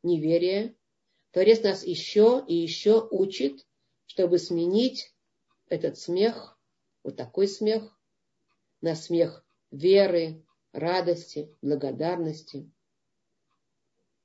неверие, 0.02 0.74
Творец 1.32 1.62
нас 1.62 1.85
еще 1.85 2.44
и 2.47 2.55
еще 2.55 3.06
учит, 3.10 3.66
чтобы 4.06 4.39
сменить 4.39 5.14
этот 5.69 5.98
смех, 5.98 6.59
вот 7.02 7.16
такой 7.16 7.48
смех, 7.48 7.98
на 8.82 8.94
смех 8.94 9.44
веры, 9.70 10.44
радости, 10.73 11.56
благодарности, 11.62 12.70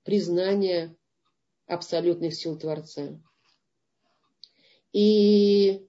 признания 0.04 0.96
абсолютных 1.66 2.34
сил 2.34 2.58
Творца. 2.58 3.22
И 4.94 5.88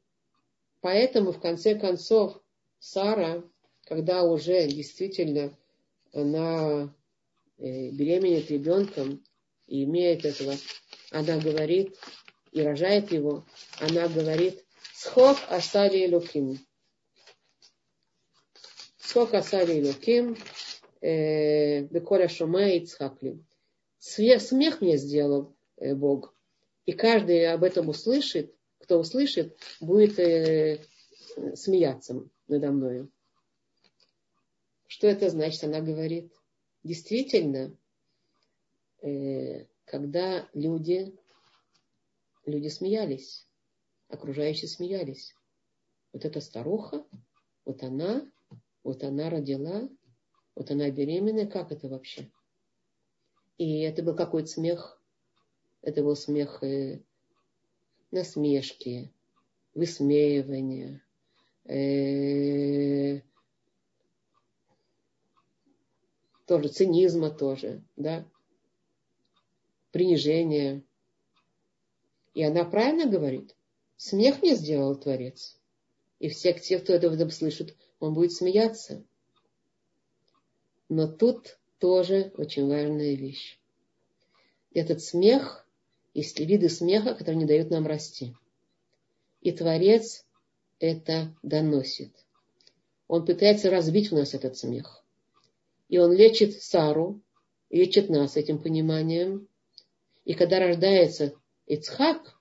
поэтому, 0.81 1.33
в 1.33 1.41
конце 1.41 1.75
концов, 1.75 2.41
Сара, 2.79 3.43
когда 3.85 4.23
уже 4.23 4.69
действительно 4.69 5.57
она 6.13 6.95
беременеет 7.59 8.51
ребенком 8.51 9.25
и 9.67 9.85
имеет 9.85 10.25
этого, 10.25 10.55
она 11.11 11.39
говорит 11.39 11.97
и 12.53 12.63
рожает 12.63 13.13
его, 13.13 13.45
она 13.81 14.09
говорит, 14.09 14.65
схок 14.95 15.37
асари 15.49 16.09
луким. 16.13 16.59
Схок 18.99 19.35
асари 19.35 19.85
луким, 19.85 20.37
э, 21.01 21.83
беколя 21.83 22.29
шума 22.29 22.69
и 22.69 22.85
цхакли. 22.87 23.45
Смех 23.99 24.81
мне 24.81 24.97
сделал 24.97 25.57
э, 25.77 25.95
Бог. 25.95 26.35
И 26.87 26.93
каждый 26.93 27.53
об 27.53 27.65
этом 27.65 27.89
услышит, 27.89 28.55
кто 28.79 28.99
услышит, 28.99 29.59
будет 29.81 30.15
смеяться 31.55 32.23
надо 32.49 32.73
мною. 32.73 33.11
Что 34.87 35.07
это 35.07 35.29
значит? 35.29 35.63
Она 35.65 35.81
говорит, 35.81 36.33
действительно, 36.89 37.77
э, 39.03 39.67
когда 39.85 40.49
люди, 40.55 41.15
люди 42.47 42.69
смеялись, 42.69 43.47
окружающие 44.09 44.69
смеялись. 44.69 45.35
Вот 46.13 46.25
эта 46.25 46.41
старуха, 46.41 47.07
вот 47.67 47.83
она, 47.83 48.27
вот 48.83 49.05
она 49.05 49.29
родила, 49.29 49.89
вот 50.55 50.71
она 50.71 50.91
беременная, 50.91 51.47
как 51.47 51.73
это 51.73 51.89
вообще? 51.89 52.31
И 53.59 53.81
это 53.81 54.03
был 54.03 54.17
какой-то 54.17 54.49
смех, 54.49 55.03
это 55.83 56.03
был 56.03 56.17
смех 56.17 56.63
э, 56.63 57.03
насмешки, 58.11 59.13
высмеивания, 59.75 61.03
э, 61.65 63.21
тоже 66.49 66.69
цинизма 66.69 67.31
тоже, 67.31 67.83
да, 67.97 68.27
принижения. 69.93 70.83
И 72.33 72.43
она 72.43 72.65
правильно 72.65 73.07
говорит. 73.07 73.55
Смех 73.97 74.41
мне 74.41 74.55
сделал 74.55 74.97
Творец. 74.97 75.59
И 76.21 76.29
все 76.31 76.55
те, 76.55 76.79
кто 76.79 76.95
это 76.95 77.31
слышит, 77.31 77.77
он 78.01 78.15
будет 78.15 78.33
смеяться. 78.33 79.05
Но 80.89 81.07
тут 81.07 81.59
тоже 81.79 82.33
очень 82.37 82.67
важная 82.67 83.15
вещь. 83.15 83.59
Этот 84.73 85.03
смех, 85.03 85.67
есть 86.15 86.41
виды 86.41 86.71
смеха, 86.71 87.15
которые 87.15 87.41
не 87.41 87.47
дают 87.47 87.71
нам 87.71 87.87
расти. 87.87 88.35
И 89.43 89.53
Творец 89.53 90.25
это 90.79 91.37
доносит. 91.43 92.15
Он 93.07 93.27
пытается 93.27 93.71
разбить 93.71 94.11
в 94.11 94.15
нас 94.15 94.33
этот 94.33 94.57
смех. 94.57 95.05
И 95.89 95.99
он 95.99 96.13
лечит 96.13 96.63
Сару, 96.63 97.21
лечит 97.71 98.09
нас 98.09 98.37
этим 98.37 98.59
пониманием. 98.59 99.49
И 100.25 100.35
когда 100.35 100.59
рождается 100.59 101.35
Ицхак, 101.67 102.39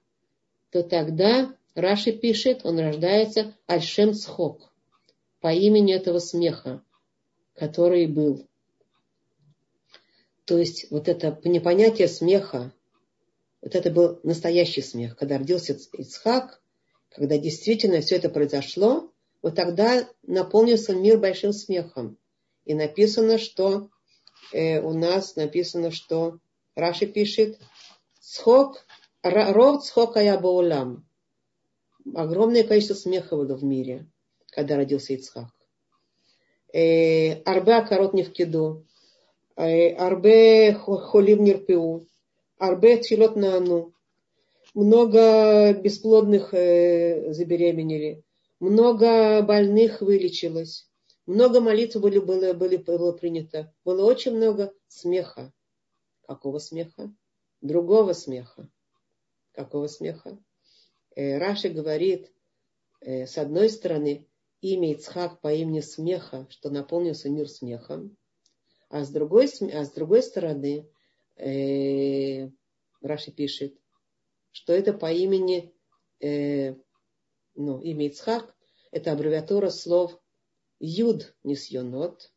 то 0.71 0.83
тогда 0.83 1.55
Раши 1.75 2.11
пишет, 2.11 2.61
он 2.63 2.79
рождается 2.79 3.55
Альшем 3.67 4.13
Цхок, 4.13 4.73
по 5.39 5.53
имени 5.53 5.93
этого 5.93 6.19
смеха, 6.19 6.83
который 7.53 8.07
был. 8.07 8.47
То 10.45 10.57
есть 10.57 10.89
вот 10.91 11.07
это 11.07 11.39
непонятие 11.43 12.07
смеха, 12.07 12.73
вот 13.61 13.75
это 13.75 13.91
был 13.91 14.19
настоящий 14.23 14.81
смех. 14.81 15.17
Когда 15.17 15.37
родился 15.37 15.77
Ицхак, 15.93 16.61
когда 17.09 17.37
действительно 17.37 18.01
все 18.01 18.15
это 18.15 18.29
произошло, 18.29 19.11
вот 19.41 19.55
тогда 19.55 20.07
наполнился 20.23 20.93
мир 20.93 21.19
большим 21.19 21.53
смехом. 21.53 22.17
И 22.67 22.73
написано, 22.73 23.37
что 23.37 23.89
э, 24.51 24.81
у 24.81 24.93
нас 24.93 25.35
написано, 25.35 25.91
что 25.91 26.39
Раши 26.75 27.07
пишет, 27.07 27.57
схок, 28.19 28.85
ров 29.23 29.85
схока 29.85 30.19
я 30.19 30.37
баулам. 30.37 31.07
Огромное 32.13 32.63
количество 32.63 32.95
смеха 32.95 33.35
было 33.37 33.55
в 33.55 33.63
мире, 33.63 34.07
когда 34.51 34.75
родился 34.75 35.13
Ицхак. 35.13 35.47
Э, 36.73 37.41
арбе 37.43 37.75
акарот 37.75 38.13
не 38.13 38.23
в 38.23 38.31
киду. 38.33 38.85
Э, 39.55 39.93
арбе 39.95 40.73
холим 40.73 41.43
нирпеу. 41.43 42.07
Арбе 42.57 42.97
тфилот 42.97 43.35
нану 43.35 43.93
много 44.73 45.73
бесплодных 45.73 46.53
э, 46.53 47.31
забеременели, 47.33 48.23
много 48.59 49.41
больных 49.41 50.01
вылечилось, 50.01 50.86
много 51.27 51.59
молитв 51.59 51.97
были, 51.97 52.19
было, 52.19 52.53
были, 52.53 52.77
было 52.77 53.11
принято, 53.11 53.73
было 53.83 54.05
очень 54.05 54.35
много 54.35 54.73
смеха. 54.87 55.53
Какого 56.25 56.57
смеха? 56.57 57.13
Другого 57.61 58.13
смеха. 58.13 58.69
Какого 59.51 59.87
смеха? 59.87 60.39
Э, 61.15 61.37
Раши 61.37 61.69
говорит, 61.69 62.31
э, 63.01 63.25
с 63.25 63.37
одной 63.37 63.69
стороны, 63.69 64.27
имя 64.61 64.93
Ицхак 64.93 65.41
по 65.41 65.53
имени 65.53 65.81
смеха, 65.81 66.47
что 66.49 66.69
наполнился 66.69 67.29
мир 67.29 67.49
смехом, 67.49 68.17
а 68.89 69.03
с 69.03 69.09
другой, 69.09 69.49
а 69.73 69.83
с 69.83 69.91
другой 69.91 70.23
стороны, 70.23 70.89
э, 71.35 72.49
Раши 73.01 73.31
пишет, 73.31 73.77
что 74.51 74.71
это 74.73 74.93
по 74.93 75.11
имени, 75.11 75.73
э, 76.21 76.75
ну, 77.55 77.81
имя 77.81 78.07
Ицхак, 78.07 78.55
это 78.91 79.11
аббревиатура 79.11 79.69
слов 79.69 80.17
Юд 80.79 81.33
Нисьонот, 81.43 82.31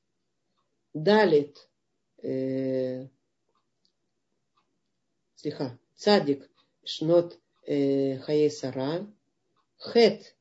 Далит, 0.95 1.69
э, 2.23 3.07
слиха, 5.37 5.79
Цадик 5.97 6.51
Шнот 6.85 7.39
э, 7.67 8.19
Хаей 8.19 8.51
Сара, 8.51 9.07
Хет 9.79 10.35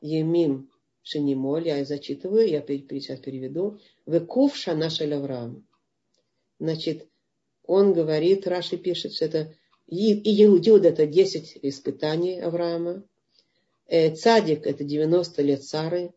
Емим 0.00 0.70
Шенимоль, 1.02 1.68
я 1.68 1.84
зачитываю, 1.84 2.48
я 2.48 2.60
сейчас 2.60 3.20
переведу, 3.20 3.78
Векув 4.06 4.56
Шана 4.56 4.88
Авраам. 4.88 5.66
Значит, 6.58 7.08
он 7.66 7.92
говорит, 7.92 8.46
Раши 8.46 8.76
пишет, 8.76 9.14
что 9.14 9.26
это 9.26 9.54
и 9.86 10.44
Иуд 10.44 10.66
это 10.66 11.06
10 11.06 11.58
испытаний 11.62 12.40
Авраама. 12.40 13.02
Э, 13.86 14.14
цадик 14.14 14.66
это 14.66 14.82
90 14.82 15.42
лет 15.42 15.62
Сары. 15.62 16.14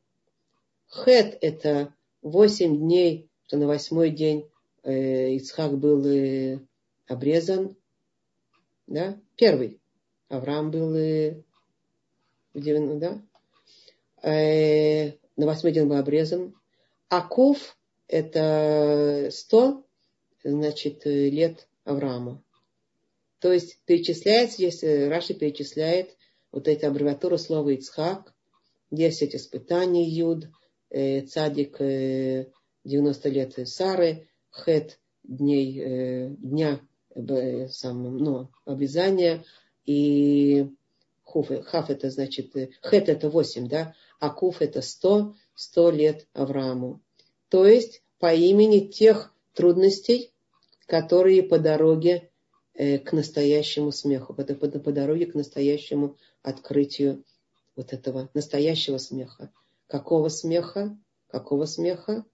Хет 0.89 1.38
это 1.41 1.93
8 2.22 2.77
дней, 2.77 3.30
что 3.45 3.57
на 3.57 3.68
восьмой 3.68 4.09
день 4.09 4.49
э, 4.84 5.35
Ицхак 5.35 5.77
был 5.77 6.05
э, 6.05 6.59
обрезан. 7.07 7.76
Да? 8.88 9.19
Первый. 9.35 9.80
Авраам 10.30 10.72
был 10.72 10.93
да? 12.99 13.22
на 14.23 15.45
восьмой 15.45 15.72
день 15.72 15.85
был 15.85 15.95
обрезан. 15.95 16.55
Акув 17.09 17.77
это 18.07 19.30
100 19.31 19.85
значит, 20.43 21.05
лет 21.05 21.68
Авраама. 21.84 22.43
То 23.39 23.53
есть 23.53 23.80
перечисляется, 23.85 24.61
если 24.61 25.03
Раши 25.03 25.34
перечисляет 25.34 26.15
вот 26.51 26.68
эти 26.68 26.85
аббревиатуры 26.85 27.38
слова 27.38 27.69
Ицхак, 27.69 28.34
10 28.91 29.35
испытаний 29.35 30.09
Юд, 30.09 30.45
э, 30.45 30.47
Цадик 30.89 31.77
90 31.80 32.49
э, 32.84 33.31
лет 33.31 33.68
Сары, 33.68 34.27
Хет 34.51 34.99
дней, 35.23 35.80
э, 35.80 36.30
дня 36.30 36.80
э, 37.14 37.68
сам, 37.68 38.18
ну, 38.18 38.49
обрезания. 38.65 39.43
И 39.85 40.68
хуф, 41.23 41.49
хаф 41.65 41.89
это 41.89 42.09
значит, 42.09 42.55
э, 42.55 42.69
хет 42.81 43.09
это 43.09 43.30
8, 43.30 43.68
да, 43.68 43.93
а 44.19 44.30
куф 44.30 44.61
это 44.61 44.81
100, 44.81 45.35
100 45.55 45.91
лет 45.91 46.27
Аврааму. 46.34 47.01
То 47.49 47.65
есть 47.65 48.01
по 48.19 48.34
имени 48.34 48.80
тех 48.88 49.34
трудностей, 49.53 50.34
которые 50.85 51.43
по 51.43 51.59
дороге 51.59 52.30
э, 52.73 52.97
к 52.99 53.11
настоящему 53.11 53.91
смеху, 53.91 54.34
по, 54.34 54.43
по 54.43 54.91
дороге 54.91 55.26
к 55.26 55.35
настоящему 55.35 56.18
открытию 56.41 57.23
вот 57.76 57.93
этого 57.93 58.30
настоящего 58.34 58.97
смеха. 58.97 59.51
Какого 59.88 60.30
смеха? 60.30 60.97
Какого 61.27 61.65
смеха? 61.65 62.26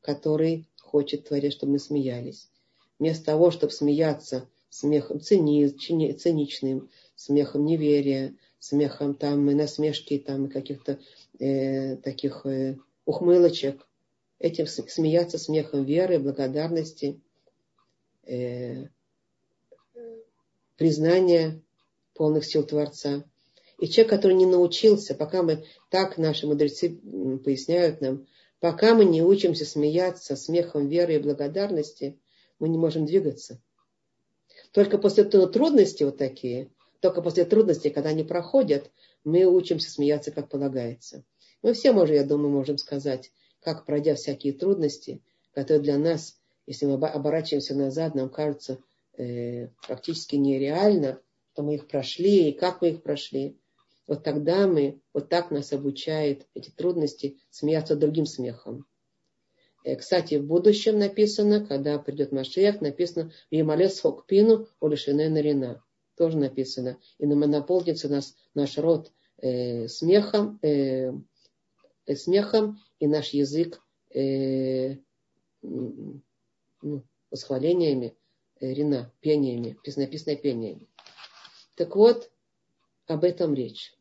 Который 0.00 0.66
хочет 0.80 1.28
Творец, 1.28 1.54
чтобы 1.54 1.72
мы 1.72 1.78
смеялись. 1.78 2.50
Вместо 2.98 3.26
того, 3.26 3.50
чтобы 3.50 3.72
смеяться 3.72 4.48
смехом 4.68 5.20
цини, 5.20 5.68
циничным, 5.68 6.90
смехом 7.14 7.64
неверия, 7.64 8.34
смехом 8.58 9.14
там 9.14 9.50
и 9.50 9.54
насмешки, 9.54 10.18
там 10.18 10.46
и 10.46 10.50
каких-то 10.50 10.98
э, 11.38 11.96
таких 11.96 12.46
э, 12.46 12.78
ухмылочек, 13.04 13.86
этим 14.38 14.66
смеяться 14.66 15.38
смехом 15.38 15.84
веры, 15.84 16.18
благодарности, 16.18 17.20
э, 18.24 18.86
признания 20.76 21.60
полных 22.14 22.44
сил 22.44 22.64
Творца. 22.64 23.24
И 23.82 23.88
человек, 23.88 24.10
который 24.10 24.34
не 24.34 24.46
научился, 24.46 25.12
пока 25.12 25.42
мы, 25.42 25.64
так 25.90 26.16
наши 26.16 26.46
мудрецы 26.46 27.00
поясняют 27.44 28.00
нам, 28.00 28.28
пока 28.60 28.94
мы 28.94 29.04
не 29.04 29.24
учимся 29.24 29.64
смеяться 29.64 30.36
смехом 30.36 30.86
веры 30.86 31.16
и 31.16 31.18
благодарности, 31.18 32.16
мы 32.60 32.68
не 32.68 32.78
можем 32.78 33.06
двигаться. 33.06 33.60
Только 34.70 34.98
после 34.98 35.24
трудностей 35.24 36.04
вот 36.04 36.16
такие, 36.16 36.70
только 37.00 37.22
после 37.22 37.44
трудностей, 37.44 37.90
когда 37.90 38.10
они 38.10 38.22
проходят, 38.22 38.88
мы 39.24 39.46
учимся 39.46 39.90
смеяться, 39.90 40.30
как 40.30 40.48
полагается. 40.48 41.24
Мы 41.60 41.72
все 41.72 41.90
можем, 41.90 42.14
я 42.14 42.24
думаю, 42.24 42.50
можем 42.50 42.78
сказать, 42.78 43.32
как 43.58 43.84
пройдя 43.84 44.14
всякие 44.14 44.52
трудности, 44.52 45.24
которые 45.54 45.82
для 45.82 45.98
нас, 45.98 46.38
если 46.66 46.86
мы 46.86 47.04
оборачиваемся 47.04 47.74
назад, 47.74 48.14
нам 48.14 48.28
кажется 48.28 48.78
э, 49.18 49.70
практически 49.84 50.36
нереально, 50.36 51.20
что 51.52 51.64
мы 51.64 51.74
их 51.74 51.88
прошли 51.88 52.50
и 52.50 52.52
как 52.56 52.80
мы 52.80 52.90
их 52.90 53.02
прошли. 53.02 53.58
Вот 54.06 54.24
тогда 54.24 54.66
мы, 54.66 55.00
вот 55.12 55.28
так 55.28 55.50
нас 55.50 55.72
обучает 55.72 56.46
эти 56.54 56.70
трудности 56.70 57.38
смеяться 57.50 57.96
другим 57.96 58.26
смехом. 58.26 58.86
Э, 59.84 59.96
кстати, 59.96 60.36
в 60.36 60.46
будущем 60.46 60.98
написано, 60.98 61.64
когда 61.66 61.98
придет 61.98 62.32
Машех, 62.32 62.80
написано 62.80 63.32
«Емалес 63.50 64.00
хокпину 64.00 64.68
улишене 64.80 65.28
нарина». 65.28 65.82
Тоже 66.16 66.36
написано. 66.36 66.98
И 67.18 67.26
наполнится 67.46 68.08
нас 68.08 68.36
наш 68.54 68.76
род 68.76 69.12
э, 69.38 69.88
смехом, 69.88 70.58
э, 70.62 71.12
э, 72.06 72.16
смехом 72.16 72.78
и 72.98 73.06
наш 73.06 73.30
язык 73.30 73.82
э, 74.14 74.96
ну, 75.62 76.22
восхвалениями, 77.30 78.16
э, 78.60 78.74
рина, 78.74 79.12
пениями, 79.20 79.78
написано 80.00 80.36
пениями. 80.36 80.88
Так 81.76 81.96
вот, 81.96 82.30
об 83.06 83.24
этом 83.24 83.54
речь. 83.54 83.94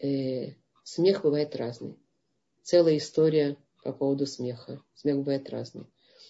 Э, 0.00 0.52
смех 0.84 1.22
бывает 1.22 1.54
разный. 1.56 1.96
Целая 2.62 2.96
история 2.96 3.56
по 3.82 3.92
поводу 3.92 4.26
смеха. 4.26 4.82
Смех 4.94 5.18
бывает 5.18 5.48
разный. 5.50 5.86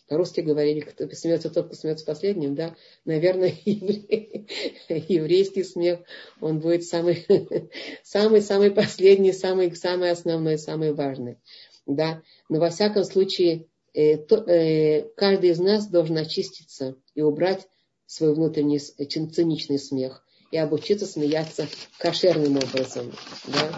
По-русски 0.09 0.41
говорили, 0.41 0.81
кто 0.81 1.09
смеется, 1.11 1.51
тот, 1.51 1.67
кто 1.67 1.77
смеется 1.77 2.05
последним, 2.05 2.57
да. 2.57 2.75
Наверное, 3.05 3.55
еврейский 3.65 5.63
смех, 5.63 6.01
он 6.41 6.59
будет 6.59 6.85
самый, 6.85 7.25
самый, 8.03 8.43
самый 8.43 8.73
последний, 8.73 9.33
самый, 9.33 9.75
самый 9.77 10.11
основной, 10.11 10.59
самый 10.59 10.93
важный, 10.93 11.39
да. 11.87 12.23
Но 12.49 12.59
во 12.59 12.71
всяком 12.71 13.05
случае, 13.05 13.67
э, 13.95 14.17
то, 14.17 14.37
э, 14.39 15.09
каждый 15.15 15.51
из 15.51 15.61
нас 15.61 15.89
должен 15.89 16.17
очиститься 16.17 16.97
и 17.15 17.23
убрать 17.23 17.69
свой 18.07 18.35
внутренний 18.35 18.81
циничный 18.81 19.79
смех 19.79 20.25
и 20.51 20.57
обучиться 20.57 21.07
смеяться 21.07 21.69
кошерным 21.99 22.57
образом. 22.57 23.13
Да? 23.47 23.71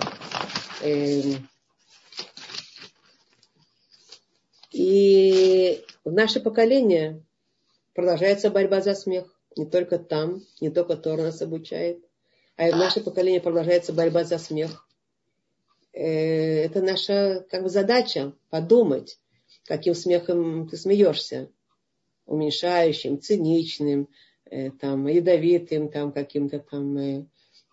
Эм. 0.83 1.49
И 4.73 5.85
в 6.05 6.13
наше 6.13 6.41
поколение 6.41 7.23
продолжается 7.95 8.51
борьба 8.51 8.81
за 8.81 8.95
смех. 8.95 9.27
Не 9.55 9.67
только 9.67 9.99
там, 9.99 10.43
не 10.61 10.71
только 10.71 10.97
Тора 10.97 11.23
нас 11.23 11.43
обучает, 11.43 12.03
а 12.57 12.69
и 12.69 12.73
в 12.73 12.77
наше 12.77 13.03
поколение 13.03 13.41
продолжается 13.41 13.93
борьба 13.93 14.25
за 14.25 14.39
смех. 14.39 14.87
Э, 15.93 16.65
это 16.65 16.81
наша 16.81 17.45
как 17.51 17.65
бы, 17.65 17.69
задача 17.69 18.33
подумать, 18.49 19.19
каким 19.65 19.95
смехом 19.95 20.69
ты 20.69 20.77
смеешься. 20.79 21.51
Уменьшающим, 22.25 23.21
циничным, 23.21 24.09
там, 24.81 25.07
ядовитым, 25.07 25.89
там, 25.89 26.13
каким-то 26.13 26.59
там, 26.61 26.97
э, 26.99 27.27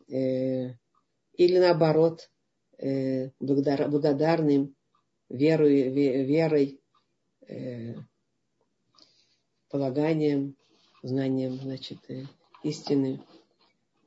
э, 0.07 0.73
или 1.33 1.57
наоборот, 1.59 2.29
э, 2.77 3.31
благодар, 3.39 3.89
благодарным 3.89 4.75
верой, 5.29 5.89
верой 5.89 6.81
э, 7.47 7.95
полаганием, 9.69 10.55
знанием, 11.03 11.59
значит, 11.61 11.99
э, 12.07 12.23
истины. 12.63 13.21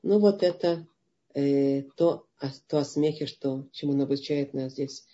Ну, 0.03 0.19
вот 0.19 0.43
это 0.43 0.86
э, 1.35 1.82
то, 1.97 2.27
то 2.69 2.78
о 2.78 2.85
смехе, 2.85 3.27
что, 3.27 3.69
чему 3.73 4.01
обучает 4.03 4.55
нас 4.55 4.73
здесь 4.73 5.05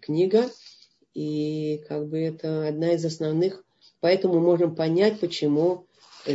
книга. 0.00 0.50
И 1.12 1.84
как 1.88 2.08
бы 2.08 2.18
это 2.18 2.66
одна 2.66 2.94
из 2.94 3.04
основных, 3.04 3.64
поэтому 4.00 4.40
можем 4.40 4.74
понять, 4.74 5.20
почему 5.20 5.86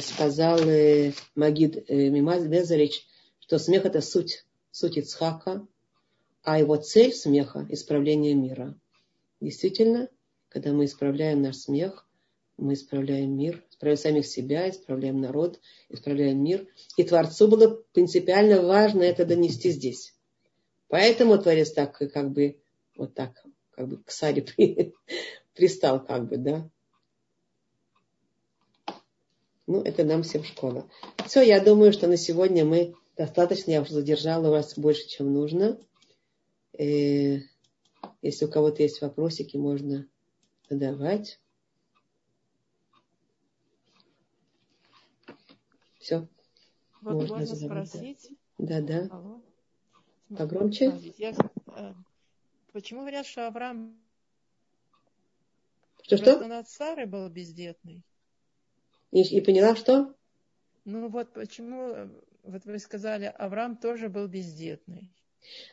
сказал 0.02 0.60
э, 0.60 1.14
Магид 1.36 1.90
э, 1.90 2.10
Мимаз 2.10 2.46
Безарич, 2.46 3.06
что 3.40 3.60
смех 3.60 3.86
это 3.86 4.02
суть, 4.02 4.46
суть 4.72 4.98
Ицхака, 4.98 5.66
а 6.44 6.60
его 6.60 6.76
цель 6.78 7.14
смеха– 7.14 7.66
исправление 7.70 8.34
мира. 8.34 8.78
Действительно, 9.40 10.10
когда 10.50 10.72
мы 10.72 10.86
исправляем 10.86 11.42
наш 11.42 11.58
смех, 11.58 12.08
мы 12.58 12.74
исправляем 12.74 13.38
мир, 13.38 13.64
исправляем 13.70 13.98
самих 13.98 14.26
себя, 14.26 14.70
исправляем 14.70 15.22
народ, 15.22 15.60
исправляем 15.90 16.44
мир. 16.44 16.68
И 16.98 17.04
Творцу 17.04 17.48
было 17.48 17.84
принципиально 17.94 18.62
важно 18.62 19.04
это 19.04 19.26
донести 19.26 19.72
здесь. 19.72 20.14
Поэтому 20.88 21.38
Творец 21.38 21.72
так, 21.72 21.98
как 21.98 22.32
бы, 22.32 22.60
вот 22.96 23.14
так, 23.14 23.44
как 23.72 23.88
бы 23.88 23.98
к 24.04 24.10
Саре 24.10 24.46
пристал, 25.54 26.04
как 26.04 26.28
бы, 26.28 26.38
да. 26.38 26.70
Ну, 29.68 29.82
это 29.82 30.06
нам 30.06 30.24
всем 30.24 30.44
школа. 30.44 30.90
Все, 31.26 31.42
я 31.42 31.64
думаю, 31.64 31.92
что 31.92 32.08
на 32.08 32.16
сегодня 32.16 32.64
мы 32.64 32.96
достаточно, 33.18 33.72
я 33.72 33.82
уже 33.82 33.94
задержала 33.94 34.50
вас 34.50 34.78
больше, 34.78 35.08
чем 35.08 35.34
нужно. 35.34 35.78
Э, 36.78 37.40
если 38.22 38.46
у 38.46 38.50
кого-то 38.50 38.82
есть 38.82 39.02
вопросики, 39.02 39.58
можно 39.58 40.08
задавать. 40.70 41.40
Все. 46.00 46.28
Вот 47.02 47.16
можно, 47.16 47.38
можно 47.38 47.56
спросить. 47.56 48.30
Да, 48.58 48.82
да. 48.82 49.10
Алло. 49.12 49.42
Погромче. 50.36 50.94
Я, 51.18 51.34
э, 51.76 51.94
почему 52.72 53.02
говорят, 53.02 53.26
что 53.26 53.48
Авраам 53.48 53.98
что, 56.04 56.16
что? 56.16 56.48
над 56.48 56.70
Сарой 56.70 57.06
был 57.06 57.28
бездетный? 57.28 58.02
И, 59.12 59.22
и 59.22 59.42
поняла, 59.42 59.76
что? 59.76 60.14
Ну 60.86 61.10
вот 61.10 61.34
почему, 61.34 62.10
вот 62.44 62.66
вы 62.66 62.80
сказали, 62.80 63.34
Авраам 63.38 63.78
тоже 63.78 64.10
был 64.10 64.28
бездетный. 64.28 65.12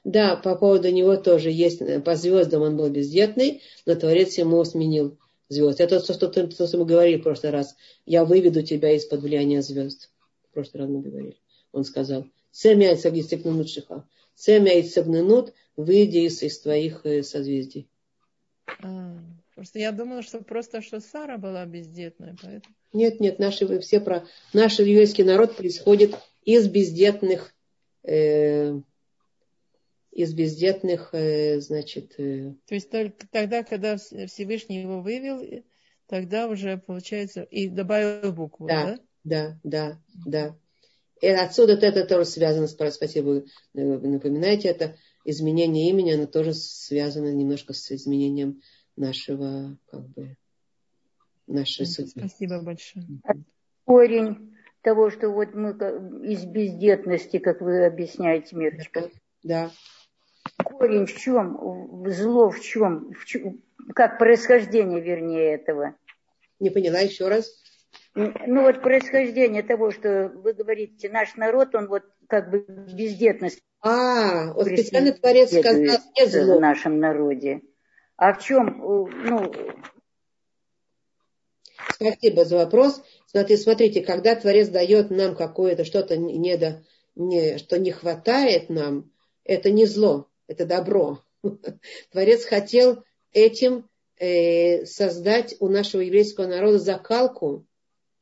Да, 0.05 0.37
по 0.37 0.55
поводу 0.57 0.91
него 0.91 1.17
тоже 1.17 1.51
есть, 1.51 1.81
по 2.05 2.17
звездам 2.17 2.63
он 2.63 2.77
был 2.77 2.91
бездетный, 2.91 3.63
но 3.87 3.95
Творец 3.95 4.37
ему 4.39 4.65
сменил 4.65 5.19
звезд. 5.49 5.81
Это 5.81 6.01
то, 6.01 6.15
что, 6.15 6.29
то, 6.29 6.67
что 6.67 6.79
мы 6.79 6.85
говорили 6.85 7.17
в 7.17 7.23
прошлый 7.23 7.53
раз. 7.53 7.77
Я 8.07 8.25
выведу 8.25 8.63
тебя 8.63 8.93
из-под 8.93 9.23
влияния 9.23 9.63
звезд. 9.63 10.11
В 10.51 10.55
прошлый 10.55 10.83
раз 10.83 10.91
мы 10.91 11.01
говорили. 11.01 11.39
Он 11.73 11.85
сказал, 11.85 12.27
Семя 12.51 12.95
Ицагистикнунут 12.95 13.69
Шиха. 13.69 14.07
Семя 14.35 14.81
Ицагнунут, 14.81 15.53
выйди 15.77 16.19
из, 16.19 16.43
из 16.43 16.61
твоих 16.61 17.05
э, 17.05 17.23
созвездий. 17.23 17.89
А, 18.83 19.17
просто 19.55 19.79
я 19.79 19.93
думала, 19.93 20.23
что 20.23 20.41
просто, 20.41 20.83
что 20.83 21.01
Сара 21.01 21.39
была 21.39 21.65
бездетная, 21.67 22.37
поэтому... 22.41 22.75
Нет, 22.93 23.21
нет, 23.21 23.39
наши, 23.39 23.81
все 23.81 24.01
про, 24.01 24.27
наш 24.53 24.79
еврейский 24.79 25.25
народ 25.25 25.57
происходит 25.57 26.17
из 26.45 26.69
бездетных, 26.69 27.55
э, 28.03 28.75
из 30.13 30.35
бездетных, 30.35 31.11
э, 31.13 31.61
значит... 31.61 32.15
Э, 32.19 32.55
То 32.67 32.75
есть 32.75 32.91
только 32.91 33.27
тогда, 33.31 33.63
когда 33.63 33.97
Всевышний 33.97 34.83
его 34.83 35.01
вывел, 35.01 35.43
тогда 36.07 36.49
уже 36.49 36.79
получается, 36.79 37.43
и 37.43 37.69
добавил 37.69 38.33
букву, 38.33 38.67
да? 38.67 38.99
Да, 39.25 39.59
да, 39.63 39.99
да, 40.15 40.27
да. 40.27 40.59
И 41.21 41.29
отсюда 41.29 41.75
это 41.75 42.05
тоже 42.05 42.27
связано, 42.27 42.67
спасибо, 42.67 43.45
вы 43.73 44.09
напоминаете 44.09 44.69
это, 44.69 44.97
изменение 45.25 45.89
имени, 45.89 46.13
оно 46.13 46.27
тоже 46.27 46.55
связано 46.55 47.33
немножко 47.33 47.73
с 47.73 47.91
изменением 47.93 48.61
нашего, 48.97 49.77
как 49.91 50.09
бы, 50.11 50.37
нашей 51.47 51.87
судьбы. 51.87 52.29
Спасибо 52.29 52.63
большое. 52.63 53.07
Корень 53.85 54.55
того, 54.83 55.11
что 55.11 55.31
вот 55.31 55.55
мы 55.55 55.71
из 56.25 56.45
бездетности, 56.45 57.39
как 57.39 57.61
вы 57.61 57.85
объясняете, 57.85 58.57
Мирочка. 58.57 59.11
Да. 59.43 59.71
Корень 60.63 61.07
в 61.07 61.17
чем? 61.17 62.05
Зло 62.11 62.51
в 62.51 62.61
чем? 62.61 63.13
В 63.13 63.25
чем? 63.25 63.63
Как 63.95 64.19
происхождение, 64.19 65.01
вернее, 65.01 65.55
этого? 65.55 65.95
Не 66.61 66.71
поняла 66.71 67.01
еще 67.01 67.29
раз. 67.29 67.51
Ну 68.15 68.63
вот 68.63 68.81
происхождение 68.81 69.63
того, 69.63 69.91
что 69.91 70.31
вы 70.35 70.53
говорите, 70.53 71.09
наш 71.09 71.35
народ, 71.37 71.75
он 71.75 71.89
вот 71.89 72.05
как 72.29 72.51
бы 72.51 72.65
бездетность. 72.69 73.61
А, 73.81 74.53
вот 74.55 74.67
специально 74.67 75.13
Творец 75.13 75.49
сказал 75.49 75.81
не 75.81 76.27
зло. 76.27 76.57
В 76.57 76.61
нашем 76.61 77.01
народе. 77.01 77.63
А 78.17 78.33
в 78.33 78.43
чем, 78.43 78.79
ну... 78.79 79.53
Спасибо 81.95 82.45
за 82.45 82.57
вопрос. 82.57 83.03
Смотрите, 83.27 83.63
смотрите, 83.63 84.03
когда 84.03 84.35
Творец 84.35 84.69
дает 84.69 85.11
нам 85.11 85.37
какое-то 85.37 85.85
что-то, 85.85 86.17
не 86.17 86.57
до, 86.57 86.85
не, 87.15 87.59
что 87.59 87.79
не 87.79 87.93
хватает 87.93 88.69
нам, 88.69 89.13
это 89.45 89.71
не 89.71 89.87
зло, 89.87 90.29
это 90.47 90.67
добро. 90.67 91.23
Творец 92.11 92.45
хотел 92.45 93.03
этим 93.33 93.89
э, 94.19 94.87
создать 94.87 95.57
у 95.61 95.69
нашего 95.69 96.01
еврейского 96.01 96.47
народа 96.47 96.79
закалку 96.79 97.67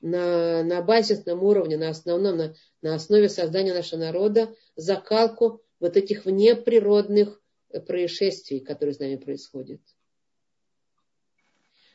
на, 0.01 0.63
на 0.63 0.83
базисном 0.83 1.43
уровне, 1.43 1.77
на 1.77 1.91
основном, 1.91 2.37
на, 2.37 2.55
на 2.83 2.95
основе 2.95 3.29
создания 3.29 3.75
нашего 3.75 4.01
народа, 4.01 4.55
закалку 4.77 5.63
вот 5.79 5.97
этих 5.97 6.25
внеприродных 6.25 7.42
происшествий, 7.81 8.61
которые 8.61 8.95
с 8.95 8.99
нами 8.99 9.17
происходят. 9.17 9.81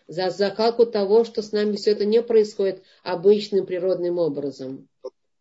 За 0.08 0.30
закалку 0.30 0.86
того, 0.86 1.26
что 1.26 1.42
с 1.42 1.52
нами 1.52 1.76
все 1.76 1.92
это 1.92 2.06
не 2.06 2.22
происходит 2.22 2.82
обычным 3.04 3.66
природным 3.66 4.20
образом. 4.20 4.88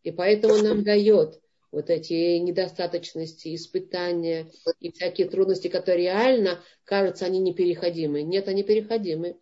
И 0.02 0.10
поэтому 0.10 0.56
нам 0.56 0.82
дает 0.82 1.40
вот 1.70 1.90
эти 1.90 2.38
недостаточности, 2.38 3.54
испытания 3.54 4.50
и 4.80 4.90
всякие 4.90 5.28
трудности, 5.28 5.68
которые 5.68 6.06
реально 6.06 6.60
кажутся, 6.84 7.26
они 7.26 7.38
непереходимы. 7.38 8.22
Нет, 8.22 8.48
они 8.48 8.62
переходимы. 8.62 9.36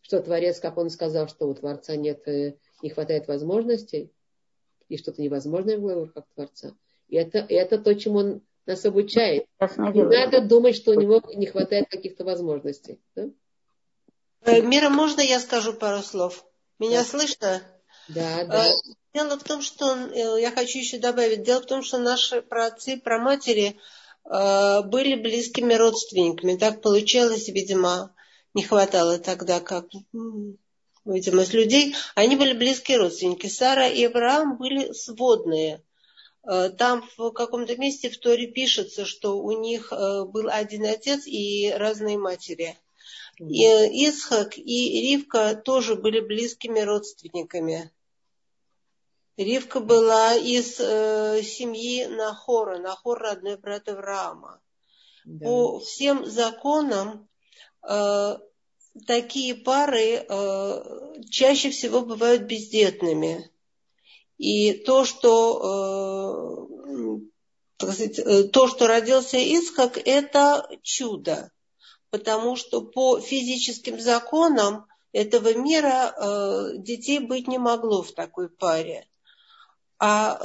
Что 0.00 0.20
Творец, 0.20 0.58
как 0.58 0.78
он 0.78 0.90
сказал, 0.90 1.28
что 1.28 1.48
у 1.48 1.54
Творца 1.54 1.96
нет, 1.96 2.26
э, 2.26 2.56
не 2.82 2.90
хватает 2.90 3.28
возможностей, 3.28 4.10
и 4.88 4.96
что-то 4.96 5.22
невозможное 5.22 5.78
в 5.78 5.80
глазах 5.80 6.12
как 6.12 6.26
Творца. 6.34 6.74
И 7.08 7.16
это, 7.16 7.38
и 7.38 7.54
это 7.54 7.78
то, 7.78 7.94
чему 7.94 8.18
он 8.18 8.42
нас 8.66 8.84
обучает. 8.84 9.46
Не 9.60 10.02
надо 10.02 10.40
думать, 10.40 10.76
что 10.76 10.92
у 10.92 11.00
него 11.00 11.22
не 11.34 11.46
хватает 11.46 11.88
каких-то 11.88 12.24
возможностей. 12.24 13.00
Да? 13.14 13.28
Э, 14.44 14.60
Мира, 14.60 14.88
можно 14.88 15.20
я 15.20 15.40
скажу 15.40 15.72
пару 15.72 16.02
слов? 16.02 16.44
Меня 16.78 17.00
да. 17.00 17.04
слышно? 17.04 17.62
Да, 18.08 18.44
да. 18.44 18.66
Э, 18.66 18.72
дело 19.14 19.38
в 19.38 19.44
том, 19.44 19.62
что 19.62 19.94
э, 19.94 20.40
я 20.40 20.50
хочу 20.50 20.78
еще 20.78 20.98
добавить. 20.98 21.42
Дело 21.42 21.60
в 21.60 21.66
том, 21.66 21.82
что 21.82 21.98
наши 21.98 22.42
праотцы, 22.42 22.98
праматери 22.98 23.78
были 24.24 25.20
близкими 25.20 25.74
родственниками. 25.74 26.56
Так 26.56 26.80
получилось, 26.80 27.48
видимо, 27.48 28.14
не 28.54 28.62
хватало 28.62 29.18
тогда, 29.18 29.58
как 29.58 29.86
видимость 31.04 31.54
людей. 31.54 31.96
Они 32.14 32.36
были 32.36 32.52
близкие 32.52 32.98
родственники. 32.98 33.48
Сара 33.48 33.88
и 33.88 34.04
Авраам 34.04 34.58
были 34.58 34.92
сводные. 34.92 35.82
Там 36.44 37.08
в 37.16 37.30
каком-то 37.30 37.76
месте 37.76 38.10
в 38.10 38.18
Торе 38.18 38.48
пишется, 38.48 39.04
что 39.04 39.38
у 39.38 39.52
них 39.60 39.92
был 39.92 40.48
один 40.48 40.86
отец 40.86 41.26
и 41.26 41.72
разные 41.76 42.18
матери. 42.18 42.76
И 43.38 43.64
Исхак 43.64 44.58
и 44.58 45.00
Ривка 45.00 45.54
тоже 45.54 45.94
были 45.94 46.20
близкими 46.20 46.80
родственниками. 46.80 47.92
Ривка 49.36 49.80
была 49.80 50.34
из 50.34 50.78
э, 50.78 51.42
семьи 51.42 52.04
Нахора. 52.04 52.78
Нахор 52.78 53.18
родной 53.18 53.56
брат 53.56 53.88
Авраама. 53.88 54.60
Да. 55.24 55.46
По 55.46 55.80
всем 55.80 56.26
законам 56.26 57.28
э, 57.88 58.38
такие 59.06 59.54
пары 59.54 60.26
э, 60.28 61.22
чаще 61.30 61.70
всего 61.70 62.02
бывают 62.02 62.42
бездетными. 62.42 63.50
И 64.38 64.72
то, 64.72 65.04
что, 65.04 66.68
э, 66.86 67.18
сказать, 67.78 68.18
э, 68.18 68.44
то, 68.44 68.66
что 68.68 68.86
родился 68.86 69.38
Исхак, 69.38 69.98
это 70.04 70.68
чудо 70.82 71.50
потому 72.10 72.56
что 72.56 72.82
по 72.82 73.20
физическим 73.20 73.98
законам 73.98 74.86
этого 75.12 75.54
мира 75.54 76.14
э, 76.14 76.76
детей 76.76 77.20
быть 77.20 77.48
не 77.48 77.56
могло 77.56 78.02
в 78.02 78.12
такой 78.12 78.50
паре. 78.50 79.08
А 79.98 80.36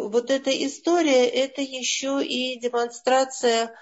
вот 0.00 0.30
эта 0.30 0.50
история, 0.66 1.26
это 1.26 1.62
еще 1.62 2.22
и 2.22 2.58
демонстрация 2.58 3.74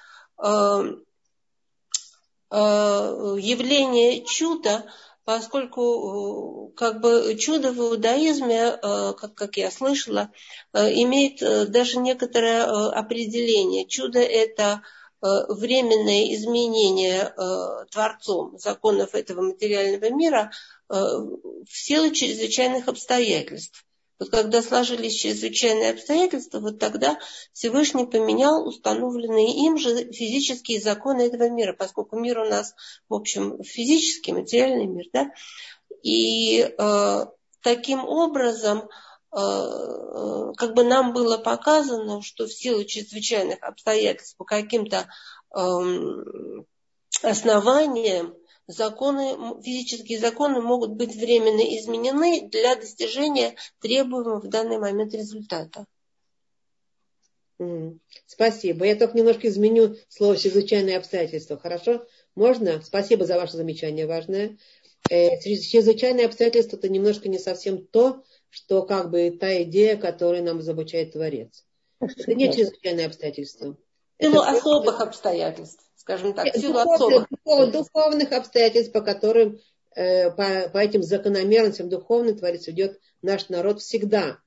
явления 2.51 4.25
чуда, 4.27 4.85
поскольку 5.25 6.71
э, 6.73 6.77
как 6.77 7.01
бы 7.01 7.37
чудо 7.39 7.73
в 7.73 7.79
иудаизме, 7.79 8.61
э, 8.61 8.77
как, 9.15 9.35
как 9.35 9.57
я 9.57 9.71
слышала, 9.71 10.31
э, 10.73 10.93
имеет 11.03 11.41
даже 11.71 11.99
некоторое 11.99 12.65
определение. 12.91 13.87
Чудо 13.87 14.21
это 14.21 14.83
временное 15.21 16.35
изменение 16.35 17.33
Творцом 17.93 18.59
законов 18.59 19.15
этого 19.15 19.41
материального 19.41 20.11
мира 20.13 20.51
в 20.89 21.69
силу 21.69 22.11
чрезвычайных 22.11 22.89
обстоятельств. 22.89 23.87
Вот 24.23 24.31
когда 24.31 24.63
сложились 24.63 25.17
чрезвычайные 25.17 25.91
обстоятельства, 25.91 26.61
вот 26.61 26.79
тогда 26.79 27.19
Всевышний 27.53 28.07
поменял 28.07 28.67
установленные 28.67 29.67
им 29.67 29.77
же 29.77 30.13
физические 30.13 30.81
законы 30.81 31.23
этого 31.23 31.49
мира, 31.49 31.73
поскольку 31.73 32.19
мир 32.19 32.39
у 32.39 32.49
нас, 32.49 32.75
в 33.09 33.15
общем, 33.15 33.63
физический, 33.63 34.33
материальный 34.33 34.87
мир, 34.87 35.07
да, 35.13 35.31
и 36.03 36.61
э, 36.61 37.27
таким 37.63 38.05
образом 38.05 38.89
Э, 39.35 40.53
как 40.57 40.75
бы 40.75 40.85
нам 40.85 41.15
было 41.15 41.39
показано, 41.39 42.21
что 42.23 42.47
в 42.47 42.53
силу 42.53 42.85
чрезвычайных 42.85 43.63
обстоятельств 43.63 44.37
по 44.37 44.45
каким-то 44.45 45.09
эм, 45.57 46.67
основаниям 47.23 48.35
законы, 48.67 49.61
физические 49.63 50.19
законы 50.19 50.61
могут 50.61 50.93
быть 50.93 51.15
временно 51.15 51.61
изменены 51.79 52.49
для 52.49 52.77
достижения 52.77 53.57
требуемого 53.81 54.41
в 54.41 54.49
данный 54.49 54.79
момент 54.79 55.15
результата. 55.15 55.87
Спасибо. 58.27 58.87
Я 58.87 58.97
только 58.97 59.17
немножко 59.17 59.49
изменю 59.49 59.97
слово 60.09 60.37
«чрезвычайные 60.37 60.97
обстоятельства». 60.97 61.59
Хорошо? 61.59 62.05
Можно? 62.35 62.83
Спасибо 62.83 63.25
за 63.25 63.37
ваше 63.37 63.57
замечание 63.57 64.07
важное. 64.07 64.59
Э, 65.11 65.39
чрезвычайные 65.41 66.27
обстоятельства– 66.27 66.77
это 66.79 66.89
немножко 66.89 67.29
не 67.29 67.39
совсем 67.39 67.87
то, 67.87 68.25
что 68.49 68.83
как 68.83 69.11
бы 69.11 69.31
та 69.31 69.63
идея, 69.63 69.97
которой 69.97 70.41
нам 70.41 70.61
изобучает 70.61 71.13
Творец. 71.13 71.65
Это 72.01 72.35
не 72.35 72.53
чрезвычайные 72.53 73.07
обстоятельства. 73.07 73.77
Силу 74.21 74.41
особых 74.41 75.01
обстоятельств, 75.01 75.85
скажем 76.03 76.35
так, 76.35 76.53
в 76.53 76.59
силу 76.59 76.79
особых. 76.79 77.29
Духовных 77.71 78.33
обстоятельств, 78.33 78.93
по 78.93 79.01
которым, 79.01 79.61
э, 79.95 80.31
по, 80.31 80.69
по 80.69 80.79
этим 80.79 81.03
закономерностям 81.03 81.89
духовный 81.89 82.35
Творец 82.35 82.67
ведет 82.67 83.01
наш 83.23 83.49
народ 83.49 83.81
всегда. 83.81 84.39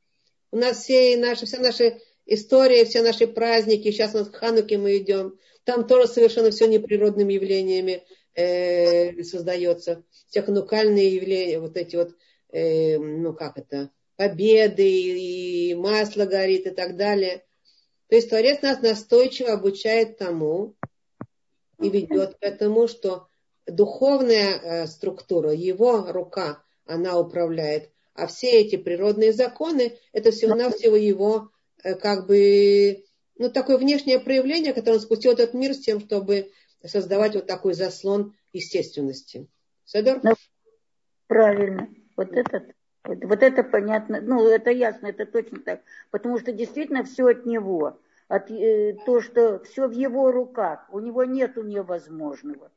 У 0.51 0.57
нас 0.57 0.83
все 0.83 1.15
наши, 1.17 1.45
вся 1.45 1.59
наша 1.59 1.97
история, 2.25 2.83
все 2.83 3.01
наши 3.01 3.25
праздники, 3.25 3.91
сейчас 3.91 4.13
у 4.15 4.19
нас 4.19 4.29
к 4.29 4.35
Хануке 4.35 4.77
мы 4.77 4.97
идем, 4.97 5.37
там 5.63 5.87
тоже 5.87 6.07
совершенно 6.07 6.51
все 6.51 6.67
неприродными 6.67 7.33
явлениями 7.33 8.03
э, 8.33 9.23
создается. 9.23 10.03
Все 10.27 10.41
ханукальные 10.41 11.15
явления, 11.15 11.59
вот 11.59 11.77
эти 11.77 11.95
вот, 11.95 12.11
э, 12.51 12.97
ну 12.97 13.33
как 13.33 13.57
это, 13.57 13.91
победы, 14.17 14.89
и 14.89 15.73
масло 15.73 16.25
горит 16.25 16.67
и 16.67 16.71
так 16.71 16.97
далее. 16.97 17.45
То 18.09 18.15
есть 18.15 18.29
Творец 18.29 18.61
нас 18.61 18.81
настойчиво 18.81 19.53
обучает 19.53 20.17
тому 20.17 20.75
и 21.79 21.89
ведет 21.89 22.35
к 22.35 22.43
этому, 22.43 22.87
что 22.87 23.27
духовная 23.67 24.59
э, 24.59 24.87
структура, 24.87 25.51
его 25.51 26.11
рука, 26.11 26.63
она 26.85 27.19
управляет. 27.19 27.89
А 28.13 28.27
все 28.27 28.61
эти 28.61 28.77
природные 28.77 29.33
законы, 29.33 29.97
это 30.13 30.31
всего-навсего 30.31 30.95
его 30.95 31.51
э, 31.83 31.95
как 31.95 32.27
бы, 32.27 33.03
ну, 33.37 33.49
такое 33.49 33.77
внешнее 33.77 34.19
проявление, 34.19 34.73
которое 34.73 34.97
он 34.97 35.01
спустил 35.01 35.33
этот 35.33 35.53
мир 35.53 35.73
с 35.73 35.79
тем, 35.79 35.99
чтобы 35.99 36.51
создавать 36.83 37.35
вот 37.35 37.47
такой 37.47 37.73
заслон 37.73 38.35
естественности. 38.53 39.47
Садор? 39.83 40.21
Правильно. 41.27 41.89
Вот 42.15 42.29
вот, 43.05 43.23
вот 43.23 43.43
это 43.43 43.63
понятно. 43.63 44.19
Ну, 44.21 44.47
это 44.47 44.71
ясно, 44.71 45.07
это 45.07 45.25
точно 45.25 45.59
так. 45.59 45.81
Потому 46.11 46.39
что 46.39 46.51
действительно 46.51 47.03
все 47.03 47.27
от 47.27 47.45
него. 47.45 47.99
От, 48.27 48.49
э, 48.49 48.97
то, 49.05 49.21
что 49.21 49.59
все 49.63 49.87
в 49.87 49.91
его 49.91 50.31
руках. 50.31 50.87
У 50.91 50.99
него 50.99 51.23
нет 51.23 51.57
невозможного. 51.57 52.71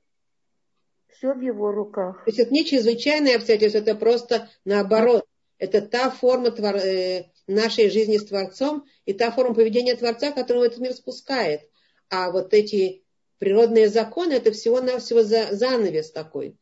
Все 1.08 1.32
в 1.32 1.40
его 1.40 1.72
руках. 1.72 2.24
То 2.24 2.30
есть 2.30 2.38
это 2.38 2.52
не 2.52 2.64
чрезвычайное 2.64 3.36
обстоятельство, 3.36 3.78
это 3.78 3.94
просто 3.94 4.48
наоборот. 4.64 5.24
Это 5.58 5.80
та 5.80 6.10
форма 6.10 6.50
твор, 6.52 6.76
э, 6.76 7.30
нашей 7.48 7.90
жизни 7.90 8.16
с 8.16 8.26
Творцом 8.26 8.86
и 9.06 9.12
та 9.12 9.32
форма 9.32 9.54
поведения 9.54 9.96
Творца, 9.96 10.30
которую 10.30 10.66
этот 10.66 10.78
мир 10.78 10.92
спускает. 10.92 11.62
А 12.10 12.30
вот 12.30 12.54
эти 12.54 13.02
природные 13.38 13.88
законы, 13.88 14.34
это 14.34 14.52
всего-навсего 14.52 15.22
за, 15.22 15.48
занавес 15.50 16.12
такой, 16.12 16.56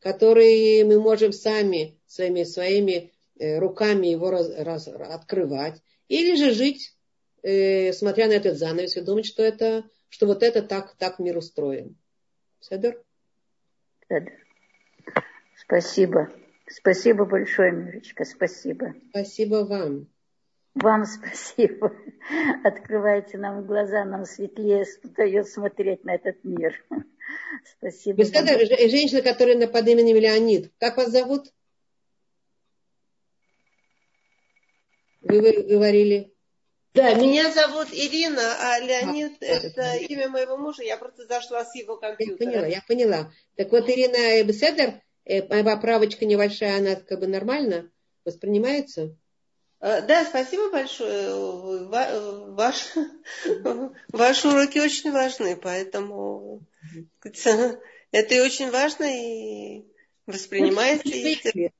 который 0.00 0.82
мы 0.84 1.00
можем 1.00 1.32
сами 1.32 2.00
своими, 2.06 2.44
своими 2.44 3.12
э, 3.38 3.58
руками 3.58 4.08
его 4.08 4.30
раз, 4.30 4.50
раз, 4.56 4.88
открывать. 4.88 5.80
Или 6.08 6.34
же 6.34 6.52
жить, 6.52 6.96
э, 7.42 7.92
смотря 7.92 8.26
на 8.28 8.32
этот 8.32 8.58
занавес, 8.58 8.96
и 8.96 9.00
думать, 9.00 9.26
что, 9.26 9.42
это, 9.42 9.84
что 10.08 10.26
вот 10.26 10.42
это 10.42 10.62
так, 10.62 10.94
так 10.96 11.18
мир 11.18 11.36
устроен. 11.36 11.96
Седер? 12.60 13.02
Спасибо. 15.56 16.28
Спасибо 16.66 17.24
большое, 17.24 17.72
Мирочка, 17.72 18.24
спасибо. 18.24 18.94
Спасибо 19.10 19.64
вам. 19.64 20.08
Вам 20.74 21.04
спасибо. 21.04 21.92
Открываете 22.64 23.38
нам 23.38 23.66
глаза, 23.66 24.04
нам 24.04 24.24
светлее 24.24 24.84
дает 25.16 25.48
смотреть 25.48 26.04
на 26.04 26.14
этот 26.14 26.42
мир. 26.44 26.74
Спасибо. 27.78 28.18
Вы 28.18 28.24
сказали, 28.24 28.64
женщина, 28.88 29.20
которая 29.20 29.66
под 29.66 29.88
именем 29.88 30.16
Леонид. 30.16 30.72
Как 30.78 30.96
вас 30.96 31.10
зовут? 31.10 31.52
Вы, 35.22 35.40
вы 35.40 35.62
говорили. 35.64 36.32
Да, 36.92 37.14
меня 37.14 37.52
зовут 37.52 37.88
Ирина, 37.92 38.56
а 38.58 38.80
Леонид 38.80 39.40
а, 39.40 39.44
это 39.44 39.94
имя 39.96 40.28
моего 40.28 40.56
мужа. 40.56 40.82
Я 40.82 40.96
просто 40.96 41.24
зашла 41.26 41.64
с 41.64 41.74
его 41.76 41.96
компьютера. 41.96 42.50
Я 42.50 42.60
поняла, 42.60 42.66
я 42.66 42.82
поняла. 42.86 43.32
Так 43.56 43.70
вот, 43.70 43.88
Ирина 43.88 44.42
Беседер, 44.42 45.00
э, 45.24 45.42
поправочка 45.42 46.24
небольшая, 46.24 46.78
она 46.78 46.96
как 46.96 47.20
бы 47.20 47.28
нормально 47.28 47.90
воспринимается? 48.24 49.14
Э, 49.80 50.02
да, 50.02 50.24
спасибо 50.24 50.70
большое. 50.70 51.86
Ваш, 51.86 52.92
ваши 54.12 54.48
уроки 54.48 54.78
очень 54.78 55.12
важны, 55.12 55.56
поэтому 55.56 56.66
это 57.22 58.34
и 58.34 58.40
очень 58.40 58.70
важно 58.70 59.04
и 59.04 59.89
воспринимается. 60.32 61.08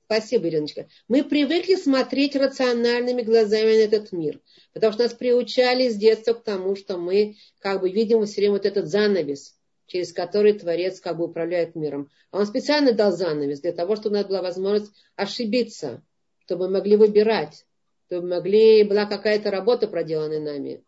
Спасибо, 0.07 0.49
Ириночка. 0.49 0.89
Мы 1.09 1.25
привыкли 1.25 1.75
смотреть 1.77 2.37
рациональными 2.37 3.23
глазами 3.23 3.73
на 3.73 3.85
этот 3.85 4.13
мир, 4.13 4.41
потому 4.73 4.93
что 4.93 5.05
нас 5.05 5.13
приучали 5.13 5.89
с 5.89 5.97
детства 5.97 6.35
к 6.35 6.45
тому, 6.45 6.77
что 6.77 6.99
мы 6.99 7.37
как 7.61 7.81
бы 7.81 7.91
видим 7.91 8.25
все 8.27 8.41
время 8.43 8.55
вот 8.55 8.67
этот 8.67 8.89
занавес, 8.89 9.57
через 9.87 10.13
который 10.13 10.53
Творец 10.53 11.01
как 11.01 11.17
бы 11.17 11.25
управляет 11.25 11.75
миром. 11.75 12.11
А 12.31 12.39
он 12.39 12.47
специально 12.47 12.93
дал 12.93 13.13
занавес 13.13 13.61
для 13.61 13.73
того, 13.73 13.97
чтобы 13.97 14.17
у 14.17 14.19
нас 14.19 14.27
была 14.27 14.43
возможность 14.43 14.93
ошибиться, 15.17 16.03
чтобы 16.45 16.67
мы 16.67 16.79
могли 16.79 16.97
выбирать 16.97 17.65
чтобы 18.11 18.27
могли, 18.27 18.83
была 18.83 19.07
какая-то 19.07 19.53
работа 19.53 19.87
проделана 19.87 20.41
нами. 20.41 20.83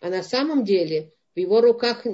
А 0.00 0.08
на 0.08 0.22
самом 0.22 0.64
деле 0.64 1.12
в 1.34 1.38
его 1.40 1.60
руках 1.60 2.06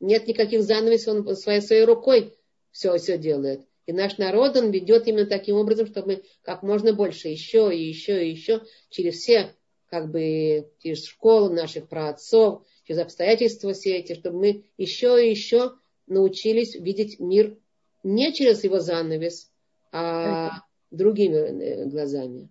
нет 0.00 0.26
никаких 0.26 0.62
занавесов, 0.62 1.26
он 1.26 1.36
своей, 1.36 1.60
своей 1.60 1.84
рукой 1.84 2.36
все, 2.70 2.96
все 2.98 3.18
делает. 3.18 3.66
И 3.86 3.92
наш 3.92 4.18
народ, 4.18 4.56
он 4.56 4.70
ведет 4.70 5.06
именно 5.06 5.26
таким 5.26 5.56
образом, 5.56 5.86
чтобы 5.86 6.08
мы 6.08 6.22
как 6.42 6.62
можно 6.62 6.92
больше, 6.92 7.28
еще 7.28 7.74
и 7.74 7.82
еще 7.82 8.26
и 8.26 8.30
еще, 8.30 8.62
через 8.90 9.18
все, 9.18 9.54
как 9.88 10.10
бы, 10.10 10.68
через 10.80 11.06
школу 11.06 11.52
наших 11.52 11.88
праотцов, 11.88 12.66
через 12.84 13.00
обстоятельства 13.00 13.72
все 13.72 13.96
эти, 13.96 14.14
чтобы 14.14 14.38
мы 14.38 14.64
еще 14.76 15.24
и 15.24 15.30
еще 15.30 15.74
научились 16.06 16.74
видеть 16.74 17.20
мир 17.20 17.56
не 18.02 18.32
через 18.32 18.62
его 18.62 18.80
занавес, 18.80 19.50
а 19.92 20.62
другими 20.90 21.36
э, 21.36 21.86
глазами. 21.86 22.48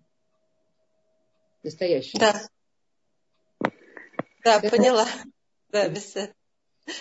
Настоящими. 1.62 2.20
Да. 2.20 2.48
Да, 4.44 4.60
поняла. 4.70 5.06
Да, 5.70 5.88
без 5.88 6.14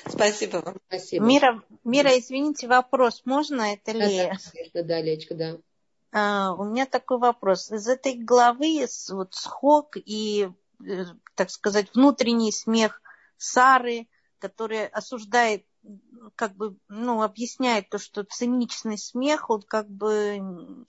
Спасибо 0.08 0.58
вам. 0.58 0.78
Спасибо. 0.88 1.26
Мира, 1.26 1.64
Мира, 1.84 2.18
извините, 2.18 2.68
вопрос 2.68 3.22
можно? 3.26 3.74
Это 3.74 3.94
да, 3.94 4.06
Лея. 4.06 4.40
Да, 4.74 4.84
да, 4.84 5.02
Лечка, 5.02 5.36
да. 5.36 5.58
А, 6.12 6.54
у 6.54 6.64
меня 6.64 6.86
такой 6.86 7.20
вопрос. 7.20 7.72
Из 7.72 7.88
этой 7.88 8.16
главы 8.16 8.86
вот 9.10 9.34
схок 9.34 9.98
и, 9.98 10.50
э, 10.86 11.04
так 11.36 11.50
сказать, 11.50 11.94
внутренний 11.94 12.52
смех 12.52 13.02
Сары, 13.38 14.08
который 14.40 14.88
осуждает 14.88 15.66
как 16.36 16.56
бы, 16.56 16.78
ну, 16.88 17.22
объясняет 17.22 17.90
то, 17.90 18.00
что 18.00 18.24
циничный 18.24 18.98
смех, 18.98 19.50
он 19.50 19.62
как 19.62 19.90
бы 19.90 20.86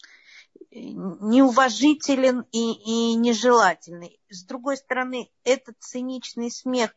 неуважителен 0.70 2.46
и, 2.52 2.72
и 2.72 3.14
нежелательный. 3.14 4.20
С 4.28 4.44
другой 4.44 4.76
стороны, 4.76 5.30
этот 5.44 5.76
циничный 5.80 6.50
смех 6.50 6.94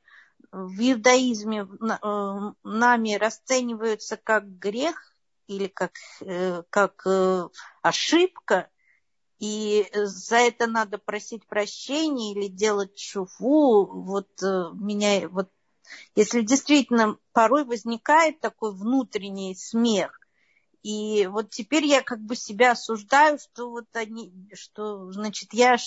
в 0.51 0.79
иудаизме 0.79 1.61
э, 1.61 2.51
нами 2.63 3.15
расценивается 3.15 4.17
как 4.17 4.57
грех 4.57 5.13
или 5.47 5.67
как, 5.67 5.93
э, 6.21 6.63
как 6.69 7.01
э, 7.05 7.49
ошибка, 7.81 8.69
и 9.39 9.89
за 9.93 10.37
это 10.37 10.67
надо 10.67 10.97
просить 10.97 11.45
прощения 11.47 12.33
или 12.33 12.47
делать 12.47 12.99
шуфу. 12.99 13.85
Вот 13.85 14.27
меня, 14.41 15.29
вот, 15.29 15.49
если 16.13 16.41
действительно 16.41 17.17
порой 17.31 17.63
возникает 17.63 18.41
такой 18.41 18.73
внутренний 18.73 19.55
смех, 19.55 20.19
и 20.83 21.27
вот 21.27 21.51
теперь 21.51 21.85
я 21.85 22.01
как 22.01 22.19
бы 22.19 22.35
себя 22.35 22.71
осуждаю, 22.71 23.39
что 23.39 23.69
вот 23.69 23.85
они, 23.93 24.33
что, 24.53 25.09
значит, 25.13 25.53
я 25.53 25.77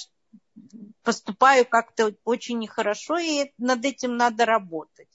поступаю 1.03 1.67
как-то 1.67 2.15
очень 2.25 2.59
нехорошо, 2.59 3.19
и 3.19 3.53
над 3.59 3.85
этим 3.85 4.17
надо 4.17 4.45
работать. 4.45 5.09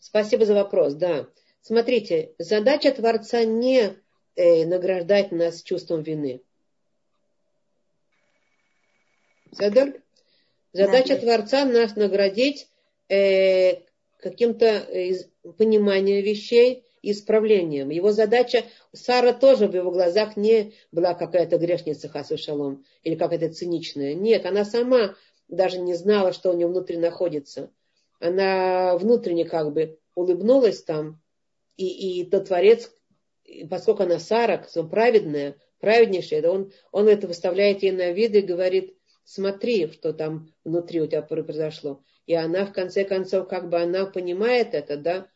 Спасибо 0.00 0.46
за 0.46 0.54
вопрос, 0.54 0.94
да. 0.94 1.28
Смотрите, 1.60 2.32
задача 2.38 2.92
Творца 2.92 3.44
не 3.44 3.96
э, 4.36 4.64
награждать 4.66 5.32
нас 5.32 5.62
чувством 5.62 6.02
вины. 6.02 6.40
Задача 10.72 11.14
да. 11.14 11.16
Творца 11.16 11.64
нас 11.64 11.96
наградить 11.96 12.68
э, 13.08 13.82
каким-то 14.18 14.66
э, 14.66 15.14
пониманием 15.58 16.24
вещей, 16.24 16.85
исправлением. 17.10 17.90
Его 17.90 18.12
задача, 18.12 18.64
Сара 18.92 19.32
тоже 19.32 19.68
в 19.68 19.74
его 19.74 19.90
глазах 19.90 20.36
не 20.36 20.74
была 20.92 21.14
какая-то 21.14 21.58
грешница 21.58 22.08
Хасу 22.08 22.36
или 23.02 23.14
какая-то 23.14 23.52
циничная. 23.52 24.14
Нет, 24.14 24.46
она 24.46 24.64
сама 24.64 25.14
даже 25.48 25.78
не 25.78 25.94
знала, 25.94 26.32
что 26.32 26.50
у 26.50 26.54
нее 26.54 26.66
внутри 26.66 26.96
находится. 26.96 27.70
Она 28.18 28.96
внутренне 28.96 29.44
как 29.44 29.72
бы 29.72 29.98
улыбнулась 30.14 30.82
там, 30.82 31.20
и, 31.76 32.20
и 32.20 32.24
тот 32.24 32.46
творец, 32.48 32.90
поскольку 33.70 34.04
она 34.04 34.18
Сара, 34.18 34.66
праведная, 34.90 35.56
праведнейшая, 35.78 36.48
он, 36.48 36.72
он 36.90 37.08
это 37.08 37.26
выставляет 37.26 37.82
ей 37.82 37.92
на 37.92 38.12
вид 38.12 38.34
и 38.34 38.40
говорит, 38.40 38.96
смотри, 39.24 39.90
что 39.92 40.12
там 40.12 40.52
внутри 40.64 41.00
у 41.00 41.06
тебя 41.06 41.22
произошло. 41.22 42.02
И 42.26 42.34
она, 42.34 42.66
в 42.66 42.72
конце 42.72 43.04
концов, 43.04 43.48
как 43.48 43.68
бы 43.68 43.80
она 43.80 44.06
понимает 44.06 44.74
это, 44.74 44.96
да, 44.96 45.28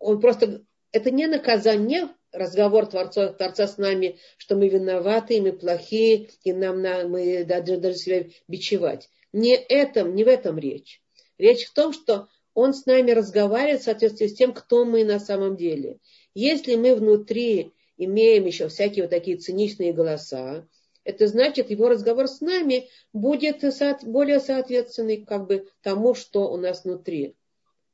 он 0.00 0.20
просто, 0.20 0.64
это 0.90 1.12
не 1.12 1.26
наказание, 1.28 2.08
разговор 2.32 2.86
Творца, 2.86 3.32
Творца 3.32 3.68
с 3.68 3.78
нами, 3.78 4.18
что 4.38 4.56
мы 4.56 4.68
виноваты, 4.68 5.40
мы 5.40 5.52
плохие, 5.52 6.30
и 6.42 6.52
нам 6.52 6.82
на, 6.82 7.06
мы 7.06 7.44
даже, 7.44 7.76
даже 7.76 7.96
себя 7.96 8.26
бичевать. 8.48 9.08
Не, 9.32 9.54
этом, 9.54 10.16
не 10.16 10.24
в 10.24 10.28
этом 10.28 10.58
речь. 10.58 11.00
Речь 11.38 11.66
в 11.66 11.74
том, 11.74 11.92
что 11.92 12.28
он 12.54 12.74
с 12.74 12.86
нами 12.86 13.12
разговаривает 13.12 13.82
в 13.82 13.84
соответствии 13.84 14.26
с 14.26 14.34
тем, 14.34 14.52
кто 14.52 14.84
мы 14.84 15.04
на 15.04 15.20
самом 15.20 15.56
деле. 15.56 15.98
Если 16.34 16.74
мы 16.74 16.94
внутри 16.94 17.72
имеем 17.96 18.46
еще 18.46 18.68
всякие 18.68 19.04
вот 19.04 19.10
такие 19.10 19.36
циничные 19.36 19.92
голоса, 19.92 20.66
это 21.04 21.26
значит, 21.26 21.70
его 21.70 21.88
разговор 21.88 22.28
с 22.28 22.40
нами 22.40 22.88
будет 23.12 23.62
более 24.04 24.40
соответственный 24.40 25.24
как 25.24 25.46
бы 25.46 25.68
тому, 25.82 26.14
что 26.14 26.50
у 26.50 26.56
нас 26.56 26.84
внутри. 26.84 27.36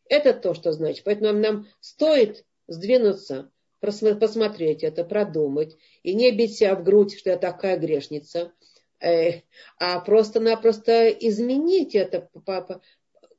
Это 0.08 0.32
то, 0.32 0.54
что 0.54 0.72
значит. 0.72 1.04
Поэтому 1.04 1.32
нам, 1.32 1.66
стоит 1.80 2.44
сдвинуться, 2.66 3.50
посмотреть 3.80 4.82
это, 4.82 5.04
продумать, 5.04 5.76
и 6.02 6.14
не 6.14 6.32
бить 6.32 6.56
себя 6.56 6.74
в 6.74 6.82
грудь, 6.82 7.16
что 7.16 7.30
я 7.30 7.36
такая 7.36 7.78
грешница, 7.78 8.52
а 9.78 10.00
просто-напросто 10.00 11.08
изменить 11.10 11.94
это. 11.94 12.30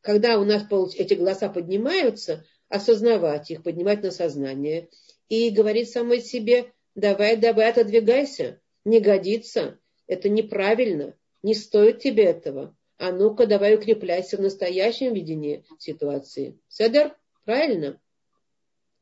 Когда 0.02 0.40
у 0.40 0.46
нас 0.46 0.64
эти 0.96 1.16
голоса 1.16 1.50
поднимаются, 1.50 2.46
осознавать 2.70 3.50
их, 3.50 3.64
поднимать 3.64 4.04
на 4.04 4.12
сознание 4.12 4.90
и 5.28 5.50
говорить 5.50 5.90
самой 5.90 6.22
себе, 6.22 6.72
давай, 6.96 7.36
давай, 7.36 7.72
отодвигайся, 7.72 8.62
не 8.86 9.00
годится, 9.00 9.80
это 10.06 10.30
неправильно, 10.30 11.16
не 11.44 11.56
стоит 11.56 12.00
тебе 12.00 12.26
этого. 12.26 12.77
А 13.00 13.12
ну-ка, 13.12 13.46
давай 13.46 13.76
укрепляйся 13.76 14.38
в 14.38 14.42
настоящем 14.42 15.14
видении 15.14 15.64
ситуации. 15.78 16.60
Седер, 16.68 17.16
правильно? 17.46 18.00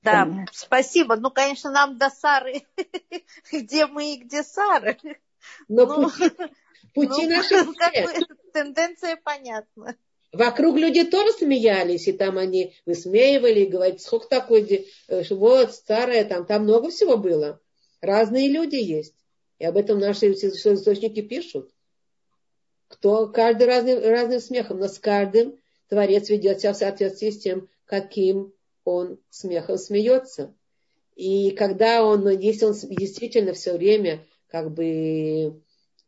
Да, 0.02 0.46
спасибо. 0.52 1.16
Ну, 1.16 1.32
конечно, 1.32 1.72
нам 1.72 1.98
до 1.98 2.10
Сары, 2.10 2.62
где 3.52 3.88
мы 3.88 4.14
и 4.14 4.18
где 4.18 4.44
Сара. 4.44 4.98
Но 5.68 5.86
ну, 5.86 6.04
пути, 6.04 6.30
пути 6.94 7.28
ну, 7.28 7.38
наши 7.38 7.66
как 7.74 7.94
бы, 7.94 8.26
тенденция 8.54 9.16
понятна. 9.24 9.96
Вокруг 10.32 10.76
люди 10.76 11.06
тоже 11.06 11.32
смеялись, 11.32 12.08
и 12.08 12.14
там 12.14 12.38
они 12.38 12.76
высмеивали, 12.86 13.62
и 13.62 13.70
говорили, 13.70 13.98
сколько 13.98 14.28
такой, 14.28 14.90
э, 15.08 15.24
вот, 15.30 15.74
старая, 15.74 16.26
там, 16.26 16.46
там 16.46 16.64
много 16.64 16.90
всего 16.90 17.18
было. 17.18 17.62
Разные 18.02 18.50
люди 18.50 18.76
есть. 18.76 19.16
И 19.60 19.66
об 19.66 19.78
этом 19.78 20.00
наши 20.00 20.34
источники 20.34 21.22
пишут. 21.22 21.72
Кто, 22.96 23.28
каждый 23.28 23.68
разный, 23.68 24.00
разным 24.00 24.40
смехом, 24.40 24.80
но 24.80 24.88
с 24.88 25.00
каждым 25.00 25.60
Творец 25.90 26.30
ведет 26.30 26.62
себя 26.62 26.72
в 26.72 26.78
соответствии 26.78 27.30
с 27.30 27.40
тем, 27.40 27.68
каким 27.84 28.54
он 28.86 29.20
смехом 29.30 29.78
смеется. 29.78 30.56
И 31.18 31.52
когда 31.52 32.06
он, 32.06 32.26
если 32.30 32.66
он 32.66 32.74
действительно 32.74 33.52
все 33.52 33.74
время 33.74 34.26
как 34.48 34.74
бы 34.74 35.62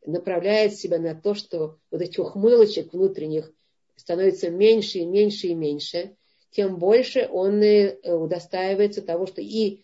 направляет 0.05 0.76
себя 0.76 0.97
на 0.97 1.14
то, 1.14 1.34
что 1.34 1.77
вот 1.91 2.01
этих 2.01 2.19
ухмылочек 2.19 2.93
внутренних 2.93 3.51
становится 3.97 4.49
меньше 4.49 4.99
и 4.99 5.05
меньше 5.05 5.47
и 5.47 5.55
меньше, 5.55 6.15
тем 6.51 6.80
больше 6.80 7.27
он 7.30 7.61
удостаивается 8.05 9.01
того, 9.01 9.27
что 9.27 9.41
и 9.41 9.84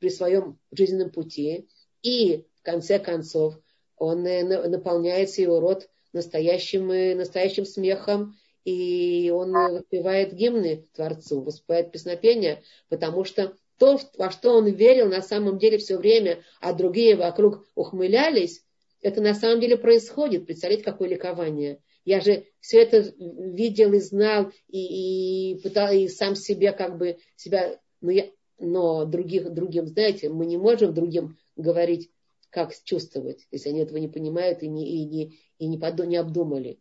при 0.00 0.08
своем 0.08 0.58
жизненном 0.70 1.10
пути, 1.10 1.68
и 2.02 2.46
в 2.54 2.62
конце 2.62 2.98
концов 2.98 3.58
он 4.02 4.24
наполняется 4.24 5.42
его 5.42 5.60
рот 5.60 5.88
настоящим, 6.12 6.88
настоящим 7.16 7.64
смехом, 7.64 8.36
и 8.64 9.30
он 9.34 9.52
воспевает 9.52 10.34
гимны 10.34 10.86
Творцу, 10.94 11.40
воспевает 11.40 11.92
песнопения, 11.92 12.62
потому 12.88 13.24
что 13.24 13.54
то, 13.78 14.00
во 14.18 14.30
что 14.30 14.54
он 14.56 14.66
верил 14.66 15.08
на 15.08 15.22
самом 15.22 15.58
деле 15.58 15.78
все 15.78 15.96
время, 15.96 16.42
а 16.60 16.72
другие 16.72 17.14
вокруг 17.14 17.64
ухмылялись, 17.76 18.64
это 19.02 19.20
на 19.20 19.34
самом 19.34 19.60
деле 19.60 19.76
происходит. 19.76 20.46
Представляете, 20.46 20.84
какое 20.84 21.08
ликование. 21.08 21.78
Я 22.04 22.20
же 22.20 22.44
все 22.60 22.82
это 22.82 23.12
видел 23.18 23.92
и 23.92 24.00
знал, 24.00 24.50
и, 24.68 25.52
и 25.52 25.60
пытал, 25.60 25.92
и 25.92 26.08
сам 26.08 26.34
себе 26.34 26.72
как 26.72 26.98
бы 26.98 27.18
себя, 27.36 27.78
но, 28.00 28.10
я, 28.10 28.26
но 28.58 29.04
других, 29.04 29.52
другим, 29.52 29.86
знаете, 29.86 30.28
мы 30.28 30.46
не 30.46 30.56
можем 30.56 30.92
другим 30.92 31.36
говорить, 31.56 32.10
как 32.52 32.72
чувствовать, 32.84 33.48
если 33.50 33.70
они 33.70 33.80
этого 33.80 33.96
не 33.96 34.08
понимают 34.08 34.62
и 34.62 34.68
не, 34.68 34.86
и 34.86 35.04
не, 35.06 35.38
и 35.58 35.66
не, 35.66 35.78
подо, 35.78 36.06
не 36.06 36.16
обдумали. 36.16 36.78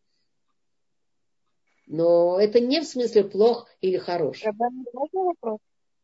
Но 1.88 2.40
это 2.40 2.60
не 2.60 2.82
в 2.82 2.86
смысле 2.86 3.24
плох 3.24 3.70
или 3.80 3.98
хорош. 3.98 4.44
Можно 4.94 5.24
вопрос? 5.24 5.60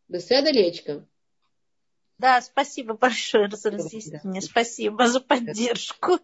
Беседа 0.07 0.51
лечка. 0.51 1.05
Да, 2.17 2.41
спасибо 2.41 2.95
большое 2.95 3.49
за 3.49 3.69
разъяснение. 3.71 4.41
Да. 4.41 4.47
Спасибо 4.47 5.07
за 5.07 5.19
поддержку. 5.19 6.19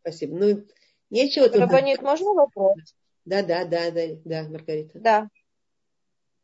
Спасибо. 0.00 0.36
Ну, 0.36 0.66
нечего 1.10 1.48
тут... 1.48 1.60
Рабанит, 1.60 2.00
можно 2.00 2.32
вопрос? 2.32 2.78
Да, 3.26 3.42
да, 3.42 3.66
да, 3.66 3.90
да, 3.90 4.06
да, 4.24 4.48
Маргарита. 4.48 4.98
Да. 4.98 5.28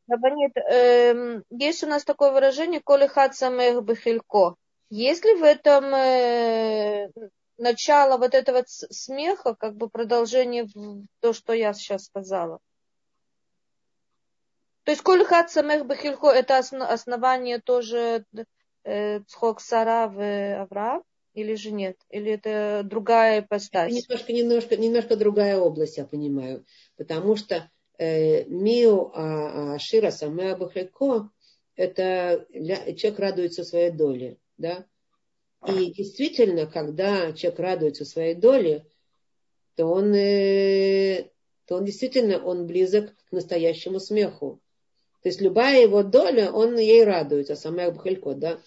Рабанит, 0.07 0.57
э, 0.57 1.43
есть 1.51 1.83
у 1.83 1.87
нас 1.87 2.05
такое 2.05 2.31
выражение 2.31 2.81
«коли 2.81 3.07
хат 3.07 3.35
самых 3.35 3.83
бахилько». 3.83 4.55
Есть 4.89 5.25
ли 5.25 5.35
в 5.35 5.43
этом 5.43 5.85
э, 5.95 7.11
начало 7.59 8.19
вот 8.19 8.35
этого 8.35 8.65
смеха, 8.67 9.55
как 9.55 9.77
бы 9.77 9.89
продолжение 9.89 10.65
в 10.65 11.05
то, 11.21 11.33
что 11.33 11.53
я 11.53 11.73
сейчас 11.73 12.05
сказала? 12.05 12.61
То 14.85 14.93
есть 14.93 15.03
«коли 15.03 15.25
хат 15.25 15.51
самых 15.51 15.87
бахилько» 15.87 16.29
это 16.29 16.59
основание 16.59 17.59
тоже 17.59 18.25
э, 18.85 19.21
Цхок 19.27 19.61
Сара 19.61 20.07
в 20.07 20.63
Авраам? 20.63 21.03
Или 21.35 21.55
же 21.55 21.71
нет? 21.71 21.97
Или 22.09 22.33
это 22.33 22.83
другая 22.85 23.41
ипостась? 23.41 23.93
Немножко, 23.93 24.33
немножко, 24.33 24.77
немножко 24.77 25.17
другая 25.17 25.59
область, 25.59 25.99
я 25.99 26.07
понимаю. 26.07 26.65
Потому 26.97 27.37
что 27.37 27.69
э, 27.99 28.45
Миу 28.45 29.11
а, 29.13 29.75
а, 29.75 29.79
Шира 29.79 30.11
это 31.75 32.47
человек 32.97 33.19
радуется 33.19 33.65
своей 33.65 33.91
доле. 33.91 34.39
Да? 34.59 34.87
И 35.67 35.93
действительно, 35.93 36.67
когда 36.67 37.33
человек 37.33 37.59
радуется 37.59 38.05
своей 38.05 38.35
доле, 38.35 38.87
то 39.75 39.87
он, 39.87 40.15
э, 40.15 41.31
то 41.67 41.77
он 41.77 41.85
действительно 41.85 42.39
он 42.39 42.67
близок 42.67 43.15
к 43.29 43.33
настоящему 43.33 43.99
смеху. 43.99 44.61
То 45.23 45.29
есть 45.29 45.41
любая 45.41 45.83
его 45.83 46.03
доля, 46.03 46.53
он 46.53 46.79
ей 46.79 47.03
радуется, 47.05 47.57
самая 47.57 47.91
Бахалько, 47.91 48.35
да. 48.35 48.61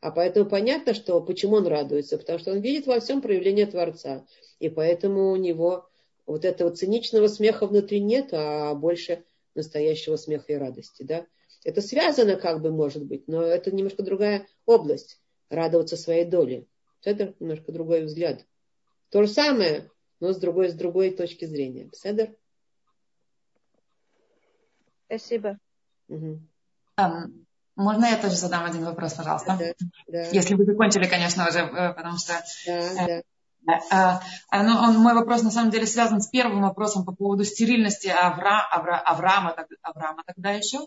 А 0.00 0.10
поэтому 0.10 0.50
понятно, 0.50 0.94
что 0.94 1.20
почему 1.20 1.56
он 1.56 1.68
радуется, 1.68 2.18
потому 2.18 2.40
что 2.40 2.50
он 2.50 2.60
видит 2.60 2.86
во 2.86 2.98
всем 2.98 3.22
проявление 3.22 3.66
Творца. 3.66 4.26
И 4.58 4.68
поэтому 4.68 5.30
у 5.30 5.36
него 5.36 5.88
вот 6.26 6.44
этого 6.44 6.74
циничного 6.74 7.28
смеха 7.28 7.66
внутри 7.66 8.00
нет, 8.00 8.30
а 8.32 8.74
больше 8.74 9.24
настоящего 9.54 10.16
смеха 10.16 10.52
и 10.52 10.56
радости. 10.56 11.04
Да? 11.04 11.26
Это 11.62 11.80
связано, 11.80 12.34
как 12.34 12.62
бы, 12.62 12.72
может 12.72 13.04
быть, 13.04 13.28
но 13.28 13.42
это 13.42 13.70
немножко 13.70 14.02
другая 14.02 14.48
область. 14.66 15.21
Радоваться 15.52 15.98
своей 15.98 16.24
доле. 16.24 16.66
Это 17.04 17.34
немножко 17.38 17.72
другой 17.72 18.04
взгляд. 18.04 18.46
То 19.10 19.22
же 19.22 19.28
самое, 19.28 19.90
но 20.18 20.32
с 20.32 20.38
другой, 20.38 20.70
с 20.70 20.74
другой 20.74 21.10
точки 21.10 21.44
зрения. 21.44 21.90
Седер? 21.92 22.34
Спасибо. 25.06 25.58
Угу. 26.08 26.40
Um, 26.98 27.44
можно 27.76 28.06
я 28.06 28.16
тоже 28.16 28.36
задам 28.36 28.64
один 28.64 28.84
вопрос, 28.84 29.12
пожалуйста? 29.12 29.58
Да, 29.58 29.72
да. 30.08 30.22
Если 30.30 30.54
вы 30.54 30.64
закончили, 30.64 31.06
конечно, 31.06 31.46
уже, 31.46 31.60
э, 31.60 31.92
потому 31.92 32.16
что... 32.16 32.32
Да, 32.66 32.72
э, 32.72 33.22
да. 33.60 33.80
А, 33.90 34.20
а, 34.50 34.62
ну, 34.62 34.74
он, 34.76 34.96
мой 34.96 35.14
вопрос 35.14 35.42
на 35.42 35.50
самом 35.50 35.70
деле 35.70 35.86
связан 35.86 36.20
с 36.22 36.28
первым 36.28 36.62
вопросом 36.62 37.04
по 37.04 37.12
поводу 37.12 37.44
стерильности 37.44 38.08
Авра, 38.08 38.66
Авра, 38.70 38.98
Авраама, 38.98 39.54
Авраама 39.82 40.22
тогда 40.26 40.50
еще. 40.50 40.78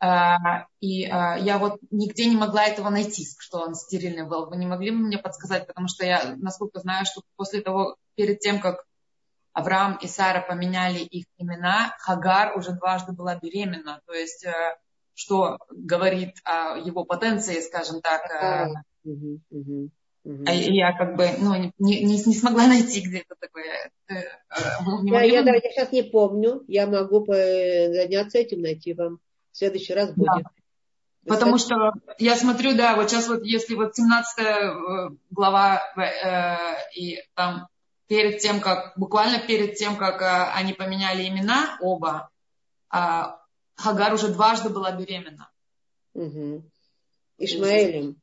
А, 0.00 0.66
и 0.80 1.04
а, 1.04 1.36
я 1.36 1.58
вот 1.58 1.78
нигде 1.90 2.26
не 2.26 2.36
могла 2.36 2.64
этого 2.64 2.90
найти, 2.90 3.26
что 3.38 3.58
он 3.60 3.74
стерильный 3.74 4.26
был. 4.26 4.46
Вы 4.46 4.56
не 4.56 4.66
могли 4.66 4.90
бы 4.90 4.98
мне 4.98 5.18
подсказать, 5.18 5.66
потому 5.66 5.88
что 5.88 6.04
я, 6.04 6.34
насколько 6.36 6.80
знаю, 6.80 7.06
что 7.06 7.22
после 7.36 7.60
того, 7.60 7.96
перед 8.14 8.40
тем, 8.40 8.60
как 8.60 8.84
Авраам 9.52 9.98
и 10.00 10.06
Сара 10.06 10.40
поменяли 10.40 10.98
их 10.98 11.26
имена, 11.38 11.94
Хагар 12.00 12.56
уже 12.56 12.72
дважды 12.72 13.12
была 13.12 13.36
беременна. 13.36 14.00
То 14.06 14.12
есть 14.12 14.46
что 15.14 15.58
говорит 15.70 16.34
о 16.44 16.76
его 16.76 17.04
потенции, 17.04 17.60
скажем 17.60 18.00
так. 18.00 18.22
А. 18.30 18.68
А 20.46 20.52
я 20.54 20.96
как 20.96 21.16
бы 21.16 21.28
ну, 21.38 21.54
не, 21.54 21.72
не, 21.78 22.24
не 22.24 22.34
смогла 22.34 22.66
найти 22.66 23.02
где-то 23.02 23.34
такое. 23.38 23.90
Э, 24.08 24.14
э, 24.14 24.22
я, 25.04 25.22
я, 25.22 25.42
да, 25.42 25.52
я 25.52 25.60
сейчас 25.60 25.92
не 25.92 26.02
помню. 26.02 26.64
Я 26.66 26.86
могу 26.86 27.26
заняться 27.26 28.38
этим, 28.38 28.62
найти 28.62 28.94
вам. 28.94 29.18
В 29.54 29.56
следующий 29.56 29.94
раз 29.94 30.12
будет. 30.12 30.42
Да. 31.22 31.34
Потому 31.36 31.58
что 31.58 31.92
я 32.18 32.36
смотрю, 32.36 32.74
да, 32.74 32.96
вот 32.96 33.08
сейчас 33.08 33.28
вот 33.28 33.44
если 33.44 33.76
вот 33.76 33.94
17 33.94 34.38
э, 34.40 35.10
глава 35.30 35.80
э, 35.96 36.56
и 36.96 37.22
там 37.34 37.68
перед 38.08 38.40
тем, 38.40 38.60
как, 38.60 38.98
буквально 38.98 39.38
перед 39.38 39.76
тем, 39.76 39.96
как 39.96 40.20
э, 40.22 40.50
они 40.54 40.72
поменяли 40.72 41.28
имена 41.28 41.78
оба, 41.80 42.30
э, 42.92 42.98
Хагар 43.76 44.12
уже 44.12 44.28
дважды 44.28 44.70
была 44.70 44.90
беременна. 44.90 45.48
Угу. 46.14 46.64
Ишмаэлем. 47.38 48.20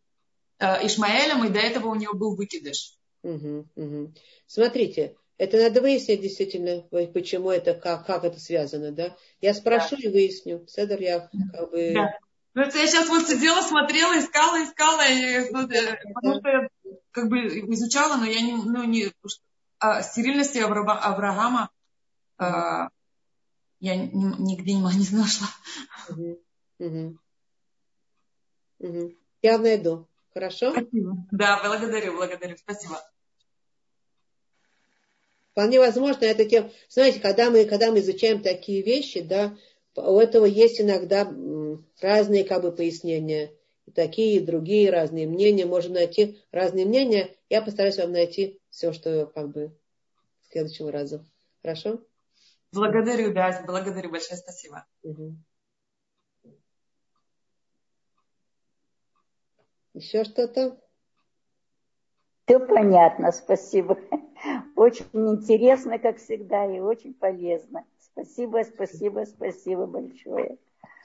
Э, 0.59 0.85
Ишмаэлем, 0.85 1.45
и 1.45 1.49
до 1.49 1.59
этого 1.59 1.87
у 1.87 1.95
нее 1.95 2.11
был 2.13 2.35
выкидыш. 2.35 2.97
Угу, 3.23 3.67
угу. 3.73 4.13
Смотрите, 4.47 5.15
это 5.41 5.57
надо 5.57 5.81
выяснить 5.81 6.21
действительно, 6.21 6.81
почему 7.13 7.49
это, 7.49 7.73
как, 7.73 8.05
как 8.05 8.25
это 8.25 8.39
связано, 8.39 8.91
да? 8.91 9.17
Я 9.41 9.55
спрошу 9.55 9.95
да. 9.95 10.03
и 10.03 10.07
выясню. 10.07 10.67
Седор, 10.67 10.99
я 10.99 11.31
как 11.51 11.71
бы... 11.71 11.93
Да. 11.95 12.11
Ну, 12.53 12.61
это 12.61 12.77
я 12.77 12.85
сейчас 12.85 13.09
вот 13.09 13.27
сидела, 13.27 13.61
смотрела, 13.63 14.19
искала, 14.19 14.63
искала, 14.63 15.01
и, 15.09 15.49
ну, 15.49 15.65
да. 15.65 15.97
потому 16.13 16.35
что 16.35 16.47
я 16.47 16.67
как 17.09 17.27
бы 17.27 17.39
изучала, 17.73 18.17
но 18.17 18.25
я 18.25 18.39
не, 18.41 18.53
ну, 18.53 18.83
не, 18.83 19.11
а, 19.79 20.03
стерильности 20.03 20.59
Авраама, 20.59 21.71
а, 22.37 22.89
я 23.79 23.95
нигде 23.95 24.73
не, 24.73 24.79
не 25.11 25.17
нашла. 25.17 25.47
Угу. 26.09 26.39
Угу. 26.77 27.17
Угу. 28.77 29.13
Я 29.41 29.57
найду. 29.57 30.07
Хорошо? 30.35 30.71
Спасибо. 30.71 31.25
Да, 31.31 31.59
благодарю, 31.63 32.15
благодарю. 32.15 32.57
Спасибо. 32.57 33.01
Вполне 35.51 35.79
возможно, 35.79 36.25
это 36.25 36.45
тем, 36.45 36.71
знаете, 36.89 37.19
когда 37.19 37.49
мы, 37.49 37.65
когда 37.65 37.91
мы 37.91 37.99
изучаем 37.99 38.41
такие 38.41 38.81
вещи, 38.81 39.21
да, 39.21 39.57
у 39.95 40.17
этого 40.17 40.45
есть 40.45 40.79
иногда 40.79 41.29
разные 42.01 42.45
как 42.45 42.61
бы 42.61 42.71
пояснения. 42.71 43.51
И 43.85 43.91
такие, 43.91 44.37
и 44.37 44.45
другие 44.45 44.89
разные 44.89 45.27
мнения. 45.27 45.65
Можно 45.65 45.95
найти 45.95 46.41
разные 46.51 46.85
мнения. 46.85 47.35
Я 47.49 47.61
постараюсь 47.61 47.97
вам 47.97 48.11
найти 48.13 48.61
все, 48.69 48.93
что 48.93 49.25
как 49.25 49.49
бы 49.49 49.75
к 50.47 50.51
следующему 50.51 50.91
разу. 50.91 51.25
Хорошо? 51.61 52.01
Благодарю, 52.71 53.33
да, 53.33 53.63
благодарю, 53.65 54.09
большое 54.09 54.37
спасибо. 54.37 54.85
Угу. 55.03 55.35
Еще 59.93 60.23
что-то? 60.23 60.80
Все 62.45 62.59
понятно, 62.59 63.31
спасибо. 63.31 63.97
Очень 64.75 65.05
интересно, 65.13 65.99
как 65.99 66.17
всегда, 66.17 66.65
и 66.65 66.79
очень 66.79 67.13
полезно. 67.13 67.85
Спасибо, 67.99 68.63
спасибо, 68.63 69.25
спасибо 69.25 69.85
большое. 69.85 70.57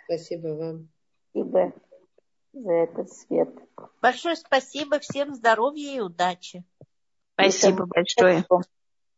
Спасибо 0.04 0.48
вам. 0.48 0.88
Спасибо 1.30 1.72
за 2.52 2.72
этот 2.72 3.12
свет. 3.12 3.50
Большое 4.00 4.36
спасибо, 4.36 4.98
всем 4.98 5.34
здоровья 5.34 5.96
и 5.96 6.00
удачи. 6.00 6.64
Спасибо 7.34 7.84
и 7.84 7.88
большое. 7.88 8.44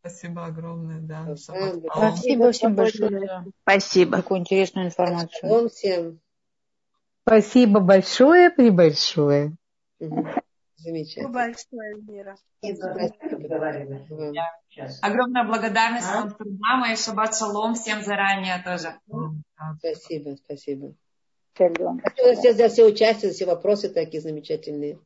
Спасибо 0.01 0.47
огромное, 0.47 1.01
да. 1.01 1.37
Спасибо 1.37 2.53
всем 2.53 2.75
большое. 2.75 3.45
Спасибо. 3.63 4.17
Такую 4.19 4.41
интересную 4.41 4.87
информацию. 4.89 5.51
Вам 5.51 5.69
всем. 5.69 6.21
Спасибо 7.23 7.81
большое, 7.81 8.51
прибольшое. 8.51 9.57
Угу. 10.01 10.27
Замечательно. 10.89 11.29
большое, 11.29 11.97
Мира. 11.97 12.37
Огромная 15.03 15.45
благодарность 15.45 16.07
а? 16.11 16.23
вам, 16.23 16.37
мама, 16.59 16.93
и 16.93 16.97
шаббат 16.97 17.37
шалом 17.37 17.75
всем 17.75 18.03
заранее 18.03 18.63
тоже. 18.65 18.95
Спасибо, 19.79 20.37
спасибо. 20.43 20.95
Шалом. 21.59 22.01
Спасибо 22.01 22.55
за 22.55 22.69
все 22.71 22.87
участие, 22.87 23.31
за 23.31 23.37
все 23.37 23.45
вопросы 23.45 23.91
такие 23.91 24.23
замечательные. 24.23 24.99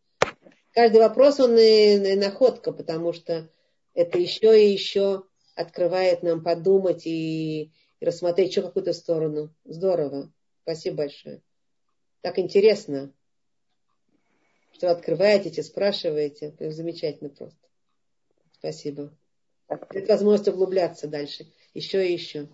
Каждый 0.73 1.01
вопрос, 1.01 1.41
он 1.41 1.59
и, 1.59 1.97
и 1.97 2.17
находка, 2.17 2.73
потому 2.73 3.13
что 3.13 3.51
это 3.95 4.19
еще 4.19 4.65
и 4.65 4.73
еще 4.73 5.25
открывает 5.57 6.23
нам 6.23 6.45
подумать 6.45 7.07
и, 7.07 7.73
и 7.99 8.05
рассмотреть 8.05 8.51
еще 8.51 8.63
какую-то 8.63 8.93
сторону. 8.93 9.53
Здорово. 9.65 10.33
Спасибо 10.63 10.99
большое. 10.99 11.43
Так 12.21 12.39
интересно 12.39 13.13
что 14.83 14.91
открываете, 14.91 15.53
спрашиваете. 15.63 16.57
Замечательно 16.59 17.31
просто. 17.31 17.69
Спасибо. 18.59 19.17
Нет 19.95 20.09
возможности 20.09 20.51
углубляться 20.51 21.07
дальше. 21.07 21.47
Еще 21.73 22.09
и 22.09 22.13
еще. 22.13 22.49